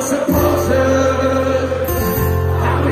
[0.00, 0.70] supporters,
[2.62, 2.84] and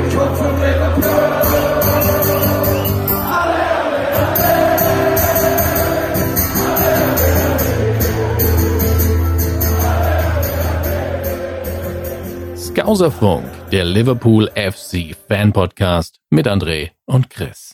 [13.72, 17.72] der Liverpool FC Fan Podcast mit André und Chris.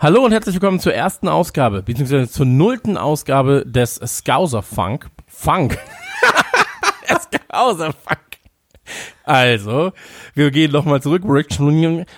[0.00, 5.10] Hallo und herzlich willkommen zur ersten Ausgabe, beziehungsweise zur nullten Ausgabe des Scouser Funk.
[5.26, 5.76] Funk.
[7.20, 8.20] Scouser Funk.
[9.24, 9.90] Also,
[10.34, 11.24] wir gehen nochmal zurück.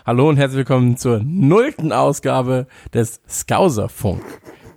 [0.04, 4.24] Hallo und herzlich willkommen zur nullten Ausgabe des Scouser Funk.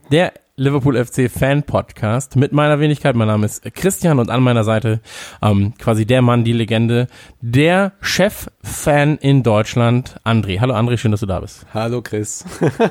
[0.09, 3.15] Der Liverpool FC Fan Podcast mit meiner Wenigkeit.
[3.15, 5.01] Mein Name ist Christian und an meiner Seite
[5.41, 7.07] ähm, quasi der Mann, die Legende,
[7.41, 10.59] der Chef-Fan in Deutschland, André.
[10.59, 11.65] Hallo André, schön, dass du da bist.
[11.73, 12.45] Hallo Chris.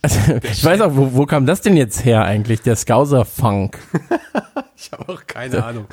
[0.00, 0.18] Also,
[0.50, 3.78] ich weiß auch, wo, wo kam das denn jetzt her eigentlich, der Scouser Funk?
[4.76, 5.84] ich habe auch keine Ahnung.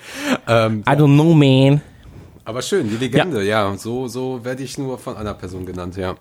[0.47, 1.81] Ähm, I don't know, man.
[2.45, 3.69] Aber schön, die Legende, ja.
[3.69, 3.77] ja.
[3.77, 6.15] So, so werde ich nur von einer Person genannt, ja.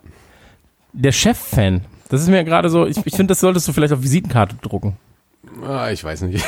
[0.93, 1.83] Der Chef-Fan.
[2.09, 4.97] Das ist mir gerade so, ich, ich finde, das solltest du vielleicht auf Visitenkarte drucken.
[5.67, 6.45] Ah, ich weiß nicht.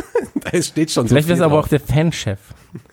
[0.52, 2.38] da steht schon Vielleicht so wäre es aber auch der Fanchef.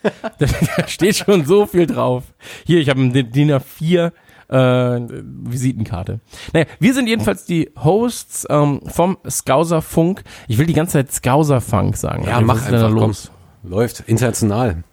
[0.04, 0.46] da,
[0.78, 2.24] da steht schon so viel drauf.
[2.66, 4.12] Hier, ich habe eine DIN A4
[4.52, 6.20] äh, Visitenkarte.
[6.54, 10.24] Naja, wir sind jedenfalls die Hosts ähm, vom Scouser Funk.
[10.48, 12.26] Ich will die ganze Zeit Scouser Funk sagen.
[12.26, 13.32] Ja, also, mach einfach, los.
[13.62, 13.72] Komm.
[13.72, 14.84] Läuft, international.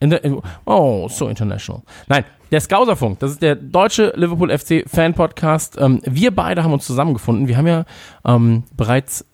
[0.00, 0.20] Der,
[0.64, 1.82] oh, so international.
[2.08, 5.76] Nein, der Skauserfunk, das ist der deutsche Liverpool FC Fan Podcast.
[5.80, 7.48] Ähm, wir beide haben uns zusammengefunden.
[7.48, 7.84] Wir haben ja
[8.26, 9.24] ähm, bereits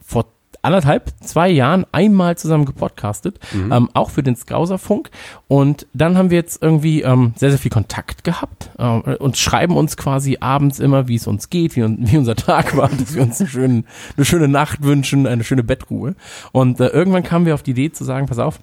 [0.00, 0.26] vor
[0.62, 3.72] anderthalb, zwei Jahren einmal zusammen gepodcastet, mhm.
[3.72, 5.10] ähm, auch für den Skauserfunk.
[5.48, 9.76] Und dann haben wir jetzt irgendwie ähm, sehr, sehr viel Kontakt gehabt äh, und schreiben
[9.76, 13.22] uns quasi abends immer, wie es uns geht, wie, wie unser Tag war, dass wir
[13.22, 16.14] uns einen schönen, eine schöne Nacht wünschen, eine schöne Bettruhe.
[16.52, 18.60] Und äh, irgendwann kamen wir auf die Idee zu sagen, pass auf,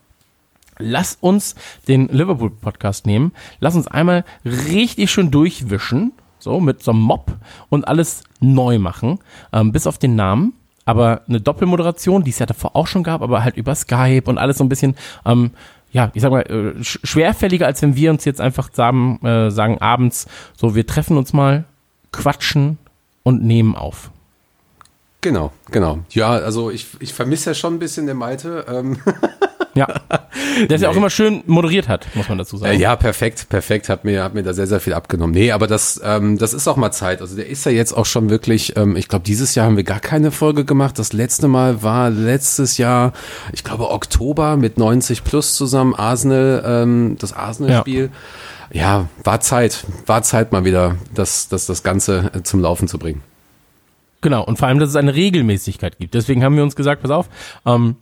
[0.80, 1.56] lass uns
[1.88, 7.34] den Liverpool Podcast nehmen, lass uns einmal richtig schön durchwischen, so mit so einem Mob
[7.70, 9.20] und alles neu machen,
[9.54, 10.54] ähm, bis auf den Namen.
[10.86, 14.40] Aber eine Doppelmoderation, die es ja davor auch schon gab, aber halt über Skype und
[14.40, 15.52] alles so ein bisschen, ähm,
[15.92, 19.78] ja, ich sag mal, äh, schwerfälliger, als wenn wir uns jetzt einfach sagen, äh, sagen
[19.80, 21.66] abends, so, wir treffen uns mal,
[22.12, 22.80] quatschen
[23.22, 24.10] und nehmen auf.
[25.22, 26.00] Genau, genau.
[26.10, 28.66] Ja, also ich, ich vermisse ja schon ein bisschen den Malte.
[28.70, 28.98] Ähm
[29.80, 29.88] Ja.
[30.70, 32.74] Der es ja auch immer schön moderiert hat, muss man dazu sagen.
[32.74, 33.88] Äh, ja, perfekt, perfekt.
[33.88, 35.34] Hat mir, hat mir da sehr, sehr viel abgenommen.
[35.34, 37.22] Nee, aber das, ähm, das ist auch mal Zeit.
[37.22, 39.86] Also der ist ja jetzt auch schon wirklich, ähm, ich glaube, dieses Jahr haben wir
[39.86, 41.00] gar keine Folge gemacht.
[41.00, 43.14] Das letzte Mal war letztes Jahr,
[43.54, 48.10] ich glaube, Oktober mit 90 plus zusammen, Arsenal, ähm, das Arsenal-Spiel.
[48.74, 48.82] Ja.
[48.82, 53.00] ja, war Zeit, war Zeit mal wieder, das, das, das Ganze äh, zum Laufen zu
[53.00, 53.22] bringen.
[54.20, 56.14] Genau, und vor allem, dass es eine Regelmäßigkeit gibt.
[56.14, 57.30] Deswegen haben wir uns gesagt, pass auf,
[57.66, 57.96] ähm,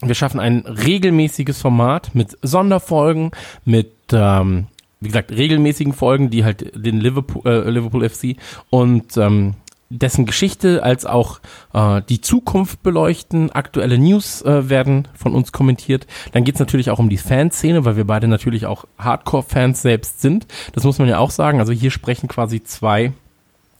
[0.00, 3.30] wir schaffen ein regelmäßiges Format mit Sonderfolgen,
[3.64, 4.66] mit ähm,
[5.00, 8.36] wie gesagt regelmäßigen Folgen, die halt den Liverpool, äh, Liverpool FC
[8.70, 9.54] und ähm,
[9.88, 11.40] dessen Geschichte als auch
[11.72, 13.52] äh, die Zukunft beleuchten.
[13.52, 16.06] Aktuelle News äh, werden von uns kommentiert.
[16.32, 20.46] Dann geht's natürlich auch um die Fanszene, weil wir beide natürlich auch Hardcore-Fans selbst sind.
[20.72, 21.60] Das muss man ja auch sagen.
[21.60, 23.12] Also hier sprechen quasi zwei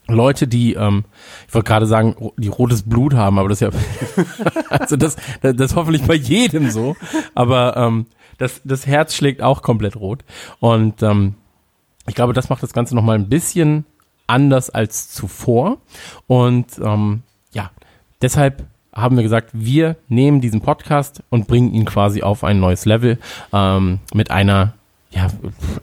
[0.07, 1.05] Leute, die, ähm,
[1.47, 4.25] ich wollte gerade sagen, die rotes Blut haben, aber das ist ja,
[4.69, 6.95] also das, das, das hoffentlich bei jedem so,
[7.35, 8.05] aber ähm,
[8.37, 10.23] das, das Herz schlägt auch komplett rot.
[10.59, 11.35] Und ähm,
[12.07, 13.85] ich glaube, das macht das Ganze nochmal ein bisschen
[14.27, 15.77] anders als zuvor.
[16.27, 17.71] Und ähm, ja,
[18.21, 22.85] deshalb haben wir gesagt, wir nehmen diesen Podcast und bringen ihn quasi auf ein neues
[22.85, 23.19] Level
[23.53, 24.73] ähm, mit einer,
[25.11, 25.27] ja,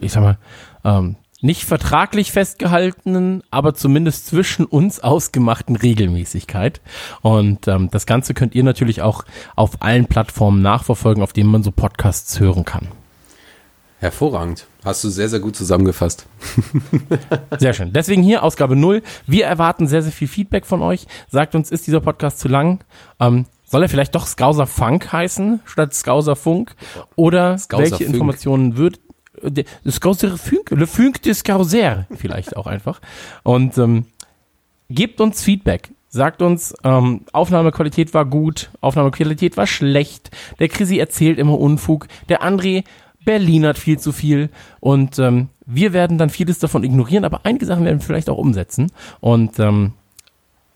[0.01, 0.37] ich sag mal,
[0.83, 6.81] ähm, nicht vertraglich festgehaltenen, aber zumindest zwischen uns ausgemachten Regelmäßigkeit.
[7.21, 9.23] Und ähm, das Ganze könnt ihr natürlich auch
[9.55, 12.87] auf allen Plattformen nachverfolgen, auf denen man so Podcasts hören kann.
[13.99, 14.67] Hervorragend.
[14.83, 16.25] Hast du sehr, sehr gut zusammengefasst.
[17.59, 17.93] sehr schön.
[17.93, 19.01] Deswegen hier Ausgabe 0.
[19.25, 21.07] Wir erwarten sehr, sehr viel Feedback von euch.
[21.29, 22.83] Sagt uns, ist dieser Podcast zu lang?
[23.19, 26.75] Ähm, soll er vielleicht doch Scouser Funk heißen statt Scouser Funk?
[27.15, 28.09] Oder Scouser welche Funk.
[28.09, 29.04] Informationen würdet
[29.51, 33.01] das Scouser Funk, Le Funk des Scouser vielleicht auch einfach.
[33.43, 34.05] Und ähm,
[34.89, 35.89] gebt uns Feedback.
[36.09, 42.41] Sagt uns, ähm, Aufnahmequalität war gut, Aufnahmequalität war schlecht, der Chrissy erzählt immer Unfug, der
[42.41, 42.85] André
[43.25, 44.49] Berlin hat viel zu viel
[44.79, 48.37] und ähm, wir werden dann vieles davon ignorieren, aber einige Sachen werden wir vielleicht auch
[48.37, 48.91] umsetzen.
[49.19, 49.93] Und ähm,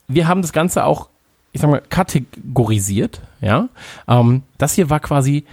[0.08, 1.10] wir haben das Ganze auch,
[1.54, 3.70] ich sag mal, kategorisiert, ja.
[4.08, 5.46] Ähm, das hier war quasi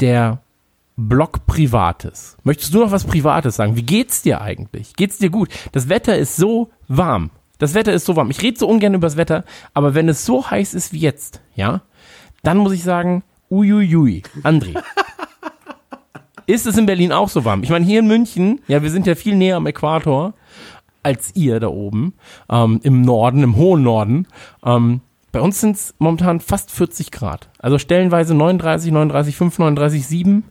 [0.00, 0.40] der
[1.00, 2.36] Blog Privates.
[2.42, 3.76] Möchtest du noch was Privates sagen?
[3.76, 4.94] Wie geht's dir eigentlich?
[4.96, 5.48] Geht's dir gut?
[5.70, 7.30] Das Wetter ist so warm.
[7.58, 8.30] Das Wetter ist so warm.
[8.30, 11.40] Ich rede so ungern über das Wetter, aber wenn es so heiß ist wie jetzt,
[11.54, 11.82] ja,
[12.42, 14.82] dann muss ich sagen, uiuiui, André.
[16.46, 17.62] ist es in Berlin auch so warm?
[17.62, 20.34] Ich meine, hier in München, ja, wir sind ja viel näher am Äquator
[21.04, 22.14] als ihr da oben,
[22.50, 24.26] ähm, im Norden, im hohen Norden.
[24.64, 25.00] Ähm,
[25.38, 27.48] bei uns sind es momentan fast 40 Grad.
[27.60, 30.42] Also stellenweise 39, 39, 5, 39, 7.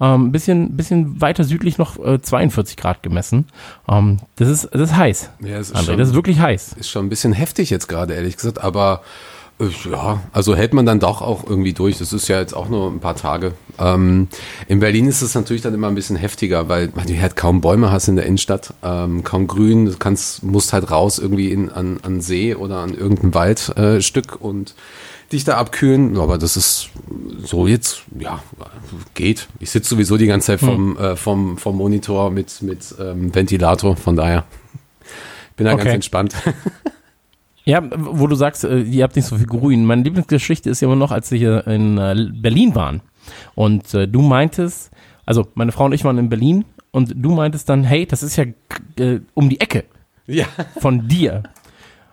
[0.00, 3.46] Ähm, bisschen, bisschen weiter südlich noch äh, 42 Grad gemessen.
[3.88, 5.30] Ähm, das, ist, das ist heiß.
[5.40, 6.74] Ja, es ist André, schon- das ist wirklich heiß.
[6.74, 9.02] Ist schon ein bisschen heftig jetzt gerade, ehrlich gesagt, aber
[9.58, 11.98] ja, also hält man dann doch auch irgendwie durch.
[11.98, 13.54] Das ist ja jetzt auch nur ein paar Tage.
[13.78, 14.28] Ähm,
[14.68, 17.60] in Berlin ist es natürlich dann immer ein bisschen heftiger, weil man du halt kaum
[17.62, 19.86] Bäume hast in der Innenstadt, ähm, kaum Grün.
[19.86, 24.44] Du kannst, musst halt raus irgendwie in, an, an See oder an irgendein Waldstück äh,
[24.44, 24.74] und
[25.32, 26.18] dich da abkühlen.
[26.18, 26.90] Aber das ist
[27.42, 28.42] so jetzt, ja,
[29.14, 29.48] geht.
[29.58, 33.96] Ich sitze sowieso die ganze Zeit vom, äh, vom, vom Monitor mit, mit ähm, Ventilator,
[33.96, 34.44] von daher
[35.56, 35.94] bin da ganz Okay.
[35.94, 36.34] entspannt.
[37.68, 39.84] Ja, wo du sagst, äh, ihr habt nicht so viel Grün.
[39.84, 43.02] Meine Lieblingsgeschichte ist ja immer noch, als wir hier in äh, Berlin waren.
[43.56, 44.92] Und äh, du meintest,
[45.26, 48.36] also meine Frau und ich waren in Berlin und du meintest dann, hey, das ist
[48.36, 48.44] ja
[49.00, 49.84] äh, um die Ecke
[50.28, 50.46] Ja.
[50.78, 51.42] von dir.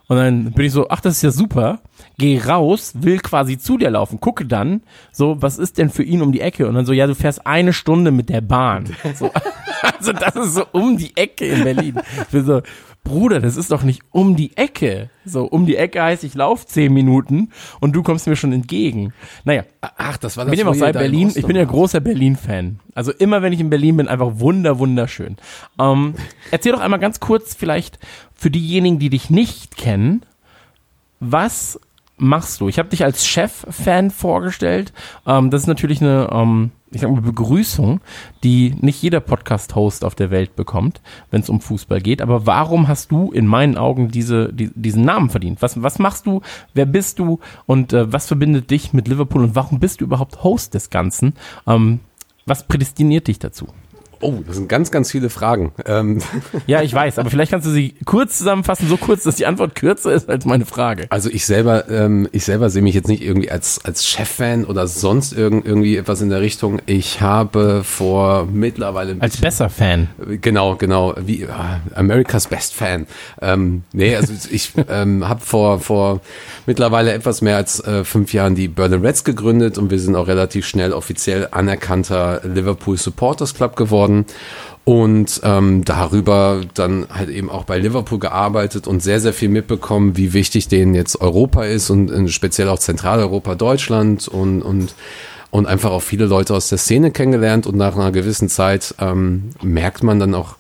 [0.08, 1.80] Und dann bin ich so, ach, das ist ja super.
[2.18, 6.22] Geh raus, will quasi zu dir laufen, gucke dann, so, was ist denn für ihn
[6.22, 6.68] um die Ecke?
[6.68, 8.86] Und dann so, ja, du fährst eine Stunde mit der Bahn.
[9.16, 9.32] So,
[9.98, 11.96] also das ist so um die Ecke in Berlin.
[12.22, 12.62] Ich bin so,
[13.04, 15.10] Bruder, das ist doch nicht um die Ecke.
[15.26, 17.50] So, um die Ecke heißt, ich laufe zehn Minuten
[17.82, 19.14] und du kommst mir schon entgegen.
[19.44, 22.80] Naja, Ach, das war ich bin ja auch seit Berlin, ich bin ja großer Berlin-Fan.
[22.96, 25.38] Also immer wenn ich in Berlin bin, einfach wunder, wunderschön.
[25.80, 26.16] Ähm,
[26.52, 28.00] erzähl doch einmal ganz kurz vielleicht
[28.34, 30.26] für diejenigen, die dich nicht kennen,
[31.20, 31.80] was
[32.18, 32.70] machst du?
[32.70, 34.94] Ich habe dich als Chef-Fan vorgestellt.
[35.28, 38.01] Ähm, das ist natürlich eine, ähm, ich sag mal, Begrüßung,
[38.44, 41.01] die nicht jeder Podcast-Host auf der Welt bekommt,
[41.31, 42.22] wenn es um Fußball geht.
[42.22, 45.62] Aber warum hast du in meinen Augen diese, die, diesen Namen verdient?
[45.62, 46.42] Was, was machst du?
[46.74, 47.40] Wer bist du?
[47.66, 49.44] Und äh, was verbindet dich mit Liverpool?
[49.44, 51.34] Und warum bist du überhaupt Host des Ganzen?
[51.68, 52.00] Ähm,
[52.45, 53.68] was prädestiniert dich dazu?
[54.24, 55.74] Oh, das sind ganz, ganz viele Fragen.
[55.86, 56.20] Ähm,
[56.68, 59.75] Ja, ich weiß, aber vielleicht kannst du sie kurz zusammenfassen, so kurz, dass die Antwort
[59.75, 61.08] kürzer ist als meine Frage.
[61.10, 64.88] also ich selber, ähm, ich selber sehe mich jetzt nicht irgendwie als, als Cheffan oder
[64.88, 66.80] sonst irgend, irgendwie etwas in der Richtung.
[66.86, 70.08] Ich habe vor mittlerweile Als besser Fan.
[70.42, 71.48] Genau, genau, wie äh,
[71.96, 73.08] America's Best Fan.
[73.42, 76.22] Ähm, nee, also ich ähm, habe vor vor
[76.66, 80.28] mittlerweile etwas mehr als äh, fünf Jahren die Berlin Reds gegründet und wir sind auch
[80.28, 84.12] relativ schnell offiziell anerkannter Liverpool Supporters Club geworden
[84.86, 90.18] und ähm, darüber dann halt eben auch bei Liverpool gearbeitet und sehr, sehr viel mitbekommen,
[90.18, 94.95] wie wichtig denen jetzt Europa ist und äh, speziell auch Zentraleuropa, Deutschland und, und
[95.54, 97.68] und einfach auch viele Leute aus der Szene kennengelernt.
[97.68, 100.56] Und nach einer gewissen Zeit ähm, merkt man dann auch,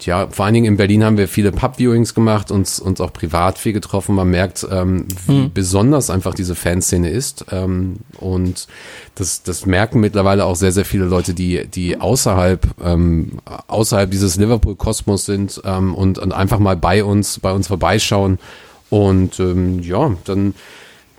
[0.00, 3.58] ja, vor allen Dingen in Berlin haben wir viele Pub-Viewings gemacht, uns, uns auch privat
[3.58, 4.14] viel getroffen.
[4.14, 7.46] Man merkt, ähm, wie besonders einfach diese Fanszene ist.
[7.50, 8.68] Ähm, und
[9.14, 14.36] das, das merken mittlerweile auch sehr, sehr viele Leute, die, die außerhalb, ähm, außerhalb dieses
[14.36, 18.38] Liverpool-Kosmos sind ähm, und, und einfach mal bei uns, bei uns vorbeischauen.
[18.90, 20.54] Und ähm, ja, dann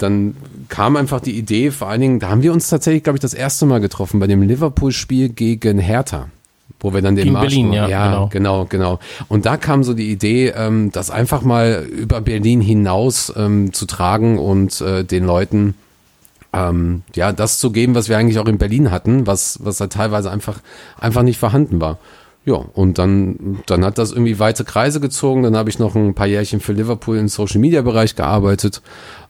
[0.01, 0.36] dann
[0.70, 3.34] kam einfach die Idee, vor allen Dingen, da haben wir uns tatsächlich, glaube ich, das
[3.34, 6.29] erste Mal getroffen bei dem Liverpool-Spiel gegen Hertha.
[6.81, 9.00] Wo wir dann den Gegen Marsch Berlin, ja, ja, genau, genau.
[9.27, 13.86] Und da kam so die Idee, ähm, das einfach mal über Berlin hinaus ähm, zu
[13.86, 15.75] tragen und äh, den Leuten
[16.53, 19.88] ähm, ja das zu geben, was wir eigentlich auch in Berlin hatten, was was da
[19.88, 20.59] teilweise einfach
[20.98, 21.98] einfach nicht vorhanden war.
[22.46, 25.43] Ja, und dann, dann hat das irgendwie weite Kreise gezogen.
[25.43, 28.81] Dann habe ich noch ein paar Jährchen für Liverpool im Social Media Bereich gearbeitet.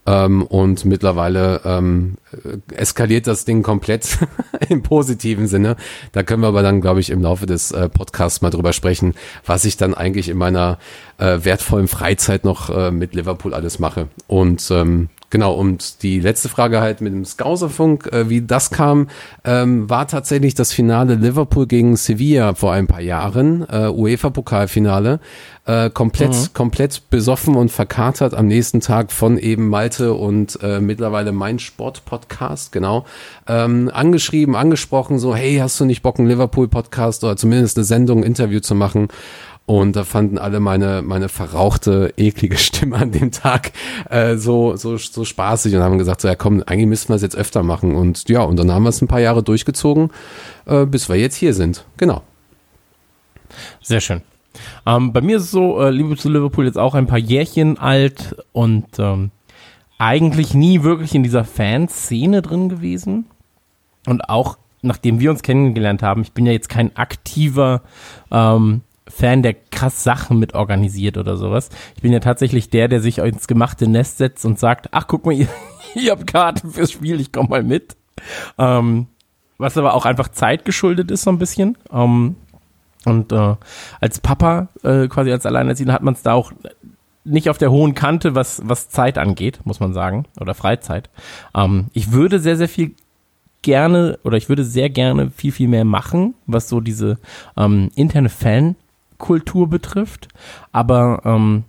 [0.05, 4.19] Ähm, und mittlerweile ähm, äh, eskaliert das Ding komplett
[4.69, 5.75] im positiven Sinne.
[6.13, 9.13] Da können wir aber dann, glaube ich, im Laufe des äh, Podcasts mal drüber sprechen,
[9.45, 10.77] was ich dann eigentlich in meiner
[11.17, 14.07] äh, wertvollen Freizeit noch äh, mit Liverpool alles mache.
[14.27, 19.09] Und ähm, Genau, und die letzte Frage halt mit dem Skauserfunk, äh, wie das kam,
[19.43, 25.19] ähm, war tatsächlich das Finale Liverpool gegen Sevilla vor ein paar Jahren, äh, UEFA-Pokalfinale,
[25.65, 31.31] äh, komplett, komplett besoffen und verkatert am nächsten Tag von eben Malte und äh, mittlerweile
[31.31, 33.05] mein Sport-Podcast, genau,
[33.47, 38.19] ähm, angeschrieben, angesprochen, so, hey, hast du nicht Bock, einen Liverpool-Podcast oder zumindest eine Sendung,
[38.19, 39.09] ein Interview zu machen?
[39.69, 43.71] Und da fanden alle meine, meine verrauchte, eklige Stimme an dem Tag
[44.09, 47.21] äh, so, so, so spaßig und haben gesagt, so, ja komm, eigentlich müssen wir es
[47.21, 47.93] jetzt öfter machen.
[47.93, 50.09] Und ja, und dann haben wir es ein paar Jahre durchgezogen,
[50.65, 51.85] äh, bis wir jetzt hier sind.
[51.97, 52.23] Genau.
[53.83, 54.23] Sehr schön.
[54.87, 57.77] Ähm, bei mir ist es so, äh, Liebe zu Liverpool jetzt auch ein paar Jährchen
[57.77, 59.29] alt und ähm,
[59.99, 63.25] eigentlich nie wirklich in dieser Fanszene drin gewesen.
[64.07, 67.83] Und auch nachdem wir uns kennengelernt haben, ich bin ja jetzt kein aktiver
[68.31, 71.69] ähm, Fan, der krass Sachen mit organisiert oder sowas.
[71.95, 75.25] Ich bin ja tatsächlich der, der sich ins gemachte Nest setzt und sagt, ach guck
[75.25, 75.47] mal, ihr,
[75.95, 77.97] ihr habt Karten fürs Spiel, ich komm mal mit.
[78.57, 79.07] Ähm,
[79.57, 81.77] was aber auch einfach Zeit geschuldet ist so ein bisschen.
[81.91, 82.35] Ähm,
[83.05, 83.55] und äh,
[83.99, 86.51] als Papa, äh, quasi als Alleinerziehender, hat man es da auch
[87.23, 91.09] nicht auf der hohen Kante, was, was Zeit angeht, muss man sagen, oder Freizeit.
[91.55, 92.95] Ähm, ich würde sehr, sehr viel
[93.61, 97.17] gerne oder ich würde sehr gerne viel, viel mehr machen, was so diese
[97.57, 98.29] ähm, interne
[99.19, 100.29] Fankultur betrifft.
[100.71, 101.65] Aber ähm,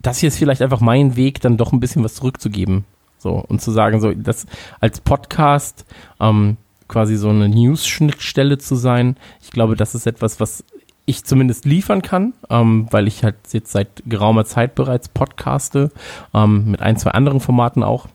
[0.00, 2.84] das hier ist vielleicht einfach mein Weg, dann doch ein bisschen was zurückzugeben.
[3.18, 4.46] So, und zu sagen, so, das
[4.80, 5.86] als Podcast
[6.20, 6.56] ähm,
[6.88, 9.16] quasi so eine News-Schnittstelle zu sein.
[9.40, 10.64] Ich glaube, das ist etwas, was
[11.04, 15.90] ich zumindest liefern kann, ähm, weil ich halt jetzt seit geraumer Zeit bereits podcaste,
[16.34, 18.08] ähm, mit ein, zwei anderen Formaten auch.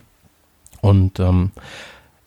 [0.82, 1.52] Und ähm,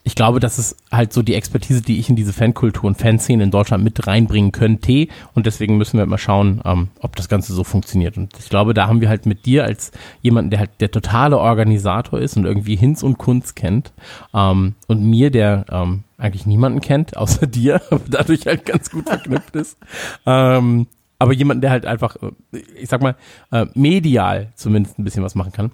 [0.02, 3.42] ich glaube, das ist halt so die Expertise, die ich in diese Fankultur und Fanszene
[3.42, 5.08] in Deutschland mit reinbringen könnte.
[5.34, 8.16] Und deswegen müssen wir mal schauen, ähm, ob das Ganze so funktioniert.
[8.16, 9.92] Und ich glaube, da haben wir halt mit dir als
[10.22, 13.92] jemanden, der halt der totale Organisator ist und irgendwie Hinz und Kunst kennt,
[14.32, 19.08] ähm, und mir, der ähm, eigentlich niemanden kennt, außer dir, aber dadurch halt ganz gut
[19.08, 19.76] verknüpft ist.
[20.24, 20.86] Ähm,
[21.18, 23.16] aber jemanden, der halt einfach, äh, ich sag mal,
[23.52, 25.72] äh, medial zumindest ein bisschen was machen kann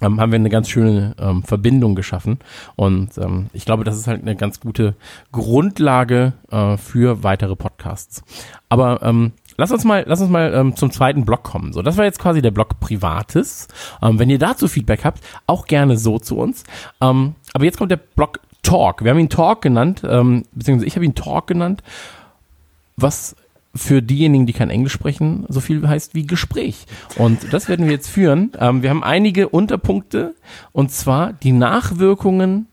[0.00, 2.38] ähm, haben wir eine ganz schöne ähm, Verbindung geschaffen.
[2.76, 4.94] Und ähm, ich glaube, das ist halt eine ganz gute
[5.32, 8.22] Grundlage äh, für weitere Podcasts.
[8.68, 11.72] Aber ähm, lass uns mal, lass uns mal ähm, zum zweiten Blog kommen.
[11.72, 13.68] So, das war jetzt quasi der Blog Privates.
[14.02, 16.64] Ähm, wenn ihr dazu Feedback habt, auch gerne so zu uns.
[17.00, 19.04] Ähm, aber jetzt kommt der Blog Talk.
[19.04, 21.82] Wir haben ihn Talk genannt, ähm, beziehungsweise ich habe ihn Talk genannt.
[22.96, 23.36] Was
[23.76, 26.86] für diejenigen, die kein Englisch sprechen, so viel heißt wie Gespräch.
[27.16, 28.52] Und das werden wir jetzt führen.
[28.58, 30.34] Ähm, wir haben einige Unterpunkte
[30.72, 32.66] und zwar die Nachwirkungen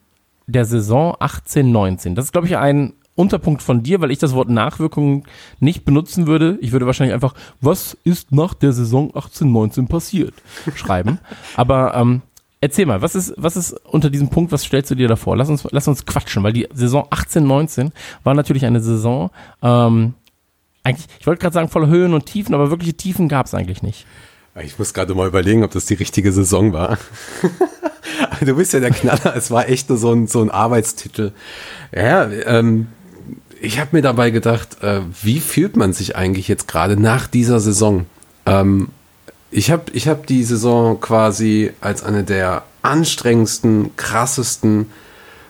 [0.47, 2.15] der Saison 18-19.
[2.15, 5.23] Das ist, glaube ich, ein Unterpunkt von dir, weil ich das Wort Nachwirkungen
[5.59, 6.57] nicht benutzen würde.
[6.61, 10.33] Ich würde wahrscheinlich einfach, was ist nach der Saison 18-19 passiert,
[10.75, 11.19] schreiben.
[11.55, 12.23] Aber ähm,
[12.59, 15.37] erzähl mal, was ist, was ist unter diesem Punkt, was stellst du dir da vor?
[15.37, 17.91] Lass uns, lass uns quatschen, weil die Saison 18-19
[18.23, 19.29] war natürlich eine Saison,
[19.61, 20.15] ähm,
[20.83, 23.81] eigentlich, ich wollte gerade sagen, voller Höhen und Tiefen, aber wirkliche Tiefen gab es eigentlich
[23.81, 24.05] nicht.
[24.61, 26.97] Ich muss gerade mal überlegen, ob das die richtige Saison war.
[28.41, 31.31] du bist ja der Knaller, es war echt nur so ein, so ein Arbeitstitel.
[31.95, 32.87] Ja, ähm,
[33.61, 37.59] ich habe mir dabei gedacht, äh, wie fühlt man sich eigentlich jetzt gerade nach dieser
[37.59, 38.05] Saison?
[38.45, 38.89] Ähm,
[39.49, 44.91] ich habe ich hab die Saison quasi als eine der anstrengendsten, krassesten,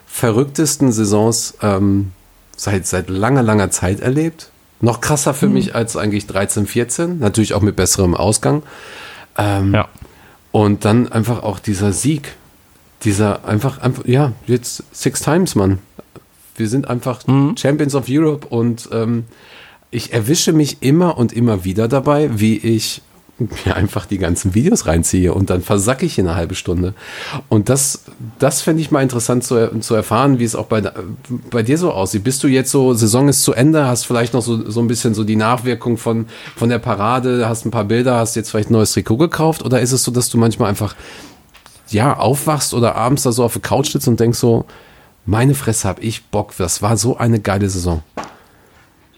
[0.06, 2.12] verrücktesten Saisons ähm,
[2.56, 4.50] seit, seit langer, langer Zeit erlebt.
[4.80, 5.54] Noch krasser für mhm.
[5.54, 8.62] mich als eigentlich 13, 14, natürlich auch mit besserem Ausgang.
[9.38, 9.88] Ähm, ja.
[10.52, 12.34] Und dann einfach auch dieser Sieg,
[13.02, 15.78] dieser einfach, einfach, ja, jetzt six times, Mann.
[16.56, 17.56] Wir sind einfach mhm.
[17.56, 19.24] Champions of Europe und ähm,
[19.90, 23.02] ich erwische mich immer und immer wieder dabei, wie ich
[23.38, 26.94] mir einfach die ganzen Videos reinziehe und dann versacke ich in eine halbe Stunde.
[27.48, 28.04] Und das,
[28.38, 30.82] das fände ich mal interessant zu, zu erfahren, wie es auch bei,
[31.50, 32.22] bei dir so aussieht.
[32.22, 35.14] Bist du jetzt so, Saison ist zu Ende, hast vielleicht noch so, so ein bisschen
[35.14, 36.26] so die Nachwirkung von,
[36.56, 39.80] von der Parade, hast ein paar Bilder, hast jetzt vielleicht ein neues Trikot gekauft oder
[39.80, 40.94] ist es so, dass du manchmal einfach,
[41.88, 44.64] ja, aufwachst oder abends da so auf der Couch sitzt und denkst so,
[45.26, 48.02] meine Fresse hab ich Bock, das war so eine geile Saison.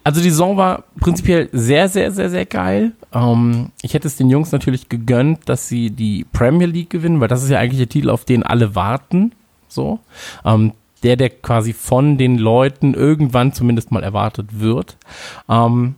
[0.06, 2.92] Also die Saison war prinzipiell sehr, sehr, sehr, sehr geil.
[3.12, 7.26] Ähm, ich hätte es den Jungs natürlich gegönnt, dass sie die Premier League gewinnen, weil
[7.26, 9.32] das ist ja eigentlich der Titel, auf den alle warten.
[9.66, 9.98] So.
[10.44, 14.96] Ähm, der, der quasi von den Leuten irgendwann zumindest mal erwartet wird.
[15.48, 15.96] Ähm,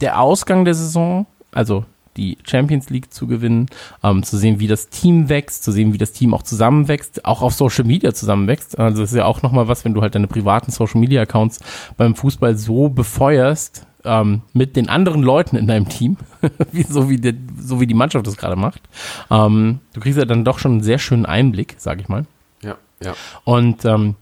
[0.00, 1.84] der Ausgang der Saison, also
[2.20, 3.66] die Champions League zu gewinnen,
[4.04, 7.40] ähm, zu sehen, wie das Team wächst, zu sehen, wie das Team auch zusammenwächst, auch
[7.40, 8.78] auf Social Media zusammenwächst.
[8.78, 11.60] Also das ist ja auch nochmal was, wenn du halt deine privaten Social Media Accounts
[11.96, 16.16] beim Fußball so befeuerst, ähm, mit den anderen Leuten in deinem Team,
[16.72, 18.82] wie, so, wie der, so wie die Mannschaft das gerade macht.
[19.30, 22.26] Ähm, du kriegst ja dann doch schon einen sehr schönen Einblick, sag ich mal.
[22.62, 23.14] Ja, ja.
[23.44, 24.14] Und ähm,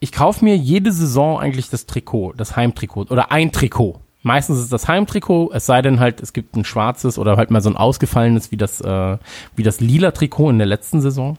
[0.00, 4.00] ich kaufe mir jede Saison eigentlich das Trikot, das Heimtrikot oder ein Trikot.
[4.24, 7.60] Meistens ist das Heimtrikot, es sei denn halt, es gibt ein schwarzes oder halt mal
[7.60, 9.18] so ein ausgefallenes wie das, äh,
[9.54, 11.36] wie das lila Trikot in der letzten Saison.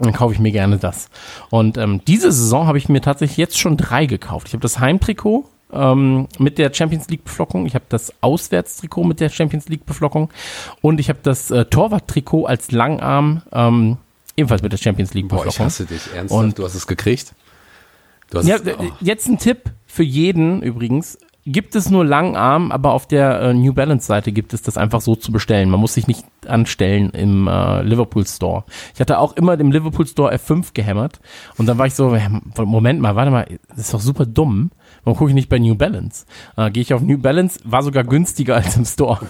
[0.00, 1.08] Dann kaufe ich mir gerne das.
[1.50, 4.48] Und ähm, diese Saison habe ich mir tatsächlich jetzt schon drei gekauft.
[4.48, 9.20] Ich habe das Heimtrikot ähm, mit der Champions League Beflockung, ich habe das Auswärtstrikot mit
[9.20, 10.30] der Champions League Beflockung
[10.80, 13.98] und ich habe das äh, Torwarttrikot als Langarm ähm,
[14.36, 15.52] ebenfalls mit der Champions League Beflockung.
[15.52, 16.44] Boah, ich hasse dich ernsthaft.
[16.44, 17.34] Und du hast es gekriegt.
[18.32, 18.84] ja, oh.
[19.00, 21.16] jetzt ein Tipp für jeden übrigens
[21.52, 25.00] gibt es nur Langarm, aber auf der äh, New Balance Seite gibt es das einfach
[25.00, 25.70] so zu bestellen.
[25.70, 28.64] Man muss sich nicht anstellen im äh, Liverpool Store.
[28.94, 31.20] Ich hatte auch immer dem Liverpool Store F5 gehämmert
[31.56, 32.16] und dann war ich so,
[32.56, 34.70] Moment mal, warte mal, das ist doch super dumm.
[35.04, 36.26] Warum gucke ich nicht bei New Balance?
[36.56, 39.20] Äh, Gehe ich auf New Balance, war sogar günstiger als im Store.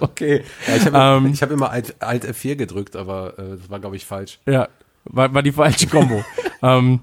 [0.00, 0.42] Okay.
[0.66, 3.96] Ja, ich habe ähm, hab immer Alt, Alt F4 gedrückt, aber äh, das war, glaube
[3.96, 4.38] ich, falsch.
[4.46, 4.68] Ja,
[5.04, 6.24] war, war die falsche Kombo.
[6.62, 7.00] ähm,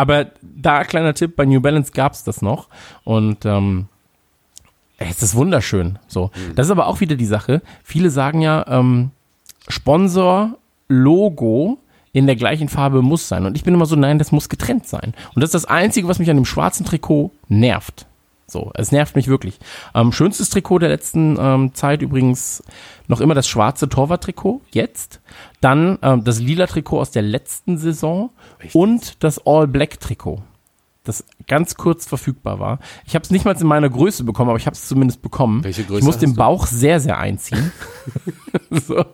[0.00, 2.68] aber da kleiner Tipp, bei New Balance gab's das noch
[3.04, 3.86] und ähm,
[4.96, 5.98] es ist wunderschön.
[6.08, 6.54] So, mhm.
[6.54, 7.60] das ist aber auch wieder die Sache.
[7.84, 9.10] Viele sagen ja, ähm,
[9.68, 10.56] Sponsor,
[10.88, 11.76] Logo
[12.12, 13.44] in der gleichen Farbe muss sein.
[13.44, 15.12] Und ich bin immer so, nein, das muss getrennt sein.
[15.34, 18.06] Und das ist das Einzige, was mich an dem schwarzen Trikot nervt.
[18.46, 19.60] So, es nervt mich wirklich.
[19.94, 22.62] Ähm, schönstes Trikot der letzten ähm, Zeit übrigens
[23.06, 25.20] noch immer das schwarze Torwart-Trikot, jetzt.
[25.60, 28.30] Dann ähm, das lila Trikot aus der letzten Saison?
[28.72, 30.42] Und das All-Black-Trikot,
[31.04, 32.78] das ganz kurz verfügbar war.
[33.06, 35.64] Ich habe es nicht mal in meiner Größe bekommen, aber ich habe es zumindest bekommen.
[35.64, 37.72] Welche Größe ich muss den Bauch sehr, sehr einziehen.
[38.70, 39.04] so.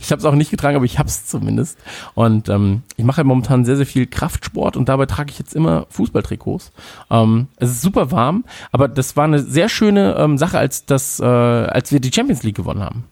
[0.00, 1.78] Ich habe es auch nicht getragen, aber ich habe es zumindest.
[2.14, 5.54] Und ähm, ich mache halt momentan sehr, sehr viel Kraftsport und dabei trage ich jetzt
[5.54, 6.72] immer Fußballtrikots.
[7.10, 11.18] Ähm, es ist super warm, aber das war eine sehr schöne ähm, Sache, als das,
[11.20, 13.04] äh, als wir die Champions League gewonnen haben.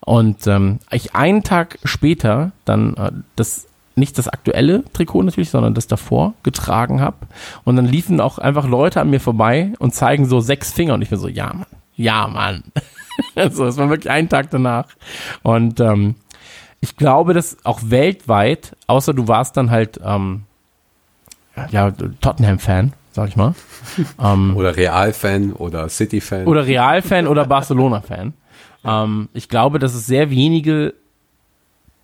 [0.00, 3.67] Und ähm, ich einen Tag später dann äh, das
[3.98, 7.26] nicht das aktuelle Trikot natürlich, sondern das davor getragen habe.
[7.64, 11.02] Und dann liefen auch einfach Leute an mir vorbei und zeigen so sechs Finger und
[11.02, 12.62] ich bin so, ja, Mann, ja, Mann.
[13.34, 14.86] also es war wirklich ein Tag danach.
[15.42, 16.14] Und ähm,
[16.80, 20.44] ich glaube, dass auch weltweit, außer du warst dann halt ähm,
[21.70, 23.54] ja, Tottenham-Fan, sag ich mal.
[24.22, 26.46] ähm, oder Real-Fan oder City-Fan.
[26.46, 28.34] Oder Real-Fan oder Barcelona-Fan.
[28.84, 30.94] Ähm, ich glaube, dass es sehr wenige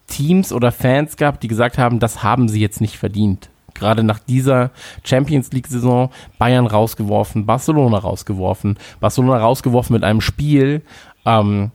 [0.07, 4.19] Teams oder Fans gab, die gesagt haben, das haben sie jetzt nicht verdient gerade nach
[4.21, 4.71] dieser
[5.03, 10.83] Champions League-Saison Bayern rausgeworfen, Barcelona rausgeworfen, Barcelona rausgeworfen mit einem Spiel,
[11.27, 11.71] ähm,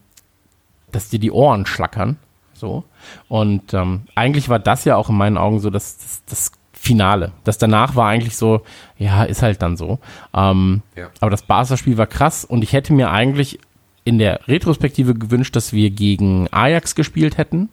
[0.91, 2.17] dass dir die Ohren schlackern.
[2.53, 2.83] So.
[3.27, 7.33] Und ähm, eigentlich war das ja auch in meinen Augen so das, das, das Finale.
[7.43, 8.61] Das danach war eigentlich so,
[8.97, 9.99] ja, ist halt dann so.
[10.33, 11.09] Ähm, ja.
[11.19, 13.59] Aber das Barca-Spiel war krass und ich hätte mir eigentlich
[14.05, 17.69] in der Retrospektive gewünscht, dass wir gegen Ajax gespielt hätten,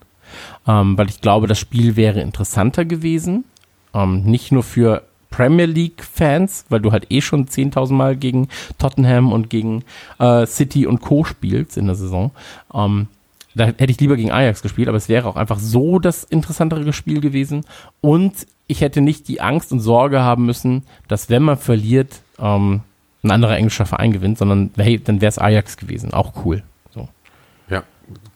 [0.67, 3.45] ähm, weil ich glaube, das Spiel wäre interessanter gewesen.
[3.93, 9.31] Ähm, nicht nur für Premier League-Fans, weil du halt eh schon 10.000 Mal gegen Tottenham
[9.31, 9.83] und gegen
[10.19, 11.23] äh, City und Co.
[11.23, 12.31] spielst in der Saison.
[12.73, 13.07] Ähm,
[13.55, 16.93] da hätte ich lieber gegen Ajax gespielt, aber es wäre auch einfach so das interessantere
[16.93, 17.65] Spiel gewesen.
[18.01, 18.33] Und
[18.67, 22.81] ich hätte nicht die Angst und Sorge haben müssen, dass wenn man verliert, ähm,
[23.23, 26.13] ein anderer englischer Verein gewinnt, sondern hey, dann wäre es Ajax gewesen.
[26.13, 26.63] Auch cool.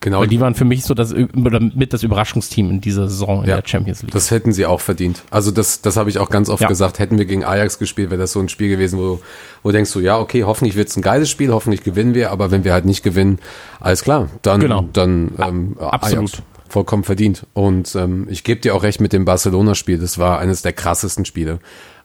[0.01, 0.21] Genau.
[0.21, 3.61] Weil die waren für mich so das mit das Überraschungsteam in dieser Saison in ja,
[3.61, 4.11] der Champions League.
[4.11, 5.21] Das hätten sie auch verdient.
[5.29, 6.67] Also das, das habe ich auch ganz oft ja.
[6.67, 6.97] gesagt.
[6.97, 9.21] Hätten wir gegen Ajax gespielt, wäre das so ein Spiel gewesen, wo,
[9.61, 12.49] wo denkst du, ja, okay, hoffentlich wird es ein geiles Spiel, hoffentlich gewinnen wir, aber
[12.49, 13.37] wenn wir halt nicht gewinnen,
[13.79, 14.89] alles klar, dann, genau.
[14.91, 16.33] dann ähm, absolut.
[16.33, 17.45] Ajax vollkommen verdient.
[17.53, 19.99] Und ähm, ich gebe dir auch recht mit dem Barcelona-Spiel.
[19.99, 21.59] Das war eines der krassesten Spiele.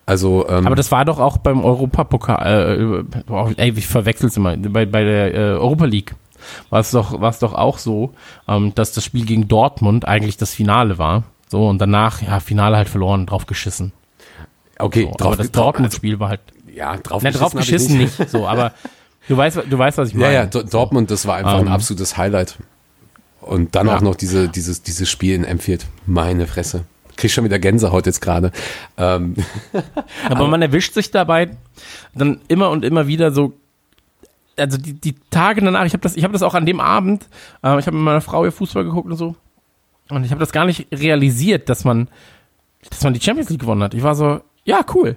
[0.05, 4.87] Also, ähm, aber das war doch auch beim Europapokal, äh, ey, ich verwechsel's immer, bei,
[4.87, 6.15] bei der äh, Europa League
[6.71, 8.15] war es doch, war es doch auch so,
[8.49, 11.25] ähm, dass das Spiel gegen Dortmund eigentlich das Finale war.
[11.49, 13.93] So, und danach, ja, Finale halt verloren, drauf geschissen.
[14.79, 16.41] Okay, so, drauf, aber das Dortmund-Spiel war halt.
[16.73, 17.41] Ja, drauf ne, geschissen.
[17.41, 18.19] Drauf geschissen nicht.
[18.19, 18.31] nicht.
[18.31, 18.73] so, aber
[19.29, 20.27] du weißt, du weißt, was ich meine.
[20.33, 21.73] Ja, ja, Dortmund, das war einfach um, ein ähm.
[21.73, 22.57] absolutes Highlight.
[23.41, 23.97] Und dann ja.
[23.97, 25.87] auch noch diese, dieses, dieses Spiel in Emfield.
[26.05, 26.85] Meine Fresse.
[27.17, 28.53] Krieg schon wieder Gänsehaut jetzt gerade.
[28.99, 29.37] Ähm.
[30.29, 31.51] aber man erwischt sich dabei
[32.15, 33.55] dann immer und immer wieder so
[34.57, 37.29] also die, die Tage danach, ich habe das, ich das auch an dem Abend,
[37.63, 39.37] äh, ich habe mit meiner Frau ihr Fußball geguckt und so,
[40.09, 42.09] und ich habe das gar nicht realisiert, dass man,
[42.89, 43.95] dass man die Champions League gewonnen hat.
[43.95, 45.17] Ich war so, ja cool.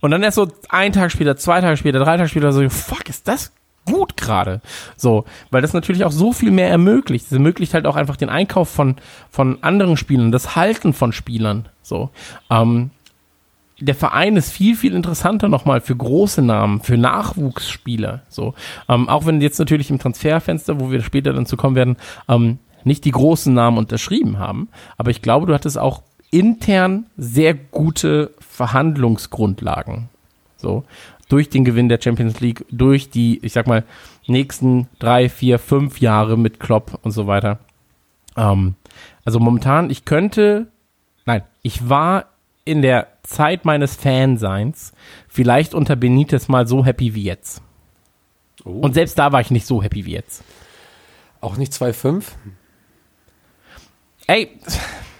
[0.00, 3.08] Und dann erst so ein Tag später, zwei Tage später, drei Tage später so, fuck,
[3.08, 3.52] ist das
[3.84, 4.60] gut gerade.
[4.96, 7.26] So, weil das natürlich auch so viel mehr ermöglicht.
[7.26, 8.96] Es ermöglicht halt auch einfach den Einkauf von,
[9.30, 11.68] von anderen Spielern, das Halten von Spielern.
[11.82, 12.10] So.
[12.50, 12.90] Ähm,
[13.84, 18.22] der Verein ist viel, viel interessanter nochmal für große Namen, für Nachwuchsspieler.
[18.28, 18.54] So,
[18.88, 21.96] ähm, auch wenn jetzt natürlich im Transferfenster, wo wir später dann zu kommen werden,
[22.28, 24.68] ähm, nicht die großen Namen unterschrieben haben.
[24.96, 30.08] Aber ich glaube, du hattest auch intern sehr gute Verhandlungsgrundlagen.
[30.56, 30.84] So,
[31.28, 33.84] durch den Gewinn der Champions League, durch die, ich sag mal,
[34.26, 37.58] nächsten drei, vier, fünf Jahre mit Klopp und so weiter.
[38.36, 38.74] Ähm,
[39.24, 40.68] also momentan, ich könnte,
[41.26, 42.26] nein, ich war
[42.64, 44.92] in der Zeit meines Fanseins
[45.28, 47.62] vielleicht unter Benitez mal so happy wie jetzt.
[48.64, 48.70] Oh.
[48.70, 50.44] Und selbst da war ich nicht so happy wie jetzt.
[51.40, 52.24] Auch nicht 2,5?
[54.26, 54.58] Ey,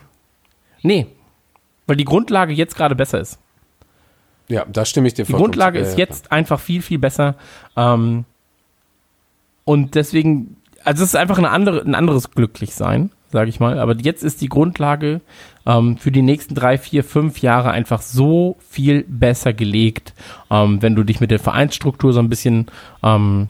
[0.82, 1.06] nee,
[1.86, 3.38] weil die Grundlage jetzt gerade besser ist.
[4.48, 7.36] Ja, da stimme ich dir Die vollkommen Grundlage ist jetzt einfach viel, viel besser.
[7.76, 8.24] Ähm,
[9.64, 13.78] und deswegen, also es ist einfach eine andere, ein anderes Glücklichsein, sage ich mal.
[13.78, 15.20] Aber jetzt ist die Grundlage
[15.66, 20.14] ähm, für die nächsten drei, vier, fünf Jahre einfach so viel besser gelegt,
[20.50, 22.66] ähm, wenn du dich mit der Vereinsstruktur so ein bisschen
[23.02, 23.48] ähm,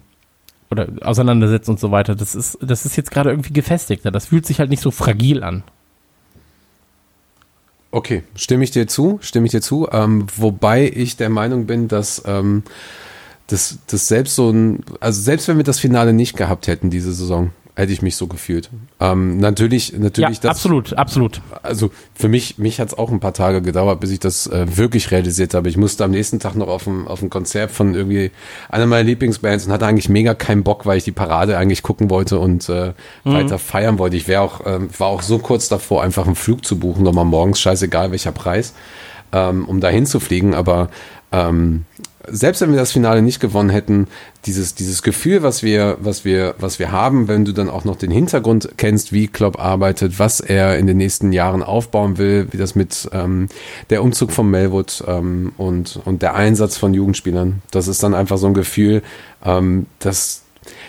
[0.71, 2.14] oder auseinandersetzt und so weiter.
[2.14, 4.11] Das ist, das ist jetzt gerade irgendwie gefestigter.
[4.11, 5.62] Das fühlt sich halt nicht so fragil an.
[7.90, 9.87] Okay, stimme ich dir zu, stimme ich dir zu.
[9.92, 12.62] Ähm, wobei ich der Meinung bin, dass ähm,
[13.49, 17.12] das, das selbst so ein, also selbst wenn wir das Finale nicht gehabt hätten diese
[17.12, 18.68] Saison, hätte ich mich so gefühlt.
[19.00, 20.50] Ähm, natürlich, natürlich ja, das.
[20.56, 21.40] absolut, absolut.
[21.62, 24.76] Also für mich, mich hat es auch ein paar Tage gedauert, bis ich das äh,
[24.76, 25.70] wirklich realisiert habe.
[25.70, 28.30] Ich musste am nächsten Tag noch auf ein, auf ein Konzert von irgendwie
[28.68, 32.11] einer meiner Lieblingsbands und hatte eigentlich mega keinen Bock, weil ich die Parade eigentlich gucken
[32.11, 32.92] wollte und äh,
[33.24, 34.16] weiter feiern wollte.
[34.16, 37.24] Ich wäre auch, ähm, war auch so kurz davor, einfach einen Flug zu buchen, nochmal
[37.24, 38.74] morgens, scheißegal welcher Preis,
[39.32, 40.54] ähm, um dahin zu fliegen.
[40.54, 40.90] Aber
[41.32, 41.87] ähm,
[42.28, 44.06] selbst wenn wir das Finale nicht gewonnen hätten,
[44.46, 47.96] dieses, dieses Gefühl, was wir, was wir, was wir haben, wenn du dann auch noch
[47.96, 52.56] den Hintergrund kennst, wie Klopp arbeitet, was er in den nächsten Jahren aufbauen will, wie
[52.56, 53.48] das mit ähm,
[53.90, 58.38] der Umzug von Melwood ähm, und, und der Einsatz von Jugendspielern, das ist dann einfach
[58.38, 59.02] so ein Gefühl,
[59.44, 60.41] ähm, das,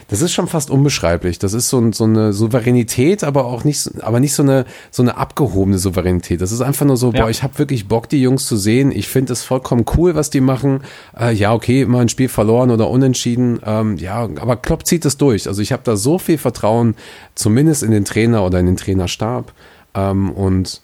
[0.10, 1.40] das ist schon fast unbeschreiblich.
[1.40, 5.18] Das ist so, so eine Souveränität, aber auch nicht, aber nicht so eine, so eine
[5.18, 6.42] abgehobene Souveränität.
[6.42, 7.24] Das ist einfach nur so, Ja.
[7.24, 8.92] boah, ich habe wirklich Bock, die Jungs zu sehen.
[8.92, 10.82] Ich finde es vollkommen cool, was die machen.
[11.20, 13.60] Äh, ja, okay, mal ein Spiel verloren oder unentschieden.
[13.66, 15.48] Ähm, ja, aber Klopp zieht es durch.
[15.48, 16.96] Also ich habe da so viel Vertrauen,
[17.36, 19.52] zumindest in den Trainer oder in den Trainerstab.
[19.96, 20.82] Ähm, und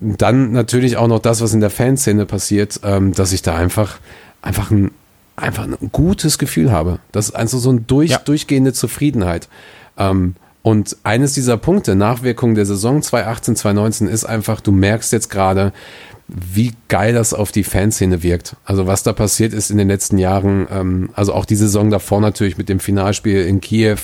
[0.00, 3.98] dann natürlich auch noch das, was in der Fanszene passiert, ähm, dass ich da einfach,
[4.42, 4.90] einfach ein,
[5.36, 6.98] einfach ein gutes Gefühl habe.
[7.12, 8.18] Das ist also so eine durch, Ja.
[8.18, 9.48] durchgehende Zufriedenheit.
[9.98, 15.28] Ähm, und eines dieser Punkte, Nachwirkungen der Saison 2018, 2019, ist einfach, du merkst jetzt
[15.28, 15.72] gerade,
[16.26, 18.56] wie geil das auf die Fanszene wirkt.
[18.64, 22.20] Also was da passiert ist in den letzten Jahren, ähm, also auch die Saison davor
[22.22, 23.98] natürlich mit dem Finalspiel in Kiew,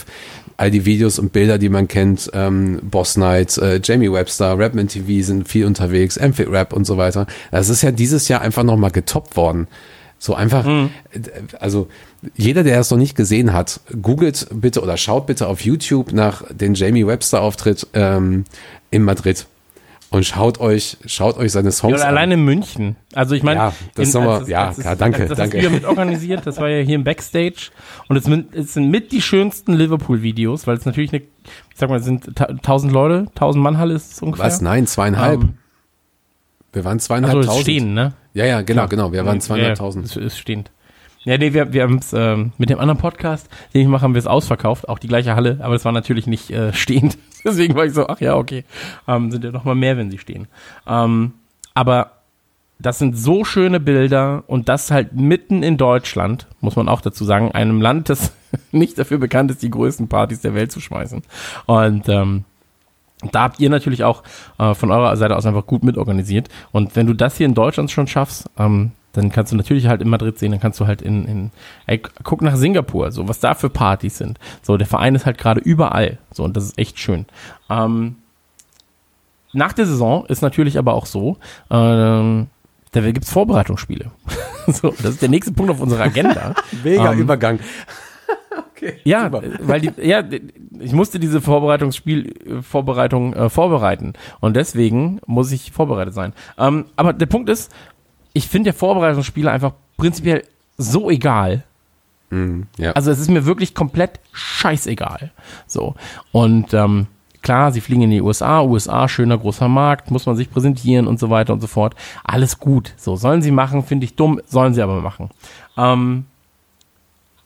[0.59, 4.89] all die Videos und Bilder, die man kennt, ähm, Boss Night, äh, Jamie Webster, Rapman
[4.89, 7.27] TV sind viel unterwegs, Amphic Rap und so weiter.
[7.51, 9.67] Das ist ja dieses Jahr einfach nochmal getoppt worden.
[10.23, 10.91] So einfach, äh,
[11.61, 11.89] also
[12.37, 16.43] jeder, der es noch nicht gesehen hat, googelt bitte oder schaut bitte auf YouTube nach
[16.51, 18.45] den Jamie Webster Auftritt ähm,
[18.91, 19.47] in Madrid
[20.11, 22.09] und schaut euch, schaut euch seine Ja, Songs oder an.
[22.11, 22.97] allein in München.
[23.15, 25.57] Also ich meine, Ja, das in- als es- ja, als ja, danke, als das danke.
[25.57, 27.71] du ja mit organisiert, das war ja hier im Backstage
[28.09, 31.89] und es, sind- es sind mit die schönsten Liverpool-Videos, weil es natürlich eine, ich sag
[31.89, 34.45] mal, es sind ta- 1000 Leute, 1000 Mann Halle ist es ungefähr.
[34.45, 34.61] Was?
[34.61, 35.41] Nein, zweieinhalb.
[35.45, 35.55] Ähm,
[36.73, 37.57] wir waren Also zweieinhalbtausend.
[37.57, 38.13] es stehen, ne?
[38.35, 39.13] Ja, ja, genau, genau.
[39.13, 40.07] Wir waren Ja, zweieinhalbtausend.
[40.07, 40.71] es ist stehend.
[41.25, 44.15] Ja, nee, wir, wir haben es ähm, mit dem anderen Podcast, den ich mache, haben
[44.15, 47.19] wir es ausverkauft, auch die gleiche Halle, aber das war natürlich nicht äh, stehend.
[47.45, 48.65] Deswegen war ich so, ach ja, okay.
[49.07, 50.47] Ähm, sind ja noch mal mehr, wenn sie stehen.
[50.87, 51.33] Ähm,
[51.75, 52.13] aber
[52.79, 57.25] das sind so schöne Bilder und das halt mitten in Deutschland, muss man auch dazu
[57.27, 58.33] sagen, einem Land, das
[58.73, 61.23] nicht dafür bekannt ist, die größten Partys der Welt zu schmeißen.
[61.67, 62.45] Und ähm,
[63.33, 64.23] da habt ihr natürlich auch
[64.59, 66.49] äh, von eurer Seite aus einfach gut mitorganisiert.
[66.73, 70.01] Und wenn du das hier in Deutschland schon schaffst, ähm, dann kannst du natürlich halt
[70.03, 71.51] in Madrid sehen, dann kannst du halt in, in
[71.87, 74.39] ey, guck nach Singapur, so was da für Partys sind.
[74.63, 76.19] So, der Verein ist halt gerade überall.
[76.33, 77.27] So, und das ist echt schön.
[77.69, 78.17] Ähm,
[79.53, 81.39] nach der Saison ist natürlich aber auch so,
[81.71, 82.47] ähm,
[82.93, 84.11] da gibt's Vorbereitungsspiele.
[84.69, 86.55] so, das ist der nächste Punkt auf unserer Agenda.
[86.85, 87.59] Mega Ähm, Übergang.
[88.81, 88.95] Okay.
[89.05, 89.43] Ja, super.
[89.61, 90.23] weil die, ja,
[90.79, 96.33] ich musste diese Vorbereitungsspiel, äh, Vorbereitung äh, vorbereiten und deswegen muss ich vorbereitet sein.
[96.59, 97.73] Ähm, aber der Punkt ist,
[98.33, 100.45] ich finde der Vorbereitungsspiele einfach prinzipiell
[100.77, 101.65] so egal.
[102.31, 102.93] Mhm, ja.
[102.93, 105.33] Also es ist mir wirklich komplett scheißegal.
[105.67, 105.95] So
[106.33, 107.07] und ähm,
[107.43, 111.19] klar, sie fliegen in die USA, USA schöner großer Markt, muss man sich präsentieren und
[111.19, 111.95] so weiter und so fort.
[112.25, 112.95] Alles gut.
[112.97, 115.31] So sollen sie machen, finde ich dumm, sollen sie aber machen.
[115.77, 116.27] Ähm,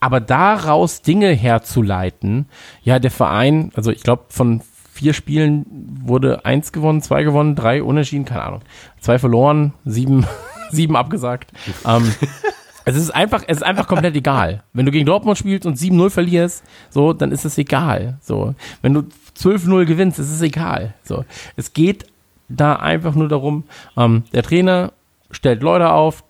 [0.04, 2.44] aber daraus Dinge herzuleiten,
[2.82, 4.60] ja, der Verein, also ich glaube, von
[4.92, 5.64] vier Spielen
[6.04, 8.60] wurde eins gewonnen, zwei gewonnen, drei unentschieden, keine Ahnung.
[9.00, 10.26] Zwei verloren, sieben,
[10.70, 11.52] sieben abgesagt.
[11.86, 12.14] Ähm,
[12.84, 14.62] es ist einfach, es ist einfach komplett egal.
[14.74, 18.18] Wenn du gegen Dortmund spielst und 7-0 verlierst, so, dann ist es egal.
[18.20, 19.04] So, wenn du
[19.38, 20.92] 12-0 gewinnst, ist es egal.
[21.02, 21.24] So,
[21.56, 22.04] es geht
[22.50, 23.64] da einfach nur darum,
[23.96, 24.92] ähm, der Trainer
[25.30, 26.24] stellt Leute auf,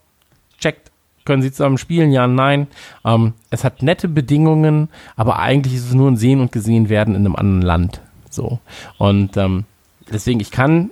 [0.61, 0.93] checkt,
[1.25, 2.13] können sie zusammen spielen?
[2.13, 2.67] Ja, nein.
[3.05, 7.15] Ähm, es hat nette Bedingungen, aber eigentlich ist es nur ein Sehen und Gesehen werden
[7.15, 8.01] in einem anderen Land.
[8.31, 8.59] So.
[8.99, 9.65] Und ähm,
[10.13, 10.91] deswegen, ich kann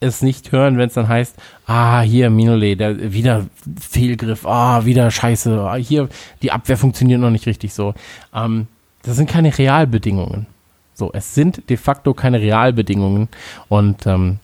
[0.00, 3.46] es nicht hören, wenn es dann heißt, ah, hier, Minole, der wieder
[3.80, 6.08] Fehlgriff, ah, wieder Scheiße, ah, hier,
[6.42, 7.94] die Abwehr funktioniert noch nicht richtig so.
[8.34, 8.68] Ähm,
[9.02, 10.46] das sind keine Realbedingungen.
[10.94, 13.28] So, es sind de facto keine Realbedingungen
[13.68, 14.38] und ähm,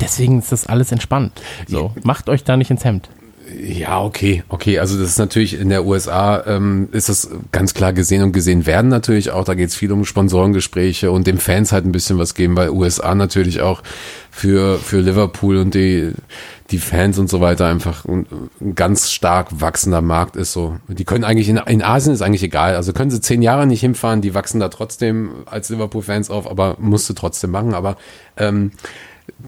[0.00, 1.40] deswegen ist das alles entspannt.
[1.68, 3.08] So, macht euch da nicht ins Hemd.
[3.54, 4.80] Ja, okay, okay.
[4.80, 8.66] Also das ist natürlich in der USA ähm, ist das ganz klar gesehen und gesehen
[8.66, 9.44] werden natürlich auch.
[9.44, 12.70] Da geht es viel um Sponsorengespräche und den Fans halt ein bisschen was geben, weil
[12.70, 13.82] USA natürlich auch
[14.32, 16.12] für für Liverpool und die
[16.70, 18.26] die Fans und so weiter einfach ein,
[18.60, 20.52] ein ganz stark wachsender Markt ist.
[20.52, 22.74] So, die können eigentlich in, in Asien ist eigentlich egal.
[22.74, 26.76] Also können sie zehn Jahre nicht hinfahren, die wachsen da trotzdem als Liverpool-Fans auf, aber
[26.80, 27.74] musste trotzdem machen.
[27.74, 27.96] Aber
[28.36, 28.72] ähm,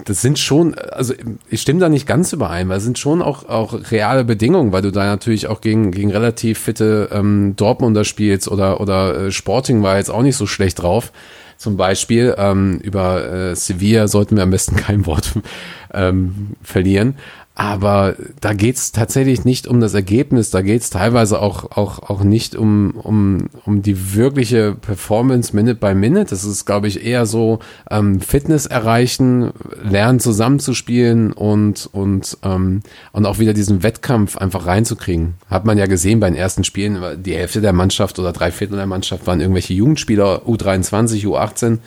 [0.05, 1.13] das sind schon, also
[1.49, 4.81] ich stimme da nicht ganz überein, weil es sind schon auch, auch reale Bedingungen, weil
[4.81, 9.81] du da natürlich auch gegen, gegen relativ fitte ähm, Dortmunder spielst oder, oder äh, Sporting
[9.83, 11.11] war jetzt auch nicht so schlecht drauf.
[11.57, 15.33] Zum Beispiel ähm, über äh, Sevilla sollten wir am besten kein Wort
[15.93, 17.15] ähm, verlieren.
[17.59, 22.55] Aber da geht's tatsächlich nicht um das Ergebnis, da geht's teilweise auch, auch, auch nicht
[22.55, 26.29] um, um, um die wirkliche Performance Minute by Minute.
[26.29, 27.59] Das ist, glaube ich, eher so
[27.91, 29.51] ähm, Fitness erreichen,
[29.83, 32.79] lernen zusammenzuspielen und, und, ähm,
[33.11, 35.33] und auch wieder diesen Wettkampf einfach reinzukriegen.
[35.49, 38.77] Hat man ja gesehen bei den ersten Spielen, die Hälfte der Mannschaft oder drei Viertel
[38.77, 41.79] der Mannschaft waren irgendwelche Jugendspieler, U23, U18.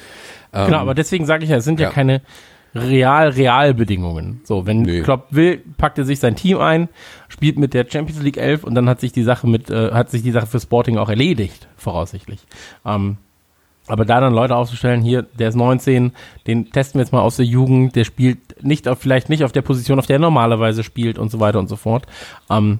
[0.52, 1.94] genau, aber deswegen sage ich ja, es sind ja, ja.
[1.94, 2.20] keine
[2.74, 4.40] real, real Bedingungen.
[4.44, 5.02] So, wenn Nee.
[5.02, 6.88] Klopp will, packt er sich sein Team ein,
[7.28, 10.10] spielt mit der Champions League 11 und dann hat sich die Sache mit, äh, hat
[10.10, 12.40] sich die Sache für Sporting auch erledigt, voraussichtlich.
[12.84, 13.16] Ähm,
[13.88, 16.12] aber da dann Leute aufzustellen, hier, der ist 19,
[16.46, 19.52] den testen wir jetzt mal aus der Jugend, der spielt nicht auf, vielleicht nicht auf
[19.52, 22.06] der Position, auf der er normalerweise spielt und so weiter und so fort.
[22.48, 22.78] Ähm,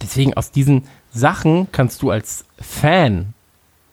[0.00, 3.34] deswegen aus diesen Sachen kannst du als Fan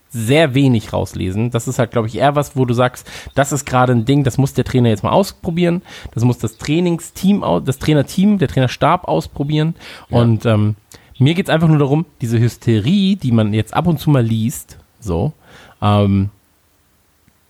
[0.09, 1.51] sehr wenig rauslesen.
[1.51, 4.23] Das ist halt, glaube ich, eher was, wo du sagst, das ist gerade ein Ding,
[4.23, 5.81] das muss der Trainer jetzt mal ausprobieren.
[6.13, 9.75] Das muss das Trainingsteam, das Trainerteam, der Trainerstab ausprobieren.
[10.09, 10.75] Und ähm,
[11.19, 14.77] mir geht's einfach nur darum, diese Hysterie, die man jetzt ab und zu mal liest,
[14.99, 15.33] so,
[15.81, 16.29] ähm,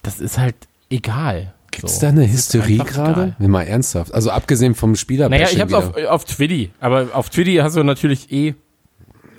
[0.04, 0.56] das ist halt
[0.89, 1.54] egal.
[1.72, 2.02] Gibt's so.
[2.02, 3.36] da eine Hysterie gerade?
[3.39, 4.13] Wenn mal ernsthaft.
[4.13, 5.30] Also abgesehen vom Spieler.
[5.30, 8.56] Naja, ich hab's auf, auf Twitty, aber auf Twitty hast du natürlich eh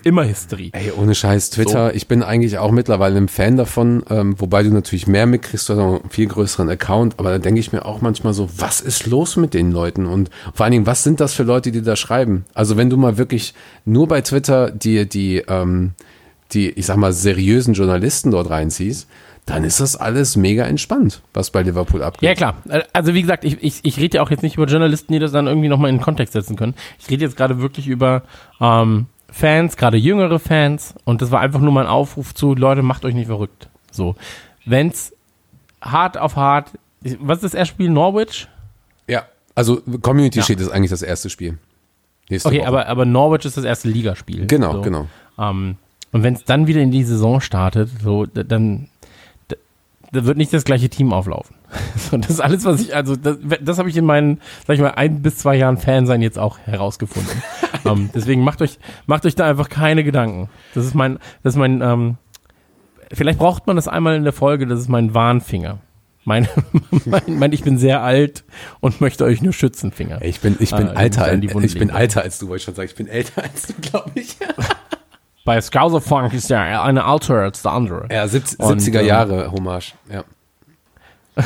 [0.09, 0.71] immer Hysterie.
[0.73, 4.71] Ey, ohne Scheiß, Twitter, ich bin eigentlich auch mittlerweile ein Fan davon, ähm, wobei du
[4.71, 8.01] natürlich mehr mitkriegst, du hast einen viel größeren Account, aber da denke ich mir auch
[8.01, 11.35] manchmal so, was ist los mit den Leuten und vor allen Dingen, was sind das
[11.35, 12.45] für Leute, die da schreiben?
[12.55, 15.93] Also wenn du mal wirklich nur bei Twitter die, die, ähm,
[16.53, 19.09] die, ich sag mal, seriösen Journalisten dort reinziehst,
[19.49, 22.29] dann ist das alles mega entspannt, was bei Liverpool abgeht.
[22.29, 22.57] Ja, klar.
[22.69, 25.19] Äh, Also wie gesagt, ich, ich, ich rede ja auch jetzt nicht über Journalisten, die
[25.19, 26.75] das dann irgendwie nochmal in den Kontext setzen können.
[26.99, 28.23] Ich rede jetzt gerade wirklich über
[28.61, 30.95] ähm, Fans, gerade jüngere Fans.
[31.05, 33.69] Und das war einfach nur mein Aufruf zu, Leute, macht euch nicht verrückt.
[33.91, 34.15] So.
[34.65, 35.13] Wenn's
[35.81, 36.73] hart auf hart,
[37.21, 37.91] was ist das erste Spiel?
[37.91, 38.49] Norwich?
[39.07, 40.45] Ja, also Community Ja.
[40.45, 41.59] Shield ist eigentlich das erste Spiel.
[42.29, 42.69] Nächste Okay, Woche.
[42.69, 44.47] aber, aber Norwich ist das erste Ligaspiel.
[44.47, 44.81] Genau, so.
[44.83, 45.07] genau.
[45.39, 45.77] Ähm,
[46.13, 48.98] und wenn es dann wieder in die Saison startet, so, da- dann da,
[50.13, 51.57] da wird nicht das gleiche Team auflaufen.
[51.97, 54.81] So, das ist alles, was ich, also das, das habe ich in meinen, sag ich
[54.81, 57.43] mal, ein bis zwei Jahren Fansein jetzt auch herausgefunden.
[57.85, 60.49] ähm, deswegen macht euch, macht euch da einfach keine Gedanken.
[60.75, 62.17] Das ist mein, das ist mein, ähm,
[63.13, 65.81] vielleicht braucht man das einmal in der Folge, das ist mein Warnfinger.
[66.25, 66.49] Mein,
[67.05, 68.45] mein, mein, ich bin sehr alt
[68.81, 70.23] und möchte euch nur schützen, Finger.
[70.23, 72.89] Ich bin, ich bin Ah, alter, ich bin alter als du, wollte ich schon sagen.
[72.89, 74.37] Ich bin älter als du, glaube ich.
[75.49, 78.07] Bei Scouser Funk ist der eine älter als der andere.
[78.11, 79.95] Ja, 70, Und, 70er ähm, Jahre Hommage.
[80.13, 80.25] Ja.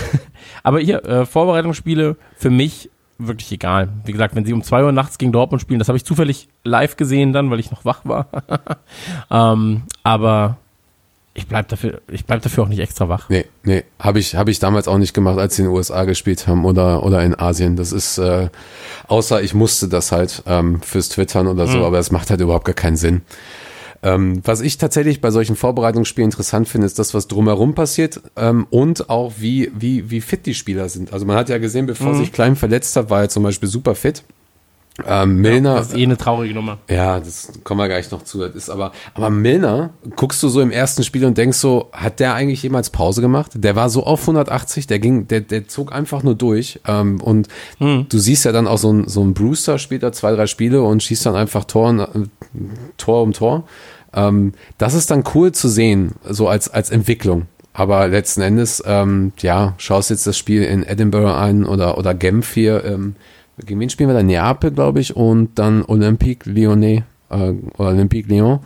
[0.65, 3.91] Aber hier, äh, Vorbereitungsspiele für mich wirklich egal.
[4.05, 6.49] Wie gesagt, wenn sie um 2 Uhr nachts gegen Dortmund spielen, das habe ich zufällig
[6.65, 8.27] live gesehen dann, weil ich noch wach war.
[9.31, 10.57] ähm, aber
[11.35, 13.29] ich bleib dafür, ich bleib dafür auch nicht extra wach.
[13.29, 16.03] Nee, nee, habe ich, hab ich damals auch nicht gemacht, als sie in den USA
[16.07, 17.77] gespielt haben oder, oder in Asien.
[17.77, 18.49] Das ist, äh,
[19.07, 22.65] außer ich musste das halt ähm, fürs Twittern oder so, aber es macht halt überhaupt
[22.65, 23.23] gar keinen Sinn.
[24.03, 28.67] Ähm, was ich tatsächlich bei solchen Vorbereitungsspielen interessant finde, ist das, was drumherum passiert ähm,
[28.71, 31.12] und auch wie, wie, wie fit die Spieler sind.
[31.12, 33.95] Also man hat ja gesehen, bevor sich Klein verletzt hat, war er zum Beispiel super
[33.95, 34.25] fit.
[35.07, 36.78] Ähm, Milner, Das ist eh eine traurige Nummer.
[36.88, 38.40] ja, das kommen wir gleich noch zu.
[38.40, 42.20] Das ist aber, aber Milner, guckst du so im ersten Spiel und denkst so, hat
[42.20, 43.52] der eigentlich jemals Pause gemacht?
[43.55, 46.81] Der war so auf 180, der ging, der, der zog einfach nur durch.
[46.87, 50.33] Ähm, und du siehst ja dann auch so ein, so ein Brewster spielt da zwei,
[50.35, 52.26] drei Spiele und schießt dann einfach Tor, äh,
[52.98, 53.64] Tor um Tor.
[54.14, 57.46] Ähm, das ist dann cool zu sehen, so als, als Entwicklung.
[57.72, 62.52] Aber letzten Endes, ähm, ja, schaust jetzt das Spiel in Edinburgh ein oder, oder Genf
[62.52, 63.16] hier, ähm,
[63.59, 64.23] gegen wen spielen wir da?
[64.23, 68.61] Neapel, glaube ich, und dann Olympique Lyonnais, äh, oder Olympique Lyon.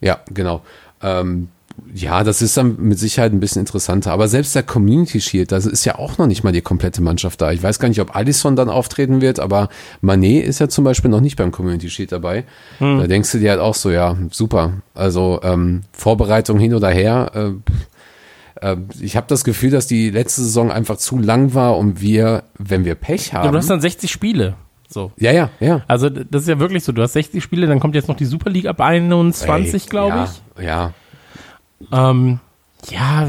[0.00, 0.62] Ja, genau.
[1.02, 1.48] Ähm,
[1.94, 4.12] ja, das ist dann mit Sicherheit ein bisschen interessanter.
[4.12, 7.40] Aber selbst der Community Shield, da ist ja auch noch nicht mal die komplette Mannschaft
[7.40, 7.52] da.
[7.52, 9.68] Ich weiß gar nicht, ob Alisson dann auftreten wird, aber
[10.00, 12.44] Manet ist ja zum Beispiel noch nicht beim Community Shield dabei.
[12.80, 14.74] Da denkst du dir halt auch so, ja, super.
[14.94, 17.30] Also ähm, Vorbereitung hin oder her.
[17.34, 17.72] Äh,
[19.00, 22.84] ich habe das Gefühl, dass die letzte Saison einfach zu lang war und wir, wenn
[22.84, 23.46] wir Pech haben.
[23.46, 24.54] Ja, du hast dann 60 Spiele.
[24.88, 25.12] So.
[25.16, 25.82] Ja, ja, ja.
[25.86, 26.92] Also das ist ja wirklich so.
[26.92, 30.24] Du hast 60 Spiele, dann kommt jetzt noch die Super League ab 21, glaube ja,
[30.24, 30.64] ich.
[30.64, 30.92] Ja,
[31.92, 32.40] Ähm,
[32.90, 33.28] ja,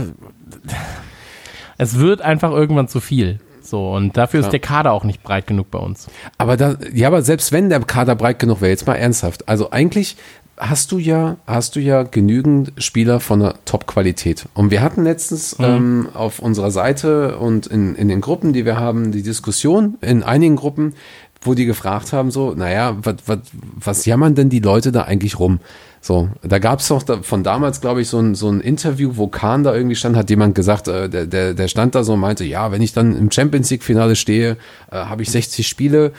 [1.78, 3.40] es wird einfach irgendwann zu viel.
[3.62, 6.10] So, und dafür ist der Kader auch nicht breit genug bei uns.
[6.38, 9.48] Aber da, ja, aber selbst wenn der Kader breit genug wäre, jetzt mal ernsthaft.
[9.48, 10.18] Also eigentlich
[10.58, 14.46] hast du ja, hast du ja genügend Spieler von einer Top-Qualität.
[14.54, 18.80] Und wir hatten letztens ähm, auf unserer Seite und in, in den Gruppen, die wir
[18.80, 20.94] haben, die Diskussion in einigen Gruppen,
[21.42, 25.40] wo die gefragt haben, so, naja, was, was, was jammern denn die Leute da eigentlich
[25.40, 25.60] rum?
[26.00, 29.12] So, da gab es doch da, von damals, glaube ich, so ein, so ein Interview,
[29.16, 32.14] wo Kahn da irgendwie stand, hat jemand gesagt, äh, der, der, der stand da so
[32.14, 34.58] und meinte, ja, wenn ich dann im Champions League-Finale stehe,
[34.92, 36.12] äh, habe ich 60 Spiele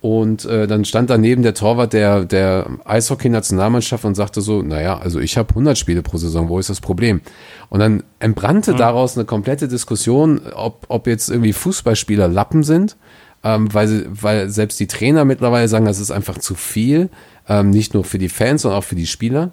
[0.00, 5.20] und äh, dann stand daneben der Torwart der, der Eishockey-Nationalmannschaft und sagte so, naja, also
[5.20, 7.20] ich habe 100 Spiele pro Saison, wo ist das Problem?
[7.68, 12.96] Und dann entbrannte daraus eine komplette Diskussion, ob, ob jetzt irgendwie Fußballspieler Lappen sind,
[13.44, 17.10] ähm, weil, sie, weil selbst die Trainer mittlerweile sagen, das ist einfach zu viel,
[17.46, 19.50] ähm, nicht nur für die Fans, sondern auch für die Spieler.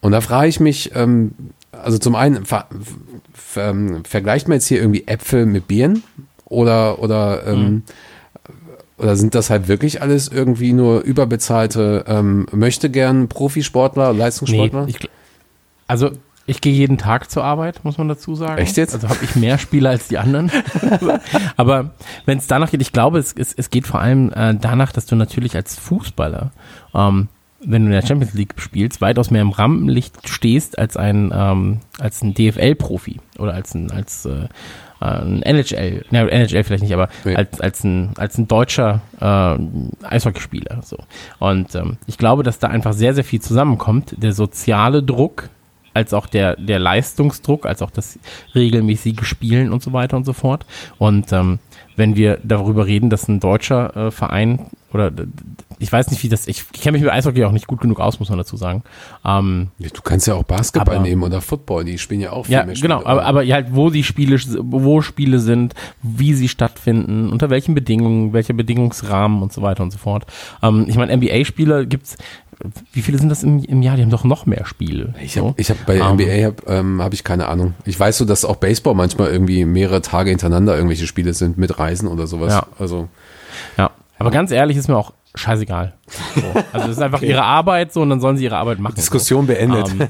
[0.00, 1.32] Und da frage ich mich, ähm,
[1.72, 2.66] also zum einen, ver,
[3.34, 6.02] ver, ähm, vergleicht man jetzt hier irgendwie Äpfel mit Birnen
[6.46, 7.82] oder, oder, ähm,
[9.00, 14.86] oder sind das halt wirklich alles irgendwie nur überbezahlte, ähm, möchte gern Profisportler, Leistungssportler?
[14.88, 15.08] ich, gl-
[15.86, 16.10] also
[16.46, 18.58] ich gehe jeden Tag zur Arbeit, muss man dazu sagen.
[18.60, 18.94] Echt jetzt?
[18.94, 20.50] Also habe ich mehr Spiele als die anderen.
[21.56, 21.90] Aber
[22.26, 25.06] wenn es danach geht, ich glaube, es, es, es geht vor allem äh, danach, dass
[25.06, 26.50] du natürlich als Fußballer,
[26.94, 27.28] ähm,
[27.64, 31.80] wenn du in der Champions League spielst, weitaus mehr im Rampenlicht stehst als ein, ähm,
[31.98, 34.48] als ein DFL-Profi oder als ein, als äh,
[35.06, 37.34] ein NHL, ne, NHL vielleicht nicht, aber Nee.
[37.36, 40.80] als, als, ein, als ein deutscher äh, Eishockeyspieler.
[40.82, 40.98] So.
[41.38, 44.14] Und ähm, ich glaube, dass da einfach sehr, sehr viel zusammenkommt.
[44.18, 45.48] Der soziale Druck,
[45.94, 48.18] als auch der, der Leistungsdruck, als auch das
[48.54, 50.66] regelmäßige Spielen und so weiter und so fort.
[50.98, 51.58] Und ähm,
[51.96, 55.10] wenn wir darüber reden, dass ein deutscher äh, Verein oder
[55.78, 58.00] ich weiß nicht, wie das, ich, ich kenne mich mit Eishockey auch nicht gut genug
[58.00, 58.82] aus, muss man dazu sagen.
[59.24, 62.46] Ähm, Ja, Du kannst ja auch Basketball Aber- nehmen oder Football, die spielen ja auch
[62.46, 62.94] viel ja, mehr Spiele.
[62.94, 67.50] genau, aber, aber ja, halt, wo die Spiele, wo Spiele sind, wie sie stattfinden, unter
[67.50, 70.26] welchen Bedingungen, welcher Bedingungsrahmen und so weiter und so fort.
[70.62, 72.16] Ähm, ich meine, NBA-Spieler gibt's,
[72.92, 73.96] wie viele sind das im, im Jahr?
[73.96, 75.14] Die haben doch noch mehr Spiele.
[75.22, 75.48] Ich so.
[75.48, 77.72] habe ich hab bei Ähm, NBA hab, ähm, hab ich keine Ahnung.
[77.86, 81.78] Ich weiß so, dass auch Baseball manchmal irgendwie mehrere Tage hintereinander irgendwelche Spiele sind mit
[81.78, 82.52] Reisen oder sowas.
[82.52, 82.66] Ja.
[82.78, 83.08] Also
[83.78, 85.94] Ja, aber ganz ehrlich ist mir auch scheißegal.
[86.34, 86.42] So.
[86.72, 88.94] Also das ist einfach ihre Arbeit so und dann sollen sie ihre Arbeit machen.
[88.94, 89.88] Diskussion beendet.
[89.88, 90.08] Ähm,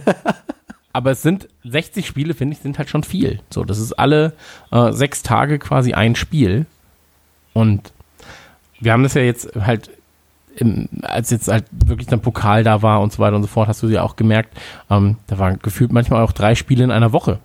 [0.92, 3.38] aber es sind 60 Spiele, finde ich, sind halt schon viel.
[3.50, 4.32] So, das ist alle
[4.72, 6.66] äh, sechs Tage quasi ein Spiel.
[7.52, 7.92] Und
[8.80, 9.90] wir haben das ja jetzt halt,
[10.56, 13.68] im, als jetzt halt wirklich dann Pokal da war und so weiter und so fort,
[13.68, 14.58] hast du ja auch gemerkt,
[14.90, 17.38] ähm, da waren gefühlt manchmal auch drei Spiele in einer Woche.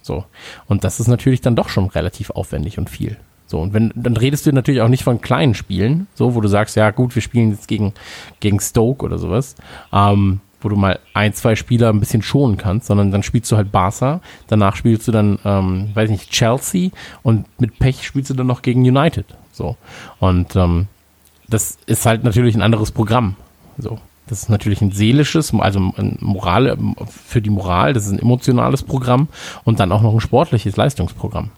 [0.00, 0.24] So.
[0.66, 3.16] Und das ist natürlich dann doch schon relativ aufwendig und viel.
[3.54, 6.48] So, und wenn, dann redest du natürlich auch nicht von kleinen Spielen, so, wo du
[6.48, 7.92] sagst, ja gut, wir spielen jetzt gegen,
[8.40, 9.54] gegen Stoke oder sowas,
[9.92, 13.56] ähm, wo du mal ein, zwei Spieler ein bisschen schonen kannst, sondern dann spielst du
[13.56, 16.90] halt Barca, danach spielst du dann, ähm, weiß nicht, Chelsea
[17.22, 19.26] und mit Pech spielst du dann noch gegen United.
[19.52, 19.76] So.
[20.18, 20.88] Und ähm,
[21.46, 23.36] das ist halt natürlich ein anderes Programm.
[23.78, 24.00] So.
[24.26, 28.82] Das ist natürlich ein seelisches, also ein Moral, für die Moral, das ist ein emotionales
[28.82, 29.28] Programm
[29.62, 31.50] und dann auch noch ein sportliches Leistungsprogramm.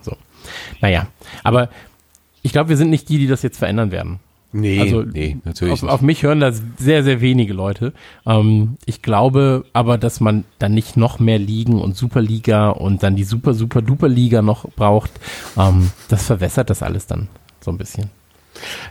[0.00, 0.16] So.
[0.80, 1.06] Naja,
[1.44, 1.68] aber
[2.42, 4.20] ich glaube, wir sind nicht die, die das jetzt verändern werden.
[4.52, 5.90] nee, also nee, natürlich Auf, nicht.
[5.90, 7.92] auf mich hören das sehr, sehr wenige Leute.
[8.24, 13.16] Ähm, ich glaube aber, dass man dann nicht noch mehr Ligen und Superliga und dann
[13.16, 15.10] die Super, Super, Duper Liga noch braucht.
[15.58, 17.28] Ähm, das verwässert das alles dann
[17.60, 18.10] so ein bisschen.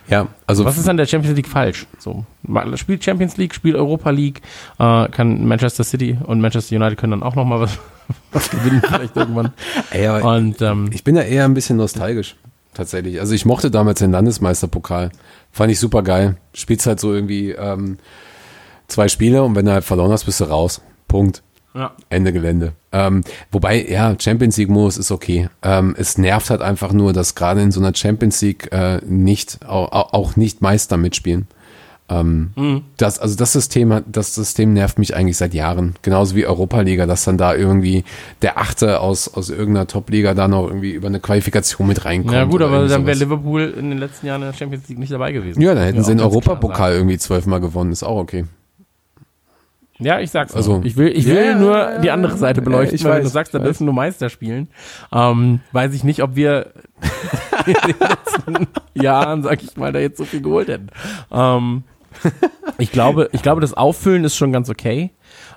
[0.09, 1.87] ja, also Was ist an der Champions League falsch?
[1.97, 2.25] So,
[2.75, 4.41] spielt Champions League, spielt Europa League,
[4.77, 7.79] äh, kann Manchester City und Manchester United können dann auch noch mal was,
[8.31, 9.53] was gewinnen vielleicht irgendwann.
[9.91, 12.35] ey, Und ähm, ich bin da eher ein bisschen nostalgisch,
[12.73, 13.19] tatsächlich.
[13.19, 15.11] Also ich mochte damals den Landesmeisterpokal.
[15.51, 16.37] Fand ich super geil.
[16.53, 17.97] Spielst halt so irgendwie ähm,
[18.87, 20.81] zwei Spiele und wenn du halt verloren hast, bist du raus.
[21.07, 21.43] Punkt.
[21.73, 21.93] ja.
[22.09, 22.73] Ende Gelände.
[22.91, 25.49] Ähm, wobei, ja, Champions League Modus ist okay.
[25.61, 29.65] Ähm, es nervt halt einfach nur, dass gerade in so einer Champions League äh, nicht,
[29.65, 31.47] auch, auch nicht Meister mitspielen.
[32.07, 35.95] Ähm, das, also das System hat, das System nervt mich eigentlich seit Jahren.
[36.03, 38.03] Genauso wie Europa-Liga, dass dann da irgendwie
[38.43, 42.33] der Achte aus, aus irgendeiner Top-Liga da noch irgendwie über eine Qualifikation mit reinkommt.
[42.35, 43.17] Ja gut, aber dann wäre.
[43.17, 45.59] Liverpool in den letzten Jahren in der Champions League nicht dabei gewesen.
[45.61, 48.45] Ja, dann hätten sie auch den Europapokal irgendwie zwölfmal gewonnen, ist auch okay.
[49.97, 50.53] Ja, ich sag's.
[50.53, 53.17] Also- Also ich will, ich will Ja, nur die andere Seite beleuchten, ich weil wenn
[53.19, 54.67] weiß, du sagst, da dürfen nur Meister spielen.
[55.13, 56.73] Ähm, weiß ich nicht, ob wir
[57.65, 58.67] in den letzten
[59.01, 60.89] Jahren, sag ich mal, da jetzt so viel geholt hätten.
[61.31, 61.83] Ähm,
[62.77, 65.11] ich glaube, ich glaube, das Auffüllen ist schon ganz okay.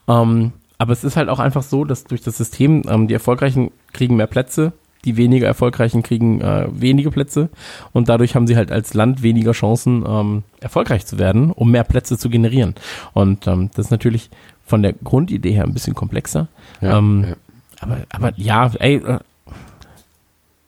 [0.07, 3.71] Ähm, aber es ist halt auch einfach so, dass durch das System ähm, die Erfolgreichen
[3.93, 4.73] kriegen mehr Plätze
[5.05, 7.49] die weniger erfolgreichen kriegen äh, wenige Plätze
[7.93, 11.85] und dadurch haben sie halt als Land weniger Chancen, ähm, erfolgreich zu werden, um mehr
[11.85, 12.75] Plätze zu generieren.
[13.13, 14.31] Und ähm, das ist natürlich
[14.67, 16.49] von der Grundidee her ein bisschen komplexer.
[16.81, 17.37] Ja, ähm, ja.
[17.81, 19.19] Aber, aber ja, ey, äh,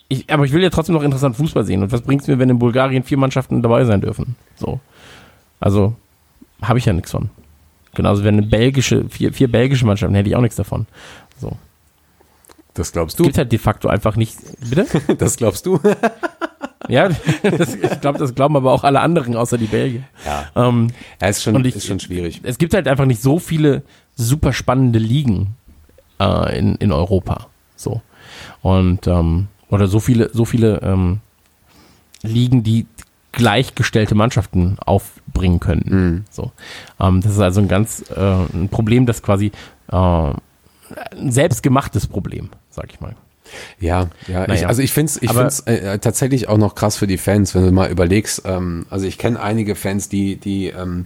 [0.09, 1.83] ich, aber ich will ja trotzdem noch interessant Fußball sehen.
[1.83, 4.37] Und was bringt es mir, wenn in Bulgarien vier Mannschaften dabei sein dürfen?
[4.57, 4.81] So.
[5.61, 5.95] Also,
[6.63, 7.31] habe ich ja nichts von.
[7.95, 10.87] Genauso wenn eine belgische, vier, vier belgische Mannschaften, hätte ich auch nichts davon.
[11.41, 11.57] So.
[12.75, 13.25] Das glaubst du?
[13.25, 14.39] Gibt halt de facto einfach nicht.
[14.69, 14.87] Bitte?
[15.19, 15.79] Das glaubst du?
[16.89, 17.09] Ja,
[17.43, 20.03] das, ich glaube, das glauben aber auch alle anderen außer die Belgier.
[20.25, 20.51] Ja.
[20.57, 20.89] Ähm,
[21.21, 22.41] Ja, ist schon, ich- ist schon schwierig.
[22.43, 23.83] es gibt halt einfach nicht so viele
[24.17, 25.55] super spannende Ligen
[26.19, 27.47] äh, in, in Europa.
[27.77, 28.01] So.
[28.63, 31.21] Und ähm, oder so viele, so viele ähm,
[32.23, 32.87] Ligen, die
[33.33, 36.25] gleichgestellte Mannschaften aufbringen könnten.
[36.31, 36.53] So.
[37.01, 39.53] Ähm, das ist also ein ganz äh, ein Problem, das quasi
[39.93, 43.15] äh, ein selbstgemachtes Problem, sag ich mal.
[43.81, 44.43] Ja, ja.
[44.43, 44.69] Ich, Naja.
[44.69, 47.55] also ich finde es ich Aber- find's, äh, tatsächlich auch noch krass für die Fans,
[47.55, 48.43] wenn du mal überlegst.
[48.45, 51.05] Ähm, also ich kenne einige Fans, die die ähm,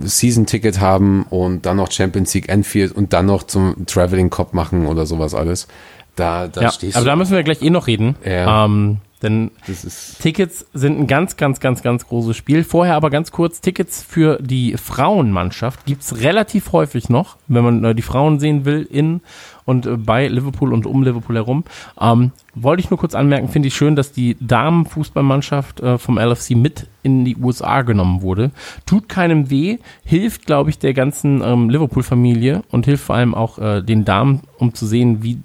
[0.00, 4.86] Season-Ticket haben und dann noch Champions League Enfield und dann noch zum Traveling Cop machen
[4.86, 5.68] oder sowas alles.
[6.16, 7.10] Da, da ja, stehst aber du.
[7.10, 8.16] da müssen wir gleich eh noch reden.
[8.24, 8.66] Ja.
[8.66, 12.64] Ähm, denn das ist Tickets sind ein ganz, ganz, ganz, ganz großes Spiel.
[12.64, 17.94] Vorher aber ganz kurz, Tickets für die Frauenmannschaft gibt's relativ häufig noch, wenn man äh,
[17.94, 19.20] die Frauen sehen will, in
[19.64, 21.64] und äh, bei Liverpool und um Liverpool herum.
[22.00, 26.50] Ähm, wollte ich nur kurz anmerken, finde ich schön, dass die Damenfußballmannschaft äh, vom LFC
[26.50, 28.50] mit in die USA genommen wurde.
[28.86, 33.58] Tut keinem weh, hilft, glaube ich, der ganzen ähm, Liverpool-Familie und hilft vor allem auch
[33.58, 35.40] äh, den Damen, um zu sehen, wie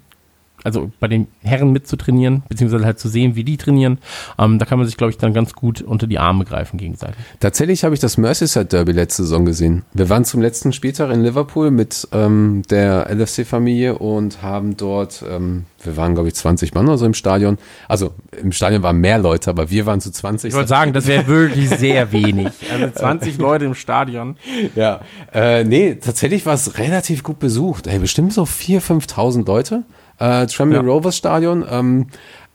[0.68, 3.98] also bei den Herren mitzutrainieren, beziehungsweise halt zu sehen, wie die trainieren.
[4.38, 7.16] Ähm, da kann man sich, glaube ich, dann ganz gut unter die Arme greifen gegenseitig.
[7.40, 9.82] Tatsächlich habe ich das Merseyside Derby letzte Saison gesehen.
[9.92, 15.64] Wir waren zum letzten Spieltag in Liverpool mit ähm, der LFC-Familie und haben dort, ähm,
[15.82, 17.58] wir waren glaube ich 20 Mann oder so im Stadion.
[17.88, 20.48] Also im Stadion waren mehr Leute, aber wir waren zu 20.
[20.48, 22.48] Ich wollte sagen, das wäre wirklich sehr wenig.
[22.70, 24.36] Also 20 Leute im Stadion.
[24.74, 25.00] Ja,
[25.32, 27.86] äh, nee, tatsächlich war es relativ gut besucht.
[27.86, 29.84] Ey, bestimmt so 4.000, 5.000 Leute.
[30.18, 30.90] Äh, Tranmere Ja.
[30.90, 32.06] Rovers Stadion ähm,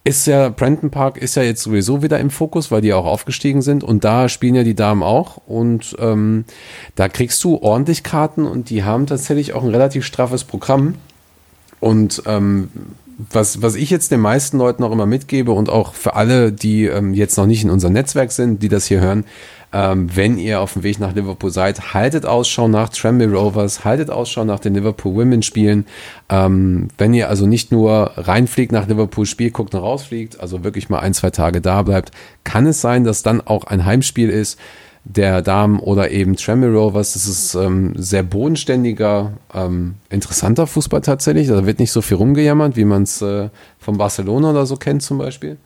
[0.03, 3.61] ist ja, Prenton Park ist ja jetzt sowieso wieder im Fokus, weil die auch aufgestiegen
[3.61, 6.43] sind und da spielen ja die Damen auch und ähm,
[6.95, 10.95] da kriegst du ordentlich Karten und die haben tatsächlich auch ein relativ straffes Programm.
[11.80, 12.70] Und ähm,
[13.32, 16.86] was, was ich jetzt den meisten Leuten auch immer mitgebe und auch für alle, die
[16.86, 19.26] ähm, jetzt noch nicht in unserem Netzwerk sind, die das hier hören,
[19.74, 24.11] ähm, wenn ihr auf dem Weg nach Liverpool seid, haltet Ausschau nach Tranmere Rovers, haltet
[24.11, 25.86] Ausschau nach den Liverpool Women Spielen.
[26.30, 30.89] Ähm, wenn ihr also nicht nur reinfliegt nach Liverpool, Spiel guckt und rausfliegt, also wirklich
[30.89, 32.11] mal ein, zwei Tage da bleibt,
[32.43, 34.59] kann es sein, dass dann auch ein Heimspiel ist
[35.05, 37.13] der Damen oder eben Tranmere Rovers.
[37.13, 41.47] Das ist ähm, sehr bodenständiger, ähm, interessanter Fußball tatsächlich.
[41.47, 43.49] Da wird nicht so viel rumgejammert, wie man es äh,
[43.80, 45.57] von Barcelona oder so kennt zum Beispiel.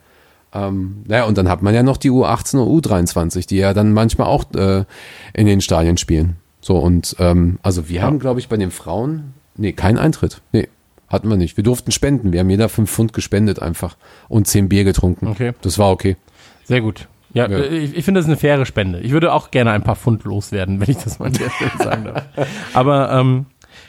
[0.54, 3.92] Ähm, naja, und dann hat man ja noch die U18 und U23, die ja dann
[3.94, 4.86] manchmal auch äh,
[5.34, 6.38] in den Stadien spielen.
[6.62, 10.42] So, und ähm, also wir haben, glaube ich, bei den Frauen, nee, keinen Eintritt.
[10.52, 10.68] Nee,
[11.08, 11.56] hatten wir nicht.
[11.58, 12.34] Wir durften spenden.
[12.34, 13.96] Wir haben jeder fünf Pfund gespendet einfach
[14.28, 15.28] und zehn Bier getrunken.
[15.28, 15.54] Okay.
[15.62, 16.18] Das war okay.
[16.66, 17.08] Sehr gut.
[17.34, 17.60] Ja, Ja.
[17.60, 19.00] ich, ich finde das eine faire Spende.
[19.02, 21.72] Ich würde auch gerne ein paar Pfund loswerden, wenn ich das mal an der Stelle
[21.78, 22.24] sagen darf.
[22.74, 23.46] Aber ähm,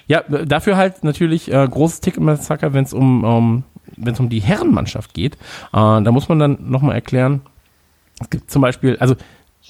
[0.06, 3.64] ja, dafür halt natürlich äh, großes Ticket-Massaker, wenn es um, um,
[4.00, 5.34] wenn es um die Herrenmannschaft geht.
[5.34, 5.38] Äh,
[5.72, 7.42] da muss man dann nochmal erklären,
[8.20, 9.14] es gibt zum Beispiel, also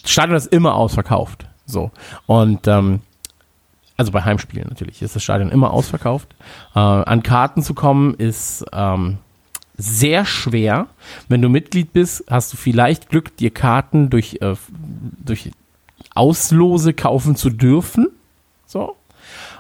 [0.03, 1.47] das Stadion ist immer ausverkauft.
[1.67, 1.91] So.
[2.27, 3.01] Und ähm,
[3.97, 6.35] also bei Heimspielen natürlich ist das Stadion immer ausverkauft.
[6.75, 9.19] Äh, an Karten zu kommen ist ähm,
[9.77, 10.87] sehr schwer.
[11.29, 14.55] Wenn du Mitglied bist, hast du vielleicht Glück, dir Karten durch, äh,
[15.25, 15.51] durch
[16.15, 18.09] Auslose kaufen zu dürfen.
[18.67, 18.97] So.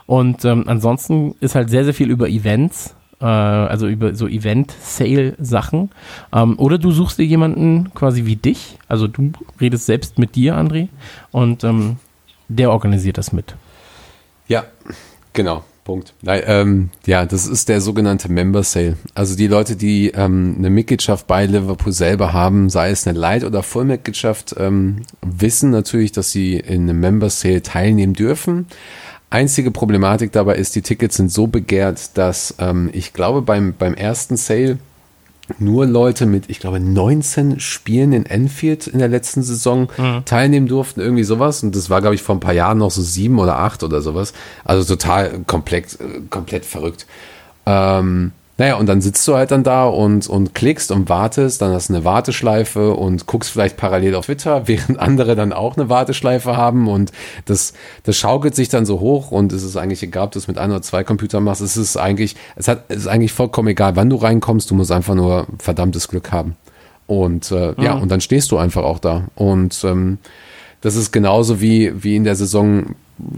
[0.07, 5.91] Und ähm, ansonsten ist halt sehr, sehr viel über Events, äh, also über so Event-Sale-Sachen.
[6.33, 10.57] Ähm, oder du suchst dir jemanden quasi wie dich, also du redest selbst mit dir,
[10.57, 10.89] André,
[11.31, 11.97] und ähm,
[12.49, 13.55] der organisiert das mit.
[14.49, 14.65] Ja,
[15.33, 15.65] genau.
[15.89, 16.13] Punkt.
[16.21, 18.99] Nein, ähm, ja, das ist der sogenannte Member Sale.
[19.15, 23.43] Also die Leute, die ähm, eine Mitgliedschaft bei Liverpool selber haben, sei es eine Light-
[23.43, 28.67] oder Vollmitgliedschaft, ähm, wissen natürlich, dass sie in einem Member Sale teilnehmen dürfen.
[29.31, 33.95] Einzige Problematik dabei ist, die Tickets sind so begehrt, dass ähm, ich glaube beim, beim
[33.95, 34.79] ersten Sale
[35.59, 39.89] nur Leute mit, ich glaube, 19 Spielen in Enfield in der letzten Saison
[40.25, 41.63] teilnehmen durften, irgendwie sowas.
[41.63, 44.03] Und das war, glaube ich, vor ein paar Jahren noch so sieben oder acht oder
[44.03, 44.35] sowas.
[44.65, 47.07] Also total komplett, äh, komplett verrückt.
[47.65, 51.73] Ähm, naja, und dann sitzt du halt dann da und, und klickst und wartest, dann
[51.73, 55.89] hast du eine Warteschleife und guckst vielleicht parallel auf Twitter, während andere dann auch eine
[55.89, 57.13] Warteschleife haben und
[57.45, 60.49] das, das schaukelt sich dann so hoch und es ist eigentlich egal, ob du es
[60.49, 63.69] mit ein oder zwei Computern machst, es ist eigentlich, es hat, es ist eigentlich vollkommen
[63.69, 66.57] egal, wann du reinkommst, du musst einfach nur verdammtes Glück haben.
[67.07, 69.25] Und äh, ja, und dann stehst du einfach auch da.
[69.35, 70.19] Und ähm,
[70.83, 72.97] das ist genauso wie, wie in der Saison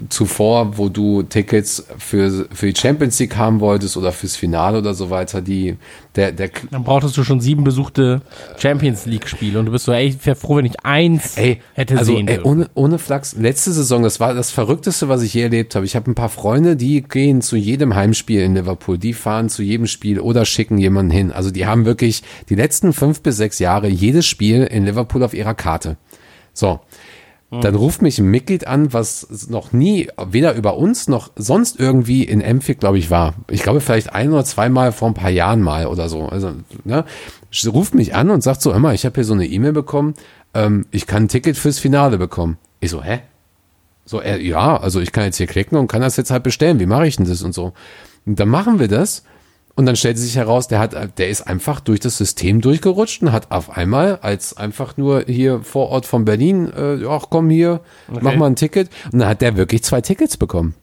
[0.08, 4.94] zuvor, wo du Tickets für, für die Champions League haben wolltest oder fürs Finale oder
[4.94, 5.76] so weiter, die,
[6.16, 8.20] der, der, Dann brauchtest du schon sieben besuchte
[8.58, 11.96] Champions League-Spiele und du bist so, ey, ich wäre froh, wenn ich eins ey, hätte
[11.96, 15.42] also, sehen ey, ohne, ohne Flachs, letzte Saison, das war das Verrückteste, was ich je
[15.42, 15.86] erlebt habe.
[15.86, 19.62] Ich habe ein paar Freunde, die gehen zu jedem Heimspiel in Liverpool, die fahren zu
[19.62, 21.32] jedem Spiel oder schicken jemanden hin.
[21.32, 25.32] Also die haben wirklich die letzten fünf bis sechs Jahre jedes Spiel in Liverpool auf
[25.32, 25.96] ihrer Karte.
[26.52, 26.80] So.
[27.50, 32.22] Dann ruft mich ein Mitglied an, was noch nie, weder über uns noch sonst irgendwie
[32.22, 33.34] in Emfig, glaube ich, war.
[33.48, 36.26] Ich glaube, vielleicht ein oder zweimal vor ein paar Jahren mal oder so.
[36.26, 36.52] Also,
[36.84, 37.04] ne,
[37.66, 40.14] ruft mich an und sagt so, immer, ich habe hier so eine E-Mail bekommen,
[40.54, 42.56] ähm, ich kann ein Ticket fürs Finale bekommen.
[42.78, 43.20] Ich so, hä?
[44.04, 46.78] So, er, ja, also ich kann jetzt hier klicken und kann das jetzt halt bestellen.
[46.78, 47.72] Wie mache ich denn das und so?
[48.26, 49.24] Und dann machen wir das.
[49.76, 53.32] Und dann stellt sich heraus, der hat, der ist einfach durch das System durchgerutscht und
[53.32, 57.80] hat auf einmal als einfach nur hier vor Ort von Berlin, äh, ach komm hier,
[58.08, 58.90] mach mal ein Ticket.
[59.12, 60.74] Und dann hat der wirklich zwei Tickets bekommen.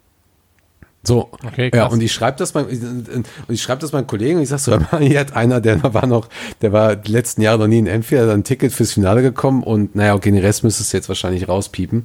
[1.04, 4.44] So, Okay, ja, und ich schreibe das mein, und ich schreibe das meinen Kollegen und
[4.44, 6.28] ich sag so, mal, hier hat einer, der war noch,
[6.62, 9.64] der war die letzten Jahre noch nie in Enfield, hat ein Ticket fürs Finale gekommen
[9.64, 12.04] und naja, okay, den Rest müsstest du jetzt wahrscheinlich rauspiepen.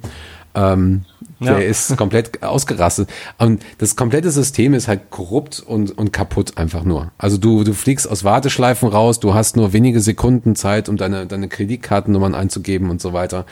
[0.55, 1.05] Ähm,
[1.39, 1.55] Ja.
[1.55, 3.09] Der ist komplett ausgerastet.
[3.37, 7.11] Und das komplette System ist halt korrupt und, und kaputt einfach nur.
[7.17, 11.25] Also du, du fliegst aus Warteschleifen raus, du hast nur wenige Sekunden Zeit, um deine,
[11.27, 13.45] deine Kreditkartennummern einzugeben und so weiter.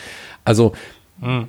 [0.45, 0.73] Also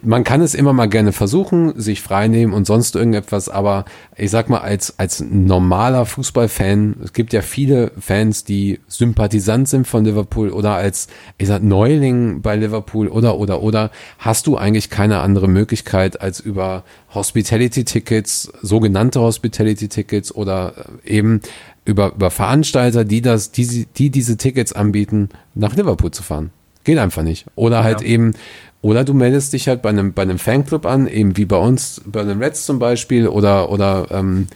[0.02, 3.86] man kann es immer mal gerne versuchen, sich freinehmen und sonst irgendetwas, aber
[4.18, 9.86] ich sag mal, als, als normaler Fußballfan, es gibt ja viele Fans, die Sympathisant sind
[9.86, 11.08] von Liverpool oder als,
[11.38, 16.38] ich sag, Neuling bei Liverpool oder, oder, oder, hast du eigentlich keine andere Möglichkeit, als
[16.38, 21.40] über Hospitality-Tickets, sogenannte Hospitality-Tickets oder eben
[21.86, 26.50] über, über Veranstalter, die das, die, die diese Tickets anbieten, nach Liverpool zu fahren.
[26.84, 27.46] Geht einfach nicht.
[27.54, 28.34] Oder halt eben,
[28.82, 32.02] oder du meldest dich halt bei einem, bei einem Fanclub an, eben wie bei uns,
[32.04, 34.48] bei den Reds zum Beispiel, oder, oder, ähm,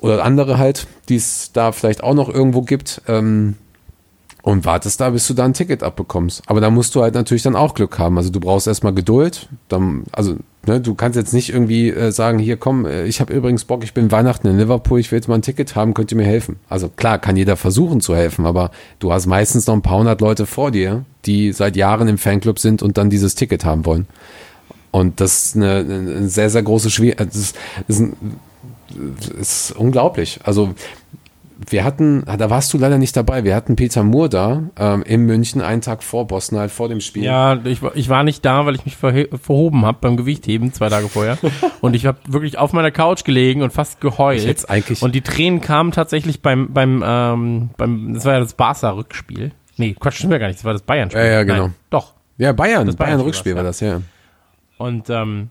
[0.00, 3.54] oder andere halt, die es da vielleicht auch noch irgendwo gibt, ähm,
[4.46, 6.44] und wartest da, bis du da ein Ticket abbekommst.
[6.46, 8.16] Aber da musst du halt natürlich dann auch Glück haben.
[8.16, 9.48] Also du brauchst erstmal Geduld.
[9.68, 10.36] Dann, also,
[10.68, 13.82] ne, du kannst jetzt nicht irgendwie äh, sagen, hier komm, äh, ich habe übrigens Bock,
[13.82, 16.26] ich bin Weihnachten in Liverpool, ich will jetzt mal ein Ticket haben, könnt ihr mir
[16.26, 16.60] helfen?
[16.68, 20.20] Also klar, kann jeder versuchen zu helfen, aber du hast meistens noch ein paar hundert
[20.20, 24.06] Leute vor dir, die seit Jahren im Fanclub sind und dann dieses Ticket haben wollen.
[24.90, 27.28] Und das ist eine, eine sehr, sehr große Schwierigkeit.
[27.28, 27.56] Das ist,
[27.88, 28.12] das ist,
[29.38, 29.38] das
[29.70, 30.40] ist unglaublich.
[30.44, 30.74] Also
[31.68, 35.22] wir hatten, da warst du leider nicht dabei, wir hatten Peter Moore da ähm, in
[35.22, 37.24] München einen Tag vor Boston, halt vor dem Spiel.
[37.24, 40.90] Ja, ich, war- ich war nicht da, weil ich mich verhoben habe beim Gewichtheben zwei
[40.90, 41.38] Tage vorher.
[41.80, 44.44] und ich habe wirklich auf meiner Couch gelegen und fast geheult.
[44.44, 48.52] Ich eigentlich- und die Tränen kamen tatsächlich beim, beim, ähm, beim, das war ja das
[48.52, 49.52] Barca-Rückspiel.
[49.76, 51.22] Nee, Quatsch, stimmt ja gar nicht, das war das Bayern-Spiel.
[51.22, 51.66] Ja, ja, genau.
[51.66, 52.14] Nein, doch.
[52.38, 54.00] Ja, Bayern, Das Bayern Bayern-Spiel Rückspiel war das, ja.
[54.78, 55.50] Und ähm,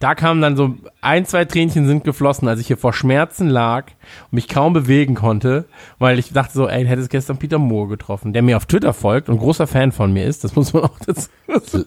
[0.00, 3.86] da kamen dann so ein, zwei Tränchen sind geflossen, als ich hier vor Schmerzen lag
[4.24, 5.66] und mich kaum bewegen konnte,
[5.98, 9.28] weil ich dachte so, ey, hättest gestern Peter Moore getroffen, der mir auf Twitter folgt
[9.28, 11.28] und großer Fan von mir ist, das muss man auch dazu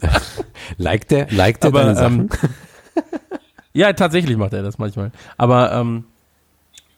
[0.78, 2.30] Liked der, liked der Aber, ähm,
[3.74, 5.12] ja, tatsächlich macht er das manchmal.
[5.38, 6.06] Aber ähm,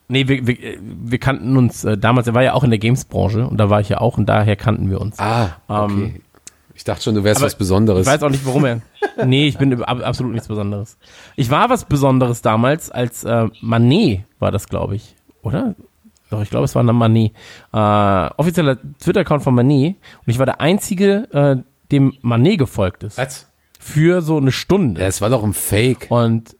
[0.09, 3.47] nee, wir, wir, wir kannten uns äh, damals, er war ja auch in der Games-Branche
[3.47, 5.17] und da war ich ja auch und daher kannten wir uns.
[5.19, 5.93] ah, okay.
[5.93, 6.21] ähm,
[6.75, 8.07] ich dachte schon, du wärst was Besonderes.
[8.07, 8.81] Ich weiß auch nicht, warum er.
[9.25, 10.97] Nee, ich bin ab, absolut nichts Besonderes.
[11.35, 15.13] Ich war was Besonderes damals, als äh, Manet war das, glaube ich.
[15.41, 15.75] Oder?
[16.29, 17.33] Doch, ich glaube, es war eine Manet.
[17.73, 19.97] Äh, offizieller Twitter-Account von Manet.
[20.25, 21.57] Und ich war der Einzige, äh,
[21.91, 23.17] dem Manet gefolgt ist.
[23.17, 23.51] Was?
[23.77, 25.01] Für so eine Stunde.
[25.01, 26.07] Ja, es war doch ein Fake.
[26.09, 26.55] Und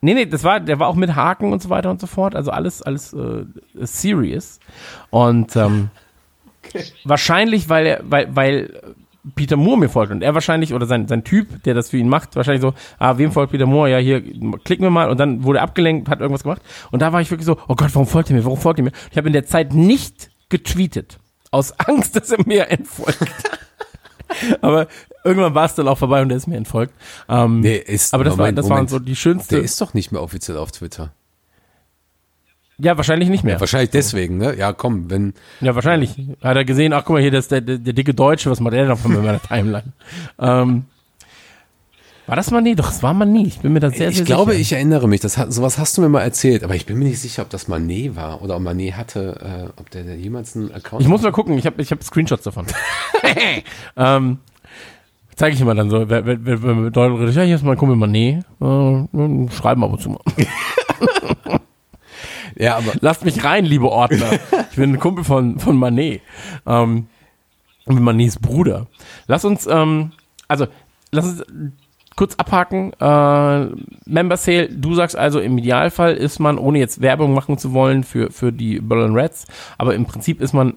[0.00, 2.34] nee, nee, das war, der war auch mit Haken und so weiter und so fort.
[2.34, 3.44] Also alles, alles äh,
[3.74, 4.60] serious.
[5.10, 5.90] Und ähm,
[7.04, 8.94] wahrscheinlich, weil er, weil, weil
[9.34, 12.08] Peter Moore mir folgt und er wahrscheinlich, oder sein, sein Typ, der das für ihn
[12.08, 13.90] macht, wahrscheinlich so, ah, wem folgt Peter Moore?
[13.90, 16.62] Ja, hier, klicken wir mal und dann wurde er abgelenkt, hat irgendwas gemacht.
[16.90, 18.44] Und da war ich wirklich so, oh Gott, warum folgt er mir?
[18.44, 18.92] Warum folgt er mir?
[19.10, 21.18] Ich habe in der Zeit nicht getweetet.
[21.50, 23.18] Aus Angst, dass er mir entfolgt.
[24.60, 24.88] Aber
[25.24, 26.94] irgendwann war es dann auch vorbei und er ist mir entfolgt.
[27.28, 29.56] Ähm, Nee, ist, aber das, war, Moment, das waren so die schönste.
[29.56, 31.12] Der ist doch nicht mehr offiziell auf Twitter.
[32.78, 33.58] ja, wahrscheinlich nicht mehr.
[33.58, 34.56] Wahrscheinlich deswegen, ne?
[34.56, 36.14] Ja, komm, wenn, Ja, wahrscheinlich.
[36.42, 38.74] Hat er gesehen, ach guck mal hier, das der, der, der dicke Deutsche, was macht
[38.74, 39.92] er denn auf meiner Timeline?
[40.38, 40.84] ähm,
[42.28, 42.74] War das Mané?
[42.74, 43.46] Doch, es war Mané.
[43.46, 44.60] Ich bin mir da sehr, ich sehr glaube, sicher.
[44.60, 45.22] ich erinnere mich.
[45.22, 47.48] Das hat, sowas hast du mir mal erzählt, aber ich bin mir nicht sicher, ob
[47.48, 51.08] das Manet war oder ob Manet hatte, äh, ob der, der jemals einen Account Ich
[51.08, 52.66] muss mal gucken, ich habe ich hab Screenshots davon.
[53.96, 54.38] ähm,
[55.36, 57.96] Zeige ich immer dann so, wenn, wenn mit Leuten redet, ja, hier ist mein Kumpel
[57.96, 60.20] Mané, äh, schreiben ab und zu mal.
[62.56, 64.32] Ja, aber Lasst mich rein, liebe Ordner.
[64.70, 66.22] Ich bin ein Kumpel von, von Manet.
[66.66, 67.06] Ähm,
[67.80, 68.88] ich bin Manets Bruder.
[69.28, 70.10] Lass uns, ähm,
[70.48, 70.66] also,
[71.12, 71.44] lass uns
[72.18, 72.92] kurz abhaken.
[73.00, 73.66] Äh,
[74.04, 78.02] Member Sale, du sagst also, im Idealfall ist man, ohne jetzt Werbung machen zu wollen
[78.02, 79.46] für, für die Berlin Reds,
[79.78, 80.74] aber im Prinzip ist man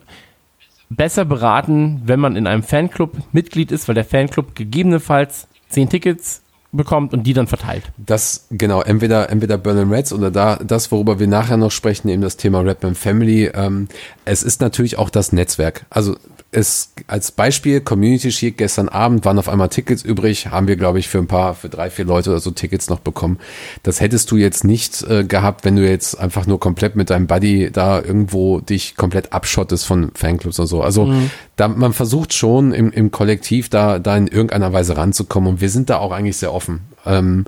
[0.91, 6.43] besser beraten, wenn man in einem Fanclub Mitglied ist, weil der Fanclub gegebenenfalls zehn Tickets
[6.71, 7.85] bekommt und die dann verteilt.
[7.97, 12.21] Das, genau, entweder, entweder Berlin Reds oder da, das, worüber wir nachher noch sprechen, eben
[12.21, 13.47] das Thema Rapman Family.
[13.53, 13.87] Ähm,
[14.25, 15.87] es ist natürlich auch das Netzwerk.
[15.89, 16.17] Also,
[16.53, 20.99] es, als Beispiel, Community Shield gestern Abend waren auf einmal Tickets übrig, haben wir, glaube
[20.99, 23.39] ich, für ein paar, für drei, vier Leute oder so Tickets noch bekommen.
[23.83, 27.25] Das hättest du jetzt nicht äh, gehabt, wenn du jetzt einfach nur komplett mit deinem
[27.27, 30.81] Buddy da irgendwo dich komplett abschottest von Fanclubs oder so.
[30.83, 31.13] Also,
[31.55, 35.69] da, man versucht schon im, im Kollektiv da, da in irgendeiner Weise ranzukommen und wir
[35.69, 36.81] sind da auch eigentlich sehr offen.
[37.05, 37.45] Ähm,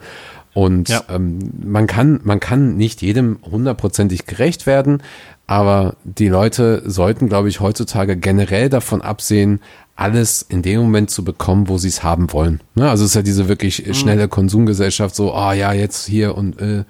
[0.53, 1.03] und Ja.
[1.09, 5.01] ähm, man kann, man kann nicht jedem hundertprozentig gerecht werden,
[5.47, 9.59] aber die Leute sollten, glaube ich, heutzutage generell davon absehen,
[9.95, 12.61] alles in dem Moment zu bekommen, wo sie es haben wollen.
[12.75, 12.89] Ne?
[12.89, 16.83] Also es ist ja diese wirklich schnelle Konsumgesellschaft, so, ah ja, jetzt hier und äh,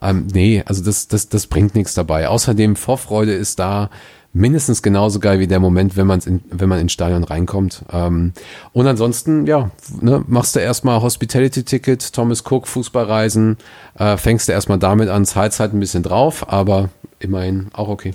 [0.00, 2.28] ähm, nee, also das, das, das bringt nichts dabei.
[2.28, 3.90] Außerdem Vorfreude ist da
[4.32, 7.84] mindestens genauso geil wie der Moment, wenn, man's in, wenn man ins Stadion reinkommt.
[7.92, 8.32] Ähm,
[8.72, 13.56] und ansonsten, ja, ne, machst du erstmal Hospitality-Ticket, Thomas Cook, Fußballreisen,
[13.98, 16.90] äh, fängst du erstmal damit an, zahlst halt ein bisschen drauf, aber
[17.20, 18.14] immerhin auch okay.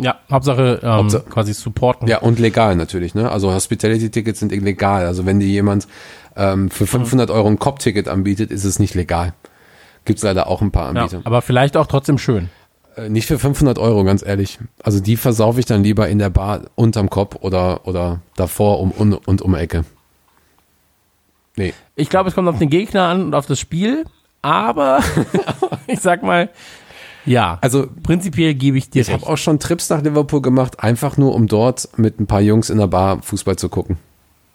[0.00, 2.06] Ja, Hauptsache, ähm, Hauptsache- quasi supporten.
[2.08, 3.30] Ja, und legal natürlich, ne?
[3.32, 5.04] Also Hospitality-Tickets sind illegal.
[5.06, 5.88] Also wenn dir jemand
[6.36, 9.34] ähm, für 500 Euro ein Cop-Ticket anbietet, ist es nicht legal.
[10.04, 11.22] Gibt's leider auch ein paar Ja, Anbieter.
[11.24, 12.48] aber vielleicht auch trotzdem schön.
[12.94, 14.60] Äh, Nicht für 500 Euro, ganz ehrlich.
[14.84, 18.92] Also die versaufe ich dann lieber in der Bar unterm Kopf oder, oder davor um,
[18.92, 19.84] und, und um Ecke.
[21.56, 21.74] Nee.
[21.96, 24.04] Ich glaube, es kommt auf den Gegner an und auf das Spiel,
[24.42, 25.00] aber
[25.88, 26.50] ich sag mal,
[27.28, 27.58] ja.
[27.60, 31.34] Also prinzipiell gebe ich dir ich habe auch schon Trips nach Liverpool gemacht, einfach nur
[31.34, 33.96] um dort mit ein paar Jungs in der Bar Fußball zu gucken.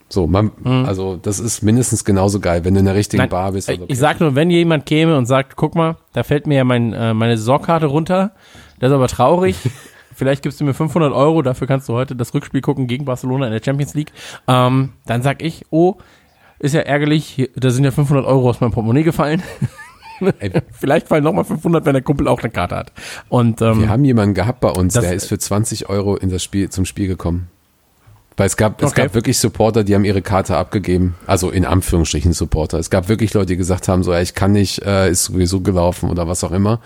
[0.10, 0.52] So, man,
[0.86, 3.68] also das ist mindestens genauso geil, wenn du in der richtigen Nein, Bar bist.
[3.68, 6.56] ich- Also, Ich sag nur, wenn jemand käme und sagt, guck mal, da fällt mir
[6.58, 8.32] ja mein, äh, meine Saisonkkarte runter,
[8.80, 9.56] das ist aber traurig.
[10.16, 13.48] Vielleicht gibst du mir 500 Euro, dafür kannst du heute das Rückspiel gucken gegen Barcelona
[13.48, 14.12] in der Champions League.
[14.48, 15.96] Ähm, dann sag ich, oh,
[16.60, 19.42] ist ja ärgerlich, da sind ja 500 Euro aus meinem Portemonnaie gefallen.
[20.40, 22.92] Ey, Vielleicht fallen nochmal 500, wenn der Kumpel auch eine Karte hat.
[23.30, 26.44] Und ähm, Wir haben jemanden gehabt bei uns, der ist für 20 Euro in das
[26.44, 27.48] Spiel, zum Spiel gekommen.
[28.36, 29.04] Weil es gab, es Okay.
[29.04, 31.16] gab wirklich Supporter, die haben ihre Karte abgegeben.
[31.28, 32.80] Also in Anführungsstrichen Supporter.
[32.80, 35.62] Es gab wirklich Leute, die gesagt haben, so, ja, ich kann nicht, äh, ist sowieso
[35.62, 36.80] gelaufen oder was auch immer.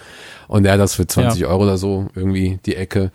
[0.50, 1.48] Und er hat das für 20 Ja.
[1.48, 3.12] Euro oder so irgendwie die Ecke.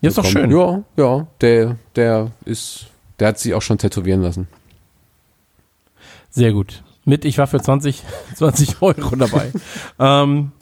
[0.00, 0.50] Ja, ist doch schön.
[0.52, 2.86] Ja, ja, der, der ist,
[3.18, 4.46] der hat sich auch schon tätowieren lassen.
[6.30, 6.82] Sehr gut.
[7.04, 8.02] Mit, ich war für 20,
[8.36, 9.52] 20 Euro dabei.
[9.98, 10.52] ähm,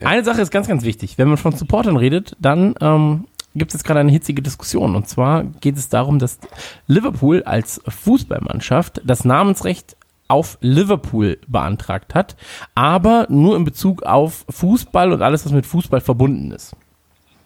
[0.00, 1.18] Eine Sache ist ganz, ganz wichtig.
[1.18, 4.94] Wenn man von Supportern redet, dann ähm, gibt es jetzt gerade eine hitzige Diskussion.
[4.94, 6.38] Und zwar geht es darum, dass
[6.86, 9.96] Liverpool als Fußballmannschaft das Namensrecht
[10.28, 12.36] auf Liverpool beantragt hat,
[12.74, 16.76] aber nur in Bezug auf Fußball und alles, was mit Fußball verbunden ist.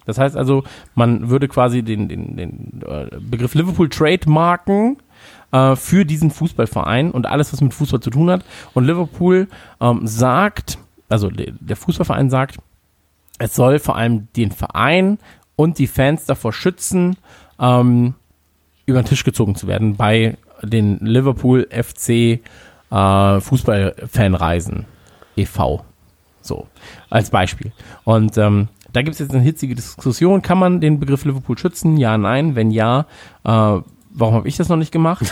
[0.06, 4.96] Das heißt also, man würde quasi den, den, den äh, Begriff Liverpool trademarken
[5.52, 8.44] äh, für diesen Fußballverein und alles, was mit Fußball zu tun hat.
[8.74, 9.48] Und Liverpool
[9.80, 10.78] ähm, sagt,
[11.08, 12.58] also der, Fußballverein sagt,
[13.38, 15.18] es soll vor allem den Verein
[15.56, 17.16] und die Fans davor schützen,
[17.58, 18.14] ähm,
[18.86, 22.40] über den Tisch gezogen zu werden bei den Liverpool FC
[22.90, 24.84] äh, Fußballfanreisen
[25.36, 25.84] e.V.
[26.42, 26.66] So,
[27.08, 27.72] als Beispiel.
[28.04, 30.42] Und ähm, da gibt es jetzt eine hitzige Diskussion.
[30.42, 31.96] Kann man den Begriff Liverpool schützen?
[31.96, 32.56] Ja, nein.
[32.56, 33.06] Wenn ja,
[33.44, 33.78] äh,
[34.10, 35.26] warum habe ich das noch nicht gemacht?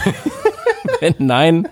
[1.01, 1.69] Wenn nein,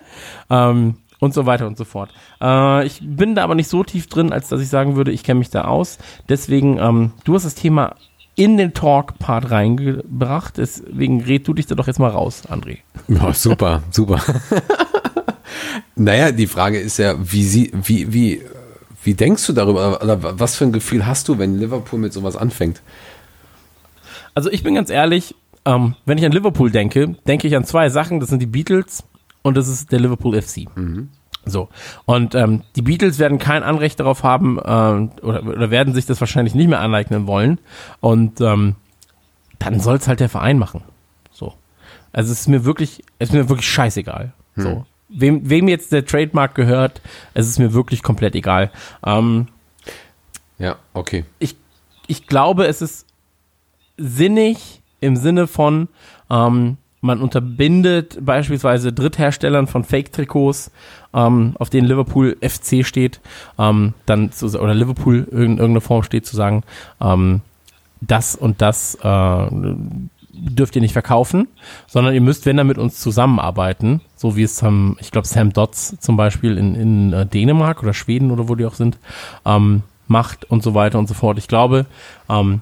[0.51, 2.11] ähm, und so weiter und so fort.
[2.41, 5.25] Äh, ich bin da aber nicht so tief drin, als dass ich sagen würde, ich
[5.25, 5.99] kenne mich da aus.
[6.29, 7.95] Deswegen, ähm, du hast das Thema
[8.35, 10.59] in den Talk-Part reingebracht.
[10.59, 12.79] Deswegen red du dich da doch jetzt mal raus, André.
[13.09, 14.21] Ja, super, super.
[15.95, 18.43] naja, die Frage ist ja, wie sie, wie, wie,
[19.03, 22.37] wie denkst du darüber, oder was für ein Gefühl hast du, wenn Liverpool mit sowas
[22.37, 22.83] anfängt?
[24.35, 25.35] Also ich bin ganz ehrlich,
[25.67, 28.21] ähm, wenn ich an Liverpool denke, denke ich an zwei Sachen.
[28.21, 29.05] Das sind die Beatles
[29.43, 30.67] und das ist der Liverpool FC.
[31.45, 31.69] So.
[32.07, 36.21] Und ähm, die Beatles werden kein Anrecht darauf haben ähm, oder, oder werden sich das
[36.21, 37.59] wahrscheinlich nicht mehr aneignen wollen.
[38.01, 38.77] Und ähm,
[39.59, 40.83] dann soll es halt der Verein machen.
[41.31, 41.55] So.
[42.13, 44.33] Also es ist mir wirklich, es ist mir wirklich scheißegal.
[44.59, 44.87] So.
[45.11, 47.03] wem, wem jetzt der Trademark gehört,
[47.35, 48.71] es ist mir wirklich komplett egal.
[49.05, 49.49] Ähm,
[50.59, 51.25] Ja, okay.
[51.39, 51.57] ich,
[52.07, 53.07] ich glaube, es ist
[53.99, 55.89] sinnig im Sinne von,
[56.31, 60.71] ähm, man unterbindet beispielsweise Drittherstellern von Fake-Trikots,
[61.15, 63.21] ähm, auf denen Liverpool FC steht,
[63.59, 66.63] ähm, dann zu, oder Liverpool in irgendeiner Form steht, zu sagen,
[67.01, 67.43] ähm,
[68.01, 69.47] das und das äh,
[70.33, 71.49] dürft ihr nicht verkaufen,
[71.87, 75.53] sondern ihr müsst, wenn dann mit uns zusammenarbeiten, so wie es, ähm, ich glaube, Sam
[75.53, 78.99] Dodds zum Beispiel in, in äh, Dänemark oder Schweden oder wo die auch sind,
[79.45, 81.39] ähm, macht und so weiter und so fort.
[81.39, 81.87] Ich glaube,
[82.29, 82.61] ähm,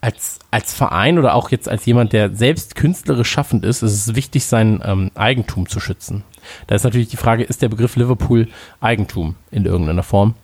[0.00, 4.14] als, als Verein oder auch jetzt als jemand, der selbst künstlerisch schaffend ist, ist es
[4.14, 6.24] wichtig, sein ähm, Eigentum zu schützen.
[6.66, 8.48] Da ist natürlich die Frage, ist der Begriff Liverpool
[8.80, 10.34] Eigentum in irgendeiner Form?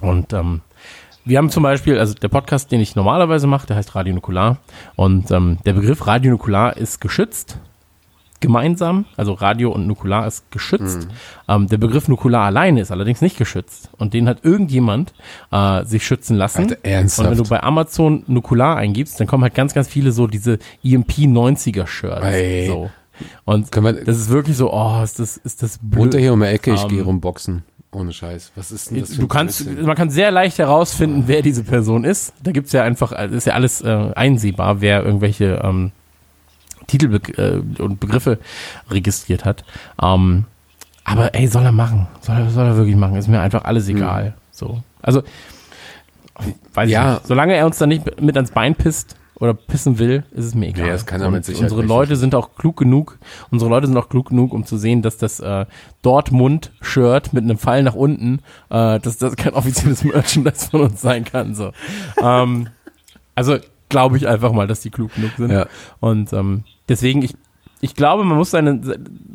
[0.00, 0.62] Und ähm,
[1.24, 4.58] wir haben zum Beispiel, also der Podcast, den ich normalerweise mache, der heißt Radio Nukular.
[4.96, 7.58] Und ähm, der Begriff Radio Nukular ist geschützt,
[8.42, 9.06] gemeinsam.
[9.16, 11.08] Also Radio und Nukular ist geschützt.
[11.48, 13.88] Ähm, der Begriff Nukular alleine ist allerdings nicht geschützt.
[13.96, 15.14] Und den hat irgendjemand
[15.50, 16.62] äh, sich schützen lassen.
[16.64, 17.26] Alter, ernsthaft?
[17.30, 20.58] Und wenn du bei Amazon Nukular eingibst, dann kommen halt ganz, ganz viele so diese
[20.84, 22.26] EMP 90er Shirts.
[22.26, 22.66] Ey.
[22.68, 22.90] So.
[23.44, 26.02] Und wir- das ist wirklich so, oh, ist das, ist das blöd.
[26.02, 27.62] Runter hier um die Ecke, ich Ähm, gehe rumboxen.
[27.94, 28.52] Ohne Scheiß.
[28.56, 29.84] Was ist denn das Du kannst, Blödsinn?
[29.86, 32.32] man kann sehr leicht herausfinden, wer diese Person ist.
[32.42, 35.92] Da gibt's ja einfach, also ist ja alles äh, einsehbar, wer irgendwelche ähm,
[36.86, 38.38] Titel äh, und Begriffe
[38.90, 39.64] registriert hat.
[40.02, 40.44] Ähm,
[41.04, 42.06] aber ey, soll er machen?
[42.20, 43.16] Soll er, soll er wirklich machen?
[43.16, 44.34] Ist mir einfach alles egal.
[44.50, 45.22] So, also
[46.74, 47.08] weiß Ja.
[47.14, 47.26] ich nicht.
[47.28, 50.68] Solange er uns da nicht mit ans Bein pisst oder pissen will, ist es mir
[50.68, 50.86] egal.
[50.86, 51.88] Ja, das kann er mit Sicherheit Unsere nicht.
[51.88, 53.18] Leute sind auch klug genug.
[53.50, 55.66] Unsere Leute sind auch klug genug, um zu sehen, dass das äh,
[56.02, 58.38] Dortmund-Shirt mit einem Pfeil nach unten,
[58.70, 61.54] äh, dass das kein offizielles Merchandise von uns sein kann.
[61.56, 61.72] So,
[62.22, 62.68] ähm,
[63.34, 63.58] also
[63.92, 65.52] glaube ich einfach mal, dass die klug genug sind.
[65.52, 65.66] Ja.
[66.00, 67.34] Und ähm, deswegen ich
[67.84, 68.80] ich glaube, man muss seine,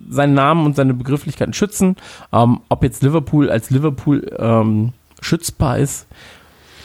[0.09, 1.97] seinen Namen und seine Begrifflichkeiten schützen.
[2.31, 6.07] Ähm, ob jetzt Liverpool als Liverpool ähm, schützbar ist,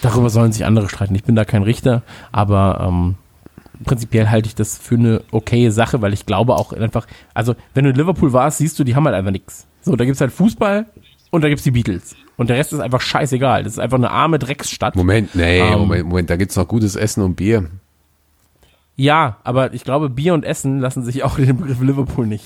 [0.02, 1.14] darüber sollen sich andere streiten.
[1.14, 2.02] Ich bin da kein Richter,
[2.32, 3.14] aber ähm,
[3.84, 7.84] prinzipiell halte ich das für eine okaye Sache, weil ich glaube auch einfach, also wenn
[7.84, 9.68] du in Liverpool warst, siehst du, die haben halt einfach nichts.
[9.82, 10.86] So, da gibt's halt Fußball
[11.32, 12.14] und da gibt's die Beatles.
[12.36, 13.64] Und der Rest ist einfach scheißegal.
[13.64, 14.94] Das ist einfach eine arme Drecksstadt.
[14.96, 17.68] Moment, nee, Ähm, Moment, Moment, da gibt's noch gutes Essen und Bier.
[18.96, 22.44] Ja, aber ich glaube, Bier und Essen lassen sich auch den Begriff Liverpool nicht,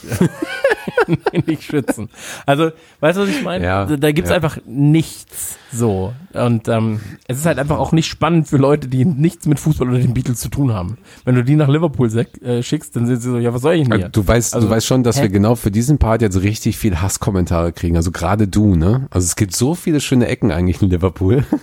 [1.46, 2.08] nicht schützen.
[2.44, 2.70] Also,
[3.00, 3.64] weißt du, was ich meine?
[3.64, 4.36] Ja, da gibt's ja.
[4.36, 6.12] einfach nichts so.
[6.32, 9.88] Und ähm, es ist halt einfach auch nicht spannend für Leute, die nichts mit Fußball
[9.88, 10.98] oder den Beatles zu tun haben.
[11.24, 13.88] Wenn du die nach Liverpool äh, schickst, dann sind sie so, ja, was soll ich
[13.88, 14.08] denn hier?
[14.08, 15.22] Du weißt, Also, du weißt schon, dass hä?
[15.22, 17.96] wir genau für diesen Part jetzt richtig viel Hasskommentare kriegen.
[17.96, 19.06] Also gerade du, ne?
[19.10, 21.44] Also es gibt so viele schöne Ecken eigentlich in Liverpool.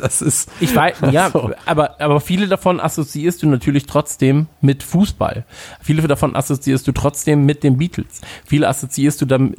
[0.00, 0.50] Das ist.
[0.60, 1.50] Ich weiß, ja, So.
[1.66, 5.44] aber, aber viele davon assoziierst du natürlich trotzdem mit Fußball.
[5.80, 8.20] Viele davon assoziierst du trotzdem mit den Beatles.
[8.46, 9.54] Viele assoziierst du dann,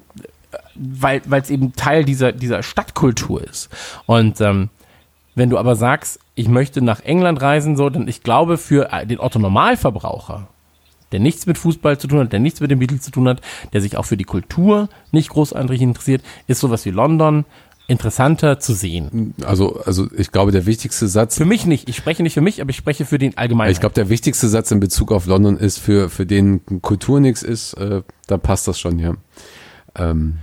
[0.76, 3.70] weil es eben Teil dieser, dieser Stadtkultur ist.
[4.06, 4.70] Und ähm,
[5.36, 9.06] wenn du aber sagst, ich möchte nach England reisen, so, dann ich glaube, für äh,
[9.06, 10.48] den Otto Normalverbraucher,
[11.12, 13.42] der nichts mit Fußball zu tun hat, der nichts mit den Beatles zu tun hat,
[13.74, 17.46] der sich auch für die Kultur nicht großartig interessiert, ist sowas wie London
[17.90, 19.34] interessanter zu sehen.
[19.46, 21.38] Also, also ich glaube, der wichtigste Satz.
[21.38, 21.90] Für mich nicht.
[21.90, 23.72] Ich spreche nicht für mich, aber ich spreche für den Allgemeinen.
[23.72, 27.42] Ich glaube, der wichtigste Satz in Bezug auf London ist, für, für den Kultur nichts
[27.44, 29.14] ist, äh, da passt das schon, ja.
[29.96, 30.36] Ähm,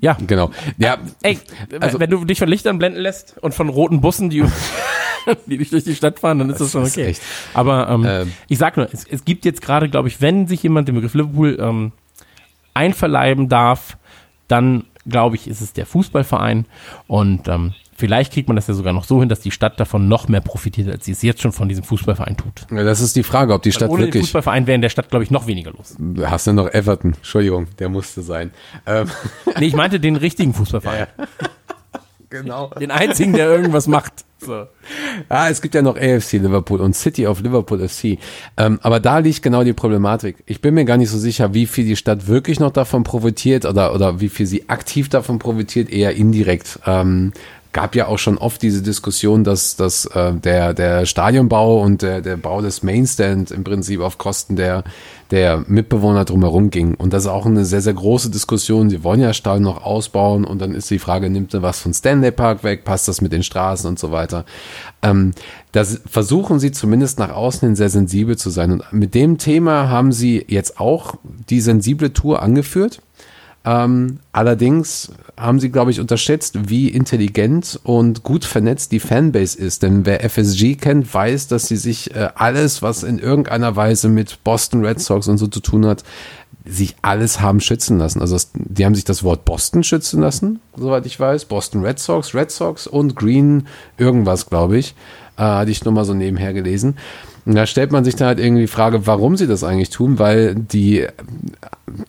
[0.00, 0.16] ja.
[0.26, 0.50] genau.
[0.78, 1.38] Ja, Ey,
[1.80, 4.42] Also- wenn du dich von Lichtern blenden lässt und von roten Bussen, die,
[5.46, 7.10] die dich durch die Stadt fahren, dann ist das, Das schon okay.
[7.10, 8.32] echt- Aber ähm, Ähm.
[8.48, 11.14] ich sag nur, es, es gibt jetzt gerade, glaube ich, wenn sich jemand den Begriff
[11.14, 11.92] Liverpool ähm,
[12.72, 13.96] einverleiben darf,
[14.48, 16.66] dann glaube ich, ist es der Fußballverein
[17.06, 20.08] und ähm, vielleicht kriegt man das ja sogar noch so hin, dass die Stadt davon
[20.08, 22.66] noch mehr profitiert, als sie es jetzt schon von diesem Fußballverein tut.
[22.70, 24.22] das ist die Frage, ob die Stadt Ohne wirklich.
[24.24, 25.96] Fußballverein wäre in der Stadt, glaube ich, noch weniger los.
[26.24, 27.14] Hast du noch Everton?
[27.14, 28.50] Entschuldigung, der musste sein.
[28.86, 29.08] Ähm,
[29.58, 31.06] Nee, ich meinte den richtigen Fußballverein.
[32.42, 32.70] genau.
[32.80, 34.12] Den einzigen, der irgendwas macht.
[34.38, 34.66] So.
[35.28, 38.18] Ah, es gibt ja noch AFC Liverpool und City of Liverpool FC.
[38.56, 40.36] Ähm, aber da liegt genau die Problematik.
[40.46, 43.64] Ich bin mir gar nicht so sicher, wie viel die Stadt wirklich noch davon profitiert
[43.64, 46.78] oder, oder wie viel sie aktiv davon profitiert, eher indirekt.
[46.86, 47.32] Ähm,
[47.74, 52.22] gab ja auch schon oft diese Diskussion, dass, dass äh, der, der Stadionbau und der,
[52.22, 54.84] der Bau des Mainstand im Prinzip auf Kosten der,
[55.32, 56.94] der Mitbewohner drumherum ging.
[56.94, 58.90] Und das ist auch eine sehr, sehr große Diskussion.
[58.90, 61.92] Sie wollen ja Stadion noch ausbauen und dann ist die Frage, nimmt er was von
[61.92, 64.44] Stanley Park weg, passt das mit den Straßen und so weiter.
[65.02, 65.32] Ähm,
[65.72, 68.70] das versuchen sie zumindest nach außen hin sehr sensibel zu sein.
[68.70, 71.16] Und mit dem Thema haben sie jetzt auch
[71.50, 73.02] die sensible Tour angeführt.
[73.66, 79.82] Ähm, allerdings haben sie, glaube ich, unterschätzt, wie intelligent und gut vernetzt die Fanbase ist.
[79.82, 84.44] Denn wer FSG kennt, weiß, dass sie sich äh, alles, was in irgendeiner Weise mit
[84.44, 86.04] Boston Red Sox und so zu tun hat,
[86.66, 88.20] sich alles haben schützen lassen.
[88.20, 91.46] Also das, die haben sich das Wort Boston schützen lassen, soweit ich weiß.
[91.46, 93.66] Boston Red Sox, Red Sox und Green
[93.98, 94.94] irgendwas, glaube ich.
[95.36, 96.96] Äh, hatte ich nur mal so nebenher gelesen.
[97.46, 100.18] Und da stellt man sich dann halt irgendwie die Frage, warum sie das eigentlich tun,
[100.18, 101.06] weil die,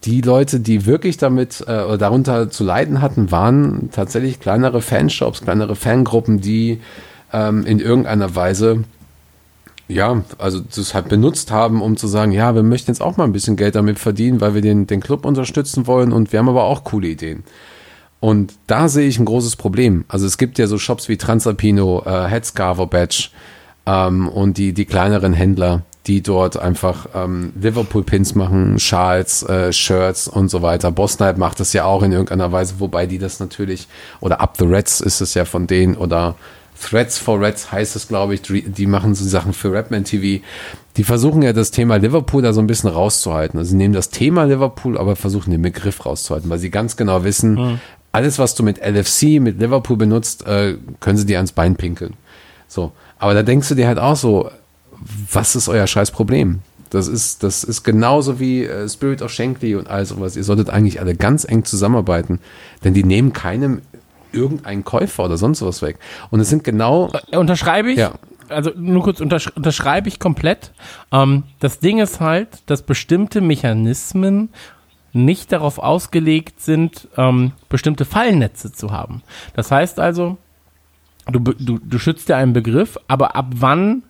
[0.05, 5.41] die Leute, die wirklich damit äh, oder darunter zu leiden hatten, waren tatsächlich kleinere Fanshops,
[5.41, 6.79] kleinere Fangruppen, die
[7.33, 8.85] ähm, in irgendeiner Weise
[9.87, 13.23] ja, also das halt benutzt haben, um zu sagen, ja, wir möchten jetzt auch mal
[13.23, 16.49] ein bisschen Geld damit verdienen, weil wir den, den Club unterstützen wollen und wir haben
[16.49, 17.43] aber auch coole Ideen.
[18.19, 20.05] Und da sehe ich ein großes Problem.
[20.07, 23.29] Also es gibt ja so Shops wie Transalpino, äh, Headscarver Badge
[23.85, 30.27] ähm, und die, die kleineren Händler, die dort einfach ähm, Liverpool-Pins machen, Schals, äh, Shirts
[30.27, 30.91] und so weiter.
[30.91, 33.87] Bosnipe macht das ja auch in irgendeiner Weise, wobei die das natürlich,
[34.19, 36.35] oder Up the Reds ist es ja von denen, oder
[36.79, 38.41] Threads for Reds heißt es, glaube ich.
[38.41, 40.43] Die machen so Sachen für Rapman TV.
[40.97, 43.57] Die versuchen ja das Thema Liverpool da so ein bisschen rauszuhalten.
[43.57, 47.23] Also sie nehmen das Thema Liverpool, aber versuchen den Begriff rauszuhalten, weil sie ganz genau
[47.23, 47.79] wissen, mhm.
[48.11, 52.13] alles, was du mit LFC, mit Liverpool benutzt, äh, können sie dir ans Bein pinkeln.
[52.67, 52.91] So.
[53.19, 54.49] Aber da denkst du dir halt auch so,
[55.31, 56.59] was ist euer scheiß Problem?
[56.89, 60.35] Das ist, das ist genauso wie äh, Spirit of Shankly und all sowas.
[60.35, 62.39] Ihr solltet eigentlich alle ganz eng zusammenarbeiten,
[62.83, 63.81] denn die nehmen keinem
[64.31, 65.97] irgendeinen Käufer oder sonst was weg.
[66.29, 67.11] Und es sind genau.
[67.31, 67.97] Äh, unterschreibe ich?
[67.97, 68.13] Ja.
[68.49, 70.71] Also nur kurz untersch unterschreibe ich komplett.
[71.11, 74.49] Ähm, das Ding ist halt, dass bestimmte Mechanismen
[75.13, 79.23] nicht darauf ausgelegt sind, ähm, bestimmte Fallnetze zu haben.
[79.55, 80.37] Das heißt also,
[81.31, 84.03] du, du, du schützt ja einen Begriff, aber ab wann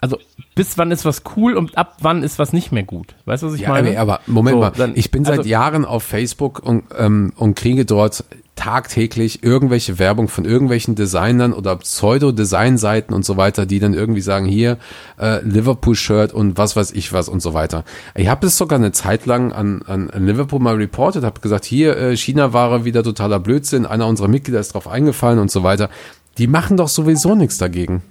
[0.00, 0.18] also
[0.54, 3.14] bis wann ist was cool und ab wann ist was nicht mehr gut.
[3.24, 3.98] Weißt du, was ich ja, meine?
[3.98, 7.54] Aber Moment so, mal, dann, ich bin seit also, Jahren auf Facebook und, ähm, und
[7.54, 8.24] kriege dort
[8.60, 14.44] tagtäglich irgendwelche Werbung von irgendwelchen Designern oder Pseudo-Design-Seiten und so weiter, die dann irgendwie sagen,
[14.44, 14.76] hier
[15.18, 17.84] äh, Liverpool-Shirt und was weiß ich was und so weiter.
[18.14, 21.96] Ich habe es sogar eine Zeit lang an, an Liverpool mal reported, habe gesagt, hier
[21.96, 25.88] äh, China-Ware wieder totaler Blödsinn, einer unserer Mitglieder ist drauf eingefallen und so weiter.
[26.36, 28.02] Die machen doch sowieso nichts dagegen.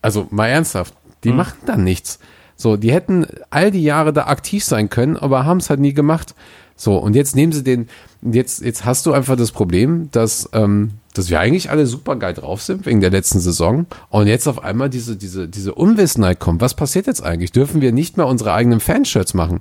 [0.00, 0.94] Also mal ernsthaft,
[1.24, 1.36] die hm.
[1.36, 2.18] machen dann nichts.
[2.56, 5.94] So, die hätten all die Jahre da aktiv sein können, aber haben es halt nie
[5.94, 6.34] gemacht.
[6.76, 7.88] So, und jetzt nehmen sie den,
[8.22, 12.34] jetzt, jetzt hast du einfach das Problem, dass, ähm, dass wir eigentlich alle super geil
[12.34, 16.60] drauf sind wegen der letzten Saison und jetzt auf einmal diese, diese, diese Unwissenheit kommt.
[16.60, 17.52] Was passiert jetzt eigentlich?
[17.52, 19.60] Dürfen wir nicht mehr unsere eigenen Fanshirts machen?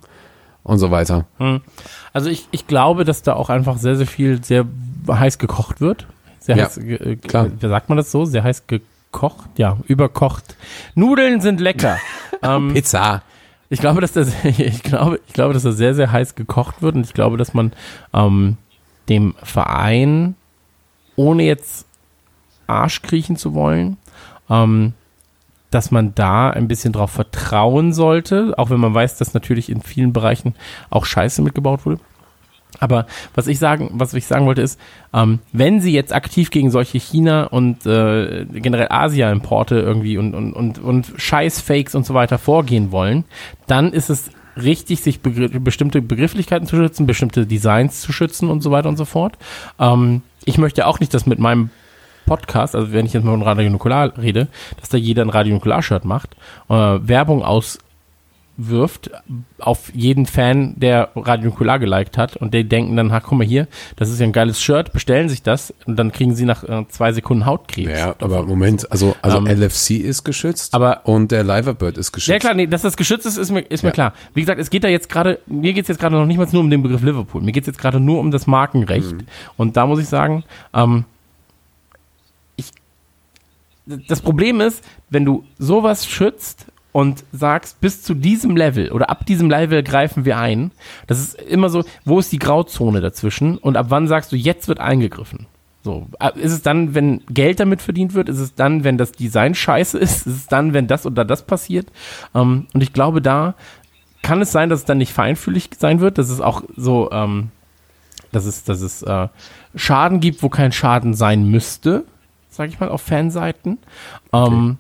[0.64, 1.26] Und so weiter.
[1.40, 1.62] Hm.
[2.14, 4.68] Also ich, ich glaube, dass da auch einfach sehr, sehr viel sehr
[5.08, 6.06] heiß gekocht wird.
[6.40, 7.48] Sehr ja, heiß, äh, klar.
[7.60, 8.26] Wie sagt man das so?
[8.26, 8.68] Sehr heiß
[9.12, 9.50] gekocht?
[9.58, 10.56] Ja, überkocht.
[10.96, 11.98] Nudeln sind lecker.
[12.44, 13.24] ähm, Pizza.
[13.70, 16.96] Ich glaube, dass das, ich glaube, ich glaube, dass das sehr, sehr heiß gekocht wird
[16.96, 17.74] und ich glaube, dass man
[18.14, 18.58] ähm,
[19.10, 20.36] dem Verein,
[21.16, 21.86] ohne jetzt
[22.68, 23.98] Arsch kriechen zu wollen,
[24.50, 24.94] ähm,
[25.70, 29.82] dass man da ein bisschen drauf vertrauen sollte, auch wenn man weiß, dass natürlich in
[29.82, 30.54] vielen Bereichen
[30.90, 32.00] auch Scheiße mitgebaut wurde.
[32.80, 33.06] Aber
[33.36, 34.80] was ich sagen, was ich sagen wollte ist,
[35.14, 40.54] ähm, wenn sie jetzt aktiv gegen solche China und äh, generell Asia-Importe irgendwie und, und,
[40.54, 43.26] und, und Scheiß-Fakes und so weiter vorgehen wollen,
[43.68, 48.62] dann ist es richtig, sich begr bestimmte Begrifflichkeiten zu schützen, bestimmte Designs zu schützen und
[48.62, 49.38] so weiter und so fort.
[49.80, 51.70] Ähm, ich möchte auch nicht, dass mit meinem
[52.26, 54.48] Podcast, also wenn ich jetzt mal von Radio Nukular rede,
[54.80, 56.36] dass da jeder ein Radio Nukular-Shirt macht,
[56.70, 57.80] äh, Werbung aus
[58.58, 59.10] wirft
[59.60, 63.48] auf jeden Fan, der Radio Nukular geliked hat und die denken dann, ha, guck mal
[63.48, 66.64] hier, das ist ja ein geiles Shirt, bestellen sich das und dann kriegen sie nach
[66.64, 67.98] äh, zwei Sekunden Hautkrebs.
[67.98, 72.34] Ja, aber Moment, also, also ähm, LFC ist geschützt aber, und der Liverbird ist geschützt.
[72.34, 73.88] Ja klar, nee, dass das geschützt ist, ist mir, ist ja.
[73.88, 74.14] mir klar.
[74.34, 76.48] Wie gesagt, es geht da jetzt gerade, mir geht es jetzt gerade noch nicht mal
[76.52, 79.28] nur um den Begriff Liverpool, mir geht es jetzt gerade nur um das Markenrecht mhm.
[79.58, 80.44] und da muss ich sagen,
[80.74, 81.06] ähm,
[82.58, 82.72] ich,
[83.86, 89.26] das Problem ist, wenn du sowas schützt, und sagst, bis zu diesem Level oder ab
[89.26, 90.72] diesem Level greifen wir ein.
[91.08, 94.68] Das ist immer so, wo ist die Grauzone dazwischen und ab wann sagst du, jetzt
[94.68, 95.48] wird eingegriffen?
[95.84, 98.30] So, ist es dann, wenn Geld damit verdient wird?
[98.30, 100.28] Ist es dann, wenn das Design scheiße ist?
[100.28, 101.88] Ist es dann, wenn das oder das passiert?
[102.36, 103.56] Ähm, und ich glaube, da
[104.22, 107.50] kann es sein, dass es dann nicht feinfühlig sein wird, dass es auch so, ähm,
[108.32, 109.28] dass es, dass es äh,
[109.74, 112.04] Schaden gibt, wo kein Schaden sein müsste,
[112.50, 113.80] sag ich mal, auf Fanseiten.
[114.34, 114.78] Ähm, okay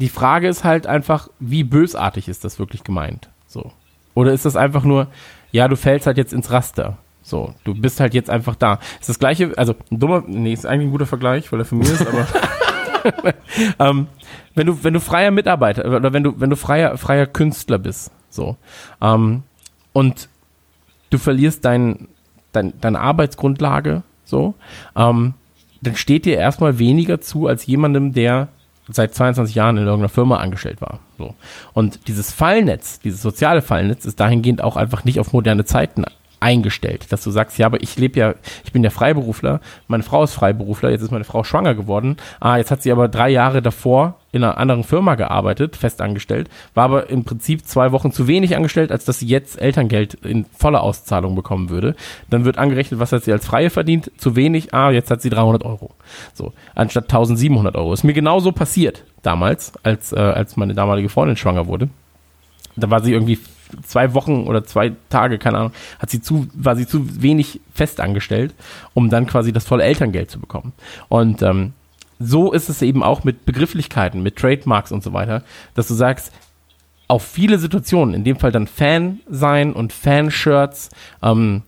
[0.00, 3.28] die Frage ist halt einfach, wie bösartig ist das wirklich gemeint?
[3.46, 3.72] So.
[4.14, 5.08] Oder ist das einfach nur,
[5.52, 6.96] ja, du fällst halt jetzt ins Raster.
[7.22, 8.80] So, du bist halt jetzt einfach da.
[8.98, 11.74] Ist das gleiche, also ein dummer, nee, ist eigentlich ein guter Vergleich, weil er für
[11.74, 12.26] mich ist, aber
[13.78, 14.06] ähm,
[14.54, 18.10] wenn du, wenn du freier Mitarbeiter oder wenn du, wenn du freier, freier Künstler bist,
[18.30, 18.56] so,
[19.02, 19.42] ähm,
[19.92, 20.28] und
[21.10, 22.08] du verlierst dein,
[22.52, 24.54] dein, deine Arbeitsgrundlage, so,
[24.96, 25.34] ähm,
[25.82, 28.48] dann steht dir erstmal weniger zu als jemandem, der
[28.92, 31.00] seit 22 Jahren in irgendeiner Firma angestellt war.
[31.18, 31.34] So.
[31.72, 36.04] Und dieses Fallnetz, dieses soziale Fallnetz ist dahingehend auch einfach nicht auf moderne Zeiten
[36.40, 38.34] eingestellt, dass du sagst, ja, aber ich lebe ja,
[38.64, 42.56] ich bin ja Freiberufler, meine Frau ist Freiberufler, jetzt ist meine Frau schwanger geworden, ah,
[42.56, 46.84] jetzt hat sie aber drei Jahre davor in einer anderen Firma gearbeitet, fest angestellt, war
[46.84, 50.82] aber im Prinzip zwei Wochen zu wenig angestellt, als dass sie jetzt Elterngeld in voller
[50.82, 51.96] Auszahlung bekommen würde.
[52.30, 55.30] Dann wird angerechnet, was hat sie als Freie verdient, zu wenig, ah, jetzt hat sie
[55.30, 55.90] 300 Euro.
[56.32, 57.92] So, anstatt 1700 Euro.
[57.92, 61.88] Ist mir genauso passiert damals, als, äh, als meine damalige Freundin schwanger wurde.
[62.76, 63.38] Da war sie irgendwie
[63.84, 68.54] zwei Wochen oder zwei Tage, keine Ahnung, hat sie zu, war sie zu wenig festangestellt,
[68.94, 70.72] um dann quasi das volle Elterngeld zu bekommen.
[71.08, 71.72] Und ähm,
[72.18, 75.42] so ist es eben auch mit Begrifflichkeiten, mit Trademarks und so weiter,
[75.74, 76.32] dass du sagst,
[77.08, 80.90] auf viele Situationen, in dem Fall dann Fan sein und Fanshirts,
[81.22, 81.62] ähm,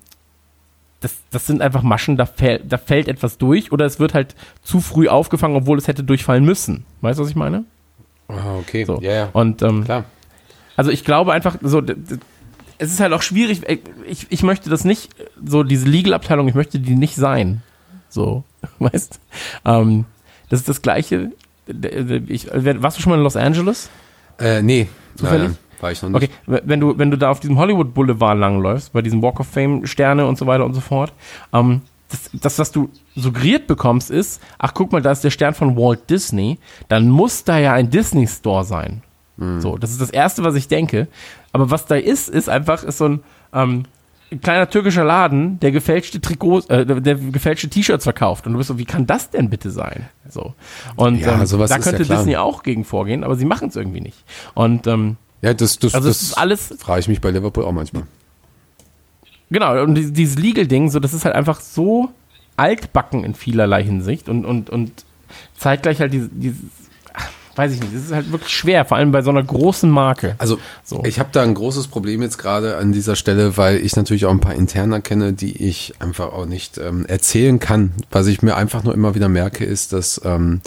[1.00, 4.36] das, das sind einfach Maschen, da, fäll, da fällt etwas durch oder es wird halt
[4.62, 6.84] zu früh aufgefangen, obwohl es hätte durchfallen müssen.
[7.00, 7.64] Weißt du, was ich meine?
[8.28, 8.84] Ah, okay.
[8.84, 9.00] So.
[9.00, 9.28] Ja, ja.
[9.32, 10.04] Und ähm, Klar.
[10.76, 11.82] Also ich glaube einfach, so,
[12.78, 13.62] es ist halt auch schwierig,
[14.06, 15.14] ich, ich möchte das nicht,
[15.44, 17.62] so diese Legal-Abteilung, ich möchte die nicht sein.
[18.08, 18.44] So,
[18.78, 19.20] weißt
[19.64, 20.04] ähm,
[20.48, 21.32] Das ist das Gleiche.
[22.28, 23.88] Ich, warst du schon mal in Los Angeles?
[24.38, 24.88] Äh, nee.
[25.16, 25.48] Zufällig?
[25.48, 26.30] Nein, war ich noch nicht.
[26.46, 29.46] Okay, wenn du, wenn du da auf diesem Hollywood Boulevard langläufst, bei diesem Walk of
[29.46, 31.12] Fame Sterne und so weiter und so fort,
[31.52, 35.54] ähm, das, das, was du suggeriert bekommst, ist, ach guck mal, da ist der Stern
[35.54, 36.58] von Walt Disney,
[36.88, 39.02] dann muss da ja ein Disney Store sein.
[39.36, 41.08] So, das ist das Erste, was ich denke.
[41.52, 43.20] Aber was da ist, ist einfach, ist so ein,
[43.52, 43.84] ähm,
[44.30, 48.46] ein kleiner türkischer Laden, der gefälschte Trikots, äh, der gefälschte T-Shirts verkauft.
[48.46, 50.06] Und du bist so, wie kann das denn bitte sein?
[50.28, 50.54] So.
[50.96, 52.18] Und Ja, ähm, da ja könnte klar.
[52.18, 54.22] Disney auch gegen vorgehen, aber sie machen es irgendwie nicht.
[54.54, 57.64] Und ähm, Ja, das, das, also das es ist alles, frage ich mich bei Liverpool
[57.64, 58.04] auch manchmal.
[59.50, 62.10] genau, und die- dieses Legal-Ding, so, das ist halt einfach so
[62.56, 64.92] altbacken in vielerlei Hinsicht und, und, und
[65.56, 66.60] zeitgleich halt dieses, dieses
[67.56, 70.34] weiß ich nicht, das ist halt wirklich schwer, vor allem bei so einer großen Marke.
[70.38, 71.02] Also So.
[71.04, 74.30] ich habe da ein großes Problem jetzt gerade an dieser Stelle, weil ich natürlich auch
[74.30, 77.92] ein paar Interner kenne, die ich einfach auch nicht ähm, erzählen kann.
[78.10, 80.60] Was ich mir einfach nur immer wieder merke, ist, dass ähm,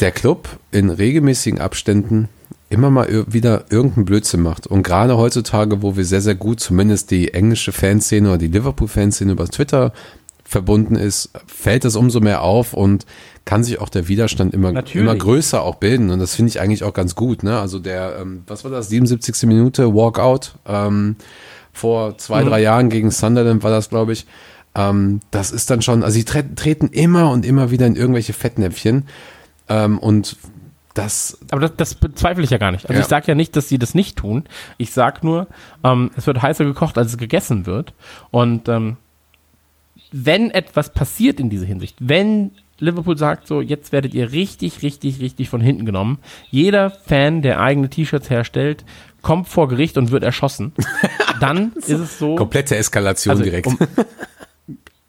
[0.00, 2.28] der Club in regelmäßigen Abständen
[2.70, 4.66] immer mal wieder irgendeinen Blödsinn macht.
[4.66, 9.32] Und gerade heutzutage, wo wir sehr, sehr gut, zumindest die englische Fanszene oder die Liverpool-Fanszene
[9.32, 9.92] über Twitter
[10.52, 13.06] verbunden ist, fällt das umso mehr auf und
[13.44, 15.04] kann sich auch der Widerstand immer, Natürlich.
[15.04, 16.10] immer größer auch bilden.
[16.10, 17.42] Und das finde ich eigentlich auch ganz gut.
[17.42, 17.58] Ne?
[17.58, 19.48] Also der, ähm, was war das, 77.
[19.48, 21.16] Minute Walkout ähm,
[21.72, 24.26] vor zwei, drei Jahren gegen Sunderland war das, glaube ich.
[24.74, 28.32] Ähm, das ist dann schon, also sie tre treten immer und immer wieder in irgendwelche
[28.32, 29.06] Fettnäpfchen.
[29.68, 30.36] Ähm, und
[30.94, 32.84] das, Aber das, das bezweifle ich ja gar nicht.
[32.84, 33.00] Also Ja.
[33.00, 34.44] ich sage ja nicht, dass sie das nicht tun.
[34.76, 35.46] Ich sag nur,
[35.82, 37.94] ähm, es wird heißer gekocht, als es gegessen wird.
[38.30, 38.98] Und ähm,
[40.12, 45.20] wenn etwas passiert in dieser Hinsicht, wenn Liverpool sagt so, jetzt werdet ihr richtig, richtig,
[45.20, 46.18] richtig von hinten genommen.
[46.50, 48.84] Jeder Fan, der eigene T-Shirts herstellt,
[49.22, 50.72] kommt vor Gericht und wird erschossen.
[51.40, 52.34] Dann ist es so.
[52.34, 53.66] komplette Eskalation Also, direkt.
[53.66, 53.78] um-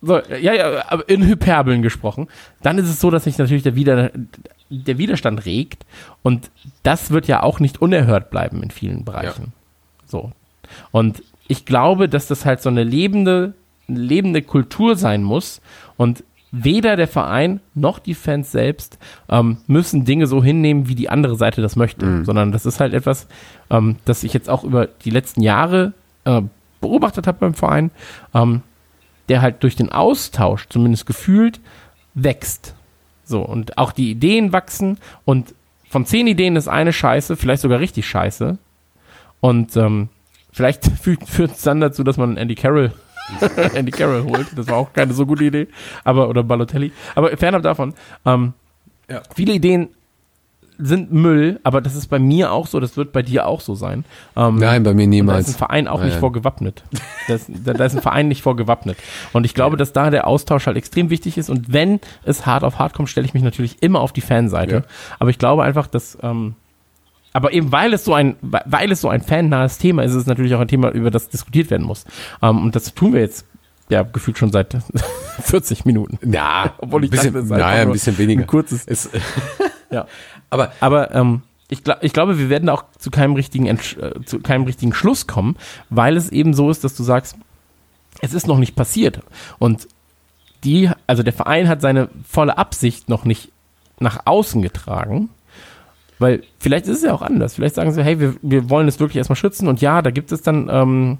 [0.05, 2.27] So, ja, ja, aber in Hyperbeln gesprochen.
[2.61, 4.11] Dann ist es so, dass sich natürlich der, Wider,
[4.69, 5.85] der Widerstand regt
[6.23, 6.51] und
[6.83, 9.53] das wird ja auch nicht unerhört bleiben in vielen Bereichen.
[10.05, 10.33] So.
[10.91, 13.53] Und ich glaube, dass das halt so eine lebende,
[13.87, 15.61] lebende Kultur sein muss
[15.97, 21.09] und weder der Verein noch die Fans selbst ähm, müssen Dinge so hinnehmen, wie die
[21.09, 23.27] andere Seite das möchte, sondern das ist halt etwas,
[23.71, 25.93] ähm, das ich jetzt auch über die letzten Jahre
[26.25, 26.41] äh,
[26.79, 27.89] beobachtet habe beim Verein.
[28.35, 28.61] Ähm,
[29.29, 31.59] der halt durch den Austausch, zumindest gefühlt,
[32.13, 32.75] wächst.
[33.23, 35.55] So, und auch die Ideen wachsen und
[35.89, 38.57] von zehn Ideen ist eine scheiße, vielleicht sogar richtig scheiße.
[39.39, 40.09] Und ähm,
[40.51, 42.91] vielleicht führt führt es dann dazu, dass man Andy Carroll
[43.73, 44.47] Andy Carroll holt.
[44.55, 45.67] Das war auch keine so gute Idee.
[46.03, 46.91] Aber, oder Balotelli.
[47.15, 47.93] Aber fernab davon,
[48.25, 48.53] ähm,
[49.09, 49.21] Ja.
[49.35, 49.89] viele Ideen
[50.79, 53.75] sind Müll, aber das ist bei mir auch so, das wird bei dir auch so
[53.75, 54.05] sein.
[54.35, 55.47] Ähm, Nein, bei mir und da ist niemals.
[55.49, 56.07] ein Verein auch Nein.
[56.09, 56.83] nicht vorgewappnet.
[57.27, 58.97] Da ist, da, da ist ein Verein nicht vorgewappnet.
[59.33, 61.49] Und ich glaube, dass da der Austausch halt extrem wichtig ist.
[61.49, 64.75] Und wenn es hart auf hart kommt, stelle ich mich natürlich immer auf die Fanseite.
[64.75, 64.81] Ja.
[65.19, 66.55] Aber ich glaube einfach, dass, ähm,
[67.33, 70.25] aber eben weil es so ein, weil es so ein fannahes Thema ist, ist es
[70.27, 72.05] natürlich auch ein Thema, über das diskutiert werden muss.
[72.41, 73.45] Ähm, und das tun wir jetzt
[73.89, 74.77] ja gefühlt schon seit
[75.41, 76.19] 40 Minuten.
[76.31, 78.41] Ja, Obwohl ich ein bisschen, dachte, es naja, ein bisschen weniger.
[78.41, 78.85] Ein kurzes.
[78.85, 79.09] Ist,
[79.91, 80.07] Ja.
[80.49, 84.23] aber Aber ähm, ich, glaub, ich glaube, wir werden auch zu keinem richtigen Entsch äh,
[84.25, 85.55] zu keinem richtigen Schluss kommen,
[85.89, 87.35] weil es eben so ist, dass du sagst,
[88.21, 89.19] es ist noch nicht passiert
[89.59, 89.87] und
[90.63, 93.51] die, also der Verein hat seine volle Absicht noch nicht
[93.99, 95.29] nach außen getragen.
[96.19, 97.55] Weil vielleicht ist es ja auch anders.
[97.55, 100.31] Vielleicht sagen sie, hey, wir, wir wollen es wirklich erstmal schützen und ja, da gibt
[100.31, 101.17] es dann ähm,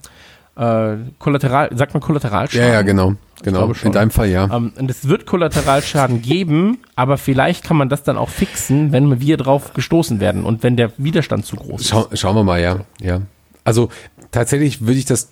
[0.55, 2.67] äh, Kollateral, sagt man Kollateralschaden?
[2.67, 3.13] Ja, ja, genau.
[3.43, 3.73] Genau.
[3.83, 4.45] In deinem Fall ja.
[4.45, 9.19] Ähm, und es wird Kollateralschaden geben, aber vielleicht kann man das dann auch fixen, wenn
[9.19, 11.89] wir drauf gestoßen werden und wenn der Widerstand zu groß ist.
[11.89, 12.79] Schau, schauen wir mal, ja.
[13.01, 13.21] ja.
[13.65, 13.89] Also
[14.31, 15.29] tatsächlich würde ich das,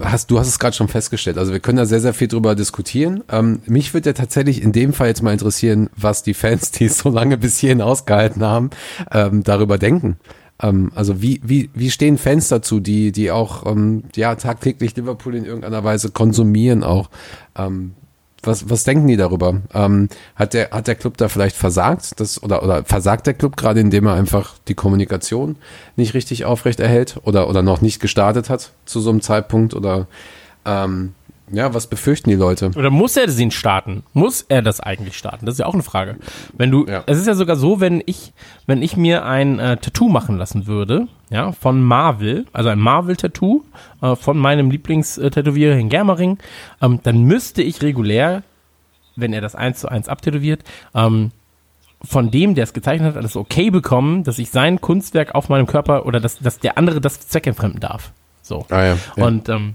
[0.00, 2.54] hast, du hast es gerade schon festgestellt, also wir können da sehr, sehr viel drüber
[2.54, 3.24] diskutieren.
[3.30, 6.86] Ähm, mich würde ja tatsächlich in dem Fall jetzt mal interessieren, was die Fans, die
[6.86, 8.70] es so lange bis hierhin ausgehalten haben,
[9.10, 10.16] ähm, darüber denken.
[10.60, 15.34] Ähm, also wie, wie, wie stehen Fans dazu, die, die auch ähm, ja, tagtäglich Liverpool
[15.34, 17.10] in irgendeiner Weise konsumieren auch?
[17.56, 17.94] Ähm,
[18.42, 19.60] was, was denken die darüber?
[19.72, 22.18] Ähm, hat, der, hat der Club da vielleicht versagt?
[22.20, 25.56] Das, oder, oder versagt der Club gerade, indem er einfach die Kommunikation
[25.96, 29.74] nicht richtig aufrecht erhält oder, oder noch nicht gestartet hat zu so einem Zeitpunkt?
[29.74, 30.06] Oder
[30.64, 31.14] ähm,
[31.50, 32.70] ja, was befürchten die Leute?
[32.76, 34.02] Oder muss er den starten?
[34.12, 35.44] Muss er das eigentlich starten?
[35.46, 36.16] Das ist ja auch eine Frage.
[36.56, 37.02] Wenn du, Ja.
[37.06, 38.32] es ist ja sogar so, wenn ich,
[38.66, 43.64] wenn ich mir ein äh, Tattoo machen lassen würde, ja, von Marvel, also ein Marvel-Tattoo
[44.00, 46.38] äh, von meinem Lieblingstätowierer in Germering,
[46.80, 48.42] ähm, dann müsste ich regulär,
[49.16, 50.62] wenn er das eins zu eins abtätowiert,
[50.94, 51.32] ähm,
[52.04, 55.66] von dem, der es gezeichnet hat, das okay bekommen, dass ich sein Kunstwerk auf meinem
[55.66, 58.12] Körper oder dass, dass der andere das zweckentfremden darf.
[58.42, 58.66] So.
[58.70, 59.24] Ah ja, ja.
[59.24, 59.74] Und ähm,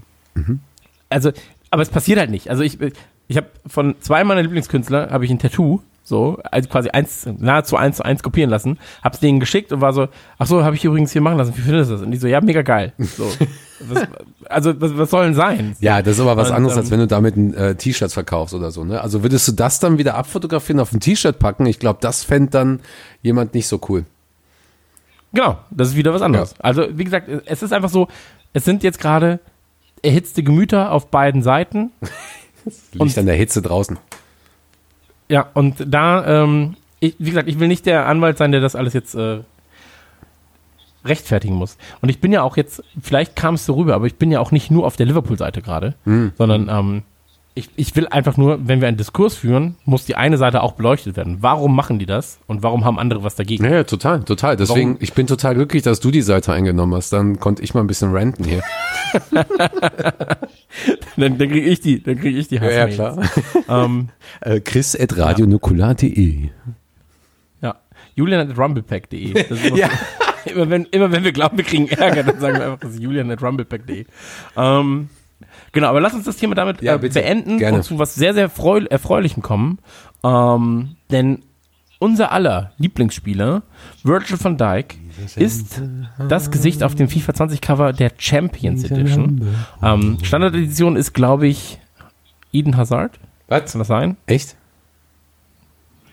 [1.08, 1.32] also,
[1.70, 2.50] aber es passiert halt nicht.
[2.50, 2.78] Also ich,
[3.26, 7.76] ich habe von zwei meiner Lieblingskünstler habe ich ein Tattoo, so, also quasi eins, nahezu
[7.76, 10.08] eins zu eins kopieren lassen, hab's denen geschickt und war so,
[10.38, 12.02] ach so, habe ich übrigens hier machen lassen, wie findest du das?
[12.02, 12.94] Und die so, ja, mega geil.
[12.98, 13.30] So.
[13.80, 14.08] was,
[14.48, 15.76] also, was, was soll denn sein?
[15.80, 18.10] Ja, das ist aber was Und, anderes, ähm, als wenn du damit ein äh, T-Shirt
[18.10, 18.84] verkaufst oder so.
[18.84, 19.00] Ne?
[19.00, 21.66] Also würdest du das dann wieder abfotografieren, auf ein T-Shirt packen?
[21.66, 22.80] Ich glaube, das fände dann
[23.20, 24.06] jemand nicht so cool.
[25.34, 26.54] Genau, das ist wieder was anderes.
[26.58, 28.08] Also, wie gesagt, es ist einfach so,
[28.54, 29.40] es sind jetzt gerade
[30.02, 31.90] erhitzte Gemüter auf beiden Seiten.
[32.92, 33.98] Liegt Und- an der Hitze draußen.
[35.30, 38.74] Ja, und da, ähm, ich, wie gesagt, ich will nicht der Anwalt sein, der das
[38.74, 39.40] alles jetzt äh,
[41.04, 41.76] rechtfertigen muss.
[42.00, 44.40] Und ich bin ja auch jetzt, vielleicht kam es so rüber, aber ich bin ja
[44.40, 45.94] auch nicht nur auf der Liverpool-Seite gerade,
[46.36, 47.02] sondern ähm,
[47.58, 50.72] ich, ich will einfach nur, wenn wir einen Diskurs führen, muss die eine Seite auch
[50.72, 51.38] beleuchtet werden.
[51.40, 53.64] Warum machen die das und warum haben andere was dagegen?
[53.64, 54.56] Ja, ja, total, total.
[54.56, 55.02] Deswegen, Warum?
[55.02, 57.12] ich bin total glücklich, dass du die Seite eingenommen hast.
[57.12, 58.62] Dann konnte ich mal ein bisschen ranten hier.
[61.16, 63.28] Dann, dann kriege ich die, dann kriege ich die Hassmails.
[63.68, 66.50] Ähm, äh, Chris at radionukular.de.
[67.60, 67.74] ja,
[68.14, 69.30] Julian at rumblepack.de.
[69.32, 69.90] Immer,
[70.44, 73.00] immer, wenn, immer wenn wir glauben, wir kriegen Ärger, dann sagen wir einfach, das ist
[73.00, 74.06] Julian at rumblepack.de.
[74.56, 75.08] Ähm,
[75.72, 77.78] genau, aber lass uns das Thema damit Ja, äh, beenden Gerne.
[77.78, 79.78] und zu was sehr, sehr freu Erfreulichem kommen.
[80.24, 81.42] Ähm, denn
[81.98, 83.62] unser aller Lieblingsspieler,
[84.04, 84.96] Virgil van Dijk,
[85.34, 85.82] ist
[86.28, 89.48] das Gesicht auf dem FIFA 20 Cover der Champions Edition.
[89.82, 91.80] Ähm, Standardedition ist, glaube ich,
[92.52, 93.18] Eden Hazard.
[93.48, 93.72] Was?
[93.72, 94.16] Kann das sein?
[94.26, 94.56] Echt?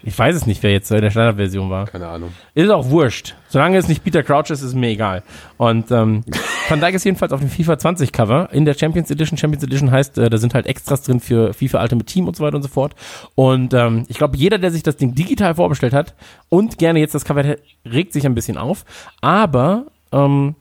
[0.08, 1.86] Ich weiß es nicht, wer jetzt in der Standardversion war.
[1.88, 2.32] Keine Ahnung.
[2.54, 3.36] Ist auch wurscht.
[3.50, 5.24] Solange es nicht Peter Crouch ist, ist mir egal.
[5.58, 6.24] Und ähm,
[6.68, 9.38] Van Dijk ist jedenfalls auf dem FIFA 20 Cover in der Champions Edition.
[9.38, 12.44] Champions Edition heißt, äh, da sind halt Extras drin für FIFA Ultimate Team und so
[12.44, 12.96] weiter und so fort.
[13.36, 16.16] Und ähm, ich glaube, jeder, der sich das Ding digital vorbestellt hat
[16.50, 18.84] und gerne jetzt das Cover hätte, regt sich ein bisschen auf.
[19.22, 20.56] Aber ähm,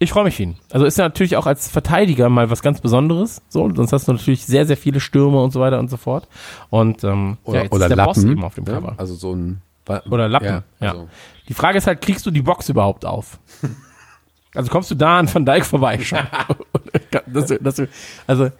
[0.00, 0.56] ich freue mich für ihn.
[0.72, 3.40] Also ist ja natürlich auch als Verteidiger mal was ganz Besonderes.
[3.48, 6.26] So, sonst hast du natürlich sehr, sehr viele Stürme und so weiter und so fort.
[6.70, 8.14] Und ähm, Oder, ja, jetzt oder ist der Lappen.
[8.14, 8.94] Boss eben auf dem ja, Cover.
[8.96, 9.60] also so ein...
[10.10, 10.90] Oder Lappen, ja.
[10.90, 11.08] also-
[11.46, 13.38] Die Frage ist halt, kriegst du die Box überhaupt auf?
[14.54, 16.18] Also kommst du da an Van Dijk vorbei schon?
[17.26, 17.88] dass du,
[18.26, 18.50] also,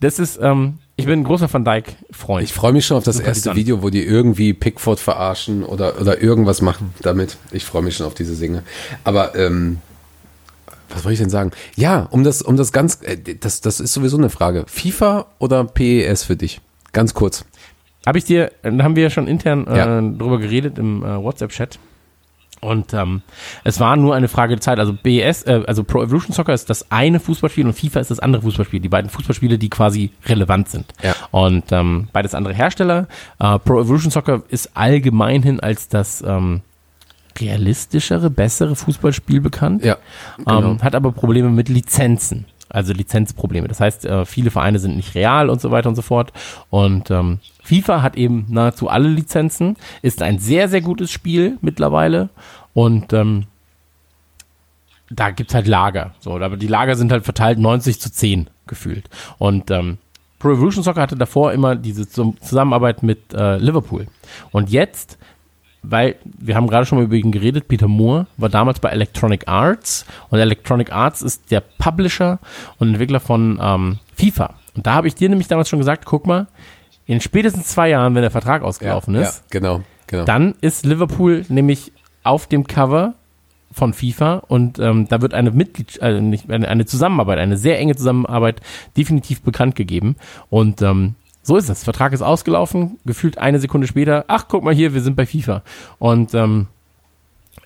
[0.00, 2.44] das ist, ähm, ich bin ein großer Van Dijk-Freund.
[2.44, 3.56] Ich freue mich schon auf das erste Sympathisant.
[3.56, 7.36] Video, wo die irgendwie Pickford verarschen oder, oder irgendwas machen damit.
[7.52, 8.62] Ich freue mich schon auf diese Dinge.
[9.04, 9.78] Aber ähm,
[10.90, 11.52] was wollte ich denn sagen?
[11.76, 14.64] Ja, um das, um das ganz, äh, das, das ist sowieso eine Frage.
[14.66, 16.60] FIFA oder PES für dich?
[16.92, 17.44] Ganz kurz.
[18.06, 20.00] Habe ich dir, da haben wir ja schon intern äh, Ja.
[20.00, 21.78] drüber geredet im äh, WhatsApp-Chat.
[22.60, 23.22] Und ähm,
[23.64, 24.78] es war nur eine Frage der Zeit.
[24.78, 28.20] Also BS, äh, also Pro Evolution Soccer ist das eine Fußballspiel und FIFA ist das
[28.20, 28.80] andere Fußballspiel.
[28.80, 30.86] Die beiden Fußballspiele, die quasi relevant sind.
[31.02, 31.14] Ja.
[31.30, 33.08] Und ähm, beides andere Hersteller.
[33.38, 36.60] Äh, Pro Evolution Soccer ist allgemein hin als das ähm,
[37.38, 39.84] realistischere, bessere Fußballspiel bekannt.
[39.84, 39.96] Ja,
[40.36, 40.72] genau.
[40.72, 42.46] Ähm, hat aber Probleme mit Lizenzen.
[42.70, 43.68] Also Lizenzprobleme.
[43.68, 46.32] Das heißt, äh, viele Vereine sind nicht real und so weiter und so fort.
[46.70, 52.30] Und ähm, FIFA hat eben nahezu alle Lizenzen, ist ein sehr, sehr gutes Spiel mittlerweile.
[52.72, 53.44] Und ähm,
[55.10, 56.14] da gibt's halt Lager.
[56.20, 59.10] So, aber die Lager sind halt verteilt 90 zu 10 gefühlt.
[59.38, 59.98] Und ähm,
[60.38, 64.06] Pro Evolution Soccer hatte davor immer diese Zusammenarbeit mit äh, Liverpool.
[64.52, 65.18] Und jetzt
[65.82, 69.48] weil wir haben gerade schon mal über ihn geredet, Peter Moore war damals bei Electronic
[69.48, 72.38] Arts und Electronic Arts ist der Publisher
[72.78, 74.54] und Entwickler von ähm, FIFA.
[74.74, 76.46] Und da habe ich dir nämlich damals schon gesagt, guck mal,
[77.06, 80.24] in spätestens zwei Jahren, wenn der Vertrag ausgelaufen ja, ist, Ja, genau, genau.
[80.24, 81.92] dann ist Liverpool nämlich
[82.22, 83.14] auf dem Cover
[83.72, 87.78] von FIFA und ähm, da wird eine Mitglied, äh, nicht, eine, eine Zusammenarbeit, eine sehr
[87.78, 88.60] enge Zusammenarbeit
[88.96, 90.16] definitiv bekannt gegeben
[90.50, 91.84] und ähm, so ist es.
[91.84, 95.62] Vertrag ist ausgelaufen, gefühlt eine Sekunde später, ach guck mal hier, wir sind bei FIFA
[95.98, 96.66] und ähm,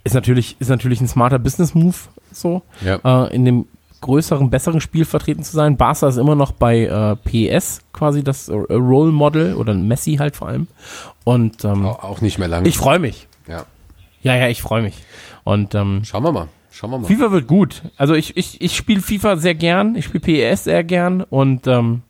[0.05, 1.97] ist natürlich ist natürlich ein smarter Business Move
[2.33, 3.27] so Ja.
[3.27, 3.67] äh, in dem
[4.01, 5.79] größeren, besseren Spiel vertreten zu sein.
[5.79, 10.37] Barca ist immer noch bei äh, PES quasi das äh, Role Model oder Messi halt
[10.37, 10.67] vor allem
[11.25, 12.69] und ähm, Au- Auch nicht mehr lange.
[12.69, 13.27] ich freue mich.
[13.49, 13.65] ja.
[14.23, 14.95] Ja, ja, ich freue mich.
[15.45, 16.49] Und ähm, Schauen wir mal.
[16.71, 17.07] Schauen wir mal.
[17.07, 17.83] FIFA wird gut.
[17.99, 22.01] Also ich, ich, ich spiele FIFA sehr gern, ich spiele PES sehr gern und ähm,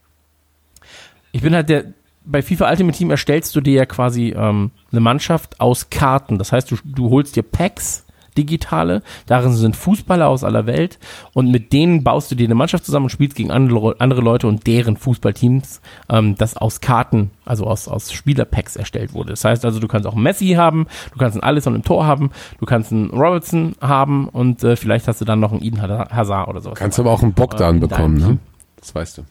[1.35, 1.87] ich bin halt der,
[2.25, 6.39] bei FIFA Ultimate Team erstellst du dir ja quasi ähm, eine Mannschaft aus Karten.
[6.39, 8.07] Das heißt, du, du holst dir Packs,
[8.39, 11.01] digitale, darin sind Fußballer aus aller Welt
[11.33, 14.47] und mit denen baust du dir eine Mannschaft zusammen und spielst gegen andere, andere Leute
[14.47, 19.31] und deren Fußballteams, ähm, das aus Karten, also aus, aus Spielerpacks erstellt wurde.
[19.31, 22.31] Das heißt also, du kannst auch Messi haben, du kannst einen Alisson im Tor haben,
[22.61, 26.47] du kannst einen Robertson haben und äh, vielleicht hast du dann noch einen Eden Hazard
[26.49, 26.79] oder sowas.
[26.79, 28.39] Kannst aber auch einen Bogdan deinem bekommen, ne?
[28.77, 29.23] Das weißt du.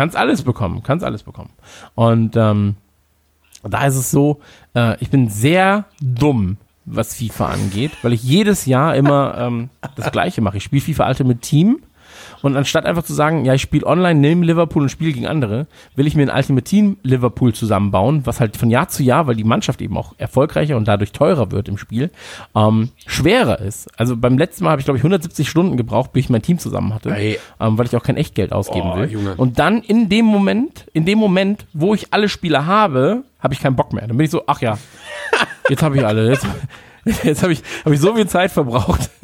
[0.00, 1.50] Kannst alles bekommen, kannst alles bekommen.
[1.94, 2.76] Und ähm,
[3.62, 4.40] da ist es so,
[4.74, 6.56] äh, ich bin sehr dumm,
[6.86, 10.56] was FIFA angeht, weil ich jedes Jahr immer ähm, das Gleiche mache.
[10.56, 11.82] Ich spiele FIFA Ultimate Team
[12.42, 15.66] und anstatt einfach zu sagen, ja, ich spiele online neben Liverpool und spiele gegen andere,
[15.96, 19.36] will ich mir ein Ultimate Team Liverpool zusammenbauen, was halt von Jahr zu Jahr, weil
[19.36, 22.10] die Mannschaft eben auch erfolgreicher und dadurch teurer wird im Spiel,
[22.54, 23.88] ähm, schwerer ist.
[23.98, 26.58] Also beim letzten Mal habe ich, glaube ich, 170 Stunden gebraucht, bis ich mein Team
[26.58, 27.10] zusammen hatte,
[27.60, 29.10] ähm, weil ich auch kein Echtgeld ausgeben Oh, will.
[29.10, 29.34] Junge.
[29.36, 33.60] Und dann in dem Moment, in dem Moment, wo ich alle Spieler habe, habe ich
[33.60, 34.06] keinen Bock mehr.
[34.06, 34.78] Dann bin ich so, ach ja,
[35.68, 36.28] jetzt habe ich alle.
[36.30, 36.46] Jetzt,
[37.22, 39.10] jetzt habe ich, hab ich so viel Zeit verbraucht.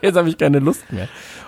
[0.00, 1.06] Jetzt habe ich keine Lust mehr.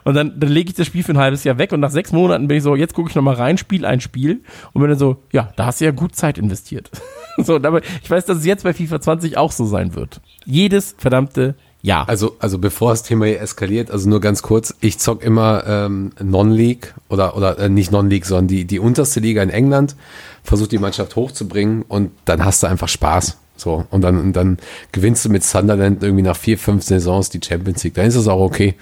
[0.09, 2.13] Und dann, dann lege ich das Spiel für ein halbes Jahr weg und nach sechs
[2.13, 4.41] Monaten bin ich so, jetzt gucke ich nochmal rein, spiel ein Spiel
[4.73, 6.91] und bin dann so, ja, da hast du ja gut Zeit investiert.
[7.41, 10.21] So, aber ich weiß, dass es jetzt bei FIFA 20 auch so sein wird.
[10.45, 12.09] Jedes verdammte Jahr.
[12.09, 16.11] Also, also bevor das Thema hier eskaliert, also nur ganz kurz, ich zock immer ähm,
[16.21, 19.95] Non-League oder, oder äh, nicht Non-League, sondern die, die unterste Liga in England,
[20.43, 23.39] versucht die Mannschaft hochzubringen und dann hast du einfach Spaß.
[23.55, 24.59] So, und dann, und dann
[24.91, 27.95] gewinnst du mit Sunderland irgendwie nach vier, fünf Saisons die Champions League.
[27.95, 28.75] Dann ist es auch okay.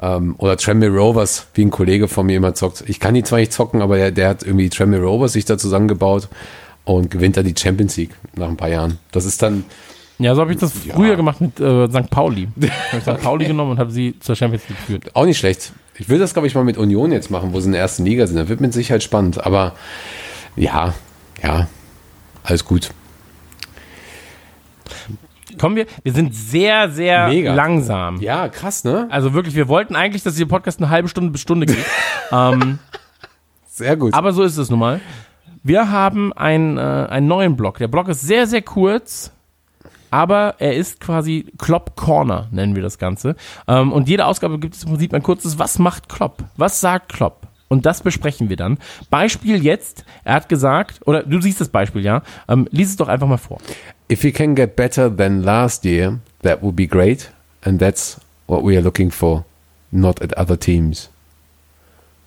[0.00, 2.84] Ähm, oder Tranmere Rovers, wie ein Kollege von mir immer zockt.
[2.88, 5.56] Ich kann die zwar nicht zocken, aber der, der hat irgendwie Tranmere Rovers sich da
[5.56, 6.28] zusammengebaut
[6.84, 8.98] und gewinnt dann die Champions League nach ein paar Jahren.
[9.12, 9.64] Das ist dann,
[10.18, 12.10] ja, so habe ich das früher gemacht mit äh, St.
[12.10, 12.48] Pauli.
[12.92, 13.20] Habe ich St.
[13.20, 15.16] Pauli genommen und habe sie zur Champions League geführt.
[15.16, 15.72] Auch nicht schlecht.
[15.96, 18.04] Ich will das, glaube ich, mal mit Union jetzt machen, wo sie in der ersten
[18.04, 18.36] Liga sind.
[18.36, 19.44] Das wird mit Sicherheit spannend.
[19.44, 19.74] Aber
[20.56, 20.94] ja,
[21.42, 21.68] ja,
[22.44, 22.90] alles gut.
[25.58, 27.54] Kommen wir, wir sind sehr, sehr Mega.
[27.54, 28.20] langsam.
[28.20, 29.06] Ja, krass, ne?
[29.10, 31.84] Also wirklich, wir wollten eigentlich, dass dieser Podcast eine halbe Stunde bis Stunde geht.
[32.32, 32.78] ähm,
[33.68, 34.14] Sehr gut.
[34.14, 35.00] aber so ist es nun mal.
[35.62, 37.78] Wir haben einen, äh, einen neuen Blog.
[37.78, 39.32] Der Blog ist sehr, sehr kurz,
[40.10, 43.34] aber er ist quasi Klopp Corner, nennen wir das Ganze.
[43.66, 46.44] Ähm, und jede Ausgabe gibt es im Prinzip ein kurzes Was macht Klopp?
[46.56, 47.48] Was sagt Klopp?
[47.68, 48.78] Und das besprechen wir dann.
[49.10, 52.22] Beispiel jetzt, er hat gesagt, oder du siehst das Beispiel, ja?
[52.46, 53.58] Ähm, lies es doch einfach mal vor.
[54.10, 57.30] If we can get better than last year, that would be great.
[57.62, 59.44] And that's what we are looking for,
[59.90, 61.10] not at other teams.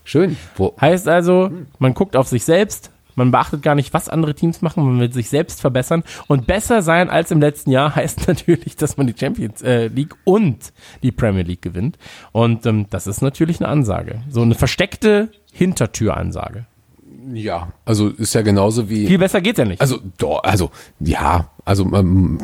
[0.04, 0.38] Schön.
[0.56, 4.62] Wo, Heißt also, man guckt auf sich selbst, man beachtet gar nicht, was andere Teams
[4.62, 6.04] machen, man will sich selbst verbessern.
[6.28, 10.16] Und besser sein als im letzten Jahr heißt natürlich, dass man die Champions äh, League
[10.24, 10.72] und
[11.04, 11.98] die Premier League gewinnt.
[12.32, 14.22] Und ähm, das ist natürlich eine Ansage.
[14.30, 16.66] So eine versteckte Hintertüransage.
[17.34, 19.08] ja, also ist ja genauso wie.
[19.08, 19.82] Viel besser geht's ja nicht.
[19.82, 22.39] Also, doch, also, ja, also, ähm,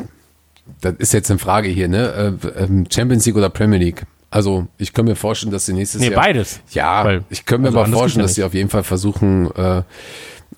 [0.82, 2.36] das ist jetzt eine Frage hier, ne?
[2.42, 4.04] Äh, ähm, Champions League oder Premier League?
[4.30, 6.22] Also, ich kann mir vorstellen, dass sie nächstes nee, Jahr.
[6.22, 6.60] beides.
[6.72, 9.82] Ja, Weil- ich könnte mir also aber vorstellen, dass sie auf jeden Fall versuchen, äh,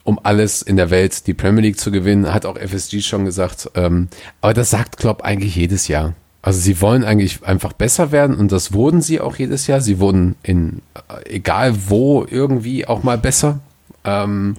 [0.03, 3.71] um alles in der Welt die Premier League zu gewinnen, hat auch FSG schon gesagt.
[3.75, 4.09] Ähm,
[4.41, 6.15] aber das sagt Klopp eigentlich jedes Jahr.
[6.43, 9.81] Also sie wollen eigentlich einfach besser werden und das wurden sie auch jedes Jahr.
[9.81, 13.61] Sie wurden in äh, egal wo irgendwie auch mal besser.
[14.05, 14.57] Ähm,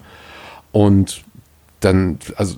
[0.71, 1.23] und
[1.79, 2.57] dann, also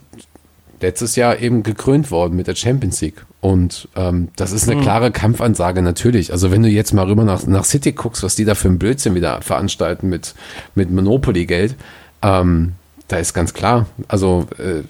[0.81, 3.25] letztes Jahr eben gekrönt worden mit der Champions League.
[3.41, 6.31] Und ähm, das ist eine klare Kampfansage natürlich.
[6.31, 8.79] Also wenn du jetzt mal rüber nach, nach City guckst, was die da für einen
[8.79, 10.35] Blödsinn wieder veranstalten mit,
[10.75, 11.75] mit Monopoly-Geld,
[12.21, 12.73] ähm,
[13.07, 14.83] da ist ganz klar, also äh,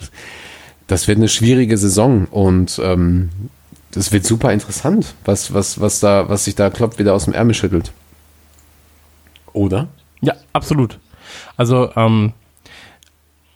[0.88, 3.30] das wird eine schwierige Saison und ähm,
[3.92, 7.34] das wird super interessant, was, was, was da, was sich da Klopp wieder aus dem
[7.34, 7.92] Ärmel schüttelt.
[9.54, 9.88] Oder?
[10.22, 11.00] Ja, absolut.
[11.58, 12.34] Also, ähm,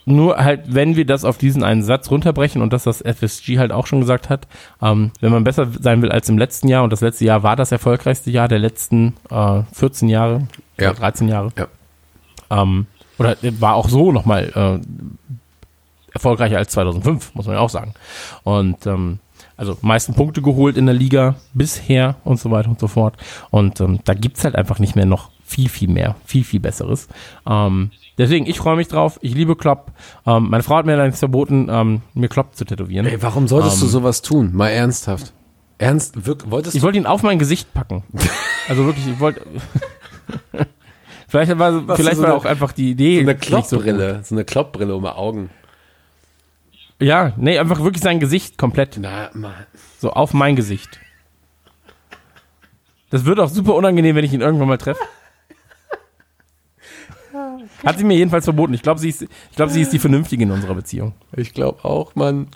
[0.06, 3.72] nur halt, wenn wir das auf diesen einen Satz runterbrechen und dass das FSG halt
[3.72, 4.48] auch schon gesagt hat,
[4.82, 7.56] ähm, wenn man besser sein will als im letzten Jahr, und das letzte Jahr war
[7.56, 10.48] das erfolgreichste Jahr der letzten äh, 14 Jahre,
[10.80, 10.90] Ja.
[10.92, 11.68] oder 13 Jahre, Ja.
[12.50, 14.52] ähm, oder war auch so nochmal
[14.82, 14.86] äh,
[16.14, 17.94] erfolgreicher als 2005, muss man ja auch sagen.
[18.44, 19.20] Und ähm,
[19.56, 23.16] also meisten Punkte geholt in der Liga bisher und so weiter und so fort.
[23.52, 27.08] Und ähm, da gibt's halt einfach nicht mehr noch viel, viel mehr, viel, viel Besseres.
[27.48, 29.20] Ähm, deswegen, ich freue mich drauf.
[29.22, 29.92] Ich liebe Klopp.
[30.26, 33.06] Ähm, meine Frau hat mir allerdings verboten, ähm, mir Klopp zu tätowieren.
[33.06, 33.92] Ey, warum solltest du Ähm.
[33.92, 34.52] sowas tun?
[34.54, 35.34] Mal ernsthaft.
[35.78, 36.86] Ernst, wirklich, wolltest Ich du?
[36.86, 38.04] wollte ihn auf mein Gesicht packen.
[38.70, 39.42] Also wirklich, ich wollte.
[41.28, 43.16] vielleicht war, Was, vielleicht so war eine- auch einfach die Idee.
[43.18, 43.78] So eine nicht so.
[43.78, 45.50] Kloppbrille, so eine Kloppbrille um die Augen.
[47.00, 48.98] ja, nee, einfach wirklich sein Gesicht komplett.
[49.02, 49.52] Na, Mann.
[50.00, 51.00] So auf mein Gesicht.
[53.10, 55.02] Das wird auch super unangenehm, wenn ich ihn irgendwann mal treffe.
[57.86, 58.74] Hat sie mir jedenfalls verboten.
[58.74, 61.14] Ich glaube, sie ist, ich glaube, sie ist die Vernünftige in unserer Beziehung.
[61.36, 62.48] Ich glaube auch, Mann.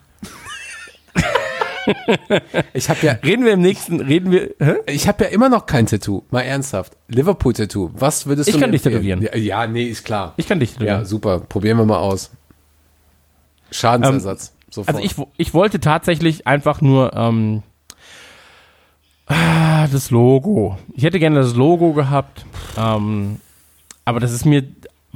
[2.74, 4.76] ich habe ja, Reden wir im nächsten, reden wir, hä?
[4.88, 6.24] ich habe ja immer noch kein Tattoo.
[6.32, 6.94] Mal ernsthaft.
[7.08, 7.92] Liverpool-Tattoo.
[7.94, 9.22] Was würdest Ich du kann mir dich tätowieren.
[9.22, 10.34] Ja, ja, nee, ist klar.
[10.38, 11.06] Ich kann dich Ja, tätowieren.
[11.06, 11.40] super.
[11.40, 12.32] Probieren wir mal aus.
[13.72, 14.54] Schadensersatz.
[14.70, 14.96] Sofort.
[14.96, 17.64] Also ich, ich wollte tatsächlich einfach nur ähm,
[19.28, 20.78] ah, das Logo.
[20.94, 22.46] Ich hätte gerne das Logo gehabt,
[22.78, 23.40] ähm,
[24.06, 24.64] aber das ist mir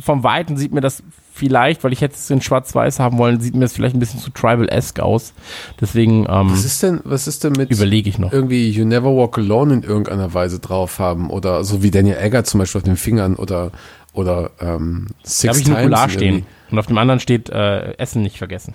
[0.01, 1.03] vom Weiten sieht mir das
[1.33, 4.19] vielleicht, weil ich hätte es in Schwarz-Weiß haben wollen, sieht mir das vielleicht ein bisschen
[4.19, 5.33] zu Tribal-esque aus.
[5.79, 8.31] Deswegen ähm, was ist denn, was ist denn mit überlege ich noch.
[8.33, 12.43] irgendwie You Never Walk Alone in irgendeiner Weise drauf haben oder so wie Daniel Egger
[12.43, 13.71] zum Beispiel auf den Fingern oder
[14.13, 17.49] oder ähm, Six Da habe ich ein Times Nukular stehen und auf dem anderen steht
[17.49, 18.73] äh, Essen nicht vergessen.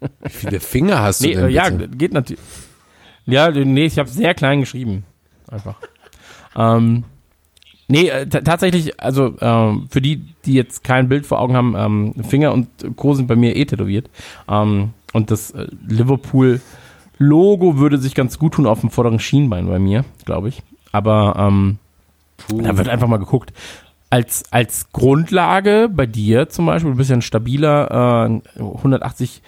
[0.00, 1.88] Wie viele Finger hast du Nee, denn äh, ja, bitte?
[1.96, 2.42] geht natürlich.
[3.26, 5.04] Ja, nee, ich habe sehr klein geschrieben.
[5.50, 5.74] Einfach.
[6.56, 7.04] ähm,
[7.88, 11.74] nee, äh, ta- tatsächlich, also ähm, für die, die jetzt kein Bild vor Augen haben,
[11.76, 13.14] ähm, Finger und Co.
[13.14, 14.08] sind bei mir eh tätowiert.
[14.48, 19.78] Ähm, und das äh, Liverpool-Logo würde sich ganz gut tun auf dem vorderen Schienbein bei
[19.78, 20.62] mir, glaube ich.
[20.92, 21.78] Aber ähm,
[22.62, 23.52] da wird einfach mal geguckt.
[24.10, 29.42] Als, als Grundlage bei dir zum Beispiel, du bist ja ein stabiler äh, 180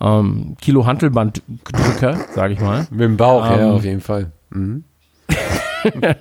[0.00, 2.86] ähm, Kilo Hantelbanddrücker, sage ich mal.
[2.90, 4.32] Mit dem Bauch, ja, Ähm, auf jeden Fall.
[4.50, 4.84] Mhm.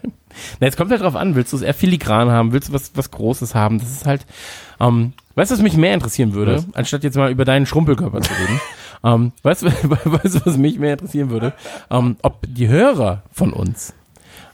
[0.59, 2.91] Na, jetzt kommt halt drauf an, willst du es eher filigran haben, willst du was,
[2.95, 3.79] was Großes haben?
[3.79, 4.25] Das ist halt,
[4.79, 6.67] ähm, weißt du, was mich mehr interessieren würde, Was?
[6.73, 8.61] anstatt jetzt mal über deinen Schrumpelkörper zu reden?
[9.03, 9.67] ähm, weißt, du,
[10.05, 11.53] weißt du, was mich mehr interessieren würde?
[11.89, 13.93] Ähm, ob die Hörer von uns,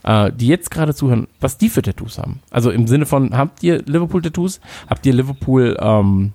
[0.04, 2.42] äh, die jetzt gerade zuhören, was die für Tattoos haben.
[2.50, 4.60] Also im Sinne von, habt ihr Liverpool-Tattoos?
[4.90, 6.34] Habt ihr Liverpool, ähm,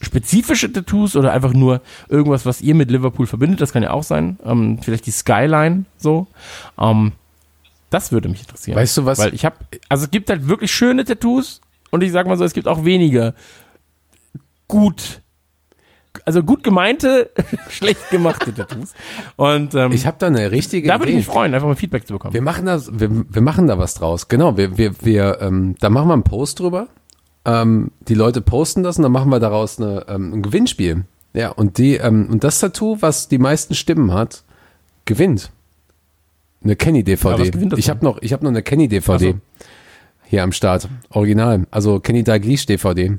[0.00, 3.60] spezifische Tattoos oder einfach nur irgendwas, was ihr mit Liverpool verbindet?
[3.60, 4.38] Das kann ja auch sein.
[4.44, 6.26] Ähm, vielleicht die Skyline so.
[6.78, 7.12] Ähm,
[7.90, 8.76] das würde mich interessieren.
[8.76, 9.18] Weißt du was?
[9.18, 9.56] Weil ich habe,
[9.88, 11.60] also es gibt halt wirklich schöne Tattoos
[11.90, 13.34] und ich sag mal so, es gibt auch wenige
[14.66, 15.22] gut,
[16.24, 17.30] also gut gemeinte,
[17.70, 18.92] schlecht gemachte Tattoos.
[19.36, 22.06] Und ähm, Ich habe da eine richtige da würde ich mich freuen, einfach mal Feedback
[22.06, 22.34] zu bekommen.
[22.34, 24.28] Wir machen da, wir, wir machen da was draus.
[24.28, 26.88] Genau, wir, wir, wir, ähm, da machen wir einen Post drüber.
[27.44, 31.04] Ähm, die Leute posten das und dann machen wir daraus eine, ähm, ein Gewinnspiel.
[31.32, 34.44] Ja, und die, ähm, und das Tattoo, was die meisten Stimmen hat,
[35.04, 35.50] gewinnt.
[36.64, 37.50] Eine Kenny Ja, was DVD.
[37.50, 39.66] gewinnt das ich habe noch, ich habe noch eine Kenny DVD Ach so.
[40.26, 40.88] hier am Start.
[41.10, 41.66] Original.
[41.70, 43.18] Also Kenny Dalglish DVD.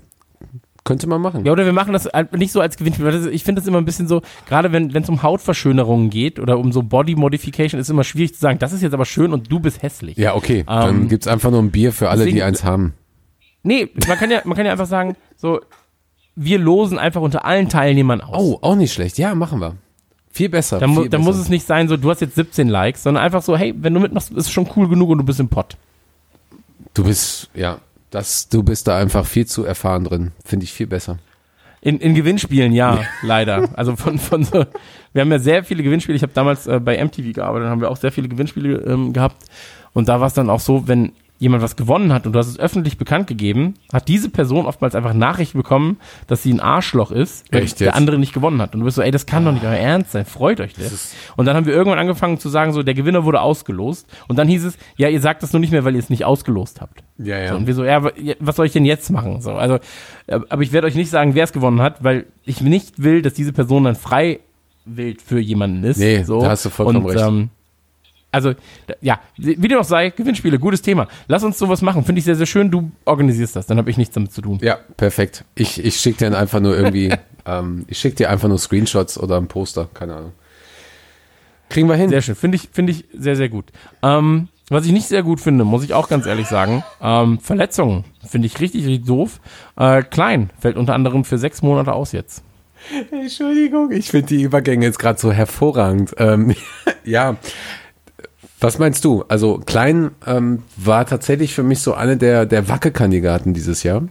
[0.85, 1.45] Könnte man machen.
[1.45, 3.29] Ja, oder wir machen das nicht so als Gewinnspiel.
[3.31, 6.71] Ich finde das immer ein bisschen so, gerade wenn es um Hautverschönerungen geht oder um
[6.71, 9.59] so Body Modification, ist immer schwierig zu sagen, das ist jetzt aber schön und du
[9.59, 10.17] bist hässlich.
[10.17, 10.63] Ja, okay.
[10.65, 12.93] Dann Ähm, gibt's einfach nur ein Bier für alle, die deswegen- eins haben.
[13.61, 15.59] Nee, man kann ja, man kann ja einfach sagen, so,
[16.35, 18.41] wir losen einfach unter allen Teilnehmern aus.
[18.41, 19.17] Oh, auch nicht schlecht.
[19.17, 19.75] Ja, machen wir.
[20.39, 20.79] Viel besser.
[20.79, 21.29] Da, mu viel da besser.
[21.29, 23.93] muss es nicht sein, so, du hast jetzt 17 Likes, sondern einfach so, hey, wenn
[23.93, 25.75] du mitmachst, ist es schon cool genug und du bist im Pott.
[26.93, 27.79] Du bist, ja,
[28.09, 30.31] das, du bist da einfach viel zu erfahren drin.
[30.45, 31.17] Finde ich viel besser.
[31.81, 33.67] In, in Gewinnspielen, ja, leider.
[33.73, 34.65] Also von, von so,
[35.11, 36.15] wir haben ja sehr viele Gewinnspiele.
[36.15, 39.43] Ich habe damals äh, bei MTV gearbeitet, haben wir auch sehr viele Gewinnspiele ähm, gehabt.
[39.91, 42.47] Und da war es dann auch so, wenn jemand was gewonnen hat und du hast
[42.47, 45.97] es öffentlich bekannt gegeben, hat diese Person oftmals einfach Nachricht bekommen,
[46.27, 48.73] dass sie ein Arschloch ist, weil der andere nicht gewonnen hat.
[48.73, 51.15] Und du bist so, ey, das kann doch nicht euer Ernst sein, freut euch das.
[51.37, 54.05] Und dann haben wir irgendwann angefangen zu sagen, so, der Gewinner wurde ausgelost.
[54.27, 56.25] Und dann hieß es, ja, ihr sagt das nur nicht mehr, weil ihr es nicht
[56.25, 57.03] ausgelost habt.
[57.17, 59.41] Ja, So, und wir so, ja, wa- ja, was soll ich denn jetzt machen?
[59.41, 59.79] So, also,
[60.27, 63.33] aber ich werde euch nicht sagen, wer es gewonnen hat, weil ich nicht will, dass
[63.33, 64.39] diese Person dann frei
[64.85, 65.97] wild für jemanden ist.
[65.99, 66.41] Nee, so.
[66.41, 67.25] da hast du vollkommen und, recht.
[67.25, 67.49] Ähm,
[68.31, 68.53] also,
[69.01, 71.07] ja, wie dem auch sei, Gewinnspiele, gutes Thema.
[71.27, 72.03] Lass uns sowas machen.
[72.03, 72.69] Finde ich sehr, sehr schön.
[72.69, 74.59] Du organisierst das, dann habe ich nichts damit zu tun.
[74.61, 75.45] Ja, perfekt.
[75.55, 77.11] Ich, ich schicke dir einfach nur irgendwie,
[77.45, 80.33] ähm, ich schicke dir einfach nur Screenshots oder ein Poster, keine Ahnung.
[81.69, 82.09] Kriegen wir hin.
[82.09, 82.35] Sehr schön.
[82.35, 83.65] Finde ich, finde ich sehr, sehr gut.
[84.03, 88.05] Ähm, was ich nicht sehr gut finde, muss ich auch ganz ehrlich sagen, ähm, Verletzungen
[88.27, 89.39] finde ich richtig, richtig doof.
[89.75, 92.43] Äh, Klein fällt unter anderem für sechs Monate aus jetzt.
[93.11, 96.13] Entschuldigung, ich finde die Übergänge jetzt gerade so hervorragend.
[96.17, 96.55] Ähm,
[97.03, 97.37] ja,
[98.59, 99.23] was meinst du?
[99.27, 104.03] Also Klein ähm, war tatsächlich für mich so eine der, der Wackelkandidaten dieses Jahr.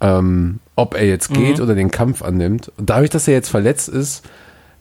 [0.00, 2.70] Ähm, ob er jetzt geht oder den Kampf annimmt.
[2.76, 4.22] Und dadurch, dass er jetzt verletzt ist,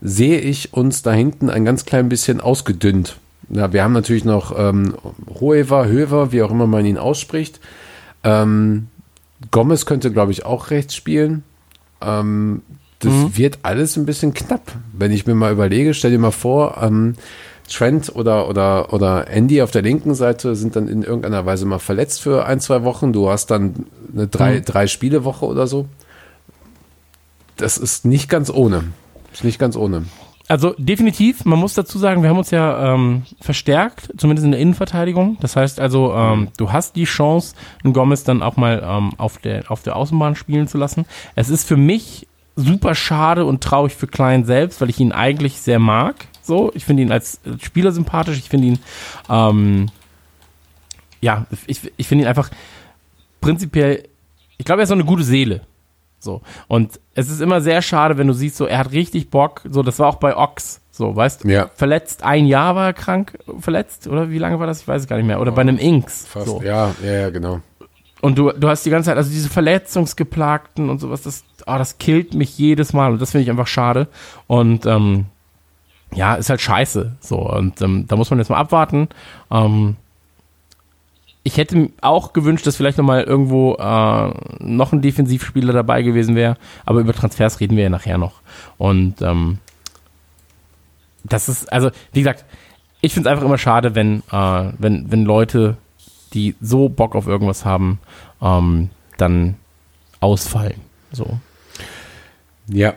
[0.02, 3.18] sehe ich uns da hinten ein ganz klein bisschen ausgedünnt.
[3.50, 4.96] Ja, wir haben natürlich noch ähm,
[5.40, 7.62] Hoever, Höver, wie auch immer man ihn ausspricht.
[8.26, 8.88] Ähm,
[9.52, 11.44] Gomez könnte, glaube ich, auch rechts spielen.
[12.02, 12.62] Ähm,
[13.00, 14.72] das wird alles ein bisschen knapp.
[14.94, 17.16] Wenn ich mir mal überlege, stell dir mal vor, ähm,
[17.68, 21.80] Trent oder, oder, oder Andy auf der linken Seite sind dann in irgendeiner Weise mal
[21.80, 23.14] verletzt für ein, zwei Wochen.
[23.14, 25.88] Du hast dann eine drei, drei Spiele Woche oder so.
[27.58, 28.86] Das ist nicht ganz ohne.
[29.34, 30.06] Ist nicht ganz ohne.
[30.48, 34.60] Also definitiv, man muss dazu sagen, wir haben uns ja ähm, verstärkt, zumindest in der
[34.60, 35.38] Innenverteidigung.
[35.42, 39.40] Das heißt also, ähm, du hast die Chance, einen Gomez dann auch mal ähm, auf,
[39.40, 41.06] der, auf der Außenbahn spielen zu lassen.
[41.34, 45.62] Es ist für mich super schade und traurig für Klein selbst, weil ich ihn eigentlich
[45.62, 46.28] sehr mag.
[46.46, 48.38] So, ich finde ihn als Spieler sympathisch.
[48.38, 48.80] Ich finde ihn,
[49.30, 49.88] ähm,
[51.22, 52.50] ja, ich, ich finde ihn einfach
[53.42, 54.08] prinzipiell,
[54.58, 55.62] ich glaube, er ist so eine gute Seele.
[56.20, 56.42] So.
[56.68, 59.62] Und es ist immer sehr schade, wenn du siehst, so, er hat richtig Bock.
[59.70, 60.82] So, das war auch bei Ox.
[60.92, 61.50] So, weißt du?
[61.50, 61.70] Ja.
[61.76, 64.82] Verletzt, ein Jahr war er krank, verletzt, oder wie lange war das?
[64.82, 65.42] Ich weiß es gar nicht mehr.
[65.42, 66.26] Oder bei einem Inks.
[66.26, 66.48] Fast.
[66.48, 66.62] So.
[66.64, 67.62] Ja, ja, ja, genau.
[68.22, 71.98] Und du, du hast die ganze Zeit, also diese Verletzungsgeplagten und sowas, das, ah, das
[71.98, 74.08] killt mich jedes Mal und das finde ich einfach schade.
[74.48, 75.26] Und ähm,
[76.16, 77.18] ja, ist halt scheiße.
[77.20, 79.10] So, und ähm, da muss man jetzt mal abwarten.
[79.52, 79.96] Ähm,
[81.44, 86.58] ich hätte auch gewünscht, dass vielleicht nochmal irgendwo äh, noch ein Defensivspieler dabei gewesen wäre,
[86.86, 88.42] aber über Transfers reden wir ja nachher noch.
[88.80, 89.60] Und ähm,
[91.24, 92.46] das ist, also, wie gesagt,
[93.02, 95.78] ich finde es einfach immer schade, wenn, äh, wenn, wenn Leute,
[96.34, 98.00] die so Bock auf irgendwas haben,
[98.42, 99.56] ähm, dann
[100.20, 100.82] ausfallen.
[101.12, 101.40] So.
[102.68, 102.96] Ja.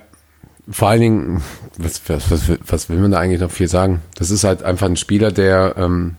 [0.71, 1.43] Vor allen Dingen,
[1.79, 4.03] was, was, was, was will man da eigentlich noch viel sagen?
[4.17, 6.17] Das ist halt einfach ein Spieler, der ähm,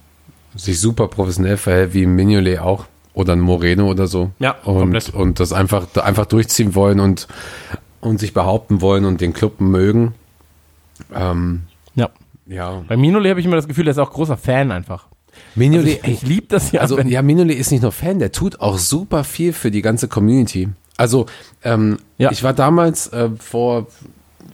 [0.56, 2.86] sich super professionell verhält, wie Mignolet auch.
[3.14, 4.32] Oder ein Moreno oder so.
[4.40, 5.14] Ja, und, komplett.
[5.14, 7.28] und das einfach, einfach durchziehen wollen und,
[8.02, 10.14] und sich behaupten wollen und den Club mögen.
[11.14, 11.64] Ähm,
[11.96, 12.10] Ja.
[12.48, 12.82] ja.
[12.88, 15.08] Bei Minole habe ich immer das Gefühl, der ist auch großer Fan einfach.
[15.56, 16.82] Mignolet, Ich liebe das ja.
[16.82, 20.08] Also ja, Minoli ist nicht nur Fan, der tut auch super viel für die ganze
[20.08, 20.70] Community.
[20.98, 21.26] Also
[21.64, 22.32] ähm, Ja.
[22.32, 23.88] ich war damals äh, vor,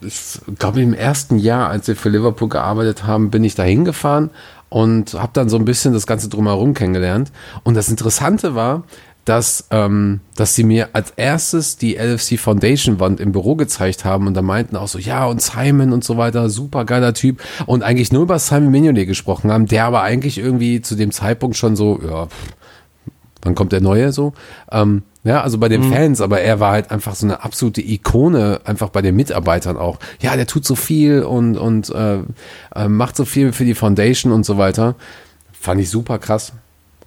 [0.01, 4.29] ich glaube im ersten Jahr, als wir für Liverpool gearbeitet haben, bin ich da hingefahren
[4.69, 7.31] und habe dann so ein bisschen das Ganze drumherum kennengelernt.
[7.63, 8.83] Und das Interessante war,
[9.25, 14.27] dass, ähm, dass sie mir als erstes die LFC Foundation Wand im Büro gezeigt haben
[14.27, 17.81] und da meinten auch so, ja, und Simon und so weiter, super geiler Typ und
[17.83, 21.75] eigentlich nur über Simon Mignolet gesprochen haben, der aber eigentlich irgendwie zu dem Zeitpunkt schon
[21.75, 22.35] so, ja, pff,
[23.41, 24.33] wann kommt der Neue so?
[24.71, 28.61] Ähm, ja, also bei den Fans, aber er war halt einfach so eine absolute Ikone,
[28.63, 29.97] einfach bei den Mitarbeitern auch.
[30.21, 32.19] Ja, der tut so viel und, und äh,
[32.75, 34.93] äh, macht so viel für die Foundation und so weiter.
[35.51, 36.53] Fand ich super krass.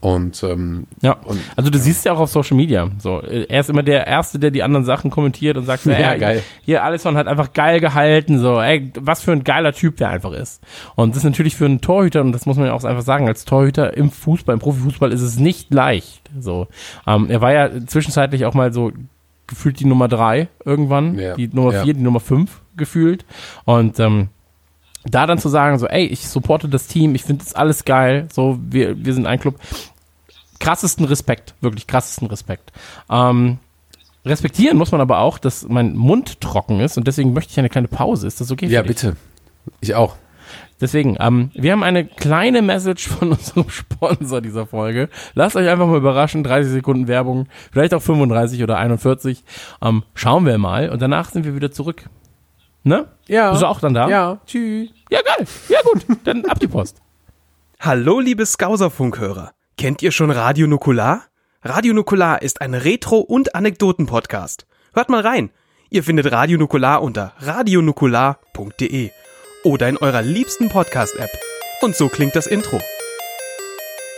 [0.00, 1.14] Und ähm, ja.
[1.24, 2.88] und- also du siehst ja auch auf Social Media.
[2.98, 6.18] So, er ist immer der Erste, der die anderen Sachen kommentiert und sagt, Ja, ey,
[6.20, 6.42] geil.
[6.64, 8.38] Hier Alisson hat einfach geil gehalten.
[8.38, 10.62] So, ey, was für ein geiler Typ der einfach ist.
[10.94, 13.26] Und das ist natürlich für einen Torhüter und das muss man ja auch einfach sagen.
[13.26, 16.22] Als Torhüter im Fußball, im Profifußball ist es nicht leicht.
[16.38, 16.68] So,
[17.06, 18.92] ähm, er war ja zwischenzeitlich auch mal so
[19.48, 21.34] gefühlt die Nummer drei irgendwann, Ja.
[21.34, 21.82] die Nummer Ja.
[21.82, 23.24] vier, die Nummer fünf gefühlt.
[23.64, 24.28] Und ähm,
[25.04, 28.28] da dann zu sagen, so, ey, ich supporte das Team, ich finde das alles geil,
[28.32, 29.56] so, wir, wir sind ein Club.
[30.60, 32.72] Krassesten Respekt, wirklich krassesten Respekt.
[33.08, 33.58] Ähm,
[34.24, 37.68] respektieren muss man aber auch, dass mein Mund trocken ist und deswegen möchte ich eine
[37.68, 38.26] kleine Pause.
[38.26, 38.66] Ist das okay?
[38.66, 39.16] für ja, bitte.
[39.80, 40.16] Ich auch.
[40.80, 45.08] Deswegen, ähm, wir haben eine kleine Message von unserem Sponsor dieser Folge.
[45.34, 49.44] Lasst euch einfach mal überraschen, 30 Sekunden Werbung, vielleicht auch 35 oder 41.
[49.82, 52.04] Ähm, schauen wir mal und danach sind wir wieder zurück.
[52.88, 53.06] Ne?
[53.26, 53.50] Ja.
[53.50, 54.08] Bist du auch dann da?
[54.08, 54.88] Ja, tschüss.
[55.10, 55.46] Ja, geil.
[55.68, 56.06] Ja, gut.
[56.24, 57.02] Dann ab die Post.
[57.80, 59.52] Hallo, liebe Skauserfunkhörer.
[59.76, 61.22] Kennt ihr schon Radio Nukular?
[61.62, 64.66] Radio Nukular ist ein Retro- und Anekdoten-Podcast.
[64.94, 65.50] Hört mal rein.
[65.90, 69.10] Ihr findet Radio Nukular unter radionukular.de
[69.64, 71.30] oder in eurer liebsten Podcast-App.
[71.82, 72.80] Und so klingt das Intro.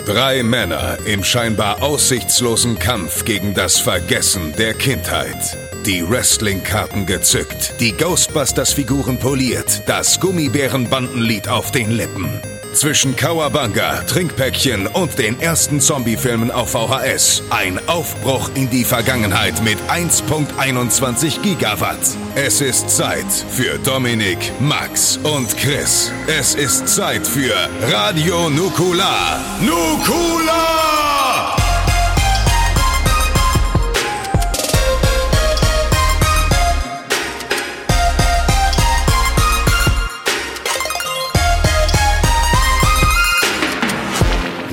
[0.07, 5.59] Drei Männer im scheinbar aussichtslosen Kampf gegen das Vergessen der Kindheit.
[5.87, 12.29] Die Wrestling-Karten gezückt, die Ghostbusters-Figuren poliert, das Gummibärenbandenlied auf den Lippen.
[12.75, 17.43] Zwischen Kawabanga, Trinkpäckchen und den ersten Zombie-Filmen auf VHS.
[17.49, 21.99] Ein Aufbruch in die Vergangenheit mit 1.21 Gigawatt.
[22.35, 26.13] Es ist Zeit für Dominik, Max und Chris.
[26.27, 27.55] Es ist Zeit für
[27.91, 29.41] Radio Nukular.
[29.63, 31.70] Nukular!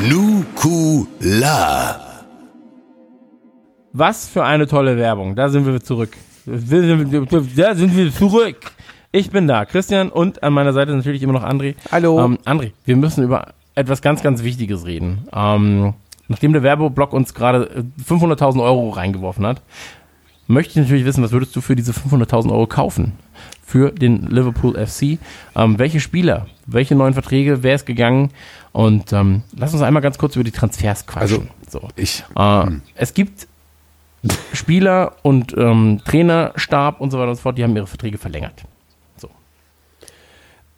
[0.10, 2.00] Nukular.
[3.92, 5.36] Was für eine tolle Werbung.
[5.36, 6.16] Da sind wir zurück.
[6.46, 6.56] Da
[7.76, 8.72] sind wir zurück.
[9.12, 11.76] Ich bin da, Christian, und an meiner Seite natürlich immer noch André.
[11.92, 12.24] Hallo.
[12.24, 15.28] Ähm, André, wir müssen über etwas ganz, ganz Wichtiges reden.
[15.34, 15.94] Ähm,
[16.30, 19.62] nachdem der Werbeblock uns gerade äh, 500.000 Euro reingeworfen hat,
[20.48, 23.14] möchte ich natürlich wissen, was würdest du für diese 500.000 Euro kaufen?
[23.66, 25.20] Für den Liverpool FC.
[25.56, 28.32] Ähm, welche Spieler, welche neuen Verträge, wer ist gegangen?
[28.72, 31.50] Und ähm, lass uns einmal ganz kurz über die Transfers quatschen.
[31.70, 31.88] so.
[31.96, 32.24] Ich.
[32.36, 32.66] Äh,
[32.96, 33.48] Es gibt
[34.54, 38.64] Spieler und ähm, Trainerstab und so weiter und so fort, die haben ihre Verträge verlängert.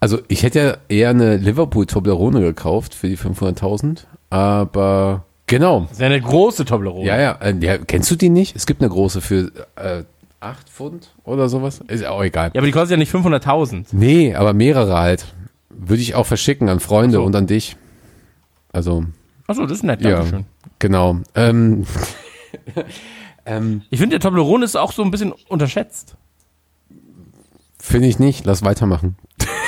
[0.02, 5.80] Also ich hätte ja eher eine Liverpool Toblerone gekauft für die 500.000, aber genau.
[5.82, 7.04] Das ist ja eine große Toblerone.
[7.06, 8.56] Ja, ja, äh, ja, kennst du die nicht?
[8.56, 10.04] Es gibt eine große für äh,
[10.40, 11.80] 8 Pfund oder sowas.
[11.88, 12.50] Ist auch egal.
[12.54, 13.86] Ja, aber die kostet ja nicht 500.000.
[13.92, 15.26] Nee, aber mehrere halt.
[15.68, 17.22] Würde ich auch verschicken an Freunde so.
[17.24, 17.76] und an dich.
[18.72, 19.04] Also,
[19.46, 20.46] Achso, das ist nett, ja, Dankeschön.
[20.78, 21.18] genau.
[21.34, 21.84] Ähm,
[23.46, 26.16] ähm, Ich finde, der Toblerone ist auch so ein bisschen unterschätzt.
[27.78, 28.44] Finde ich nicht.
[28.44, 29.16] Lass weitermachen.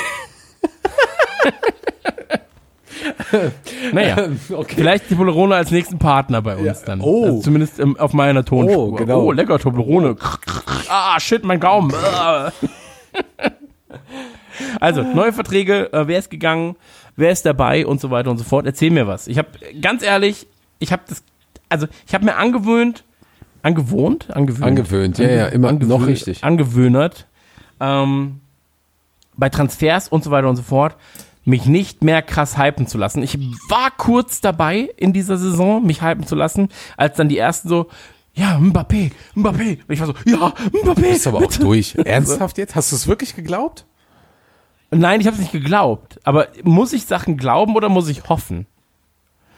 [3.93, 4.29] Naja,
[4.67, 7.01] vielleicht die Toblerone als nächsten Partner bei uns dann.
[7.01, 7.25] Oh.
[7.25, 8.77] Also zumindest im, auf meiner Tonspur.
[8.77, 9.21] Oh, genau.
[9.21, 10.15] Oh, lecker Toblerone.
[10.89, 11.93] ah, shit, mein Gaumen.
[14.79, 16.75] Also, neue Verträge, äh, wer ist gegangen,
[17.15, 18.65] wer ist dabei und so weiter und so fort.
[18.65, 19.27] Erzähl mir was.
[19.27, 19.49] Ich habe,
[19.81, 20.47] ganz ehrlich,
[20.79, 21.23] ich habe das,
[21.69, 23.03] also ich habe mir angewöhnt,
[23.61, 24.63] angewohnt, angewöhnt.
[24.63, 26.43] Angewöhnt, ja, ja, immer noch richtig.
[26.43, 27.27] Angewöhnert,
[27.79, 28.41] ähm,
[29.35, 30.95] bei Transfers und so weiter und so fort,
[31.45, 33.21] mich nicht mehr krass hypen zu lassen.
[33.23, 33.37] Ich
[33.69, 37.87] war kurz dabei in dieser Saison, mich hypen zu lassen, als dann die ersten so,
[38.33, 39.79] ja, Mbappé, Mbappé.
[39.87, 41.05] Und ich war so, ja, Mbappé.
[41.07, 41.59] Ist aber auch bitte.
[41.59, 41.95] durch.
[42.05, 42.75] Ernsthaft jetzt?
[42.75, 43.85] Hast du es wirklich geglaubt?
[44.89, 46.19] Nein, ich habe es nicht geglaubt.
[46.23, 48.65] Aber muss ich Sachen glauben oder muss ich hoffen?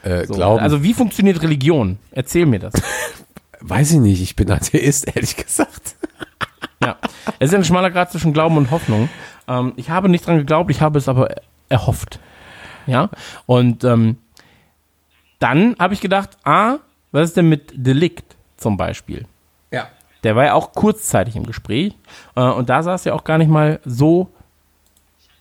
[0.04, 0.62] Äh, So, glauben.
[0.62, 1.98] Also wie funktioniert Religion?
[2.12, 2.74] Erzähl mir das.
[3.62, 4.22] Weiß ich nicht.
[4.22, 5.96] Ich bin Atheist, ehrlich gesagt.
[6.84, 6.98] Ja,
[7.40, 9.10] es ist ein schmaler Grad zwischen Glauben und Hoffnung.
[9.48, 11.34] Ähm, ich habe nicht dran geglaubt, ich habe es aber
[11.70, 12.20] erhofft.
[12.88, 13.10] Ja,
[13.46, 14.18] und ähm,
[15.40, 16.78] dann habe ich gedacht, ah,
[17.12, 19.26] was ist denn mit Delikt zum Beispiel?
[19.72, 19.88] Ja.
[20.24, 21.96] Der war ja auch kurzzeitig im Gespräch
[22.36, 24.30] äh, und da sah es ja auch gar nicht mal so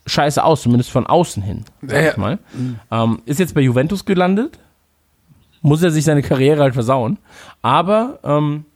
[0.07, 1.65] scheiße aus, zumindest von außen hin.
[1.83, 2.39] Sag ich mal.
[2.91, 4.59] Ähm, ist jetzt bei Juventus gelandet,
[5.63, 7.19] muss er sich seine Karriere halt versauen,
[7.63, 8.67] aber ähm,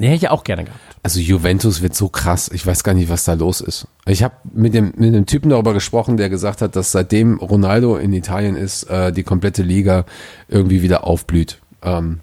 [0.00, 0.80] den hätte ich ja auch gerne gehabt.
[1.02, 2.50] Also Juventus wird so krass.
[2.52, 3.86] Ich weiß gar nicht, was da los ist.
[4.06, 7.96] Ich habe mit dem, mit dem Typen darüber gesprochen, der gesagt hat, dass seitdem Ronaldo
[7.96, 10.04] in Italien ist, äh, die komplette Liga
[10.48, 11.58] irgendwie wieder aufblüht.
[11.82, 12.20] Ähm,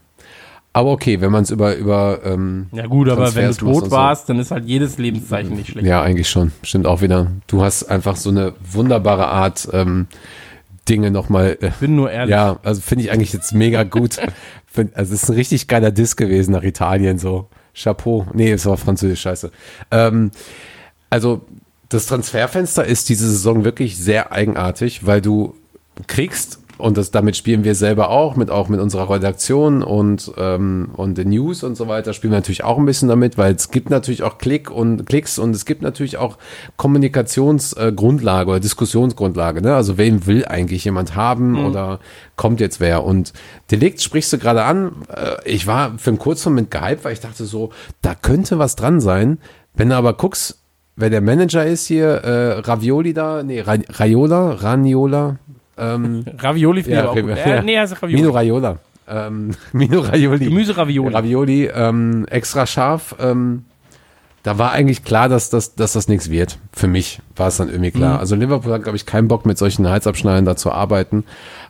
[0.73, 3.85] aber okay, wenn man es über, über ähm, Ja gut, aber wenn du Transfers tot
[3.85, 3.91] so.
[3.91, 5.87] warst, dann ist halt jedes Lebenszeichen nicht schlecht.
[5.87, 6.51] Ja, eigentlich schon.
[6.61, 7.31] Stimmt auch wieder.
[7.47, 10.05] Du hast einfach so eine wunderbare Art, ähm,
[10.87, 11.57] Dinge nochmal.
[11.61, 12.31] Äh, Ich bin nur ehrlich.
[12.31, 14.17] ja, also finde ich eigentlich jetzt mega gut.
[14.67, 17.47] Find, also es ist ein richtig geiler Diss gewesen nach Italien so.
[17.77, 18.25] Chapeau.
[18.33, 19.51] Nee, es war französisch, scheiße.
[19.91, 20.31] Ähm,
[21.09, 21.45] also
[21.89, 25.55] das Transferfenster ist diese Saison wirklich sehr eigenartig, weil du
[26.07, 30.89] kriegst und das damit spielen wir selber auch mit auch mit unserer Redaktion und ähm,
[30.95, 33.71] und den News und so weiter spielen wir natürlich auch ein bisschen damit, weil es
[33.71, 36.37] gibt natürlich auch Klick und Klicks und es gibt natürlich auch
[36.77, 39.61] Kommunikationsgrundlage oder Diskussionsgrundlage.
[39.61, 39.75] Ne?
[39.75, 41.99] Also wen will eigentlich jemand haben oder
[42.35, 43.03] kommt jetzt wer?
[43.03, 43.33] Und
[43.71, 44.91] Delikt sprichst du gerade an.
[45.13, 47.71] Äh, ich war für einen kurzen Moment gehypt, weil ich dachte so,
[48.01, 49.39] da könnte was dran sein.
[49.73, 50.59] Wenn du aber guckst,
[50.95, 55.37] wer der Manager ist hier, äh, Ravioli da, nee, Ra Raiola, Raniola,
[55.77, 57.37] ähm, Ravioli finde ich ja, aber auch gut.
[57.37, 58.21] Äh, nee, also Ravioli.
[58.21, 58.77] Mino Raiola.
[59.07, 60.45] Ähm, Mino Ravioli.
[60.45, 61.13] Gemüse-Ravioli.
[61.13, 63.15] Ravioli, ähm, extra scharf.
[63.19, 63.65] Ähm,
[64.43, 66.57] da war eigentlich klar, dass das, dass das nichts wird.
[66.71, 68.15] Für mich war es dann irgendwie klar.
[68.15, 68.19] Mhm.
[68.19, 71.25] Also Liverpool hat, glaube ich, keinen Bock mit solchen Halsabschneiden da zu arbeiten.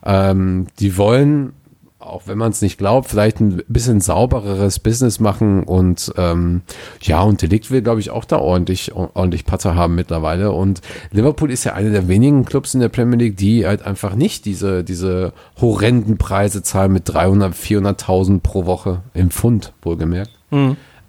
[0.06, 1.54] Ähm, die wollen,
[2.00, 6.62] auch wenn man es nicht glaubt, vielleicht ein bisschen saubereres Business machen und ähm,
[7.02, 10.52] ja, und Delikt will, glaube ich, auch da ordentlich, ordentlich Patzer haben mittlerweile.
[10.52, 14.14] Und Liverpool ist ja einer der wenigen Clubs in der Premier League, die halt einfach
[14.14, 20.32] nicht diese, diese horrenden Preise zahlen mit 300, 400.000 pro Woche im Pfund, wohlgemerkt.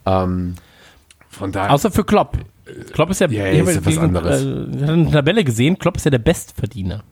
[0.06, 0.54] Ähm,
[1.28, 1.72] von daher.
[1.72, 2.38] Außer für Klopp.
[2.92, 4.42] Klopp ist ja, ich ist ja was anderes.
[4.42, 7.02] Äh, eine Tabelle gesehen, Klopp ist ja der Bestverdiener.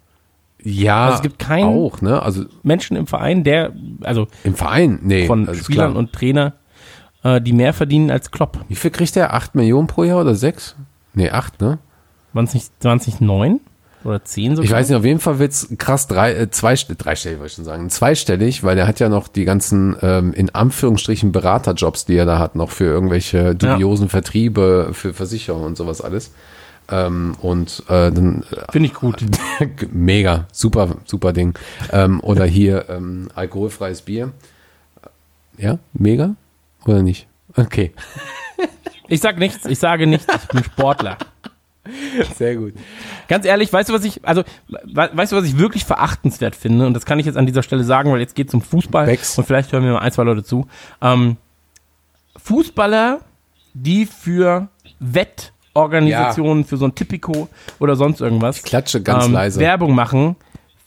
[0.62, 2.22] Ja, also es gibt keinen- auch, ne?
[2.22, 3.72] Also Menschen im Verein, der,
[4.02, 5.26] also im Verein, nee.
[5.26, 5.96] von Spielern klar.
[5.96, 6.54] und Trainer,
[7.22, 8.64] äh, die mehr verdienen als Klopp.
[8.68, 9.34] Wie viel kriegt der?
[9.34, 10.76] 8 Millionen pro Jahr oder 6?
[11.14, 11.78] Nee, 8, ne?
[12.32, 13.60] Waren es nicht, waren es nicht neun
[14.04, 14.64] oder zehn sogar?
[14.64, 17.64] Ich weiß nicht, auf jeden Fall wird's krass drei, äh, zwei, dreistellig wollte ich schon
[17.64, 22.26] sagen, zweistellig, weil der hat ja noch die ganzen, ähm, in Anführungsstrichen Beraterjobs, die er
[22.26, 26.32] da hat, noch für irgendwelche dubiosen Vertriebe, für Versicherungen und sowas alles.
[26.90, 29.24] Ähm, und äh, dann Finde ich gut.
[29.92, 31.58] mega, super, super Ding.
[31.92, 34.32] Ähm, oder hier ähm, alkoholfreies Bier.
[35.58, 36.36] Ja, mega
[36.84, 37.26] oder nicht?
[37.54, 37.92] Okay.
[39.08, 41.16] Ich sag nichts, ich sage nichts, ich bin Sportler.
[42.36, 42.74] Sehr gut.
[43.28, 46.86] Ganz ehrlich, weißt du, was ich, also, we weißt du, was ich wirklich verachtenswert finde?
[46.86, 49.06] Und das kann ich jetzt an dieser Stelle sagen, weil jetzt geht es um Fußball.
[49.06, 49.38] Becks.
[49.38, 50.66] Und vielleicht hören mir mal ein, zwei Leute zu.
[51.00, 51.36] Ähm,
[52.36, 53.20] Fußballer,
[53.74, 54.68] die für
[55.76, 57.48] Wettorganisationen, für so ein Tipico
[57.78, 59.60] oder sonst irgendwas Klatsche ganz ähm, leise.
[59.60, 60.36] Werbung machen,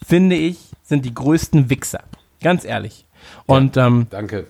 [0.05, 2.01] finde ich, sind die größten Wichser.
[2.41, 3.05] Ganz ehrlich.
[3.45, 4.47] Und ähm, Danke.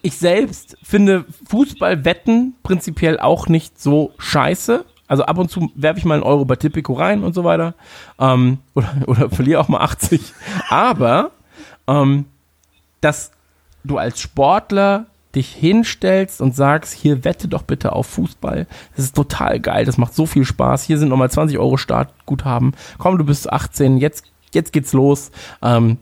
[0.00, 4.84] ich selbst finde Fußballwetten prinzipiell auch nicht so scheiße.
[5.06, 7.74] Also ab und zu werfe ich mal einen Euro bei Tipico rein und so weiter.
[8.18, 10.32] Ähm, oder, oder verliere auch mal 80.
[10.70, 11.32] Aber
[11.86, 12.26] ähm,
[13.00, 13.32] dass
[13.84, 18.66] du als Sportler dich hinstellst und sagst, hier wette doch bitte auf Fußball.
[18.96, 20.82] Das ist total geil, das macht so viel Spaß.
[20.82, 22.74] Hier sind nochmal 20 Euro Startguthaben.
[22.98, 25.30] Komm, du bist 18, jetzt, jetzt geht's los.
[25.62, 25.98] Ähm,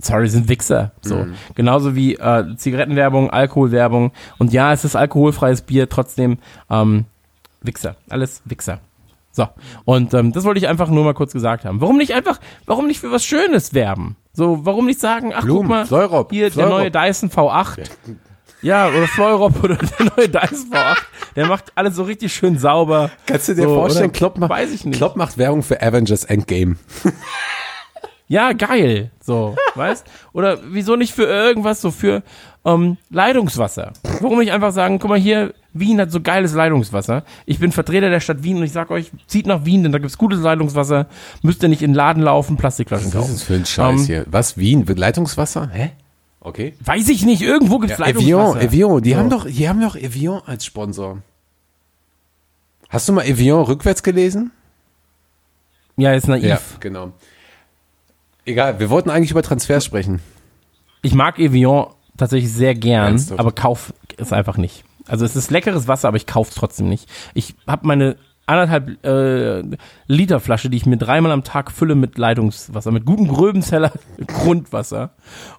[0.00, 0.92] sorry, sind Wichser.
[1.00, 1.26] So.
[1.54, 4.12] Genauso wie äh, Zigarettenwerbung, Alkoholwerbung.
[4.38, 6.38] Und ja, es ist alkoholfreies Bier, trotzdem
[6.70, 7.04] ähm,
[7.62, 7.96] Wichser.
[8.08, 8.80] Alles Wichser.
[9.30, 9.48] So.
[9.84, 11.80] Und ähm, das wollte ich einfach nur mal kurz gesagt haben.
[11.80, 14.16] Warum nicht einfach, warum nicht für was Schönes werben?
[14.34, 16.70] So, warum nicht sagen, ach Blumen, guck mal, Fleurop, hier Fleurop.
[16.70, 17.90] der neue Dyson V8.
[18.62, 20.96] Ja, oder Fleurop oder der neue V8.
[21.36, 23.10] Der macht alles so richtig schön sauber.
[23.26, 24.12] Kannst du dir So, vorstellen, oder?
[24.18, 24.96] Klopp macht, Weiß ich nicht.
[24.96, 26.76] Klopp macht Werbung für Avengers Endgame.
[28.28, 29.10] Ja, geil.
[29.20, 30.06] So, weißt?
[30.32, 32.22] Oder wieso nicht für irgendwas, so für
[32.64, 33.92] ähm, Leitungswasser?
[34.20, 37.24] Warum nicht einfach sagen, guck mal hier, Wien hat so geiles Leitungswasser.
[37.44, 39.98] Ich bin Vertreter der Stadt Wien und ich sag euch, zieht nach Wien, denn da
[39.98, 41.08] gibt's gutes Leitungswasser.
[41.42, 43.32] Müsst ihr nicht in den Laden laufen, Plastikflaschen Was ist kaufen.
[43.34, 44.26] das für ein Scheiß Ähm, hier?
[44.30, 44.56] Was?
[44.56, 44.86] Wien?
[44.86, 45.68] Leitungswasser?
[45.72, 45.90] Hä?
[46.44, 46.74] Okay.
[46.84, 48.62] Weiß ich nicht, irgendwo gibt's Evian, Leitungswasser.
[48.66, 49.16] Evian, die So.
[49.16, 51.18] haben doch, die haben doch Evian als Sponsor.
[52.88, 54.50] Hast du mal Evian rückwärts gelesen?
[55.96, 56.78] Ja, ist naiv.
[56.80, 57.12] genau.
[58.44, 60.20] Egal, wir wollten eigentlich über Transfers sprechen.
[61.00, 61.86] Ich mag Evian
[62.16, 63.38] tatsächlich sehr gern, Ernsthaft?
[63.38, 64.84] aber kauf es einfach nicht.
[65.06, 67.08] Also es ist leckeres Wasser, aber ich kauf's trotzdem nicht.
[67.34, 68.16] Ich habe meine
[68.46, 69.62] anderthalb äh,
[70.06, 73.92] Liter Flasche, die ich mir dreimal am Tag fülle mit Leitungswasser, mit gutem Gröbenzeller
[74.26, 75.10] Grundwasser.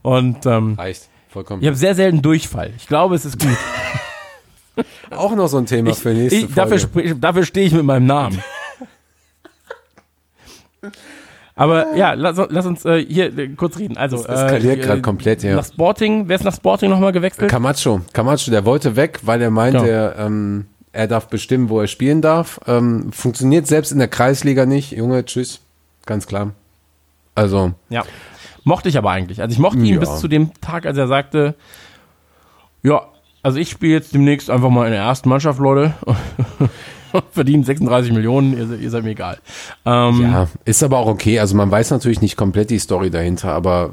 [0.02, 1.10] Und ähm, Reicht.
[1.30, 1.62] Vollkommen.
[1.62, 2.72] ich habe sehr selten Durchfall.
[2.78, 3.58] Ich glaube, es ist gut.
[5.12, 7.16] Auch noch so ein Thema für nächste Ich, dafür Folge.
[7.16, 8.40] dafür stehe ich mit meinem Namen.
[11.56, 13.96] Aber ja, lass, lass uns äh, hier äh, kurz reden.
[13.96, 15.56] Also, Das eskaliert äh, grad komplett, ja.
[15.56, 17.50] Nach Sporting, wer ist nach Sporting nochmal gewechselt?
[17.52, 18.02] Camacho.
[18.12, 19.86] Camacho, der wollte weg, weil er meint, Ja.
[19.86, 22.60] er, ähm, er darf bestimmen, wo er spielen darf.
[22.68, 24.92] Ähm, funktioniert selbst in der Kreisliga nicht.
[24.92, 25.60] Junge, tschüss.
[26.06, 26.52] Ganz klar.
[27.36, 28.04] Also, Ja.
[28.66, 29.42] Mochte ich aber eigentlich.
[29.42, 30.00] Also ich mochte ihn Ja.
[30.00, 31.56] bis zu dem Tag, als er sagte,
[32.82, 33.02] ja,
[33.42, 35.94] also ich spiele jetzt demnächst einfach mal in der ersten Mannschaft, Leute.
[37.32, 39.38] Verdienen 36 Millionen, ihr, ihr seid mir egal.
[39.86, 41.40] Ähm, ja, ist aber auch okay.
[41.40, 43.92] Also man weiß natürlich nicht komplett die Story dahinter, aber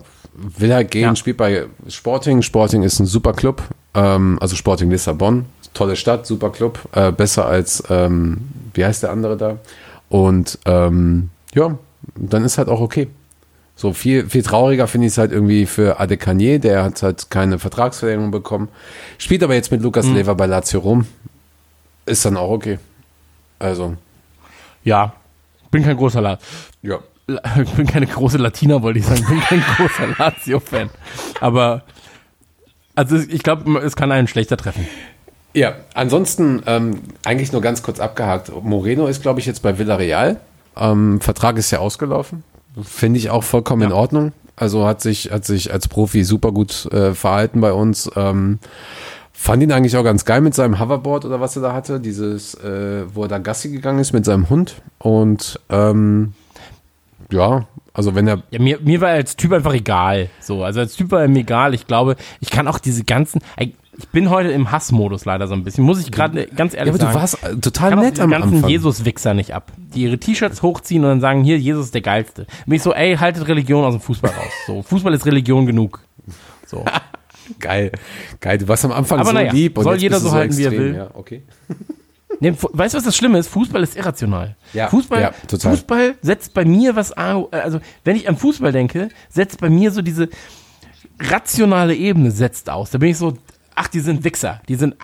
[0.58, 1.16] will halt gehen, Ja.
[1.16, 2.42] spielt bei Sporting.
[2.42, 3.62] Sporting ist ein super Club.
[3.94, 5.46] Ähm, also Sporting Lissabon.
[5.74, 6.78] Tolle Stadt, super Club.
[6.92, 8.38] Äh, besser als, ähm,
[8.74, 9.58] wie heißt der andere da?
[10.08, 11.78] Und ähm, ja,
[12.16, 13.08] dann ist halt auch okay.
[13.76, 17.58] So viel, viel trauriger finde ich es halt irgendwie für Adekanier, der hat halt keine
[17.58, 18.68] Vertragsverlängerung bekommen.
[19.18, 20.14] Spielt aber jetzt mit Lukas Hm.
[20.14, 21.06] Lever bei Lazio rum.
[22.04, 22.78] Ist dann auch okay.
[23.58, 23.94] Also,
[24.84, 25.12] ja,
[25.70, 26.38] bin kein großer La
[26.82, 26.98] ja.
[27.62, 29.24] Ich bin keine große Latina, wollte ich sagen.
[29.28, 30.90] bin kein großer Lazio-Fan.
[31.40, 31.82] Aber
[32.94, 34.86] also ich glaube, es kann einen schlechter treffen.
[35.54, 38.52] Ja, ansonsten ähm, eigentlich nur ganz kurz abgehakt.
[38.62, 40.38] Moreno ist, glaube ich, jetzt bei Villarreal.
[40.76, 42.44] Ähm, Vertrag ist ja ausgelaufen.
[42.82, 43.96] Finde ich auch vollkommen in Ja.
[43.96, 44.32] Ordnung.
[44.54, 48.10] Also hat sich, hat sich als Profi super gut äh, verhalten bei uns.
[48.14, 48.58] Ähm,
[49.32, 51.98] fand ihn eigentlich auch ganz geil mit seinem Hoverboard oder was er da hatte.
[51.98, 54.82] Dieses, äh, wo er da Gassi gegangen ist mit seinem Hund.
[54.98, 56.34] Und ähm,
[57.32, 60.30] ja, also wenn er Ja, mir, mir war er als Typ einfach egal.
[60.40, 61.74] So, also als Typ war er mir egal.
[61.74, 63.40] Ich glaube, ich kann auch diese ganzen.
[63.58, 63.74] Ich
[64.12, 65.84] bin heute im Hassmodus leider so ein bisschen.
[65.84, 67.18] Muss ich gerade ganz ja, ehrlich aber du sagen.
[67.20, 68.70] warst äh, total kann auch nett am ganzen Anfang.
[68.70, 69.72] Jesus-Wichser nicht ab.
[69.76, 72.46] Die ihre T-Shirts hochziehen und dann sagen, hier, Jesus ist der Geilste.
[72.66, 74.52] Bin ich so, ey, haltet Religion aus dem Fußball raus.
[74.66, 76.00] So, Fußball ist Religion genug.
[76.66, 76.84] So.
[77.58, 77.90] Geil,
[78.38, 78.58] geil.
[78.58, 80.62] Du warst am Anfang Aber so naja, lieb und soll jeder du so halten, wie
[80.62, 80.86] er extrem.
[80.86, 80.94] will.
[80.94, 81.42] Ja, okay.
[82.40, 83.48] Nee, weißt du, was das Schlimme ist?
[83.48, 84.56] Fußball ist irrational.
[84.72, 85.72] Ja, Fußball, ja, total.
[85.72, 89.90] Fußball setzt bei mir was, an- also wenn ich an Fußball denke, setzt bei mir
[89.92, 90.28] so diese
[91.20, 92.90] rationale Ebene setzt aus.
[92.90, 93.36] Da bin ich so,
[93.74, 94.62] ach, die sind Wichser.
[94.68, 94.96] Die sind,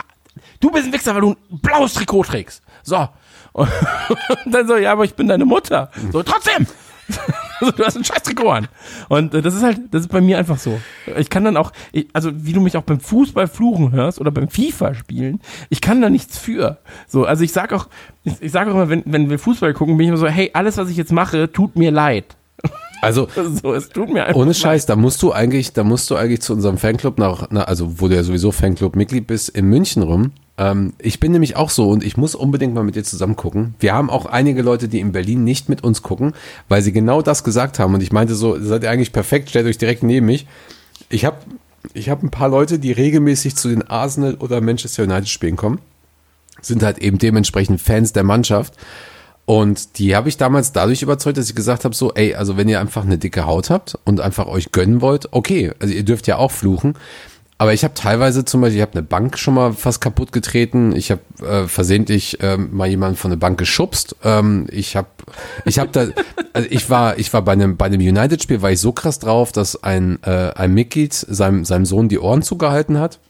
[0.61, 2.63] du bist ein Wichser, weil du ein blaues Trikot trägst.
[2.83, 3.09] So.
[3.53, 3.69] Und
[4.47, 5.91] dann so, ja, aber ich bin deine Mutter.
[6.13, 6.67] So, trotzdem.
[7.61, 8.69] Also, du hast ein scheiß Trikot an.
[9.09, 10.79] Und äh, das ist halt, das ist bei mir einfach so.
[11.17, 14.31] Ich kann dann auch, ich, also wie du mich auch beim Fußball fluchen hörst oder
[14.31, 16.79] beim FIFA spielen, ich kann da nichts für.
[17.07, 17.89] So, also ich sag auch,
[18.25, 20.51] ich, ich sag auch immer, wenn, wenn wir Fußball gucken, bin ich immer so, hey,
[20.53, 22.37] alles, was ich jetzt mache, tut mir leid.
[23.03, 23.29] Also
[23.63, 24.55] So, es tut mir einfach ohne.
[24.55, 28.01] Scheiß, da musst du eigentlich, da musst du eigentlich zu unserem Fanclub nach, na, also
[28.01, 31.91] wo du ja sowieso Fanclub-Mitglied bist, in München rum Ähm, ich bin nämlich auch so
[31.91, 33.75] und ich muss unbedingt mal mit dir zusammen gucken.
[33.79, 36.35] Wir haben auch einige Leute, die in Berlin nicht mit uns gucken,
[36.69, 37.95] weil sie genau das gesagt haben.
[37.95, 40.47] Und ich meinte so, seid ihr eigentlich perfekt, stellt euch direkt neben mich.
[41.09, 41.39] Ich habe
[41.95, 45.81] ich hab ein paar Leute, die regelmäßig zu den Arsenal oder Manchester United Spielen kommen.
[46.61, 48.75] Sind halt eben dementsprechend Fans der Mannschaft.
[49.45, 52.69] Und die habe ich damals dadurch überzeugt, dass ich gesagt habe, so, ey, also wenn
[52.69, 56.27] ihr einfach eine dicke Haut habt und einfach euch gönnen wollt, okay, also ihr dürft
[56.27, 56.95] ja auch fluchen.
[57.59, 60.95] Aber ich habe teilweise zum Beispiel, ich habe eine Bank schon mal fast kaputt getreten.
[60.95, 64.15] Ich habe äh, versehentlich äh, mal jemanden von der Bank geschubst.
[64.25, 65.09] Ähm, ich habe,
[65.65, 66.09] ich habe da,
[66.53, 69.53] also ich war, ich war bei einem bei einem United-Spiel, war ich so krass drauf,
[69.53, 73.21] dass ein äh, ein Mitglied seinem seinem Sohn die Ohren zugehalten hat.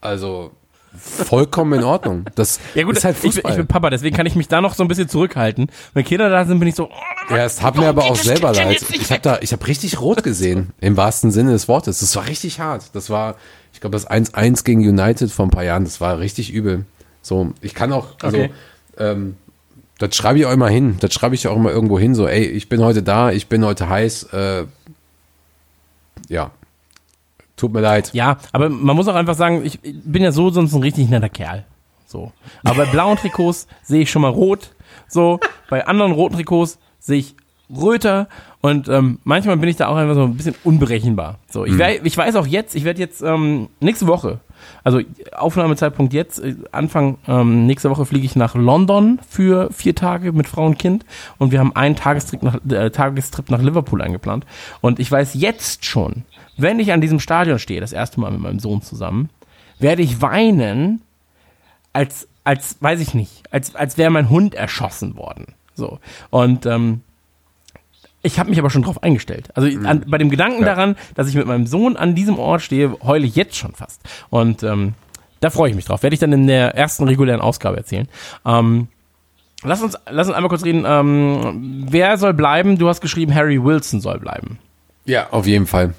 [0.00, 0.50] Also
[0.98, 2.24] vollkommen in Ordnung.
[2.34, 3.50] Das Ja gut, ist halt ich, bin- Fußball.
[3.52, 5.70] ich bin Papa, deswegen kann ich mich da noch so ein bisschen zurückhalten.
[5.94, 8.52] Wenn Kinder da sind, bin ich so, oh, Ja, es hat mir aber auch selber
[8.52, 8.82] leid.
[8.92, 12.00] Ich habe da, ich habe richtig rot gesehen, im wahrsten Sinne des Wortes.
[12.00, 12.84] Das war richtig hart.
[12.94, 13.36] Das war,
[13.76, 16.86] ich glaube, das 1-1 gegen United vor ein paar Jahren, das war richtig übel.
[17.20, 18.50] So, ich kann auch, also, Okay.
[18.96, 19.36] ähm,
[19.98, 20.96] das schreibe ich auch immer hin.
[21.00, 22.14] Das schreibe ich auch immer irgendwo hin.
[22.14, 24.32] So, ey, ich bin heute da, ich bin heute heiß.
[24.32, 24.64] Äh,
[26.30, 26.52] ja,
[27.58, 28.14] tut mir leid.
[28.14, 31.28] Ja, aber man muss auch einfach sagen, ich bin ja so sonst ein richtig netter
[31.28, 31.66] Kerl.
[32.06, 32.32] So.
[32.64, 34.70] Aber bei blauen Trikots sehe ich schon mal rot.
[35.06, 35.38] So,
[35.68, 37.34] bei anderen roten Trikots sehe ich
[37.74, 38.28] röter
[38.60, 41.38] und ähm, manchmal bin ich da auch einfach so ein bisschen unberechenbar.
[41.48, 44.40] So, ich, wär, ich weiß auch jetzt, ich werde jetzt ähm, nächste Woche,
[44.84, 45.00] also
[45.36, 50.46] Aufnahmezeitpunkt jetzt, äh, Anfang ähm, nächste Woche fliege ich nach London für vier Tage mit
[50.48, 51.04] Frau und Kind
[51.38, 54.46] und wir haben einen Tagestrip nach, äh, Tagestrip nach Liverpool eingeplant
[54.80, 56.24] und ich weiß jetzt schon,
[56.56, 59.28] wenn ich an diesem Stadion stehe, das erste Mal mit meinem Sohn zusammen,
[59.78, 61.02] werde ich weinen,
[61.92, 65.54] als, als, weiß ich nicht, als, als wäre mein Hund erschossen worden.
[65.74, 65.98] So.
[66.30, 67.02] Und ähm,
[68.26, 69.48] ich habe mich aber schon drauf eingestellt.
[69.54, 72.96] Also an, bei dem Gedanken daran, dass ich mit meinem Sohn an diesem Ort stehe,
[73.02, 74.00] heule ich jetzt schon fast.
[74.28, 74.94] Und ähm,
[75.40, 76.02] da freue ich mich drauf.
[76.02, 78.08] Werde ich dann in der ersten regulären Ausgabe erzählen.
[78.44, 78.88] Ähm,
[79.62, 80.84] lass, uns, lass uns einmal kurz reden.
[80.86, 82.78] Ähm, wer soll bleiben?
[82.78, 84.58] Du hast geschrieben, Harry Wilson soll bleiben.
[85.04, 85.94] Ja, auf jeden Fall.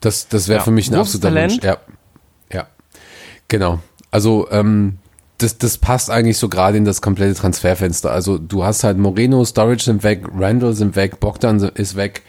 [0.00, 1.60] Das, das wäre Ja, für mich ein großes absoluter Wunsch.
[1.60, 1.80] Talent.
[2.50, 2.60] Ja.
[2.60, 2.66] Ja.
[3.48, 3.80] Genau.
[4.10, 4.98] Also, ähm,
[5.38, 8.10] das, das passt eigentlich so gerade in das komplette Transferfenster.
[8.10, 12.22] Also, du hast halt Moreno, Storage sind weg, Randall sind weg, Bogdan ist weg.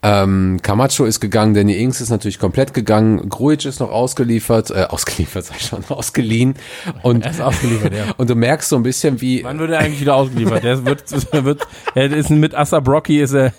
[0.00, 4.84] Ähm, Camacho ist gegangen, Danny Ings ist natürlich komplett gegangen, Grujic ist noch ausgeliefert, äh,
[4.88, 6.54] ausgeliefert, ich schon, ausgeliehen.
[7.02, 8.04] Und, Er ist ausgeliefert, ja.
[8.16, 10.62] und du merkst so ein bisschen, wie, Wann wird er eigentlich wieder ausgeliefert?
[10.62, 11.66] Der wird, er wird,
[11.96, 13.52] er ist mit Assa Brocky ist er,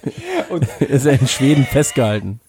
[0.79, 2.39] ist er in Schweden festgehalten.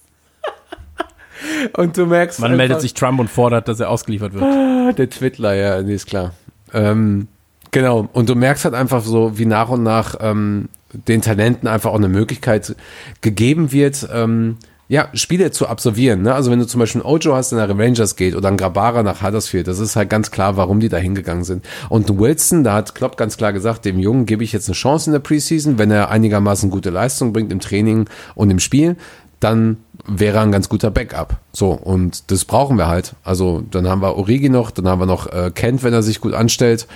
[1.76, 4.98] Und du merkst, Wann einfach- meldet sich Trump und fordert, dass er ausgeliefert wird?
[4.98, 6.32] Der Twittler, ja, nee, ist klar.
[6.72, 7.28] Ähm,
[7.70, 11.90] genau, und du merkst halt einfach so, wie nach und nach ähm, den Talenten einfach
[11.90, 12.74] auch eine Möglichkeit
[13.20, 14.56] gegeben wird, ähm,
[14.88, 16.22] ja, Spiele zu absolvieren.
[16.22, 16.34] Ne?
[16.34, 19.04] Also wenn du zum Beispiel einen Ojo hast, der nach Rangers geht oder einen Grabara
[19.04, 21.64] nach Huddersfield, das ist halt ganz klar, warum die da hingegangen sind.
[21.88, 25.10] Und Wilson, da hat Klopp ganz klar gesagt, dem Jungen gebe ich jetzt eine Chance
[25.10, 28.96] in der Preseason, wenn er einigermaßen gute Leistung bringt im Training und im Spiel,
[29.40, 31.36] dann wäre er ein ganz guter Backup.
[31.52, 33.14] So, und das brauchen wir halt.
[33.24, 36.20] Also dann haben wir Origi noch, dann haben wir noch äh, Kent, wenn er sich
[36.20, 36.86] gut anstellt.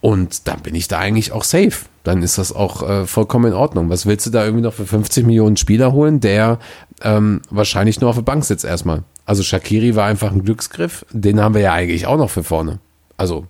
[0.00, 1.86] Und dann bin ich da eigentlich auch safe.
[2.04, 3.90] Dann ist das auch äh, vollkommen in Ordnung.
[3.90, 6.58] Was willst du da irgendwie noch für 50 Millionen Spieler holen, der
[7.02, 9.02] ähm, wahrscheinlich nur auf der Bank sitzt erstmal?
[9.24, 11.04] Also Shakiri war einfach ein Glücksgriff.
[11.10, 12.78] Den haben wir ja eigentlich auch noch für vorne.
[13.16, 13.46] Also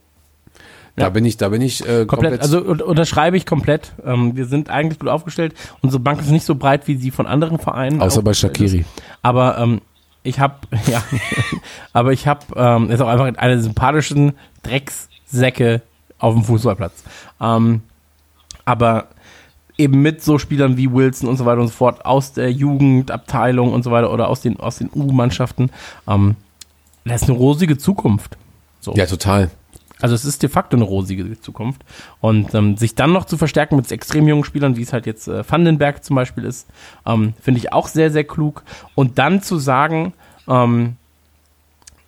[0.99, 3.93] da bin ich, da bin ich äh, komplett, Komplett, also un- unterschreibe ich komplett.
[4.05, 5.55] Ähm, wir sind eigentlich gut aufgestellt.
[5.83, 8.01] Unsere Bank ist nicht so breit, wie sie von anderen Vereinen.
[8.03, 8.79] außer bei Shakiri.
[8.81, 8.89] Ist.
[9.23, 9.81] Aber ähm,
[10.23, 10.55] ich habe,
[10.91, 11.03] ja,
[11.93, 15.83] aber ich habe, ähm, ist auch einfach eine der sympathischen Dreckssäcke
[16.19, 17.05] auf dem Fußballplatz.
[17.41, 17.83] Ähm,
[18.65, 19.09] aber
[19.77, 23.73] eben mit so Spielern wie Wilson und so weiter und so fort aus der Jugendabteilung
[23.73, 25.71] und so weiter oder aus den, aus den U-Mannschaften,
[26.09, 26.35] ähm,
[27.05, 28.37] das ist eine rosige Zukunft.
[28.81, 28.93] So.
[28.95, 29.51] Ja, total.
[30.01, 31.83] Also es ist de facto eine rosige Zukunft.
[32.21, 35.29] Und ähm, sich dann noch zu verstärken mit extrem jungen Spielern, wie es halt jetzt
[35.29, 36.67] äh, Vandenberg zum Beispiel ist,
[37.07, 38.63] ähm, finde ich auch sehr, sehr klug.
[38.95, 40.13] Und dann zu sagen,
[40.49, 40.97] ähm,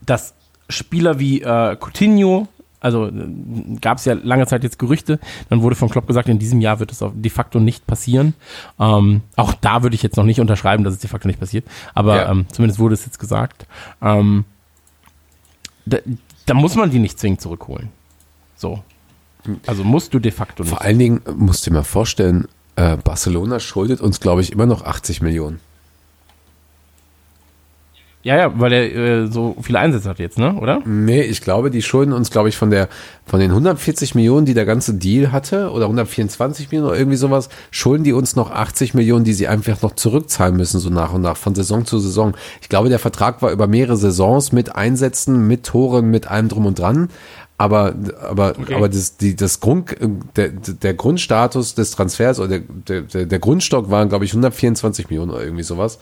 [0.05, 0.35] dass
[0.69, 2.47] Spieler wie äh, Coutinho,
[2.81, 3.11] also
[3.83, 5.19] gab es ja lange Zeit jetzt Gerüchte,
[5.51, 8.35] dann wurde von Klopp gesagt, in diesem Jahr wird es de facto nicht passieren.
[8.79, 11.67] Ähm, auch da würde ich jetzt noch nicht unterschreiben, dass es de facto nicht passiert,
[11.93, 12.31] aber Ja.
[12.31, 13.67] ähm, zumindest wurde es jetzt gesagt.
[14.01, 14.45] Ähm,
[16.51, 17.91] da, muss man die nicht zwingend zurückholen.
[18.57, 18.83] So.
[19.67, 20.71] Also musst du de facto nicht.
[20.71, 24.51] Vor allen Dingen äh, musst du dir mal vorstellen, äh, Barcelona schuldet uns, glaube ich,
[24.51, 25.61] immer noch 80 Millionen.
[28.23, 30.55] Ja, ja, weil er äh, so viele Einsätze hat jetzt, ne?
[30.55, 30.81] Oder?
[30.85, 32.89] Nee, ich glaube, die schulden uns, glaube ich, von der
[33.25, 37.49] von den 140 Millionen, die der ganze Deal hatte, oder 124 Millionen oder irgendwie sowas,
[37.71, 41.23] schulden die uns noch 80 Millionen, die sie einfach noch zurückzahlen müssen, so nach und
[41.23, 42.35] nach, von Saison zu Saison.
[42.61, 46.67] Ich glaube, der Vertrag war über mehrere Saisons mit Einsätzen, mit Toren, mit allem drum
[46.67, 47.09] und dran.
[47.57, 48.75] Aber, aber, Okay.
[48.75, 49.95] aber das, die, das Grund,
[50.37, 55.31] der, der Grundstatus des Transfers oder der, der, der Grundstock waren, glaube ich, 124 Millionen
[55.31, 55.99] oder irgendwie sowas.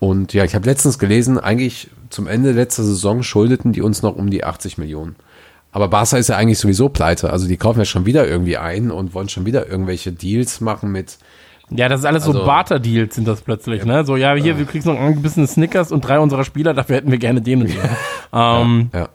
[0.00, 4.14] Und ja, ich habe letztens gelesen, eigentlich zum Ende letzter Saison schuldeten die uns noch
[4.16, 5.16] um die 80 Millionen.
[5.72, 7.30] Aber Barca ist ja eigentlich sowieso pleite.
[7.30, 10.90] Also die kaufen ja schon wieder irgendwie ein und wollen schon wieder irgendwelche Deals machen
[10.92, 11.18] mit.
[11.70, 14.04] Ja, das ist alles so Also- Barter-Deals sind das plötzlich, ne?
[14.06, 17.18] So, ja, hier, wir kriegst noch angebissene Snickers und drei unserer Spieler, dafür hätten wir
[17.18, 17.76] gerne den und den.
[18.32, 19.08] ähm, Ja.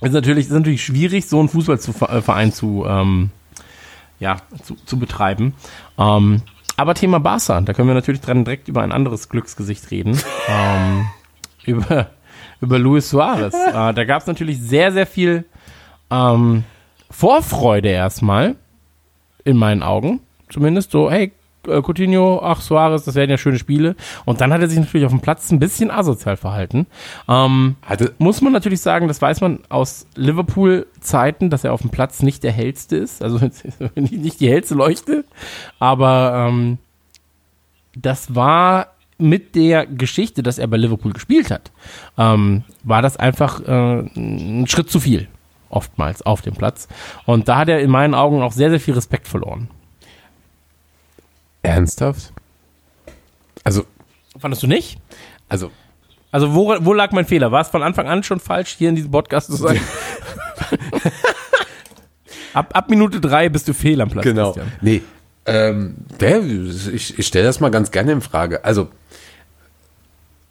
[0.00, 3.30] ist natürlich, ist natürlich schwierig, so einen Fußballverein zu, ähm,
[4.18, 5.54] ja, zu, zu betreiben.
[5.98, 6.42] Ähm,
[6.80, 10.18] aber Thema Barca, da können wir natürlich dran direkt über ein anderes Glücksgesicht reden.
[10.48, 11.06] ähm,
[11.66, 12.10] über,
[12.60, 13.54] über Luis Suarez.
[13.68, 15.44] Äh, da gab es natürlich sehr, sehr viel
[16.10, 16.64] ähm,
[17.10, 18.56] Vorfreude erstmal,
[19.44, 20.20] in meinen Augen.
[20.48, 21.32] Zumindest so, hey,
[21.64, 23.96] Coutinho, ach, Suarez, das werden ja schöne Spiele.
[24.24, 26.86] Und dann hat er sich natürlich auf dem Platz ein bisschen asozial verhalten.
[27.28, 31.90] Ähm, Hatte, muss man natürlich sagen, das weiß man aus Liverpool-Zeiten, dass er auf dem
[31.90, 33.60] Platz nicht der hellste ist, also nicht
[33.96, 35.24] nicht die hellste Leuchte,
[35.78, 36.78] aber ähm,
[37.94, 38.88] das war
[39.18, 41.70] mit der Geschichte, dass er bei Liverpool gespielt hat,
[42.16, 45.28] ähm, war das einfach äh, ein Schritt zu viel,
[45.68, 46.88] oftmals auf dem Platz.
[47.26, 49.68] Und da hat er in meinen Augen auch sehr, sehr viel Respekt verloren.
[51.62, 52.32] Ernsthaft?
[53.64, 53.84] Also,
[54.38, 54.98] Fandest du nicht?
[55.48, 55.70] also,
[56.30, 57.52] Also wo, wo lag mein Fehler?
[57.52, 59.80] War es von Anfang an schon falsch, hier in diesem Podcast zu sein?
[62.54, 64.24] ab, ab Minute drei bist du fehl am Platz.
[64.24, 64.52] genau.
[64.52, 64.72] Christian.
[64.80, 65.02] Nee,
[65.46, 68.64] ähm, der, ich, ich stelle das mal ganz gerne in Frage.
[68.64, 68.88] Also,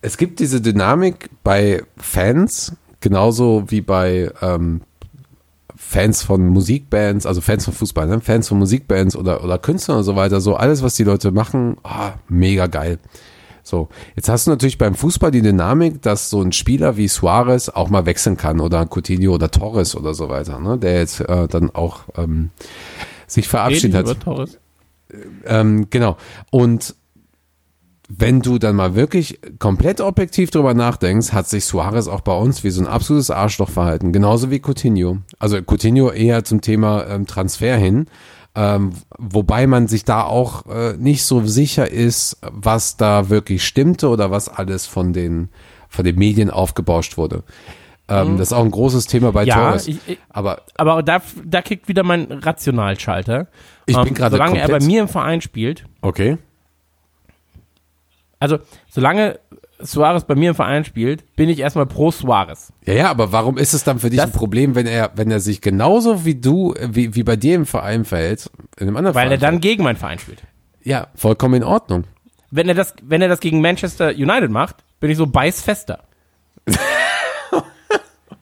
[0.01, 4.81] es gibt diese Dynamik bei Fans, genauso wie bei ähm,
[5.89, 8.21] Fans von Musikbands, also Fans von Fußball, ne?
[8.21, 11.77] Fans von Musikbands oder, oder Künstlern und so weiter, so alles, was die Leute machen,
[11.81, 12.99] ah, mega geil.
[13.63, 17.69] So, jetzt hast du natürlich beim Fußball die Dynamik, dass so ein Spieler wie Suarez
[17.69, 20.77] auch mal wechseln kann oder Coutinho oder Torres oder so weiter, ne?
[20.77, 22.51] der jetzt äh, dann auch ähm,
[23.25, 24.59] sich verabschiedet hat.
[25.43, 26.17] Ähm, genau.
[26.51, 26.93] Und
[28.11, 32.63] wenn du dann mal wirklich komplett objektiv drüber nachdenkst, hat sich Suarez auch bei uns
[32.63, 34.11] wie so ein absolutes Arschloch verhalten.
[34.11, 35.19] Genauso wie Coutinho.
[35.37, 38.07] Also Coutinho eher zum Thema ähm, Transfer hin.
[38.55, 44.09] Ähm, wobei man sich da auch äh, nicht so sicher ist, was da wirklich stimmte
[44.09, 45.49] oder was alles von den,
[45.87, 47.43] von den Medien aufgebauscht wurde.
[48.07, 49.87] Ähm, Das ist auch ein großes Thema bei Ja, Torres.
[49.87, 53.47] ich- ich- Aber Aber da, da kickt wieder mein Rationalschalter.
[53.85, 56.37] Ich bin Ähm, gerade Solange er bei komplett- mir im Verein spielt, okay.
[58.39, 58.59] Also
[58.89, 59.39] solange
[59.81, 62.73] Suarez bei mir im Verein spielt, bin ich erstmal pro Suarez.
[62.85, 65.31] Ja, ja, aber warum ist es dann für dich Das- ein Problem, wenn er, wenn
[65.31, 69.15] er sich genauso wie du, wie, wie bei dir im Verein verhält, in einem anderen
[69.15, 70.41] Weil er Verein dann gegen meinen Verein spielt.
[70.83, 72.03] Ja, vollkommen in Ordnung.
[72.51, 75.99] Wenn er das, wenn er das gegen Manchester United macht, bin ich so beißfester.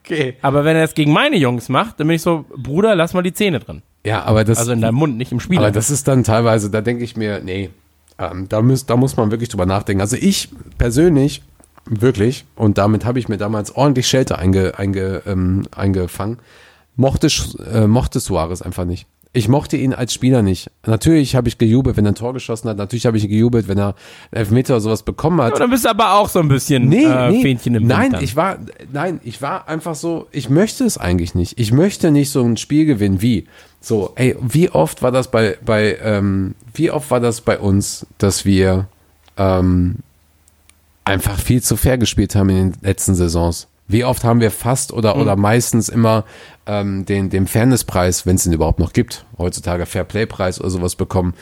[0.09, 0.37] Okay.
[0.41, 3.23] Aber wenn er das gegen meine Jungs macht, dann bin ich so, Bruder, lass mal
[3.23, 3.81] die Zähne drin.
[4.05, 5.57] Ja, aber das, Also in deinem Mund, nicht im Spiel.
[5.57, 7.71] aber das ist dann teilweise, da denke ich mir, nee,
[8.19, 10.01] ähm, da, muss, da muss man wirklich drüber nachdenken.
[10.01, 11.43] Also ich persönlich,
[11.85, 16.39] wirklich, und damit habe ich mir damals ordentlich Schelte einge, einge, ähm, eingefangen,
[16.95, 17.27] mochte,
[17.71, 19.07] äh, mochte Suarez einfach nicht.
[19.37, 20.71] Ich mochte ihn als Spieler nicht.
[20.87, 22.77] Natürlich habe ich gejubelt, wenn er ein Tor geschossen hat.
[22.77, 23.93] Natürlich habe ich gejubelt, wenn er
[24.31, 25.53] einen Elfmeter oder sowas bekommen hat.
[25.53, 27.43] Ja, dann bist du aber auch so ein bisschen Nee, äh, nee.
[27.43, 28.57] Fähnchen im nein, ich war,
[28.91, 31.59] nein, ich war einfach so, ich möchte es eigentlich nicht.
[31.59, 33.45] Ich möchte nicht so ein Spiel gewinnen wie,
[33.79, 38.07] so, ey, wie oft war das bei, bei, ähm, wie oft war das bei uns,
[38.17, 38.87] dass wir,
[39.37, 39.97] ähm,
[41.05, 43.67] einfach viel zu fair gespielt haben in den letzten Saisons?
[43.87, 45.21] Wie oft haben wir fast oder, Mhm.
[45.21, 46.25] oder meistens immer
[46.65, 51.33] ähm, den, den Fairnesspreis, wenn es ihn überhaupt noch gibt, heutzutage Fairplay-Preis oder sowas bekommen?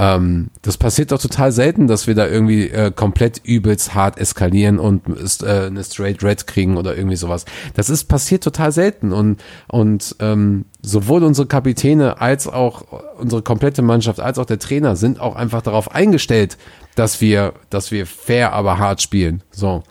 [0.00, 4.78] Ähm, das passiert doch total selten, dass wir da irgendwie äh, komplett übelst hart eskalieren
[4.78, 5.02] und
[5.42, 7.46] äh, eine Straight Red kriegen oder irgendwie sowas.
[7.74, 12.82] Das ist passiert total selten und und ähm, sowohl unsere Kapitäne als auch
[13.18, 16.58] unsere komplette Mannschaft als auch der Trainer sind auch einfach darauf eingestellt,
[16.94, 19.42] dass wir dass wir fair aber hart spielen.
[19.50, 19.82] So.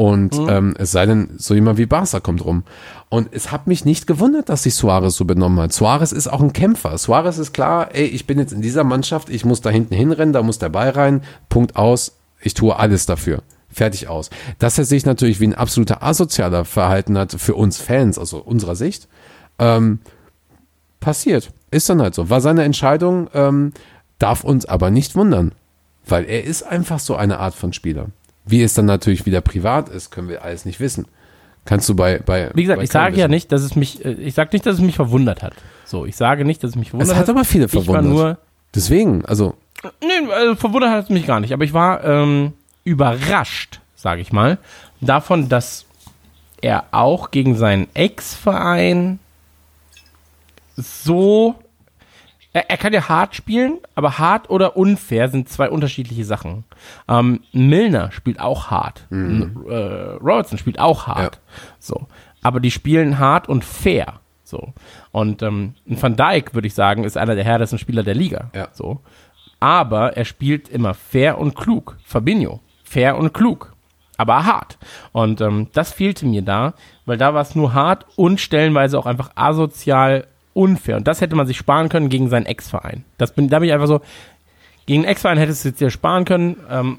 [0.00, 2.62] Und ähm, es sei denn, so jemand wie Barca kommt rum.
[3.10, 5.74] Und es hat mich nicht gewundert, dass sich Suarez so benommen hat.
[5.74, 6.96] Suarez ist auch ein Kämpfer.
[6.96, 10.32] Suarez ist klar, ey, ich bin jetzt in dieser Mannschaft, ich muss da hinten hinrennen,
[10.32, 13.42] da muss der Ball rein, Punkt aus, ich tue alles dafür.
[13.68, 14.30] Fertig aus.
[14.58, 18.76] Dass er sich natürlich wie ein absoluter Asozialer verhalten hat für uns Fans, also unserer
[18.76, 19.06] Sicht,
[19.58, 19.98] ähm,
[20.98, 21.52] passiert.
[21.70, 22.30] Ist dann halt so.
[22.30, 23.74] War seine Entscheidung, ähm,
[24.18, 25.52] darf uns aber nicht wundern.
[26.06, 28.06] Weil er ist einfach so eine Art von Spieler.
[28.50, 31.06] Wie es dann natürlich wieder privat ist, können wir alles nicht wissen.
[31.64, 34.12] Kannst du bei, bei Wie gesagt, bei ich sage ja nicht, dass es mich, äh,
[34.12, 35.52] ich sage nicht, dass es mich verwundert hat.
[35.84, 38.04] So, ich sage nicht, dass es mich Es verwundert hat aber viele Ich war verwundert.
[38.12, 38.38] nur,
[38.74, 39.54] Deswegen, also,
[40.00, 42.52] nee, also verwundert hat es mich gar nicht, aber ich war ähm,
[42.84, 44.58] überrascht, sage ich mal,
[45.00, 45.86] davon, dass
[46.62, 49.18] er auch gegen seinen Ex-Verein
[50.76, 51.56] so.
[52.52, 56.64] Er, er kann ja hart spielen, aber hart oder unfair sind zwei unterschiedliche Sachen.
[57.08, 59.06] Ähm, Milner spielt auch hart.
[59.10, 59.74] N- Äh,
[60.20, 61.40] Robertson spielt auch hart.
[61.78, 62.06] So.
[62.42, 64.14] Aber die spielen hart und fair.
[64.42, 64.72] So.
[65.12, 68.50] Und ähm, Van Dijk, würde ich sagen, ist einer der härtesten Spieler der Liga.
[68.54, 68.68] Ja.
[68.72, 69.00] So.
[69.60, 71.98] Aber er spielt immer fair und klug.
[72.04, 72.60] Fabinho.
[72.82, 73.74] Fair und klug.
[74.16, 74.76] Aber hart.
[75.12, 76.74] Und ähm, das fehlte mir da,
[77.06, 80.96] weil da war es nur hart und stellenweise auch einfach asozial unfair.
[80.96, 83.04] Und das hätte man sich sparen können gegen seinen Ex-Verein.
[83.18, 84.00] Das bin, da bin ich einfach so,
[84.86, 86.56] gegen einen Ex-Verein hättest du es dir sparen können.
[86.68, 86.98] Ähm,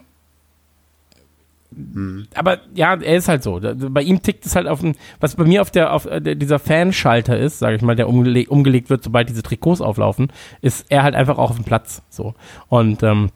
[2.36, 3.62] aber ja, er ist halt so.
[3.62, 6.36] Bei ihm tickt es halt auf dem, was bei mir auf der, auf äh, der,
[6.36, 10.86] dieser Fanschalter ist, sage ich mal, der umgele umgelegt wird, sobald diese Trikots auflaufen, ist
[10.90, 12.02] er halt einfach auch auf dem Platz.
[12.10, 12.34] So.
[12.68, 13.30] Und ähm,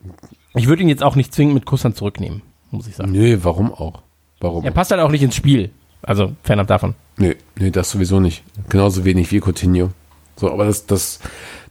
[0.53, 3.11] ich würde ihn jetzt auch nicht zwingend mit Kusshand zurücknehmen, muss ich sagen.
[3.11, 4.01] nö, warum auch?
[4.41, 4.65] Warum?
[4.65, 5.71] Er passt halt auch nicht ins Spiel.
[6.01, 6.93] Also fernab davon.
[7.17, 8.43] Nö, nee, das sowieso nicht.
[8.69, 9.91] Genauso wenig wie Coutinho.
[10.35, 11.19] So, aber das, das,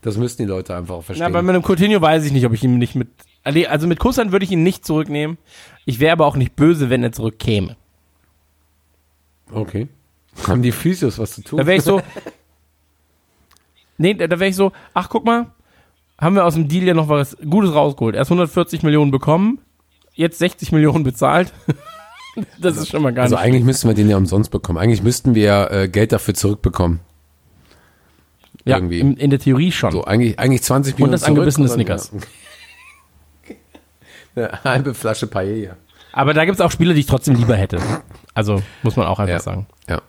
[0.01, 1.31] das müssten die Leute einfach verstehen.
[1.31, 3.09] bei einem Coutinho weiß ich nicht, ob ich ihn nicht mit.
[3.43, 5.37] Also mit Kusshand würde ich ihn nicht zurücknehmen.
[5.85, 7.75] Ich wäre aber auch nicht böse, wenn er zurückkäme.
[9.51, 9.87] okay.
[10.47, 11.57] Haben die Physios was zu tun?
[11.57, 12.01] Da wäre ich so.
[13.97, 15.47] nee, da, wäre ich so, ach guck mal,
[16.17, 18.15] haben wir aus dem Deal ja noch was Gutes rausgeholt.
[18.15, 19.59] Erst 140 Millionen bekommen,
[20.13, 21.53] jetzt 60 Millionen bezahlt.
[22.59, 23.43] das ist schon mal gar also nicht.
[23.43, 24.77] eigentlich müssten wir den ja umsonst bekommen.
[24.77, 26.99] Eigentlich müssten wir ja äh, Geld dafür zurückbekommen.
[28.65, 28.99] Ja, irgendwie.
[28.99, 29.91] in, in der Theorie schon.
[29.91, 32.11] So, eigentlich, eigentlich 20 Und Millionen das zurück angebissene dann- Snickers.
[34.35, 35.75] Eine halbe Flasche Paella.
[36.11, 37.79] Aber da gibt es auch Spiele, die ich trotzdem lieber hätte.
[38.33, 39.39] Also muss man auch einfach Ja.
[39.39, 39.67] sagen.
[39.89, 40.01] Ja.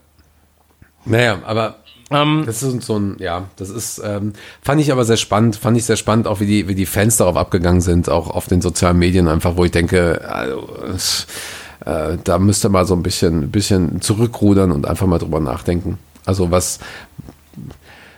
[1.04, 1.76] Naja, aber
[2.08, 5.76] Ähm, Das ist so ein, ja, das ist, ähm, fand ich aber sehr spannend, fand
[5.76, 8.60] ich sehr spannend, auch wie die, wie die Fans darauf abgegangen sind, auch auf den
[8.60, 10.68] sozialen Medien einfach, wo ich denke, also,
[11.84, 15.98] äh, da müsste mal so ein bisschen, ein bisschen zurückrudern und einfach mal drüber nachdenken.
[16.24, 16.78] Also was,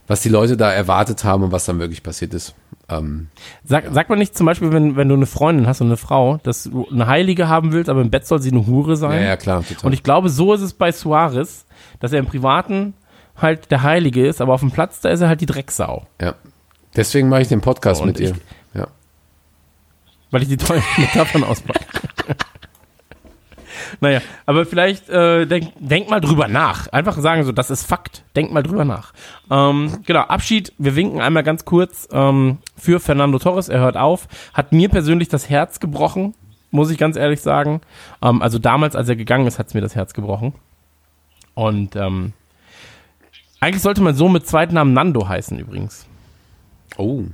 [0.09, 2.55] was die Leute da erwartet haben und was dann wirklich passiert ist.
[2.89, 3.29] Ähm,
[3.65, 6.39] Sag, sagt man nicht zum Beispiel, wenn, wenn du eine Freundin hast und eine Frau,
[6.43, 9.21] dass du eine Heilige haben willst, aber im Bett soll sie eine Hure sein?
[9.21, 9.87] ja, ja, klar, total.
[9.87, 11.67] Und ich glaube, so ist es bei Suarez,
[12.01, 12.95] dass er im Privaten
[13.37, 16.07] halt der Heilige ist, aber auf dem Platz, da ist er halt die Drecksau.
[16.21, 16.35] ja.
[16.97, 18.31] Deswegen mache ich den Podcast Und mit dir.
[18.31, 18.89] ich- Ja.
[20.31, 21.85] Weil ich die tollen Metaphern auspacke.
[24.01, 26.89] Naja, aber vielleicht äh, denk, denk mal drüber nach.
[26.89, 28.25] Einfach sagen so, das ist Fakt.
[28.37, 29.13] Denk mal drüber nach.
[29.51, 30.73] Ähm, genau, Abschied.
[30.79, 33.69] Wir winken einmal ganz kurz ähm, für Fernando Torres.
[33.69, 34.29] Er hört auf.
[34.55, 36.35] Hat mir persönlich das Herz gebrochen,
[36.71, 37.81] muss ich ganz ehrlich sagen.
[38.23, 40.55] Ähm, also damals, als er gegangen ist, hat es mir das Herz gebrochen.
[41.55, 42.33] Und ähm,
[43.61, 46.07] eigentlich sollte man so mit Zweitnamen Nando heißen übrigens.
[46.97, 47.25] Oh.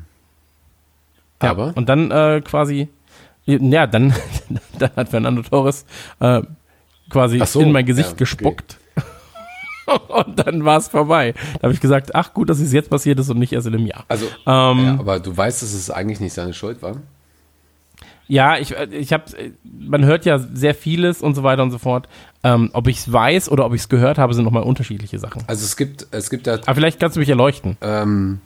[1.43, 1.73] Ja, Aber?
[1.77, 2.89] Und dann äh, quasi,
[3.47, 4.15] ja, dann,
[4.79, 5.85] dann hat Fernando Torres
[6.21, 6.43] äh,
[7.11, 8.19] quasi so, in mein Gesicht ja, okay.
[8.19, 8.79] gespuckt.
[10.09, 11.35] und dann war es vorbei.
[11.55, 13.75] Da habe ich gesagt, ach gut, dass es jetzt passiert ist und nicht erst in
[13.75, 14.05] einem Jahr.
[14.09, 16.97] Also, Ähm, ja, aber du weißt, dass es eigentlich nicht seine Schuld war.
[18.27, 19.25] Ja, ich, ich habe,
[19.63, 22.09] man hört ja sehr vieles und so weiter und so fort.
[22.43, 25.43] Ähm, ob ich es weiß oder ob ich es gehört habe, sind nochmal unterschiedliche Sachen.
[25.47, 27.77] Also es gibt, es gibt da Aber vielleicht kannst du mich erleuchten.
[27.83, 28.41] Ähm,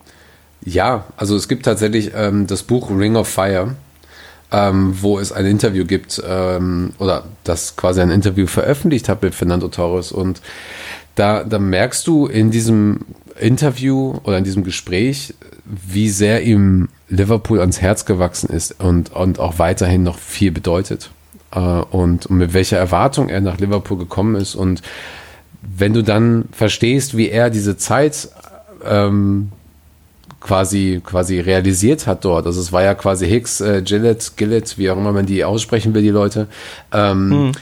[0.64, 3.76] ja, also es gibt tatsächlich ähm, das Buch Ring of Fire,
[4.52, 9.34] ähm, wo es ein Interview gibt ähm, oder das quasi ein Interview veröffentlicht hat mit
[9.34, 10.40] Fernando Torres und
[11.14, 13.00] da, da merkst du in diesem
[13.38, 15.34] Interview oder in diesem Gespräch,
[15.64, 21.10] wie sehr ihm Liverpool ans Herz gewachsen ist und, und auch weiterhin noch viel bedeutet.
[21.52, 24.54] Äh, und, und mit welcher Erwartung er nach Liverpool gekommen ist.
[24.54, 24.82] Und
[25.62, 28.28] wenn du dann verstehst, wie er diese Zeit
[28.84, 29.50] ähm,
[30.40, 32.46] quasi, quasi realisiert hat dort.
[32.46, 35.94] Also es war ja quasi Hicks, äh, Gillett, Gillett, wie auch immer man die aussprechen
[35.94, 36.46] will, die Leute,
[36.92, 37.52] ähm,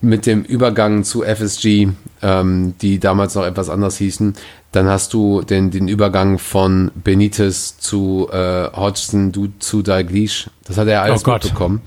[0.00, 1.88] mit dem Übergang zu FSG,
[2.22, 4.34] ähm, die damals noch etwas anders hießen.
[4.72, 10.48] Dann hast du den, den Übergang von Benitez zu äh, Hodgson, du zu Dalglish.
[10.64, 11.44] Das hat er alles Oh Gott.
[11.44, 11.82] mitbekommen.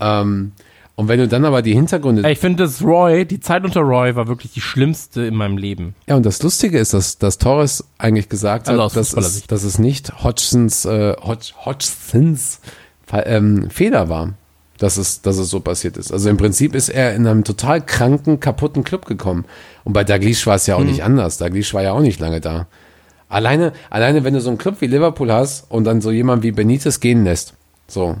[0.00, 0.52] Ähm,
[0.94, 4.14] und wenn du dann aber die Hintergründe Ich finde, dass Roy, die Zeit unter Roy
[4.14, 5.94] war wirklich die schlimmste in meinem Leben.
[6.06, 9.64] Ja, und das Lustige ist, dass, dass Torres eigentlich gesagt Also hat, dass es, dass
[9.64, 12.60] es nicht Hodgsons, äh, Hodg, Hodgsons
[13.12, 14.34] ähm, Fehler war,
[14.78, 16.12] dass es, dass es so passiert ist.
[16.12, 19.44] Also im Prinzip ist er in einem total kranken, kaputten Club gekommen.
[19.84, 21.38] Und bei Daglish war es ja auch nicht anders.
[21.38, 22.66] Daglish war ja auch nicht lange da.
[23.28, 26.52] Alleine, alleine, wenn du so einen Club wie Liverpool hast und dann so jemand wie
[26.52, 27.54] Benitez gehen lässt,
[27.88, 28.16] so,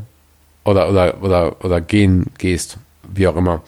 [0.64, 2.78] oder, oder, oder, oder gehen, gehst,
[3.12, 3.62] wie auch immer.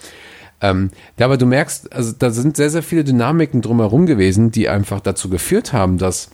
[0.61, 4.99] Ähm, aber du merkst, also da sind sehr, sehr viele Dynamiken drumherum gewesen, die einfach
[4.99, 6.29] dazu geführt haben, dass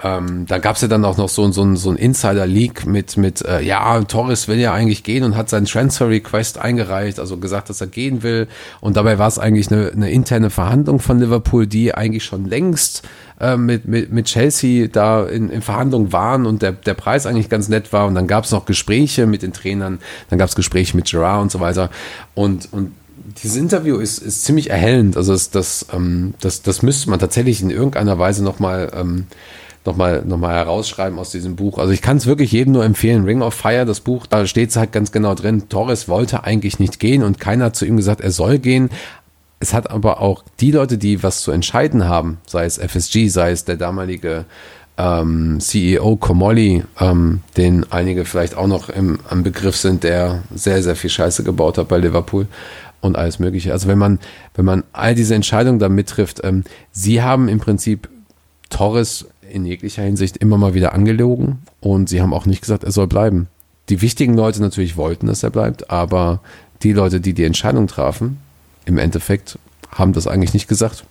[0.00, 3.44] ähm, da gab es ja dann auch noch so, so, so ein Insider-Leak mit, mit
[3.44, 7.80] äh, ja, Torres will ja eigentlich gehen und hat seinen Transfer-Request eingereicht, also gesagt, dass
[7.80, 8.46] er gehen will.
[8.80, 13.02] Und dabei war es eigentlich eine, eine interne Verhandlung von Liverpool, die eigentlich schon längst
[13.40, 17.48] äh, mit, mit, mit Chelsea da in, in Verhandlung waren und der, der Preis eigentlich
[17.48, 18.06] ganz nett war.
[18.06, 19.98] Und dann gab es noch Gespräche mit den Trainern,
[20.30, 21.90] dann gab es Gespräche mit Gerard und so weiter.
[22.36, 22.92] Und, und
[23.42, 25.16] dieses Interview ist, ist ziemlich erhellend.
[25.16, 29.26] Also das, das, ähm, das, das müsste man tatsächlich in irgendeiner Weise nochmal ähm,
[29.88, 31.78] nochmal noch mal herausschreiben aus diesem Buch.
[31.78, 33.24] Also ich kann es wirklich jedem nur empfehlen.
[33.24, 35.68] Ring of Fire, das Buch, da steht es halt ganz genau drin.
[35.68, 38.90] Torres wollte eigentlich nicht gehen und keiner hat zu ihm gesagt, er soll gehen.
[39.60, 43.50] Es hat aber auch die Leute, die was zu entscheiden haben, sei es FSG, sei
[43.50, 44.44] es der damalige
[44.98, 50.82] ähm, CEO Komolli, ähm, den einige vielleicht auch noch im, am Begriff sind, der sehr,
[50.82, 52.46] sehr viel Scheiße gebaut hat bei Liverpool
[53.00, 53.72] und alles Mögliche.
[53.72, 54.18] Also wenn man,
[54.54, 58.08] wenn man all diese Entscheidungen da mittrifft, ähm, sie haben im Prinzip
[58.70, 62.92] Torres in jeglicher Hinsicht immer mal wieder angelogen und sie haben auch nicht gesagt, er
[62.92, 63.48] soll bleiben.
[63.88, 66.40] Die wichtigen Leute natürlich wollten, dass er bleibt, aber
[66.82, 68.38] die Leute, die die Entscheidung trafen,
[68.84, 69.58] im Endeffekt
[69.90, 71.04] haben das eigentlich nicht gesagt.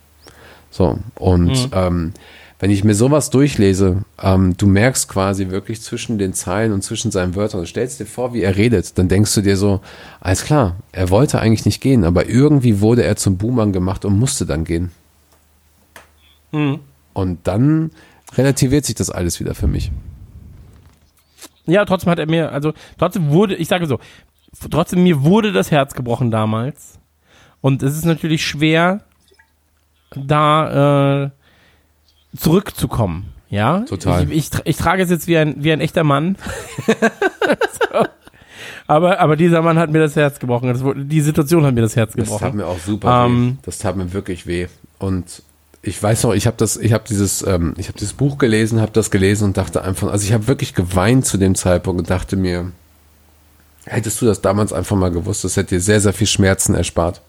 [0.70, 1.70] So, und mhm.
[1.72, 2.12] ähm,
[2.60, 7.10] wenn ich mir sowas durchlese, ähm, du merkst quasi wirklich zwischen den Zeilen und zwischen
[7.10, 9.80] seinen Wörtern, stellst dir vor, wie er redet, dann denkst du dir so,
[10.20, 14.18] alles klar, er wollte eigentlich nicht gehen, aber irgendwie wurde er zum Boomerang gemacht und
[14.18, 14.90] musste dann gehen.
[16.50, 16.80] Mhm.
[17.12, 17.90] Und dann
[18.36, 19.90] relativiert sich das alles wieder für mich.
[21.66, 23.98] Ja, trotzdem hat er mir, also trotzdem wurde, ich sage so,
[24.70, 26.98] trotzdem mir wurde das Herz gebrochen damals.
[27.60, 29.02] Und es ist natürlich schwer,
[30.14, 31.30] da äh,
[32.36, 33.32] zurückzukommen.
[33.50, 34.30] Ja, total.
[34.30, 36.36] Ich, ich, ich trage es jetzt wie ein, wie ein echter Mann.
[36.86, 38.04] so.
[38.86, 40.68] aber, aber dieser Mann hat mir das Herz gebrochen.
[40.68, 42.40] Das, die Situation hat mir das Herz gebrochen.
[42.40, 43.56] Das tat mir auch super ähm, weh.
[43.62, 44.68] Das tat mir wirklich weh.
[44.98, 45.42] Und
[45.82, 48.80] ich weiß noch, ich habe das, ich habe dieses, ähm, ich habe dieses Buch gelesen,
[48.80, 52.10] habe das gelesen und dachte einfach, also ich habe wirklich geweint zu dem Zeitpunkt und
[52.10, 52.72] dachte mir,
[53.86, 57.22] hättest du das damals einfach mal gewusst, das hätte dir sehr, sehr viel Schmerzen erspart.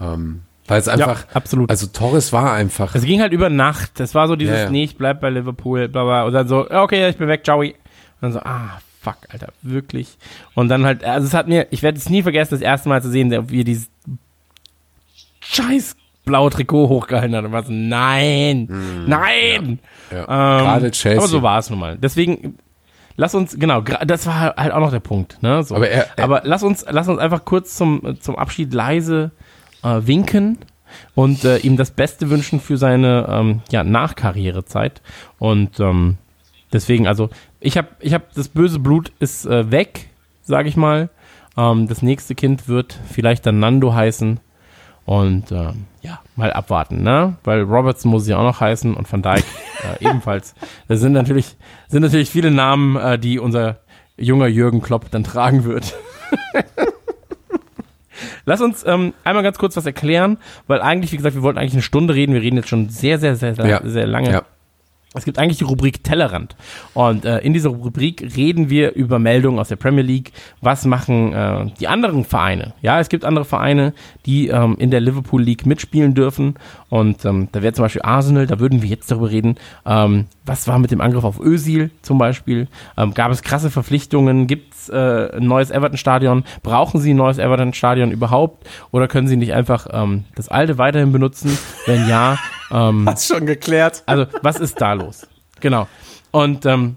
[0.00, 1.70] Ähm, weil es einfach, ja, absolut.
[1.70, 2.94] Also Torres war einfach.
[2.94, 4.00] Es ging halt über Nacht.
[4.00, 4.70] Es war so dieses, ja, ja.
[4.70, 6.24] nee, ich bleib bei Liverpool, bla bla.
[6.24, 7.60] Und dann so, okay, ich bin weg, ciao.
[7.60, 7.74] Und
[8.20, 10.18] dann so, ah, fuck, Alter, wirklich.
[10.54, 13.00] Und dann halt, also es hat mir, ich werde es nie vergessen, das erste Mal
[13.00, 13.88] zu sehen, wie dieses
[15.40, 15.94] scheiß
[16.26, 19.78] blaue Trikot hochgehalten hat und war so, nein, mm, nein.
[20.10, 20.58] Ja, ja.
[20.58, 21.18] Ähm, Gerade Chelsea.
[21.18, 21.96] Aber so war es nun mal.
[21.96, 22.58] Deswegen,
[23.16, 25.42] lass uns, genau, das war halt auch noch der Punkt.
[25.42, 25.62] Ne?
[25.62, 25.76] So.
[25.76, 29.30] Aber, er, er, aber lass uns, lass uns einfach kurz zum, zum Abschied leise
[29.82, 30.58] äh, winken
[31.14, 35.00] und äh, ihm das Beste wünschen für seine ähm, ja, Nachkarrierezeit.
[35.38, 36.18] Und ähm,
[36.72, 37.30] deswegen, also
[37.60, 40.10] ich habe, ich habe das böse Blut ist äh, weg,
[40.42, 41.08] sage ich mal.
[41.56, 44.40] Ähm, das nächste Kind wird vielleicht dann Nando heißen.
[45.06, 47.36] Und ähm, ja, mal abwarten, ne?
[47.44, 49.44] Weil Robertson muss ja auch noch heißen und Van Dijk
[50.00, 50.54] äh, ebenfalls.
[50.88, 51.56] Das sind natürlich,
[51.88, 53.78] sind natürlich viele Namen, äh, die unser
[54.16, 55.94] junger Jürgen Klopp dann tragen wird.
[58.44, 61.74] Lass uns ähm, einmal ganz kurz was erklären, weil eigentlich, wie gesagt, wir wollten eigentlich
[61.74, 62.32] eine Stunde reden.
[62.32, 63.80] Wir reden jetzt schon sehr, sehr, sehr, sehr, ja.
[63.84, 64.30] sehr lange.
[64.30, 64.42] Ja.
[65.16, 66.56] Es gibt eigentlich die Rubrik Tellerrand.
[66.92, 70.32] Und äh, in dieser Rubrik reden wir über Meldungen aus der Premier League.
[70.60, 72.74] Was machen äh, die anderen Vereine?
[72.82, 73.94] Ja, es gibt andere Vereine,
[74.26, 76.56] die ähm, in der Liverpool League mitspielen dürfen.
[76.90, 79.56] Und ähm, da wäre zum Beispiel Arsenal, da würden wir jetzt darüber reden.
[79.86, 82.68] Ähm, was war mit dem Angriff auf Özil zum Beispiel?
[82.96, 84.46] Ähm, gab es krasse Verpflichtungen?
[84.46, 86.44] Gibt es äh, ein neues Everton-Stadion?
[86.62, 88.68] Brauchen Sie ein neues Everton-Stadion überhaupt?
[88.92, 91.56] Oder können Sie nicht einfach ähm, das alte weiterhin benutzen?
[91.86, 92.38] Wenn ja,
[92.70, 94.02] ähm, Hast schon geklärt.
[94.06, 95.26] Also, was ist da los?
[95.60, 95.88] Genau.
[96.30, 96.96] Und ähm,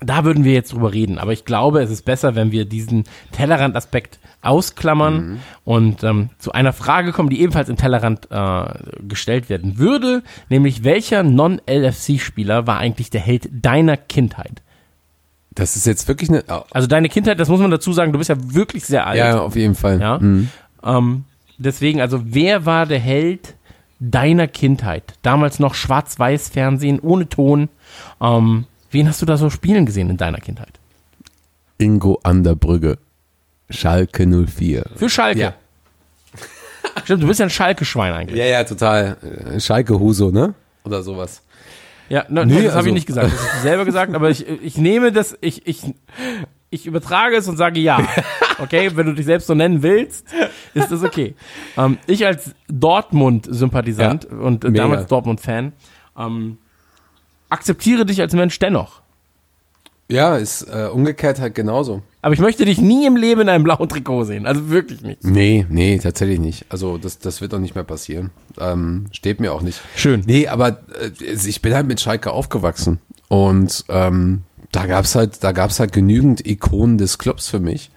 [0.00, 1.18] da würden wir jetzt drüber reden.
[1.18, 5.38] Aber ich glaube, es ist besser, wenn wir diesen Tellerrand-Aspekt ausklammern mhm.
[5.64, 8.64] und ähm, zu einer Frage kommen, die ebenfalls im Tellerrand äh,
[9.06, 14.62] gestellt werden würde, nämlich welcher Non-LFC-Spieler war eigentlich der Held deiner Kindheit?
[15.50, 16.44] Das ist jetzt wirklich eine.
[16.48, 16.62] Oh.
[16.70, 19.18] Also deine Kindheit, das muss man dazu sagen, du bist ja wirklich sehr alt.
[19.18, 20.00] Ja, auf jeden Fall.
[20.00, 20.18] Ja.
[20.20, 20.50] Mhm.
[20.84, 21.24] Ähm,
[21.58, 23.54] deswegen, also wer war der Held
[24.00, 25.14] deiner Kindheit?
[25.22, 27.68] Damals noch Schwarz-Weiß-Fernsehen ohne Ton.
[28.20, 30.80] Ähm, wen hast du da so spielen gesehen in deiner Kindheit?
[31.78, 32.98] Ingo an der Brügge.
[33.70, 34.84] Schalke 04.
[34.96, 35.40] Für Schalke?
[35.40, 35.54] Ja.
[37.04, 38.38] Stimmt, du bist ja ein Schalke-Schwein eigentlich.
[38.38, 39.16] Ja, ja, total.
[39.52, 40.54] Äh, Schalke-Huso, ne?
[40.84, 41.42] Oder sowas.
[42.08, 42.78] Ja, ne, nee, das also.
[42.78, 43.32] habe ich nicht gesagt.
[43.32, 45.82] Das hast du selber gesagt, aber ich, ich nehme das, ich, ich,
[46.70, 47.98] ich übertrage es und sage ja.
[48.58, 50.26] Okay, wenn du dich selbst so nennen willst,
[50.74, 51.34] ist das okay.
[51.76, 54.82] Ähm, ich als Dortmund-Sympathisant ja, und mega.
[54.82, 55.72] damals Dortmund-Fan
[56.18, 56.58] ähm,
[57.48, 59.02] akzeptiere dich als Mensch dennoch.
[60.10, 62.02] Ja, ist äh, umgekehrt halt genauso.
[62.22, 64.46] Aber ich möchte dich nie im Leben in einem blauen Trikot sehen.
[64.46, 65.22] Also wirklich nicht.
[65.22, 66.64] Nee, nee, tatsächlich nicht.
[66.70, 68.30] Also das, das wird doch nicht mehr passieren.
[68.58, 69.80] Ähm, steht mir auch nicht.
[69.96, 70.22] Schön.
[70.26, 73.00] Nee, aber äh, ich bin halt mit Schalke aufgewachsen.
[73.28, 77.90] Und ähm, da gab's halt, da gab's halt genügend Ikonen des Clubs für mich.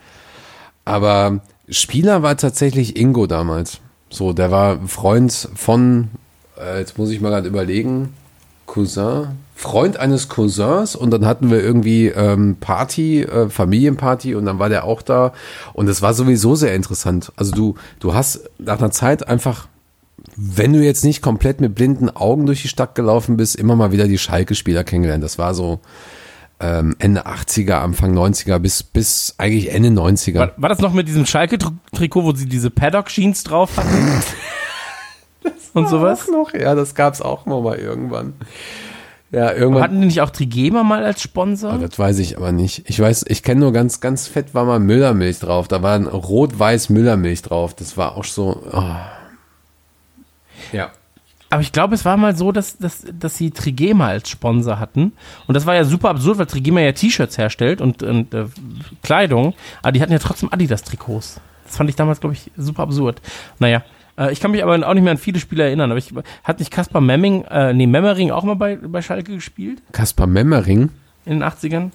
[0.92, 1.40] Aber
[1.70, 3.80] Spieler war tatsächlich Ingo damals.
[4.10, 6.10] So, der war Freund von,
[6.60, 8.14] äh, jetzt muss ich mal gerade überlegen,
[8.66, 14.60] Cousin, Freund eines Cousins und dann hatten wir irgendwie ähm, Party, äh, Familienparty und dann
[14.60, 15.32] war der auch da
[15.72, 17.32] und es war sowieso sehr interessant.
[17.38, 19.70] Also du, du hast nach einer Zeit einfach,
[20.36, 23.94] wenn du jetzt nicht komplett mit blinden Augen durch die Stadt gelaufen bist, immer mal
[23.94, 25.24] wieder die Schalke-Spieler kennengelernt.
[25.24, 25.80] Das war so
[26.62, 30.40] ähm, Ende 80er, Anfang 90er bis, bis eigentlich Ende 90er.
[30.40, 34.24] War, war das noch mit diesem Schalke-Trikot, wo sie diese Paddock-Jeans drauf hatten?
[35.74, 36.28] Und sowas?
[36.28, 36.54] Auch noch?
[36.54, 38.34] Ja, das gab's auch noch mal irgendwann.
[39.32, 39.84] Ja, irgendwann.
[39.84, 41.76] Hatten die nicht auch Trigema mal als Sponsor?
[41.76, 42.90] Oh, das weiß ich aber nicht.
[42.90, 45.70] Ich weiß, ich kenne nur ganz, ganz fett war mal Müllermilch drauf.
[45.70, 47.74] Da war ein rot-weiß Müllermilch drauf.
[47.74, 48.62] Das war auch so.
[48.72, 48.96] Oh.
[50.74, 50.92] Ja.
[51.52, 55.12] Aber ich glaube, es war mal so, dass, dass, dass sie Trigema als Sponsor hatten.
[55.48, 58.46] Und das war ja super absurd, weil Trigema ja T-Shirts herstellt und, und äh,
[59.04, 59.54] Kleidung.
[59.84, 61.42] Aber die hatten ja trotzdem Adidas-Trikots.
[61.66, 63.22] Das fand ich damals, glaube ich, super absurd.
[63.60, 63.84] Naja.
[64.18, 65.92] Äh, ich kann mich aber auch nicht mehr an viele Spiele erinnern.
[65.92, 66.14] Aber ich,
[66.44, 69.82] hat nicht Kaspar Memming, äh, nee, Memmering auch mal bei, bei Schalke gespielt?
[69.92, 70.90] Kaspar Memmering?
[71.26, 71.92] In den 80ern?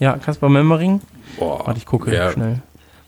[0.00, 1.00] Ja, Kaspar Memmering.
[1.38, 1.64] Boah.
[1.66, 2.30] Warte, ich gucke Ja.
[2.32, 2.60] schnell.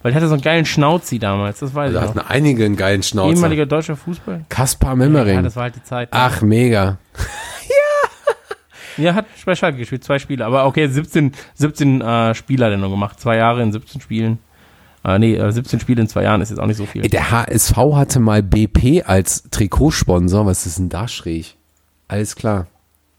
[0.03, 2.31] Weil der hatte so einen geilen Schnauzi damals, das weiß Da ich hatten noch.
[2.31, 3.31] einige einen geilen Schnauzer.
[3.37, 4.45] Ehemaliger deutscher Fußball.
[4.49, 5.43] Kaspar Ja, Memmering.
[5.43, 6.09] das war halt die Zeit.
[6.13, 6.99] Ach, mega.
[8.97, 10.45] Ja, hat bei Schalke gespielt, zwei Spiele.
[10.45, 13.21] Aber okay, 17, 17 äh, Spiele hat er nur gemacht.
[13.21, 14.41] Zwei Jahre in 17 Spielen.
[15.05, 17.03] Äh, nee, äh, 17 Spiele in zwei Jahren ist jetzt auch nicht so viel.
[17.03, 20.47] Der HSV hatte mal BP als Trikotsponsor.
[20.47, 21.55] Was ist denn da schräg?
[22.09, 22.67] Alles klar.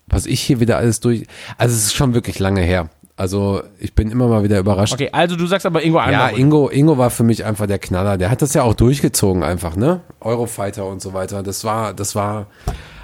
[0.07, 1.25] Was ich hier wieder alles durch.
[1.57, 2.89] Also es ist schon wirklich lange her.
[3.19, 4.93] Also ich bin immer mal wieder überrascht.
[4.93, 6.39] Okay, also du sagst aber Ingo Ja, Anderbrück.
[6.39, 8.17] Ingo, Ingo war für mich einfach der Knaller.
[8.17, 9.99] Der hat das ja auch durchgezogen einfach, ne?
[10.21, 11.43] Eurofighter und so weiter.
[11.43, 12.47] Das war, das war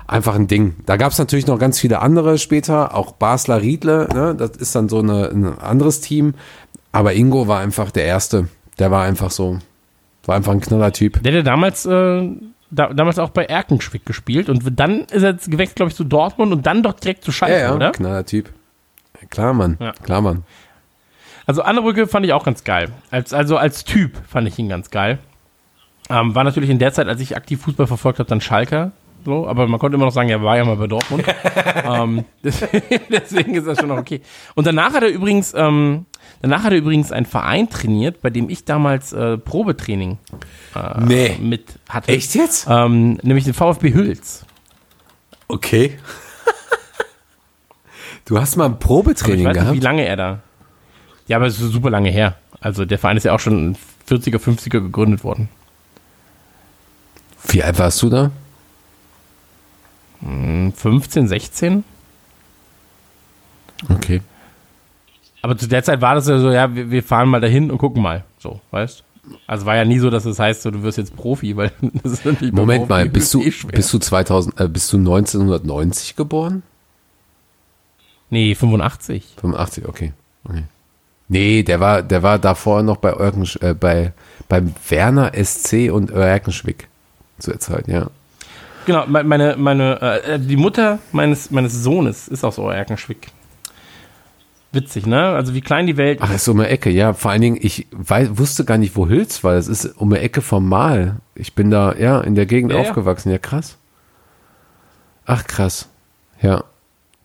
[0.08, 0.78] einfach ein Ding.
[0.86, 4.34] Da gab es natürlich noch ganz viele andere später, auch Basler Riedle, ne?
[4.38, 6.36] Das ist dann so eine, ein anderes Team.
[6.94, 8.48] Aber Ingo war einfach der Erste.
[8.80, 9.60] Der war einfach so,
[10.26, 11.24] war einfach ein Knallertyp.
[11.24, 12.30] Der hat damals, äh,
[12.72, 16.06] da, damals auch bei Erkenschwick gespielt und dann ist er jetzt gewechselt, glaube ich, zu
[16.06, 17.92] Dortmund und dann doch direkt zu Schalke, Ja, ja, oder?
[17.92, 18.50] Knallertyp.
[19.30, 19.78] Klar, Mann.
[19.80, 19.94] Ja.
[20.04, 20.44] Klar, Mann.
[21.46, 22.90] Also Anderbrücke fand ich auch ganz geil.
[23.12, 25.20] Als, also als Typ fand ich ihn ganz geil.
[26.10, 28.92] Ähm, war natürlich in der Zeit, als ich aktiv Fußball verfolgt habe, dann Schalker.
[29.26, 31.24] So, aber man konnte immer noch sagen, er war ja mal bei Dortmund.
[31.84, 34.22] ähm, deswegen, ist das schon noch okay.
[34.54, 36.06] Und danach hat er übrigens, ähm,
[36.44, 40.20] danach hat er übrigens einen Verein trainiert, bei dem ich damals äh, Probetraining
[41.00, 41.38] Nee.
[41.42, 42.12] mit hatte.
[42.12, 42.68] Echt jetzt?
[42.70, 44.46] Ähm, nämlich den VfB Hüls.
[45.48, 45.98] Okay.
[48.26, 49.84] Du hast mal ein Probetraining weiß nicht, wie gehabt?
[49.84, 50.40] lange er da.
[51.28, 52.36] Ja, aber es ist super lange her.
[52.60, 53.78] Also der Verein ist ja auch schon in
[54.10, 55.50] 40er, 50er gegründet worden.
[57.48, 58.32] Wie alt warst du da?
[60.22, 61.84] 15, 16?
[63.90, 64.22] Okay.
[65.44, 68.02] Aber zu der Zeit war das ja so, ja, wir, fahren mal dahin und gucken
[68.02, 68.24] mal.
[68.40, 69.04] So, weißt
[69.46, 71.72] Also war ja nie so, dass es heißt, so, du wirst jetzt Profi, weil
[72.04, 74.98] das ist natürlich Moment mal, Profi bist du, eh bist du 2000, äh, bist du
[74.98, 76.64] 1990 geboren?
[78.30, 79.36] Nee, 85.
[79.40, 80.14] 85, okay.
[80.48, 80.64] okay.
[81.28, 84.14] Nee, der war, der war davor noch bei äh, bei,
[84.48, 86.88] beim Werner SC und Erkenschwick
[87.40, 88.10] zu der Zeit, ja.
[88.86, 93.28] Genau, me- meine, meine, äh, die Mutter meines, meines Sohnes ist aus Erkenschwick.
[94.72, 95.30] Witzig, ne?
[95.30, 97.14] Also wie klein die Welt Ach, ist um die Ecke, ja.
[97.14, 99.56] Vor allen Dingen, ich wei- wusste gar nicht, wo Hülz war.
[99.56, 101.16] Das ist um die Ecke vom Mahl.
[101.34, 102.80] Ich bin da, ja, in der Gegend ja.
[102.80, 103.32] aufgewachsen.
[103.32, 103.78] Ja, krass.
[105.26, 105.88] Ach, krass.
[106.42, 106.64] Ja.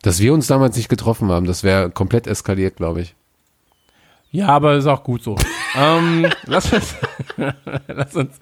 [0.01, 3.15] Dass wir uns damals nicht getroffen haben, das wäre komplett eskaliert, glaube ich.
[4.31, 5.35] Ja, aber ist auch gut so.
[5.77, 6.95] ähm, lass, uns,
[7.87, 8.39] lass, uns,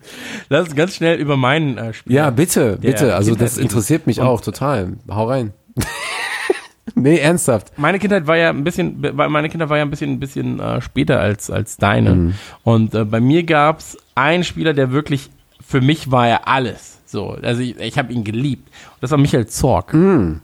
[0.47, 2.15] lass uns ganz schnell über meinen äh, Spiel.
[2.15, 3.15] Ja, bitte, bitte.
[3.15, 4.97] Also Kindheit das interessiert mich auch total.
[5.09, 5.53] Hau rein.
[6.95, 7.77] nee, ernsthaft.
[7.77, 10.79] Meine Kindheit war ja ein bisschen, meine Kindheit war ja ein bisschen, ein bisschen äh,
[10.81, 12.15] später als, als deine.
[12.15, 12.33] Mhm.
[12.63, 15.31] Und äh, bei mir gab's einen Spieler, der wirklich,
[15.65, 16.99] für mich war er alles.
[17.05, 18.67] So, also ich, ich habe ihn geliebt.
[18.67, 19.95] Und das war Michael Zorg.
[19.95, 20.41] Mhm.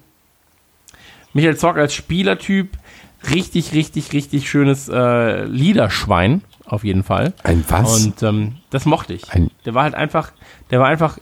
[1.35, 2.77] Michael Zorg als Spielertyp,
[3.29, 7.33] richtig, richtig, richtig schönes äh, Liederschwein, auf jeden Fall.
[7.43, 8.05] Ein was?
[8.05, 9.29] Und ähm, das mochte ich.
[9.33, 10.31] Ein- der war halt einfach,
[10.71, 11.17] der war einfach,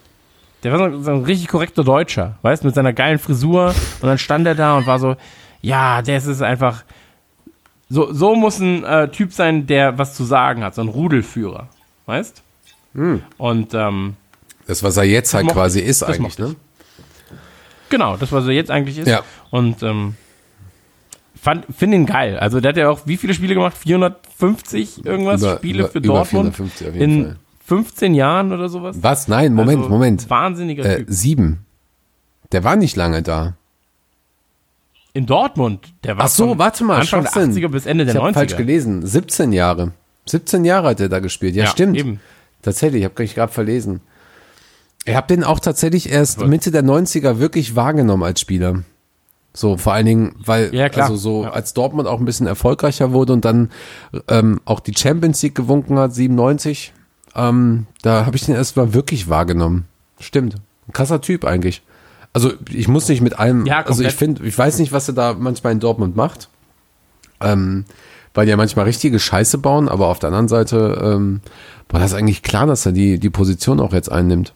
[0.62, 3.74] der war so, so ein richtig korrekter Deutscher, weißt, mit seiner geilen Frisur.
[4.02, 5.16] Und dann stand er da und war so,
[5.64, 6.84] ja, das ist einfach,
[7.90, 11.70] so, so muss ein äh, Typ sein, der was zu sagen hat, so ein Rudelführer,
[12.06, 12.44] weißt?
[12.94, 13.24] Hm.
[13.38, 14.16] Und ähm,
[14.68, 15.88] das, was er jetzt halt quasi ich.
[15.88, 16.56] ist eigentlich, ne?
[17.94, 19.08] Genau, das, was er jetzt eigentlich ist.
[19.08, 19.22] Ja.
[19.52, 20.16] Und ähm,
[21.76, 22.38] finde ihn geil.
[22.40, 23.78] Also der hat ja auch wie viele Spiele gemacht?
[23.78, 27.36] 450 irgendwas Über- Spiele über- für über Dortmund 450 auf jeden in Fall.
[27.66, 28.98] 15 Jahren oder sowas.
[29.02, 29.28] Was?
[29.28, 30.30] Nein, Moment, Also, Moment.
[30.30, 31.08] Wahnsinniger Äh, Typ.
[31.10, 31.66] sieben.
[32.52, 33.54] Der war nicht lange da.
[35.14, 37.52] In Dortmund, der war Ach so, warte mal, Anfang der Schwachsinn.
[37.54, 38.34] 80er bis Ende der ich hab 90er.
[38.34, 39.06] falsch gelesen.
[39.06, 39.92] 17 Jahre.
[40.26, 41.56] 17 Jahre hat er da gespielt.
[41.56, 41.98] Ja, Ja, stimmt.
[41.98, 42.20] eben.
[42.62, 44.02] Tatsächlich, ich habe gerade verlesen.
[45.06, 48.84] Ich habe den auch tatsächlich erst Mitte der 90er wirklich wahrgenommen als Spieler.
[49.54, 51.06] So, vor allen Dingen, weil Ja, klar.
[51.06, 51.52] also so Ja.
[51.52, 53.70] als Dortmund auch ein bisschen erfolgreicher wurde und dann
[54.28, 56.94] ähm, auch die Champions League gewunken hat, 97,
[57.36, 59.86] ähm, da habe ich den erst mal wirklich wahrgenommen.
[60.20, 60.56] Stimmt.
[60.88, 61.84] Ein krasser Typ eigentlich.
[62.32, 65.14] Also ich muss nicht mit allem, Ja, also ich finde, ich weiß nicht, was er
[65.14, 66.50] da manchmal in Dortmund macht.
[67.42, 67.86] Ähm,
[68.34, 71.42] weil die ja manchmal richtige Scheiße bauen, aber auf der anderen Seite, ähm,
[71.88, 74.54] boah, das ist eigentlich klar, dass er die, die Position auch jetzt einnimmt.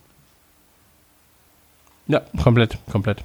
[2.08, 3.24] Ja, komplett, komplett.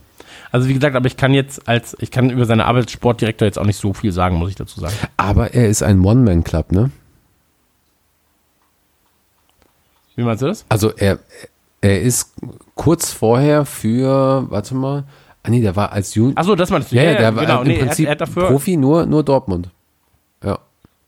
[0.51, 3.47] Also wie gesagt, aber ich kann jetzt als, ich kann über seine Arbeit als Sportdirektor
[3.47, 4.95] jetzt auch nicht so viel sagen, muss ich dazu sagen.
[5.17, 6.91] Aber er ist ein One-Man-Club, ne?
[10.15, 10.65] Wie meinst du das?
[10.69, 11.19] Also er,
[11.81, 12.35] er ist
[12.75, 15.05] kurz vorher für, warte mal,
[15.43, 16.97] ah nee, der war als Jun Achso, das meinst du?
[16.97, 17.63] ja, ja, der war genau.
[17.63, 19.71] im Nee, er Prinzip er dafür, Profi, nur, nur Dortmund.
[20.45, 20.59] Ja.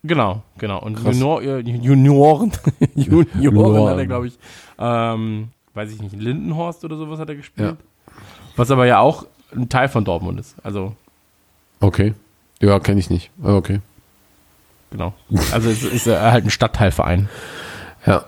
[0.02, 0.80] Genau, genau.
[0.80, 1.16] Und Krass.
[1.18, 2.52] Junior, äh, Junioren,
[2.94, 3.90] Junioren Junioren.
[3.90, 4.38] hat er, glaube ich,
[4.78, 7.76] ähm, weiß ich nicht, Lindenhorst oder sowas hat er gespielt.
[7.78, 8.14] Ja.
[8.56, 10.54] Was aber ja auch ein Teil von Dortmund ist.
[10.62, 10.94] Also,
[11.80, 12.14] Okay.
[12.60, 13.30] Ja, kenne ich nicht.
[13.42, 13.80] Ah, Okay.
[14.90, 15.12] genau.
[15.52, 17.28] Also es ist äh, halt ein Stadtteilverein.
[18.06, 18.24] Ja.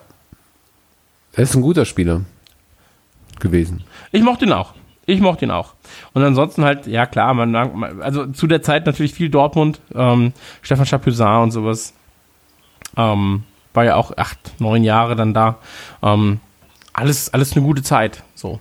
[1.33, 2.23] Er ist ein guter Spieler
[3.41, 3.85] gewesen.
[4.13, 4.75] Ich mochte ihn auch.
[5.07, 5.75] Ich mochte ihn auch.
[6.15, 10.33] Und ansonsten halt, ja klar, man, man also zu der Zeit natürlich viel Dortmund, ähm,
[10.63, 11.95] Stefan Chapuisat und sowas.
[12.97, 13.45] Ähm,
[13.75, 15.59] war ja auch acht, neun Jahre dann da.
[16.03, 16.41] Ähm,
[16.97, 18.59] alles, alles eine gute Zeit, so.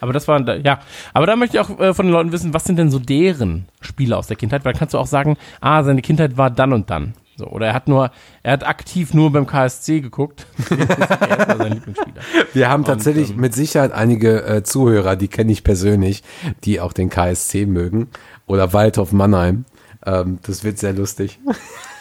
[0.00, 0.80] Aber das war, ja,
[1.14, 3.68] aber da möchte ich auch äh, von den Leuten wissen, was sind denn so deren
[3.80, 4.64] Spiele aus der Kindheit?
[4.64, 7.14] Weil dann kannst du auch sagen, ah, seine Kindheit war dann und dann.
[7.36, 8.10] So, oder er hat nur,
[8.42, 10.46] er hat aktiv nur beim KSC geguckt.
[12.52, 16.24] Wir haben tatsächlich ähm, mit Sicherheit einige äh, Zuhörer, die kenne ich persönlich,
[16.64, 18.08] die auch den KSC mögen.
[18.46, 19.64] Oder Waldhof Mannheim.
[20.04, 21.38] Ähm, das wird sehr lustig.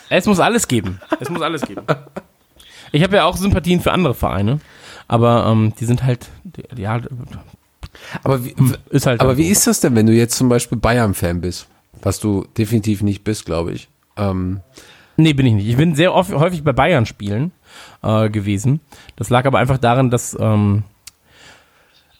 [0.09, 0.99] Es muss alles geben.
[1.19, 1.85] Es muss alles geben.
[2.93, 4.59] Ich habe ja auch Sympathien für andere Vereine,
[5.11, 6.29] aber ähm, die sind halt,
[6.77, 7.01] ja,
[8.23, 8.55] Aber wie,
[8.89, 9.19] ist halt.
[9.19, 9.37] aber so.
[9.37, 11.67] wie ist das denn, wenn du jetzt zum Beispiel Bayern-Fan bist?
[12.01, 13.89] Was du definitiv nicht bist, glaube ich.
[14.15, 14.61] Ähm,
[15.17, 15.67] Nee, bin ich nicht.
[15.67, 17.51] Ich bin sehr oft, häufig bei Bayern spielen
[18.01, 18.79] äh, gewesen.
[19.17, 20.83] Das lag aber einfach daran, dass ähm,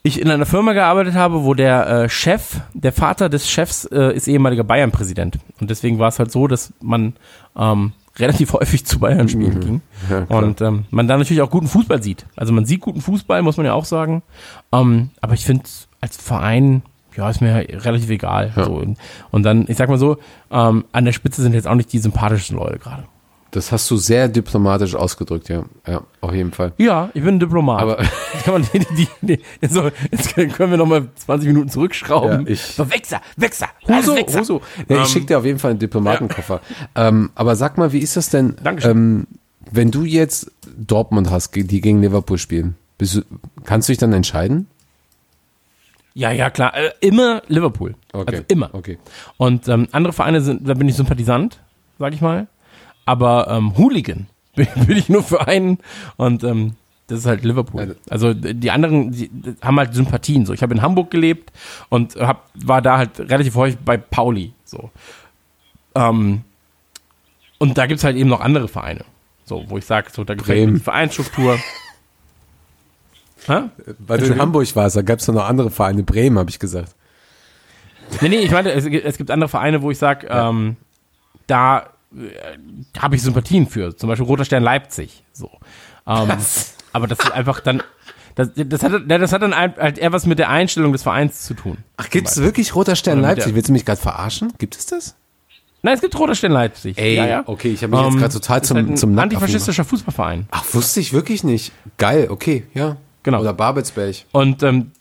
[0.04, 4.14] ich in einer Firma gearbeitet habe, wo der äh, Chef, der Vater des Chefs, äh,
[4.14, 5.40] ist ehemaliger Bayern-Präsident.
[5.62, 7.14] Und deswegen war es halt so, dass man
[7.58, 9.82] ähm, relativ häufig zu Bayern spielen ging.
[10.10, 10.38] ja.
[10.38, 12.26] Und ähm, man da natürlich auch guten Fußball sieht.
[12.36, 14.22] Also man sieht guten Fußball, muss man ja auch sagen.
[14.72, 15.64] Ähm, aber ich finde
[16.02, 16.82] als Verein,
[17.16, 18.52] ja, ist mir relativ egal.
[18.56, 18.74] So.
[18.74, 18.98] Und,
[19.32, 20.18] und dann, ich sag mal so,
[20.52, 23.04] ähm, an der Spitze sind jetzt auch nicht die sympathischsten Leute gerade.
[23.52, 25.64] Das hast du sehr diplomatisch ausgedrückt, ja.
[25.86, 26.72] Ja, auf jeden Fall.
[26.78, 27.82] Ja, ich bin ein Diplomat.
[27.82, 28.02] Aber-
[28.34, 32.46] Jetzt kann man die, die, die, jetzt, so, jetzt können wir nochmal 20 Minuten zurückschrauben.
[32.48, 33.22] Ja, ich- Wichser,
[33.88, 34.40] alles Huso, Wichser.
[34.40, 34.62] Huso.
[34.88, 36.62] Ja, ich Ähm, schicke dir auf jeden Fall einen Diplomatenkoffer.
[36.96, 39.28] Ähm, aber sag mal, wie ist das denn, ähm,
[39.70, 42.76] wenn du jetzt Dortmund hast, die gegen Liverpool spielen?
[42.98, 43.06] Du,
[43.66, 44.68] kannst du dich dann entscheiden?
[46.14, 46.76] Ja, ja, klar.
[46.76, 47.96] Äh, immer Liverpool.
[48.12, 48.70] Also immer.
[48.74, 48.98] Okay.
[49.38, 51.60] Und ähm, andere Vereine sind, da bin ich Sympathisant,
[52.00, 52.48] sag ich mal.
[53.06, 55.80] Aber ähm, Hooligan bin, ich nur für einen
[56.18, 56.74] und ähm,
[57.08, 57.98] das ist halt Liverpool.
[58.10, 60.46] Also die anderen die, die haben halt Sympathien.
[60.46, 61.52] So, ich habe in Hamburg gelebt
[61.90, 64.54] und hab, war da halt relativ häufig bei Pauli.
[64.64, 64.90] So.
[65.96, 66.42] Ähm,
[67.58, 69.04] und da gibt's halt eben noch andere Vereine.
[69.44, 70.76] So, wo ich sage, so, da mir Bremen.
[70.76, 71.60] die Vereinsstruktur.
[73.48, 76.04] Weil du in Hamburg warst, da gab es noch andere Vereine.
[76.04, 76.96] Bremen, habe ich gesagt.
[78.22, 80.76] Nee, nee, ich meine, es, gibt- es gibt andere Vereine, wo ich sage, ähm,
[81.48, 83.96] da äh, habe ich Sympathien für.
[83.96, 85.24] Zum Beispiel Roter Stern Leipzig.
[85.34, 85.50] So.
[86.08, 86.30] Ähm,
[86.94, 87.82] aber das ist einfach dann.
[88.36, 91.54] Das, das, hat, das hat dann halt eher was mit der Einstellung des Vereins zu
[91.54, 91.78] tun.
[91.98, 93.46] Ach, gibt es wirklich Roter Stern Oder Leipzig?
[93.48, 94.54] der- Willst du mich gerade verarschen?
[94.58, 95.16] Gibt es das?
[95.84, 96.98] Nein, es gibt Roter Stern Leipzig.
[96.98, 97.44] ja, ja.
[97.48, 100.48] okay, ich habe mich jetzt gerade total zum, halt ein zum antifaschistischer Fußballverein.
[100.52, 101.72] Ach, wusste ich wirklich nicht.
[101.98, 102.98] Geil, okay, ja.
[103.24, 103.42] Genau.
[103.42, 104.16] Oder Babelsberg.
[104.32, 104.92] Und ähm,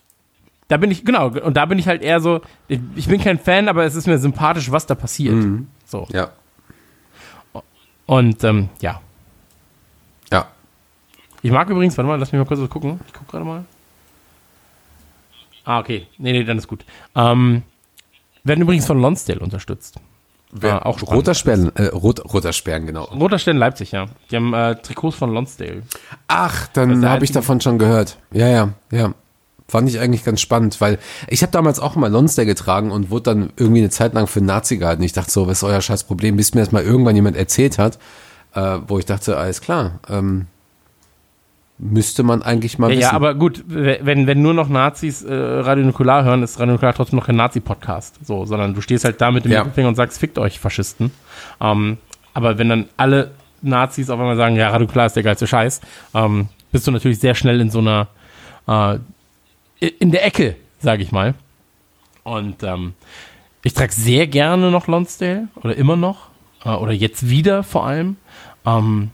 [0.69, 3.39] da bin ich, genau, und da bin ich halt eher so, ich, ich bin kein
[3.39, 5.35] Fan, aber es ist mir sympathisch, was da passiert.
[5.85, 6.07] So.
[6.13, 6.31] Ja.
[8.11, 9.01] Und ähm, ja.
[10.33, 10.49] Ja.
[11.43, 12.99] Ich mag übrigens, warte mal, lass mich mal kurz was gucken.
[13.07, 13.65] Ich guck gerade mal.
[15.65, 16.09] Ah, okay.
[16.19, 16.85] Nee, nee, dann ist gut.
[17.15, 17.63] Ähm,
[18.43, 20.01] werden übrigens von Lonsdale unterstützt.
[20.51, 21.19] Wer, auch spannend.
[21.19, 23.05] Roter Sperren, äh, Rot, Roter Sperren, genau.
[23.05, 24.07] Roter Stern Leipzig, ja.
[24.29, 25.85] Die haben äh, Trikots von Lonsdale.
[26.27, 28.19] Ach, dann der habe ich davon schon gehört.
[28.33, 29.15] Ja, ja, ja.
[29.71, 30.99] Fand ich eigentlich ganz spannend, weil
[31.29, 34.41] ich habe damals auch mal Lonsdale getragen und wurde dann irgendwie eine Zeit lang für
[34.41, 35.03] einen Nazi gehalten.
[35.03, 37.79] Ich dachte so, was ist euer scheiß Problem, bis mir das mal irgendwann jemand erzählt
[37.79, 37.99] hat,
[38.55, 40.47] äh, wo ich dachte, alles klar, ähm,
[41.79, 43.01] müsste man eigentlich mal Ja, wissen.
[43.03, 46.93] ja, aber gut, wenn, wenn nur noch Nazis äh, Radio Nukular hören, ist Radio Nukular
[46.95, 48.17] trotzdem noch kein Nazi-Podcast.
[48.23, 49.61] So, sondern du stehst halt da mit dem Ja.
[49.61, 51.11] Mittelfinger und sagst, fickt euch, Faschisten.
[51.61, 51.97] Ähm,
[52.35, 53.31] aber wenn dann alle
[53.63, 55.81] Nazis auf einmal sagen, ja, Radio Nukular ist der geilste Scheiß,
[56.15, 58.09] ähm, bist du natürlich sehr schnell in so einer,
[58.69, 58.99] äh,
[59.81, 61.35] in der Ecke, sage ich mal.
[62.23, 62.95] Und ähm,
[63.63, 66.29] ich trage sehr gerne noch Lonsdale oder immer noch
[66.65, 68.17] äh, oder jetzt wieder vor allem.
[68.67, 69.11] Ähm,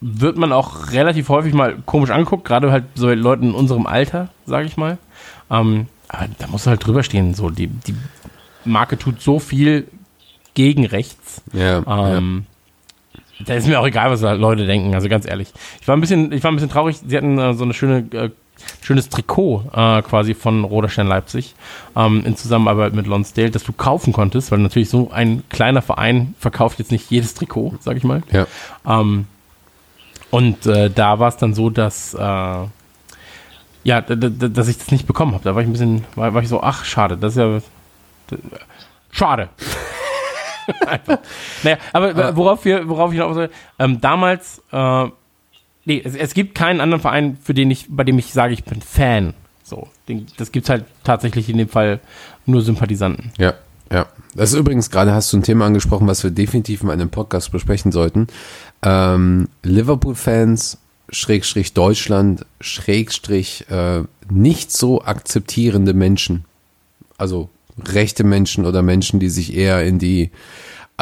[0.00, 4.28] wird man auch relativ häufig mal komisch angeguckt, gerade halt so Leuten in unserem Alter,
[4.46, 4.98] sage ich mal.
[5.50, 7.94] Ähm, aber da muss halt drüber stehen, so die, die
[8.64, 9.86] Marke tut so viel
[10.54, 11.42] gegen rechts.
[11.52, 12.46] ja, Ähm,
[13.46, 15.52] Da ist mir auch egal, was Leute denken, also ganz ehrlich.
[15.80, 17.98] Ich war ein bisschen, ich war ein bisschen traurig, sie hatten äh, so eine schöne,
[18.12, 18.30] äh,
[18.80, 21.54] schönes Trikot äh, quasi von Roter Stern Leipzig
[21.96, 26.34] ähm, in Zusammenarbeit mit Lonsdale, das du kaufen konntest, weil natürlich so ein kleiner Verein
[26.38, 28.22] verkauft jetzt nicht jedes Trikot, sag ich mal.
[28.32, 28.46] ja.
[28.86, 29.26] Ähm,
[30.30, 32.18] und äh, da war es dann so, dass äh,
[33.84, 35.44] ja, dass ich das nicht bekommen habe.
[35.44, 37.60] Da war ich ein bisschen, war, war ich so, ach schade, das ist ja
[39.10, 39.48] schade.
[41.64, 43.48] Naja, aber worauf wir, worauf ich noch
[43.80, 45.06] ähm, damals, äh,
[45.84, 48.64] nee, es, es gibt keinen anderen Verein, für den ich, bei dem ich sage, ich
[48.64, 49.34] bin Fan.
[49.64, 49.88] So,
[50.36, 52.00] das gibt's halt tatsächlich in dem Fall
[52.46, 53.32] nur Sympathisanten.
[53.38, 53.54] Ja,
[53.90, 54.06] ja.
[54.34, 57.52] Das ist übrigens gerade, hast du ein Thema angesprochen, was wir definitiv in einem Podcast
[57.52, 58.26] besprechen sollten.
[58.82, 60.78] Ähm, Liverpool-Fans,
[61.10, 66.44] Schrägstrich Deutschland, Schrägstrich äh, nicht so akzeptierende Menschen.
[67.18, 67.50] Also
[67.86, 70.30] rechte Menschen oder Menschen, die sich eher in die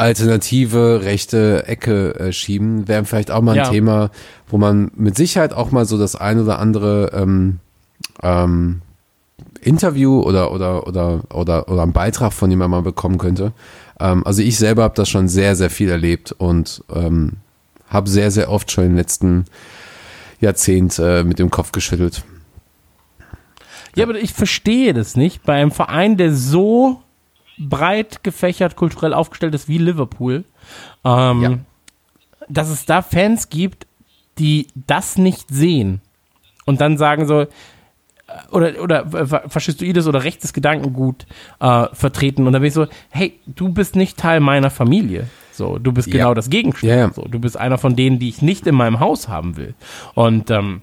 [0.01, 3.69] alternative rechte Ecke äh, schieben, wären vielleicht auch mal ein Ja.
[3.69, 4.09] Thema,
[4.47, 7.59] wo man mit Sicherheit auch mal so das ein oder andere ähm,
[8.23, 8.81] ähm,
[9.61, 13.53] Interview oder oder oder oder oder einen Beitrag von jemandem mal bekommen könnte.
[13.99, 17.33] Ähm, also ich selber habe das schon sehr sehr viel erlebt und ähm,
[17.87, 19.45] habe sehr sehr oft schon im letzten
[20.39, 22.23] Jahrzehnt äh, mit dem Kopf geschüttelt.
[23.95, 25.43] Ja, aber ich verstehe das nicht.
[25.43, 27.01] Bei einem Verein, der so
[27.69, 30.43] breit gefächert kulturell aufgestellt ist wie Liverpool,
[31.05, 31.57] ähm, Ja.
[32.49, 33.87] dass es da Fans gibt,
[34.39, 36.01] die das nicht sehen
[36.65, 37.47] und dann sagen so, äh,
[38.51, 41.25] oder, oder äh, faschistoides oder rechtes Gedankengut
[41.59, 45.27] äh, vertreten und dann bin ich so, hey, du bist nicht Teil meiner Familie.
[45.51, 46.13] So, du bist Ja.
[46.13, 46.89] genau das Gegenstück.
[46.89, 47.13] Ja, ja.
[47.13, 49.73] So, du bist einer von denen, die ich nicht in meinem Haus haben will.
[50.15, 50.81] Und ähm,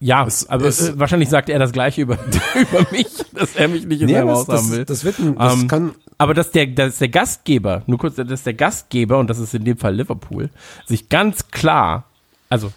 [0.00, 2.18] ja, Es- aber es- wahrscheinlich sagt er das gleiche über,
[2.54, 4.84] über mich, dass er mich nicht in seinem Haus haben will.
[4.84, 8.42] das wird ein, das Ähm, kann Aber dass der, dass der Gastgeber, nur kurz, dass
[8.42, 10.50] der Gastgeber, und das ist in dem Fall Liverpool,
[10.86, 12.04] sich ganz klar,
[12.48, 12.72] also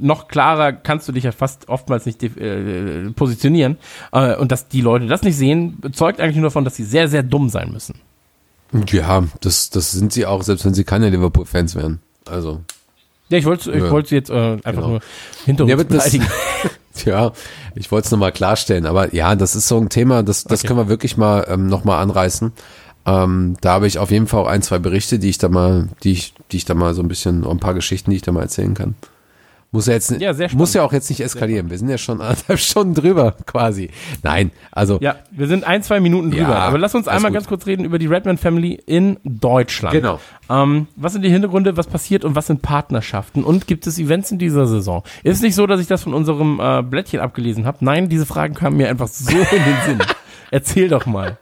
[0.00, 3.78] noch klarer kannst du dich ja fast oftmals nicht äh, positionieren,
[4.12, 7.08] äh, und dass die Leute das nicht sehen, zeugt eigentlich nur davon, dass sie sehr,
[7.08, 7.96] sehr dumm sein müssen.
[8.92, 12.00] ja, das das sind sie auch, selbst wenn sie keine Liverpool-Fans wären.
[12.30, 12.60] Also
[13.30, 13.90] Ja, ich wollte ich Ja.
[13.90, 14.88] wollte jetzt äh, einfach Genau.
[14.88, 15.00] nur
[15.44, 16.26] hinter uns Ja, beleidigen.
[17.04, 17.30] Ja,
[17.76, 20.66] ich wollte es nochmal klarstellen, aber ja, das ist so ein Thema, das, das Okay.
[20.68, 22.52] können wir wirklich mal ähm, nochmal anreißen.
[23.06, 25.88] Ähm, da habe ich auf jeden Fall auch ein, zwei Berichte, die ich da mal,
[26.02, 28.32] die ich, die ich da mal so ein bisschen, ein paar Geschichten, die ich da
[28.32, 28.96] mal erzählen kann.
[29.70, 31.68] Muss ja jetzt, Ja, muss ja auch jetzt nicht eskalieren.
[31.68, 33.90] Wir sind ja schon anderthalb Stunden drüber, quasi.
[34.22, 36.56] Nein, also, Ja, wir sind ein, zwei Minuten Ja, drüber.
[36.60, 39.92] aber lass uns einmal ganz kurz reden über die Redman Family in Deutschland.
[39.92, 40.20] Genau.
[40.48, 43.44] Ähm, was sind die Hintergründe, was passiert und was sind Partnerschaften?
[43.44, 45.02] Und gibt es Events in dieser Saison?
[45.22, 47.78] Ist nicht so, dass ich das von unserem äh, Blättchen abgelesen habe.
[47.82, 49.98] Nein, diese Fragen kamen mir einfach so in den Sinn.
[50.50, 51.36] Erzähl doch mal.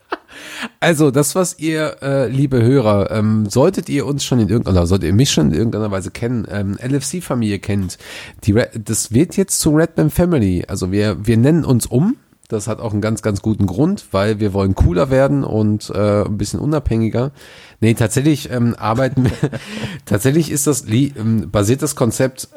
[0.81, 5.09] Also, das, was ihr, äh, liebe Hörer, ähm, solltet ihr uns schon in irgendeiner, solltet
[5.09, 7.99] ihr mich schon in irgendeiner Weise kennen, ähm, LFC-Familie kennt,
[8.45, 10.65] die Red, das wird jetzt zu Redman Family.
[10.67, 12.17] Also wir, wir nennen uns um.
[12.49, 16.23] Das hat auch einen ganz, ganz guten Grund, weil wir wollen cooler werden und äh,
[16.23, 17.33] ein bisschen unabhängiger.
[17.81, 19.33] Nee, tatsächlich ähm, arbeiten wir,
[20.05, 22.49] tatsächlich ist das, ähm, basiert das Konzept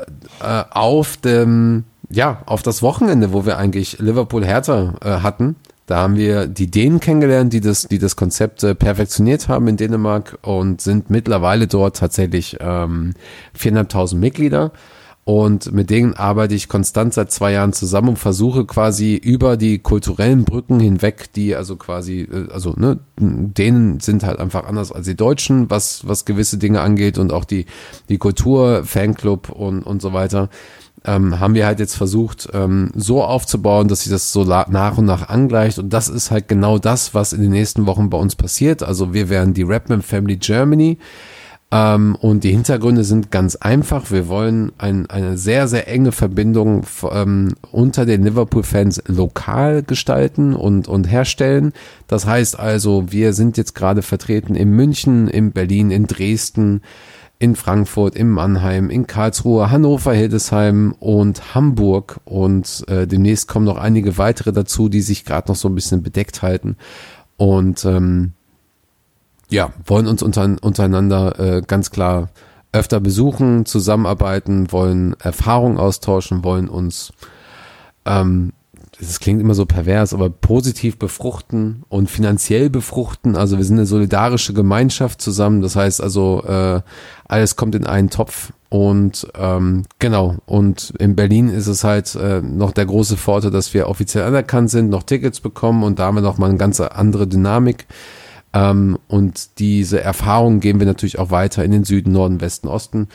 [0.41, 5.56] äh, auf dem, ja, auf das Wochenende, wo wir eigentlich Liverpool Hertha äh, hatten.
[5.90, 9.76] Da haben wir die Dänen kennengelernt, die das, die das Konzept äh, perfektioniert haben in
[9.76, 13.16] Dänemark und sind mittlerweile dort tatsächlich ähm,
[13.57, 14.72] 4.500 Mitglieder.
[15.24, 19.80] Und mit denen arbeite ich konstant seit zwei Jahren zusammen und versuche quasi über die
[19.80, 25.07] kulturellen Brücken hinweg, die also quasi, äh, also ne, Dänen sind halt einfach anders als
[25.07, 27.66] die Deutschen, was, was gewisse Dinge angeht und auch die,
[28.10, 30.49] die Kultur, Fanclub und, und so weiter
[31.05, 35.05] ähm, haben wir halt jetzt versucht, ähm, so aufzubauen, dass sich das so nach und
[35.05, 35.80] nach angleicht.
[35.80, 38.84] Und das ist halt genau das, was in den nächsten Wochen bei uns passiert.
[38.84, 40.97] Also wir werden die Rapman Family Germany
[41.71, 44.09] Ähm, und die Hintergründe sind ganz einfach.
[44.09, 50.88] Wir wollen ein, eine sehr, sehr enge Verbindung ähm, unter den Liverpool-Fans lokal gestalten und,
[50.88, 51.73] und herstellen.
[52.07, 56.81] Das heißt also, wir sind jetzt gerade vertreten in München, in Berlin, in Dresden,
[57.40, 62.20] in Frankfurt, in Mannheim, in Karlsruhe, Hannover, Hildesheim und Hamburg.
[62.26, 66.03] Und äh, demnächst kommen noch einige weitere dazu, die sich gerade noch so ein bisschen
[66.03, 66.76] bedeckt halten.
[67.38, 68.34] Und ähm,
[69.49, 72.30] ja, wollen uns unter, untereinander äh, ganz klar
[72.74, 77.14] öfter besuchen, zusammenarbeiten, wollen Erfahrungen austauschen, wollen uns,
[78.06, 78.52] ähm,
[78.99, 83.38] das klingt immer so pervers, aber positiv befruchten und finanziell befruchten.
[83.38, 85.61] Also wir sind eine solidarische Gemeinschaft zusammen.
[85.61, 86.81] Das heißt also, äh,
[87.26, 88.51] alles kommt in einen Topf.
[88.67, 93.73] Und ähm, genau, und in Berlin ist es halt äh, noch der große Vorteil, dass
[93.73, 96.80] wir offiziell anerkannt sind, noch Tickets bekommen und da haben wir noch mal eine ganz
[96.80, 97.88] andere Dynamik.
[98.53, 103.07] Ähm, und diese Erfahrung geben wir natürlich auch weiter in den Süden, Norden, Westen, Osten.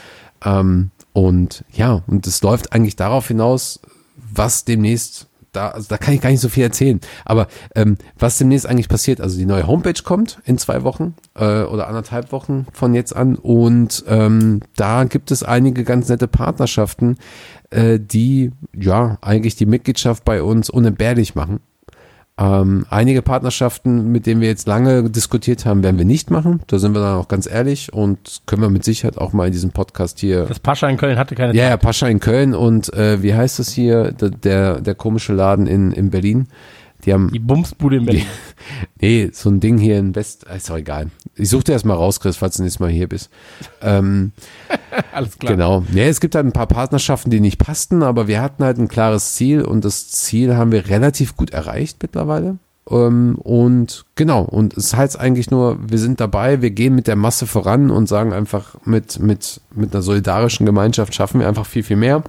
[0.44, 3.81] Ähm, und ja, und es läuft eigentlich darauf hinaus,
[4.16, 7.01] was demnächst da, also da kann ich gar nicht so viel erzählen.
[7.24, 11.62] Aber ähm, was demnächst eigentlich passiert, also die neue Homepage kommt in zwei Wochen äh,
[11.62, 17.16] oder anderthalb Wochen von jetzt an und ähm, da gibt es einige ganz nette Partnerschaften,
[17.70, 21.60] äh, die ja eigentlich die Mitgliedschaft bei uns unentbehrlich machen.
[22.36, 26.61] Ähm, einige Partnerschaften, mit denen wir jetzt lange diskutiert haben, werden wir nicht machen.
[26.66, 29.52] Da sind wir dann auch ganz ehrlich und können wir mit Sicherheit auch mal in
[29.52, 30.44] diesem Podcast hier.
[30.47, 31.70] Das Pascha in Köln hatte keine Ja, Zeit.
[31.70, 35.69] ja, Pascha in Köln und äh, wie heißt es hier, der, der, der komische Laden
[35.69, 36.48] in, in Berlin.
[37.05, 38.26] Die haben, Die Bumsbude in Berlin.
[39.01, 41.10] nee, so ein Ding hier in West, ist doch egal.
[41.36, 43.31] Ich such dir erst mal raus, Chris, falls du nächstes Mal hier bist.
[43.82, 44.32] Ähm,
[45.12, 45.52] Alles klar.
[45.52, 45.85] Genau.
[45.93, 48.89] Ja, es gibt halt ein paar Partnerschaften, die nicht passten, aber wir hatten halt ein
[48.89, 52.59] klares Ziel und das Ziel haben wir relativ gut erreicht mittlerweile.
[52.90, 57.16] Ähm, und genau, und es heißt eigentlich nur, wir sind dabei, wir gehen mit der
[57.16, 61.82] Masse voran und sagen einfach, mit, mit, mit einer solidarischen Gemeinschaft schaffen wir einfach viel,
[61.82, 62.22] viel mehr.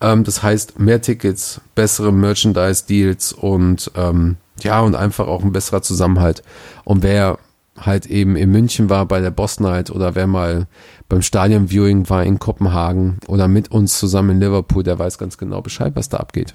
[0.00, 5.82] Ähm, das heißt, mehr Tickets, bessere Merchandise-Deals und ähm, ja, und einfach auch ein besserer
[5.82, 6.42] Zusammenhalt.
[6.84, 7.38] Und wer
[7.78, 10.66] halt eben in München war bei der Boss Night oder wer mal
[11.08, 15.60] beim Stadion-Viewing war in Kopenhagen oder mit uns zusammen in Liverpool, der weiß ganz genau
[15.60, 16.54] Bescheid, was da abgeht.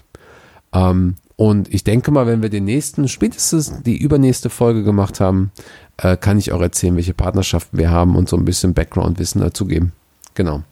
[0.74, 5.52] Ähm, und ich denke mal, wenn wir den nächsten, spätestens die übernächste Folge gemacht haben,
[5.98, 9.66] äh, kann ich auch erzählen, welche Partnerschaften wir haben und so ein bisschen Background-Wissen dazu
[9.66, 9.94] geben.
[10.34, 10.64] Genau.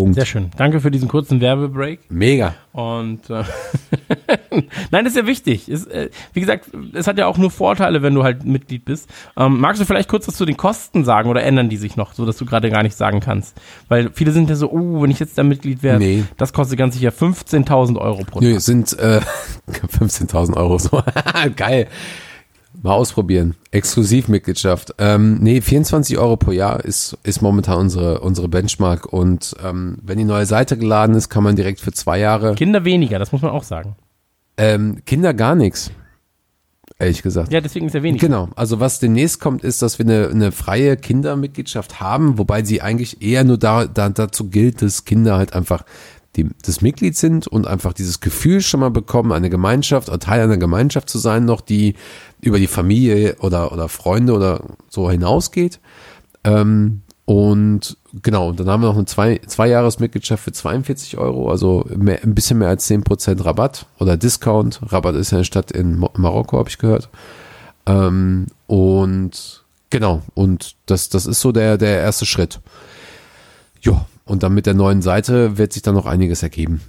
[0.00, 0.14] Punkt.
[0.14, 0.50] Sehr schön.
[0.56, 2.00] Danke für diesen kurzen Werbebreak.
[2.08, 2.54] Mega.
[2.72, 3.42] Und äh,
[4.90, 5.68] nein, das ist ja wichtig.
[5.68, 9.08] Ist, äh, wie gesagt, es hat ja auch nur Vorteile, wenn du halt Mitglied bist.
[9.36, 12.12] Ähm, magst du vielleicht kurz was zu den Kosten sagen oder ändern die sich noch,
[12.12, 13.56] so dass du gerade gar nicht sagen kannst?
[13.88, 16.24] Weil viele sind ja so, oh, wenn ich jetzt da Mitglied werde, Nee.
[16.36, 18.42] das kostet ganz sicher 15.000 Euro pro Tag.
[18.42, 19.20] Nö, es sind äh,
[19.70, 20.78] 15.000 Euro.
[20.78, 21.02] So.
[21.56, 21.86] Geil.
[22.82, 23.54] Mal ausprobieren.
[23.70, 24.94] Exklusivmitgliedschaft.
[24.98, 29.12] Ähm, nee, 24 Euro pro Jahr ist, ist momentan unsere, unsere Benchmark.
[29.12, 32.54] Und ähm, wenn die neue Seite geladen ist, kann man direkt für zwei Jahre.
[32.54, 33.96] Kinder weniger, das muss man auch sagen.
[34.56, 35.90] Ähm, Kinder gar nichts.
[36.98, 37.52] Ehrlich gesagt.
[37.52, 38.20] Ja, deswegen ist er wenig.
[38.22, 38.48] Genau.
[38.56, 43.20] Also was demnächst kommt, ist, dass wir eine, eine freie Kindermitgliedschaft haben, wobei sie eigentlich
[43.20, 45.84] eher nur da, da, dazu gilt, dass Kinder halt einfach
[46.36, 50.56] die, das Mitglied sind und einfach dieses Gefühl schon mal bekommen, eine Gemeinschaft Teil einer
[50.56, 51.94] Gemeinschaft zu sein, noch die
[52.40, 55.80] über die Familie oder, oder Freunde oder so hinausgeht.
[56.44, 61.50] Ähm, und genau, und dann haben wir noch eine zwei, zwei Jahresmitgliedschaft für 42 Euro,
[61.50, 64.80] also mehr, ein bisschen mehr als 10% Rabatt oder Discount.
[64.92, 67.08] Rabatt ist ja eine Stadt in Marokko, habe ich gehört.
[67.86, 72.60] Ähm, und genau, und das, das ist so der, der erste Schritt.
[73.80, 76.80] Ja, und dann mit der neuen Seite wird sich dann noch einiges ergeben.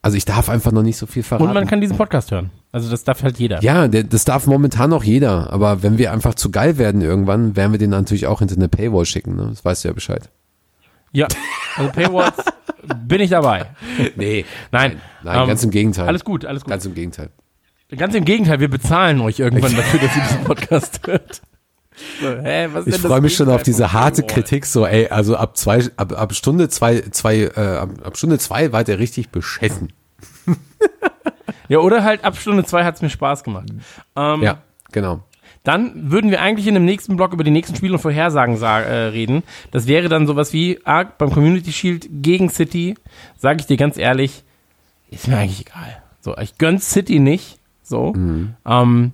[0.00, 1.48] Also ich darf einfach noch nicht so viel verraten.
[1.48, 2.50] Und man kann diesen Podcast hören.
[2.70, 3.62] Also das darf halt jeder.
[3.62, 7.56] ja, der, das darf momentan noch jeder, aber wenn wir einfach zu geil werden irgendwann,
[7.56, 9.46] werden wir den natürlich auch hinter eine Paywall schicken, ne?
[9.50, 10.30] Das weißt du ja Bescheid.
[11.12, 11.26] Ja.
[11.76, 12.36] Also Paywalls
[13.06, 13.66] bin ich dabei.
[14.16, 14.44] Nee.
[14.70, 15.00] Nein.
[15.24, 16.06] Nein, ähm, ganz im Gegenteil.
[16.06, 16.70] Alles gut, alles gut.
[16.70, 17.30] Ganz im Gegenteil.
[17.96, 21.42] Ganz im Gegenteil, wir bezahlen euch irgendwann dafür, dass ihr diesen Podcast hört.
[22.20, 24.34] So, hä, Ich freue mich schon auf diese harte Paywall?
[24.34, 28.38] Kritik, so, ey, also ab zwei, ab, ab Stunde zwei, zwei, äh, ab, ab Stunde
[28.38, 29.92] zwei war der richtig beschissen.
[31.68, 33.68] Ja, oder halt ab Stunde zwei hat's mir Spaß gemacht.
[34.16, 35.20] Ähm, Ja, genau.
[35.64, 38.80] Dann würden wir eigentlich in dem nächsten Block über die nächsten Spiele und Vorhersagen sa-
[38.80, 39.42] äh, reden.
[39.70, 42.94] Das wäre dann sowas wie ah, beim Community Shield gegen City.
[43.36, 44.44] Sage ich dir ganz ehrlich,
[45.10, 46.02] ist mir eigentlich egal.
[46.22, 47.58] So, ich gönn's City nicht.
[47.82, 48.14] So.
[48.16, 49.12] Ähm,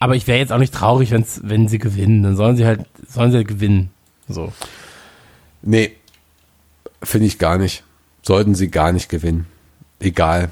[0.00, 2.22] aber ich wäre jetzt auch nicht traurig, wenn's, wenn sie gewinnen.
[2.22, 3.90] Dann sollen sie halt, sollen sie halt gewinnen.
[4.28, 4.52] So.
[5.62, 5.92] Nee,
[7.02, 7.84] finde ich gar nicht.
[8.22, 9.46] Sollten sie gar nicht gewinnen.
[10.00, 10.50] Egal.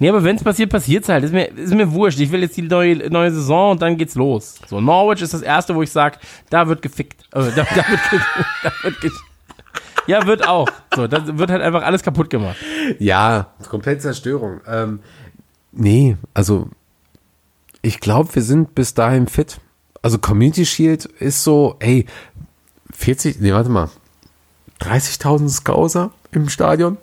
[0.00, 1.22] Nee, aber wenn es passiert, passiert's halt.
[1.22, 2.18] Ist mir, ist mir wurscht.
[2.18, 4.56] Ich will jetzt die neue, neue Saison und dann geht's los.
[4.66, 6.18] So, Norwich ist das erste, wo ich sag,
[6.50, 7.22] da wird gefickt.
[7.32, 8.20] Äh, da, da wird, ge
[8.64, 9.10] da wird ge
[10.06, 10.68] ja, wird auch.
[10.94, 12.56] So, da wird halt einfach alles kaputt gemacht.
[12.98, 14.60] Ja, komplette Zerstörung.
[14.66, 15.00] Ähm,
[15.72, 16.68] nee, also
[17.84, 19.60] ich glaube, wir sind bis dahin fit.
[20.02, 22.06] Also Community Shield ist so, ey,
[22.92, 23.90] 40, nee, warte mal,
[24.80, 26.98] 30.000 Scouser im Stadion?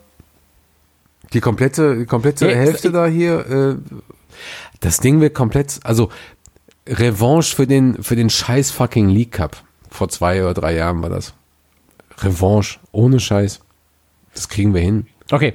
[1.34, 3.76] Die komplette, die komplette Ja, Hälfte ich- da hier, äh,
[4.82, 6.10] das Ding wird komplett, also
[6.88, 9.64] Revanche für den, für den scheiß fucking League Cup.
[9.90, 11.34] Vor zwei oder drei Jahren war das.
[12.20, 13.60] Revanche, ohne Scheiß.
[14.34, 15.08] Das kriegen wir hin.
[15.32, 15.54] Okay.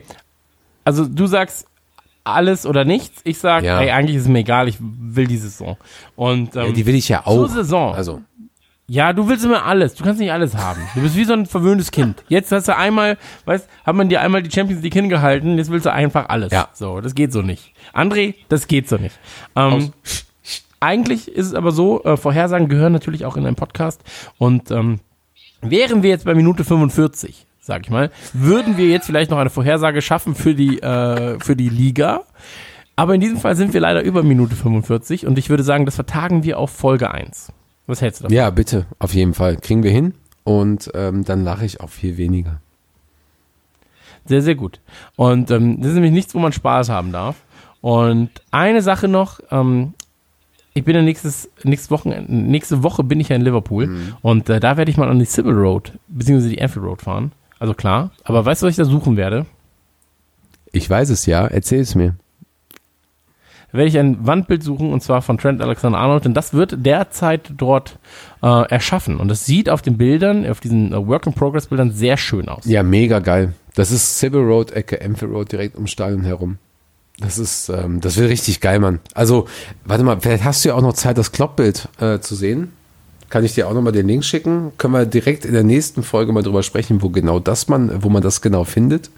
[0.85, 1.67] Also du sagst
[2.27, 3.21] alles oder nichts.
[3.25, 3.81] Ich sag, Ja.
[3.81, 5.77] ey, eigentlich ist es mir egal, ich will die Saison.
[6.17, 7.35] Und ähm, Ja, die will ich ja auch.
[7.37, 7.95] Zur Saison.
[7.95, 8.21] Also,
[8.89, 9.95] Ja, du willst immer alles.
[9.95, 10.81] Du kannst nicht alles haben.
[10.95, 12.23] Du bist wie so ein verwöhntes Kind.
[12.29, 15.87] Jetzt hast du einmal, weißt, hat man dir einmal die Champions League hingehalten, jetzt willst
[15.87, 16.53] du einfach alles.
[16.53, 16.69] Ja.
[16.73, 17.73] So, das geht so nicht.
[17.93, 19.19] André, das geht so nicht.
[19.57, 19.93] Ähm,
[20.81, 24.03] eigentlich ist es aber so, äh, Vorhersagen gehören natürlich auch in einen Podcast
[24.39, 25.01] und ähm,
[25.63, 29.51] wären wir jetzt bei Minute 45, sag ich mal, würden wir jetzt vielleicht noch eine
[29.51, 32.23] Vorhersage schaffen für die, äh, für die Liga.
[32.95, 35.97] Aber in diesem Fall sind wir leider über Minute 45 und ich würde sagen, das
[35.97, 37.53] vertagen wir auf Folge 1.
[37.87, 38.37] Was hältst du davon?
[38.37, 39.57] ja, bitte, auf jeden Fall.
[39.57, 40.15] Kriegen wir hin.
[40.45, 42.61] Und ähm, dann lache ich auch viel weniger.
[44.27, 44.81] Sehr, sehr gut.
[45.17, 47.37] Und ähm, das ist nämlich nichts, wo man Spaß haben darf.
[47.81, 49.95] Und eine Sache noch, ähm,
[50.73, 54.61] ich bin ja nächstes, nächstes Wochenende, nächste Woche bin ich ja in Liverpool und äh,
[54.61, 57.33] da werde ich mal an die Civil Road, beziehungsweise die Anfield Road fahren.
[57.59, 58.11] Also klar.
[58.25, 59.47] Aber weißt du, was ich da suchen werde?
[60.73, 62.17] Ich weiß es ja, erzähl es mir.
[63.73, 67.53] Da werde ich ein Wandbild suchen und zwar von Trent Alexander-Arnold, denn das wird derzeit
[67.57, 67.99] dort
[68.43, 69.19] äh, erschaffen.
[69.19, 72.65] Und das sieht auf den Bildern, auf diesen äh, Work-in-Progress-Bildern sehr schön aus.
[72.65, 73.55] Ja, mega geil.
[73.75, 76.59] Das ist Civil Road, Ecke Enfield Road, direkt ums Stadion herum.
[77.19, 79.01] Das ist, ähm, das wird richtig geil, Mann.
[79.15, 79.47] Also,
[79.85, 82.73] warte mal, vielleicht hast du ja auch noch Zeit, das Kloppbild äh, zu sehen.
[83.29, 84.73] Kann ich dir auch nochmal den Link schicken?
[84.79, 88.09] Können wir direkt in der nächsten Folge mal drüber sprechen, wo genau das man, wo
[88.09, 89.11] man das genau findet.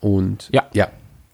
[0.00, 0.64] Und Ja.
[0.72, 0.88] ja,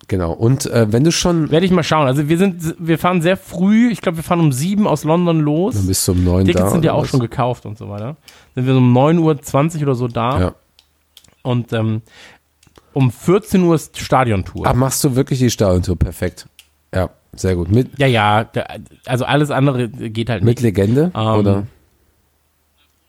[0.09, 0.33] genau.
[0.33, 2.07] Und äh, wenn du schon Werde ich mal schauen.
[2.07, 3.91] Also wir sind, wir fahren sehr früh.
[3.91, 5.75] Ich glaube, wir fahren um sieben aus London los.
[5.75, 6.71] dann bist du um neun Tickets da.
[6.71, 7.09] sind ja auch was?
[7.09, 8.17] schon gekauft und so weiter.
[8.55, 10.41] Sind wir so um 9.20 Uhr oder so da.
[10.41, 10.55] Ja.
[11.43, 12.03] Und ähm,
[12.93, 14.67] um 14 Uhr ist Stadiontour.
[14.67, 15.97] Ach, machst du wirklich die Stadiontour?
[15.97, 16.47] Perfekt.
[17.32, 17.70] Ja, sehr gut.
[17.70, 18.47] Mit, Ja, ja.
[19.07, 20.62] Also alles andere geht halt mit nicht.
[20.62, 21.11] Legende?
[21.15, 21.66] Ähm, oder?